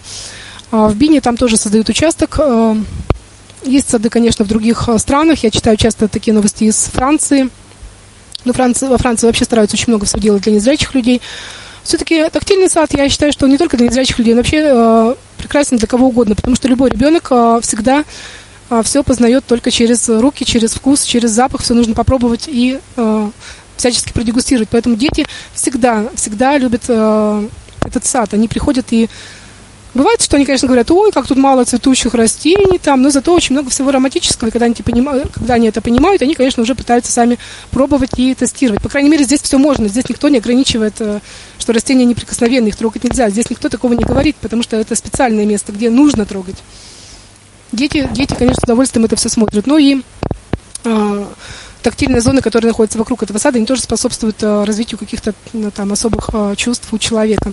В 0.72 0.96
Бине 0.96 1.20
там 1.20 1.36
тоже 1.36 1.58
создают 1.58 1.90
участок. 1.90 2.40
Есть 3.64 3.90
сады, 3.90 4.10
конечно, 4.10 4.46
в 4.46 4.48
других 4.48 4.88
странах. 4.98 5.44
Я 5.44 5.52
читаю 5.52 5.76
часто 5.76 6.08
такие 6.08 6.34
новости 6.34 6.66
из 6.66 6.78
Франции– 6.86 7.50
но 8.46 8.54
Франции, 8.54 8.88
во 8.88 8.98
Франции 8.98 9.28
вообще 9.28 9.46
стараются 9.46 9.76
очень 9.76 9.90
много 9.90 10.06
всего 10.06 10.22
делать 10.22 10.44
для 10.44 10.54
незрячих 10.54 10.94
людей. 10.94 11.22
Все-таки 11.84 12.30
тактильный 12.30 12.70
сад, 12.70 12.94
я 12.94 13.10
считаю, 13.10 13.34
что 13.34 13.48
не 13.48 13.58
только 13.58 13.78
для 13.78 13.88
незрячих 13.88 14.18
людей, 14.18 14.34
но 14.34 14.40
вообще 14.40 14.62
э, 14.64 15.16
прекрасен 15.38 15.78
для 15.78 15.88
кого 15.88 16.08
угодно, 16.08 16.36
потому 16.36 16.56
что 16.56 16.68
любой 16.68 16.90
ребенок 16.90 17.28
э, 17.30 17.60
всегда 17.62 18.06
э, 18.70 18.82
все 18.84 19.04
познает 19.04 19.46
только 19.46 19.70
через 19.70 20.08
руки, 20.08 20.46
через 20.46 20.74
вкус, 20.74 21.04
через 21.04 21.32
запах, 21.32 21.62
все 21.62 21.74
нужно 21.74 21.94
попробовать 21.94 22.46
и 22.48 22.80
э, 22.96 23.30
всячески 23.76 24.14
продегустировать. 24.14 24.70
Поэтому 24.70 24.96
дети 24.96 25.26
всегда, 25.54 26.06
всегда 26.16 26.58
любят 26.58 26.84
э, 26.88 27.48
этот 27.86 28.06
сад. 28.06 28.34
Они 28.34 28.48
приходят 28.48 28.86
и 28.92 29.10
Бывает, 29.94 30.22
что 30.22 30.38
они, 30.38 30.46
конечно, 30.46 30.68
говорят, 30.68 30.90
ой, 30.90 31.12
как 31.12 31.28
тут 31.28 31.38
мало 31.38 31.66
цветущих 31.66 32.16
растений 32.16 32.80
там, 32.80 33.04
но 33.04 33.12
зато 33.12 33.34
очень 33.34 33.54
много 33.54 33.70
всего 33.70 33.92
романтического, 33.92 34.48
и 34.48 34.52
когда 34.52 34.66
они, 34.66 34.74
понимают, 34.76 35.32
когда 35.32 35.54
они 35.54 35.68
это 35.68 35.82
понимают, 35.82 36.22
они, 36.24 36.34
конечно, 36.34 36.64
уже 36.64 36.74
пытаются 36.74 37.12
сами 37.12 37.38
пробовать 37.70 38.18
и 38.18 38.34
тестировать. 38.34 38.82
По 38.82 38.90
крайней 38.90 39.10
мере, 39.10 39.24
здесь 39.24 39.42
все 39.42 39.60
можно, 39.60 39.88
здесь 39.88 40.10
никто 40.10 40.30
не 40.30 40.40
ограничивает, 40.40 40.96
э, 41.00 41.20
что 41.60 41.74
растения 41.74 42.06
неприкосновенные, 42.06 42.70
их 42.70 42.76
трогать 42.76 43.04
нельзя. 43.04 43.30
Здесь 43.30 43.52
никто 43.52 43.70
такого 43.70 43.94
не 43.94 44.04
говорит, 44.04 44.36
потому 44.38 44.64
что 44.64 44.78
это 44.78 44.96
специальное 44.96 45.46
место, 45.46 45.72
где 45.72 45.92
нужно 45.92 46.26
трогать. 46.26 46.58
Дети, 47.72 48.10
дети 48.14 48.36
конечно, 48.38 48.62
с 48.62 48.64
удовольствием 48.64 49.06
это 49.06 49.16
все 49.16 49.30
смотрят. 49.30 49.68
Ну 49.68 49.78
и 49.78 50.02
э, 50.86 51.26
тактильные 51.84 52.22
зоны, 52.22 52.42
которые 52.42 52.70
находятся 52.70 52.98
вокруг 52.98 53.22
этого 53.24 53.38
сада, 53.38 53.58
они 53.58 53.66
тоже 53.66 53.82
способствуют 53.82 54.42
э, 54.42 54.64
развитию 54.64 54.98
каких-то 54.98 55.34
там 55.76 55.92
особых 55.92 56.30
э, 56.34 56.56
чувств 56.56 56.88
у 56.92 56.98
человека. 56.98 57.52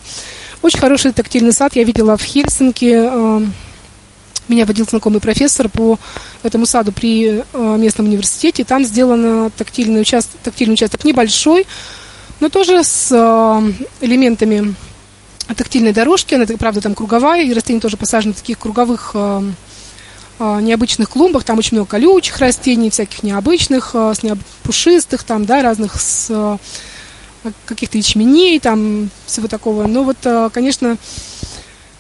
Очень 0.63 0.79
хороший 0.79 1.13
тактильный 1.13 1.53
сад 1.53 1.75
я 1.75 1.85
видела 1.85 2.19
в 2.19 2.23
Хельсинки. 2.23 2.93
Эм, 2.93 3.55
меня 4.47 4.67
водил 4.67 4.87
знакомый 4.87 5.21
профессор 5.21 5.71
по 5.71 5.99
этому 6.43 6.67
саду 6.67 6.93
при 6.93 7.43
э, 7.53 7.77
местном 7.79 8.07
университете. 8.07 8.65
Там 8.65 8.85
сделан 8.85 9.51
тактильный 9.57 10.03
участок, 10.03 10.39
тактильный 10.43 10.75
участок 10.75 11.05
небольшой, 11.05 11.67
но 12.41 12.51
тоже 12.51 12.85
с 12.85 13.09
э, 13.11 13.73
элементами 14.03 14.75
тактильной 15.57 15.95
дорожки. 15.95 16.35
Она, 16.35 16.45
правда, 16.59 16.83
там 16.83 16.95
круговая, 16.95 17.43
и 17.43 17.55
растения 17.55 17.81
тоже 17.81 17.97
посажены 17.97 18.35
в 18.35 18.37
таких 18.37 18.59
круговых 18.59 19.13
э, 19.15 19.43
необычных 20.41 21.09
клумбах. 21.09 21.45
Там 21.45 21.57
очень 21.57 21.79
много 21.79 21.89
колючих 21.89 22.39
растений, 22.39 22.91
всяких 22.91 23.23
необычных, 23.23 23.95
с 23.95 24.21
пушистых, 24.63 25.23
там, 25.23 25.47
да, 25.47 25.63
разных 25.63 25.99
с 25.99 26.59
каких-то 27.65 27.99
ячменей, 27.99 28.59
там, 28.61 29.11
всего 29.27 29.49
такого. 29.49 29.87
Но 29.87 30.05
вот, 30.05 30.19
э, 30.25 30.51
конечно, 30.53 30.97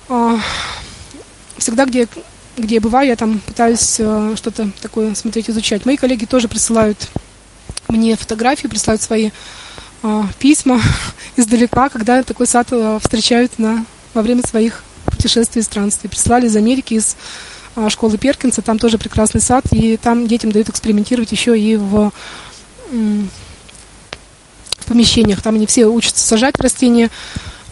э, 0.08 0.38
всегда, 1.58 1.86
где, 1.86 2.08
где 2.56 2.76
я 2.76 2.80
бываю, 2.80 3.08
я 3.08 3.16
там 3.16 3.40
пытаюсь 3.40 3.96
э, 3.98 4.34
что-то 4.36 4.70
такое 4.82 5.14
смотреть, 5.14 5.50
изучать. 5.50 5.86
Мои 5.86 5.96
коллеги 5.96 6.24
тоже 6.24 6.48
присылают 6.48 7.08
мне 7.88 8.16
фотографии, 8.16 8.66
присылают 8.66 9.02
свои 9.02 9.30
письма 10.38 10.80
издалека, 11.36 11.90
когда 11.90 12.22
такой 12.22 12.46
сад 12.46 12.68
встречают 13.02 13.58
на, 13.58 13.84
во 14.14 14.22
время 14.22 14.42
своих 14.42 14.82
путешествий 15.04 15.60
и 15.60 15.64
странствий. 15.64 16.08
Прислали 16.08 16.46
из 16.46 16.56
Америки, 16.56 16.94
из 16.94 17.16
школы 17.90 18.16
Перкинса, 18.16 18.62
там 18.62 18.78
тоже 18.78 18.96
прекрасный 18.96 19.42
сад, 19.42 19.64
и 19.72 19.98
там 19.98 20.26
детям 20.26 20.52
дают 20.52 20.70
экспериментировать 20.70 21.32
еще 21.32 21.58
и 21.58 21.76
в 21.76 22.12
помещениях. 24.90 25.40
Там 25.40 25.54
они 25.54 25.66
все 25.66 25.86
учатся 25.86 26.26
сажать 26.26 26.58
растения, 26.60 27.10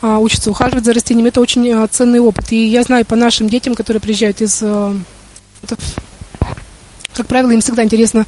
а, 0.00 0.18
учатся 0.18 0.50
ухаживать 0.50 0.84
за 0.84 0.92
растениями. 0.92 1.28
Это 1.28 1.40
очень 1.40 1.68
а, 1.72 1.86
ценный 1.88 2.20
опыт. 2.20 2.52
И 2.52 2.66
я 2.66 2.84
знаю 2.84 3.04
по 3.04 3.16
нашим 3.16 3.48
детям, 3.48 3.74
которые 3.74 4.00
приезжают 4.00 4.40
из... 4.40 4.60
А, 4.62 4.96
как 7.14 7.26
правило, 7.26 7.50
им 7.50 7.60
всегда 7.60 7.82
интересно 7.82 8.26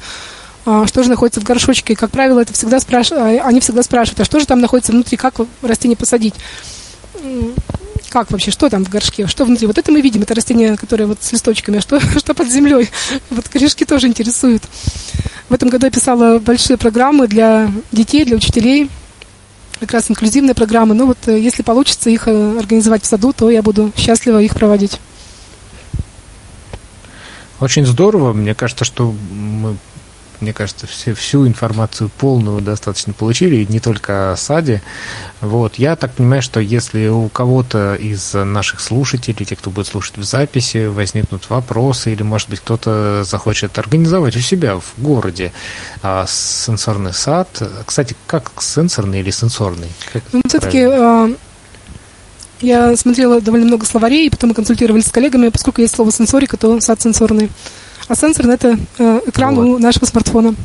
что 0.85 1.01
же 1.01 1.09
находится 1.09 1.41
в 1.41 1.43
горшочке. 1.43 1.95
Как 1.95 2.11
правило, 2.11 2.39
это 2.39 2.53
всегда 2.53 2.79
спраш... 2.79 3.11
Они 3.11 3.59
всегда 3.61 3.81
спрашивают, 3.81 4.19
а 4.19 4.25
что 4.25 4.39
же 4.39 4.45
там 4.45 4.61
находится 4.61 4.91
внутри, 4.91 5.17
как 5.17 5.33
растение 5.63 5.97
посадить. 5.97 6.35
Как 8.09 8.31
вообще, 8.31 8.51
что 8.51 8.69
там 8.69 8.83
в 8.83 8.89
горшке, 8.89 9.27
что 9.27 9.45
внутри? 9.45 9.67
Вот 9.67 9.77
это 9.77 9.91
мы 9.91 10.01
видим, 10.01 10.21
это 10.21 10.33
растение, 10.35 10.75
которое 10.75 11.05
вот 11.05 11.19
с 11.21 11.31
листочками, 11.31 11.77
а 11.77 11.81
что, 11.81 11.99
что 12.19 12.33
под 12.33 12.49
землей? 12.49 12.89
Вот 13.29 13.47
корешки 13.49 13.85
тоже 13.85 14.07
интересуют. 14.07 14.63
В 15.49 15.53
этом 15.53 15.69
году 15.69 15.85
я 15.85 15.91
писала 15.91 16.39
большие 16.39 16.77
программы 16.77 17.27
для 17.27 17.71
детей, 17.91 18.25
для 18.25 18.35
учителей, 18.35 18.89
как 19.79 19.91
раз 19.91 20.09
инклюзивные 20.09 20.53
программы. 20.53 20.93
Ну 20.93 21.07
вот, 21.07 21.17
э, 21.27 21.39
если 21.39 21.63
получится 21.63 22.09
их 22.09 22.27
э, 22.27 22.59
организовать 22.59 23.03
в 23.03 23.07
саду, 23.07 23.33
то 23.33 23.49
я 23.49 23.61
буду 23.61 23.91
счастлива 23.97 24.41
их 24.41 24.53
проводить. 24.53 24.99
Очень 27.59 27.85
здорово. 27.85 28.33
Мне 28.33 28.55
кажется, 28.55 28.85
что 28.85 29.13
мы 29.31 29.75
мне 30.41 30.53
кажется, 30.53 30.87
все, 30.87 31.13
всю 31.13 31.47
информацию 31.47 32.09
полную 32.17 32.61
достаточно 32.61 33.13
получили, 33.13 33.65
не 33.69 33.79
только 33.79 34.33
о 34.33 34.37
саде. 34.37 34.81
Вот. 35.39 35.75
Я 35.75 35.95
так 35.95 36.13
понимаю, 36.13 36.41
что 36.41 36.59
если 36.59 37.07
у 37.07 37.29
кого-то 37.29 37.95
из 37.95 38.33
наших 38.33 38.79
слушателей, 38.79 39.45
тех, 39.45 39.59
кто 39.59 39.69
будет 39.69 39.87
слушать 39.87 40.17
в 40.17 40.23
записи, 40.23 40.87
возникнут 40.87 41.49
вопросы, 41.49 42.11
или, 42.11 42.23
может 42.23 42.49
быть, 42.49 42.59
кто-то 42.59 43.23
захочет 43.23 43.77
организовать 43.77 44.35
у 44.35 44.39
себя 44.39 44.77
в 44.77 44.93
городе 44.97 45.51
а, 46.01 46.25
сенсорный 46.27 47.13
сад. 47.13 47.61
Кстати, 47.85 48.15
как 48.27 48.51
сенсорный 48.59 49.19
или 49.19 49.31
сенсорный? 49.31 49.89
ну, 50.31 50.41
все-таки 50.47 50.81
а, 50.81 51.29
я 52.61 52.95
смотрела 52.95 53.41
довольно 53.41 53.65
много 53.65 53.85
словарей, 53.85 54.27
и 54.27 54.29
потом 54.29 54.49
мы 54.49 54.55
консультировались 54.55 55.07
с 55.07 55.11
коллегами, 55.11 55.49
поскольку 55.49 55.81
есть 55.81 55.95
слово 55.95 56.11
сенсорика, 56.11 56.57
то 56.57 56.79
сад 56.79 57.01
сенсорный. 57.01 57.49
А 58.07 58.15
сенсорный 58.15 58.55
это 58.55 58.77
э, 58.97 59.21
экран 59.27 59.55
вот. 59.55 59.65
у 59.65 59.79
нашего 59.79 60.05
смартфона. 60.05 60.55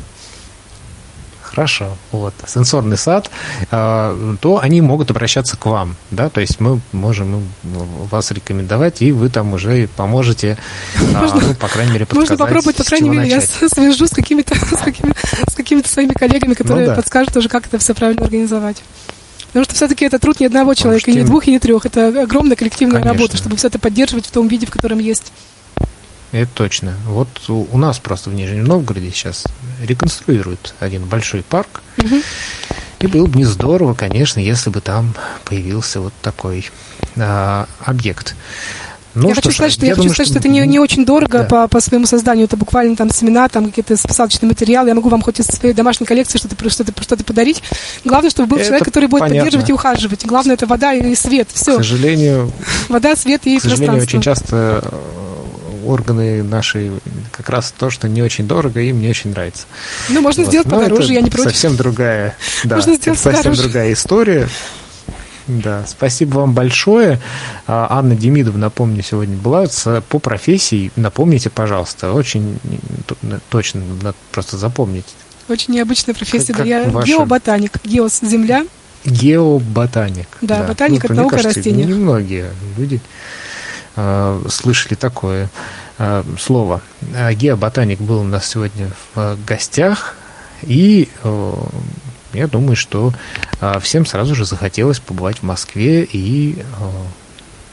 Хорошо, 1.57 1.97
вот, 2.11 2.35
сенсорный 2.45 2.97
сад, 2.97 3.31
э, 3.71 4.35
то 4.39 4.59
они 4.59 4.79
могут 4.81 5.09
обращаться 5.09 5.57
к 5.57 5.65
вам, 5.65 5.95
да, 6.11 6.29
то 6.29 6.39
есть 6.39 6.59
мы 6.59 6.79
можем 6.91 7.47
вас 7.63 8.29
рекомендовать, 8.29 9.01
и 9.01 9.11
вы 9.11 9.29
там 9.29 9.55
уже 9.55 9.89
поможете, 9.95 10.59
а, 11.15 11.21
можно, 11.21 11.41
ну, 11.41 11.55
по 11.55 11.67
крайней 11.67 11.93
мере, 11.93 12.05
подсказать, 12.05 12.29
Можно 12.29 12.45
попробовать, 12.45 12.75
по 12.75 12.83
крайней 12.83 13.09
мере, 13.09 13.35
начать. 13.35 13.49
я 13.59 13.69
свяжусь 13.69 14.09
с 14.09 14.13
какими-то 14.13 14.53
с 14.55 14.81
какими, 14.83 15.15
с 15.49 15.55
какими-то 15.55 15.89
своими 15.89 16.13
коллегами, 16.13 16.53
которые 16.53 16.89
ну, 16.89 16.91
да. 16.91 17.01
подскажут 17.01 17.35
уже, 17.35 17.49
как 17.49 17.65
это 17.65 17.79
все 17.79 17.95
правильно 17.95 18.23
организовать. 18.23 18.83
Потому 19.47 19.65
что 19.65 19.73
все-таки 19.73 20.05
это 20.05 20.19
труд 20.19 20.39
не 20.39 20.45
одного 20.45 20.75
человека, 20.75 21.09
Может, 21.09 21.23
не 21.23 21.27
двух 21.27 21.47
и 21.47 21.51
не 21.51 21.57
трех. 21.57 21.87
Это 21.87 22.21
огромная 22.21 22.55
коллективная 22.55 23.01
Конечно. 23.01 23.13
работа, 23.13 23.37
чтобы 23.37 23.55
все 23.55 23.69
это 23.69 23.79
поддерживать 23.79 24.27
в 24.27 24.31
том 24.31 24.47
виде, 24.47 24.67
в 24.67 24.69
котором 24.69 24.99
есть. 24.99 25.31
Это 26.31 26.49
точно. 26.53 26.95
Вот 27.05 27.27
у, 27.47 27.67
у 27.71 27.77
нас 27.77 27.99
просто 27.99 28.29
в 28.29 28.33
Нижнем 28.33 28.65
Новгороде 28.65 29.11
сейчас 29.11 29.45
реконструируют 29.81 30.73
один 30.79 31.05
большой 31.05 31.43
парк. 31.43 31.81
Угу. 31.97 32.21
И 32.99 33.07
было 33.07 33.27
бы 33.27 33.37
не 33.37 33.45
здорово, 33.45 33.93
конечно, 33.93 34.39
если 34.39 34.69
бы 34.69 34.81
там 34.81 35.13
появился 35.45 36.01
вот 36.01 36.13
такой 36.21 36.69
а, 37.15 37.67
объект. 37.79 38.35
Ну, 39.13 39.29
я 39.29 39.35
хочу 39.35 39.51
сказать, 39.51 39.73
что 39.73 39.81
я, 39.85 39.89
я 39.89 39.95
хочу 39.95 40.03
думаю, 40.03 40.13
сказать, 40.13 40.27
что, 40.27 40.39
что 40.39 40.47
это 40.47 40.47
не, 40.47 40.59
не 40.67 40.79
очень 40.79 41.03
дорого 41.05 41.39
да. 41.39 41.45
по, 41.45 41.67
по 41.67 41.79
своему 41.81 42.05
созданию. 42.05 42.45
Это 42.45 42.55
буквально 42.55 42.95
там 42.95 43.09
семена, 43.09 43.47
там 43.49 43.67
какие-то 43.67 43.95
посадочные 43.97 44.47
материалы. 44.47 44.89
Я 44.89 44.95
могу 44.95 45.09
вам 45.09 45.21
хоть 45.21 45.39
из 45.39 45.45
своей 45.47 45.73
домашней 45.73 46.05
коллекции 46.05 46.37
что-то 46.37 46.55
что 46.69 46.83
-то, 46.83 47.01
что 47.01 47.15
-то 47.15 47.23
подарить. 47.23 47.63
Главное, 48.03 48.29
чтобы 48.29 48.49
был 48.49 48.57
это 48.57 48.67
человек, 48.67 48.85
который 48.85 49.07
будет 49.07 49.21
понятно. 49.21 49.39
поддерживать 49.39 49.69
и 49.69 49.73
ухаживать. 49.73 50.25
Главное, 50.25 50.53
это 50.53 50.67
вода 50.67 50.93
и 50.93 51.15
свет. 51.15 51.49
Все. 51.51 51.73
К 51.73 51.77
сожалению, 51.77 52.51
вода, 52.89 53.15
свет 53.15 53.41
и 53.45 53.57
к 53.57 53.61
сожалению, 53.61 54.03
очень 54.03 54.21
часто 54.21 54.83
органы 55.85 56.43
наши 56.43 56.91
как 57.31 57.49
раз 57.49 57.73
то, 57.77 57.89
что 57.89 58.07
не 58.07 58.21
очень 58.21 58.47
дорого, 58.47 58.79
им 58.79 59.01
не 59.01 59.09
очень 59.09 59.31
нравится. 59.31 59.65
Ну, 60.09 60.21
можно 60.21 60.43
вот. 60.43 60.49
сделать 60.49 60.69
подороже, 60.69 61.13
я 61.13 61.21
не 61.21 61.29
против. 61.29 61.51
Совсем 61.51 61.75
другая, 61.75 62.35
да, 62.63 62.75
можно 62.77 62.95
сделать 62.95 63.19
совсем 63.19 63.43
подороже. 63.43 63.61
другая 63.63 63.93
история. 63.93 64.47
Да, 65.47 65.85
спасибо 65.87 66.39
вам 66.39 66.53
большое. 66.53 67.21
А, 67.67 67.87
Анна 67.89 68.15
Демидова, 68.15 68.57
напомню, 68.57 69.01
сегодня 69.01 69.37
была 69.37 69.67
по 70.09 70.19
профессии. 70.19 70.91
Напомните, 70.97 71.49
пожалуйста, 71.49 72.11
очень 72.11 72.59
точно, 73.49 73.81
надо 74.03 74.17
просто 74.31 74.57
запомнить. 74.57 75.05
Очень 75.47 75.75
необычная 75.75 76.13
профессия. 76.13 76.47
Как, 76.47 76.57
как 76.57 76.67
Я 76.67 76.83
ваша... 76.89 77.07
геоботаник. 77.07 77.71
Геос– 77.85 78.19
земля. 78.21 78.65
Геоботаник. 79.05 80.27
Да, 80.41 80.59
да. 80.59 80.67
ботаник 80.67 81.03
ну,– 81.03 81.05
это 81.05 81.13
наука 81.13 81.35
кажется, 81.37 81.59
растений. 81.59 81.85
Немногие 81.85 82.51
люди 82.77 82.99
Э, 83.97 84.39
слышали 84.47 84.93
такое 84.93 85.49
э, 85.97 86.23
слово. 86.39 86.81
Э, 87.15 87.33
геоботаник 87.33 87.99
был 87.99 88.19
у 88.19 88.23
нас 88.23 88.47
сегодня 88.47 88.91
в 89.15 89.37
гостях, 89.45 90.15
и 90.61 91.09
я 92.33 92.47
думаю, 92.47 92.75
что 92.75 93.13
всем 93.81 94.05
сразу 94.05 94.33
же 94.33 94.45
захотелось 94.45 94.99
побывать 94.99 95.39
в 95.39 95.43
Москве, 95.43 96.03
и 96.03 96.63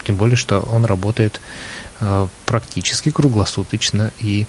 тем 0.04 0.16
более, 0.16 0.36
что 0.36 0.60
он 0.60 0.84
работает 0.84 1.40
практически 2.44 3.10
круглосуточно 3.10 4.12
и 4.18 4.46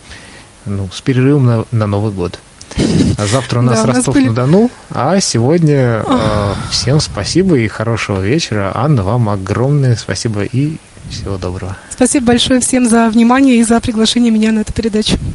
ну, 0.65 0.89
с 0.91 0.99
перерывом 1.02 1.45
на, 1.45 1.65
на 1.72 1.88
Новый 1.88 2.11
год. 2.11 2.39
А 3.18 3.26
завтра 3.26 3.60
у 3.60 3.61
нас 3.61 3.84
да, 3.84 3.93
Ростов-на-Дону, 3.93 4.69
а 4.89 5.19
сегодня 5.22 6.03
э, 6.06 6.53
всем 6.72 6.99
спасибо 6.99 7.57
и 7.57 7.68
хорошего 7.68 8.19
вечера. 8.19 8.72
Анна, 8.76 9.03
вам 9.03 9.30
огромное 9.30 9.95
спасибо 9.95 10.43
и 10.43 10.77
всего 11.10 11.38
доброго. 11.38 11.77
Спасибо 11.90 12.27
большое 12.27 12.60
всем 12.60 12.88
за 12.88 13.10
внимание 13.10 13.57
и 13.57 13.64
за 13.64 13.80
приглашение 13.80 14.32
меня 14.32 14.52
на 14.52 14.60
эту 14.60 14.73
передачу. 14.73 15.18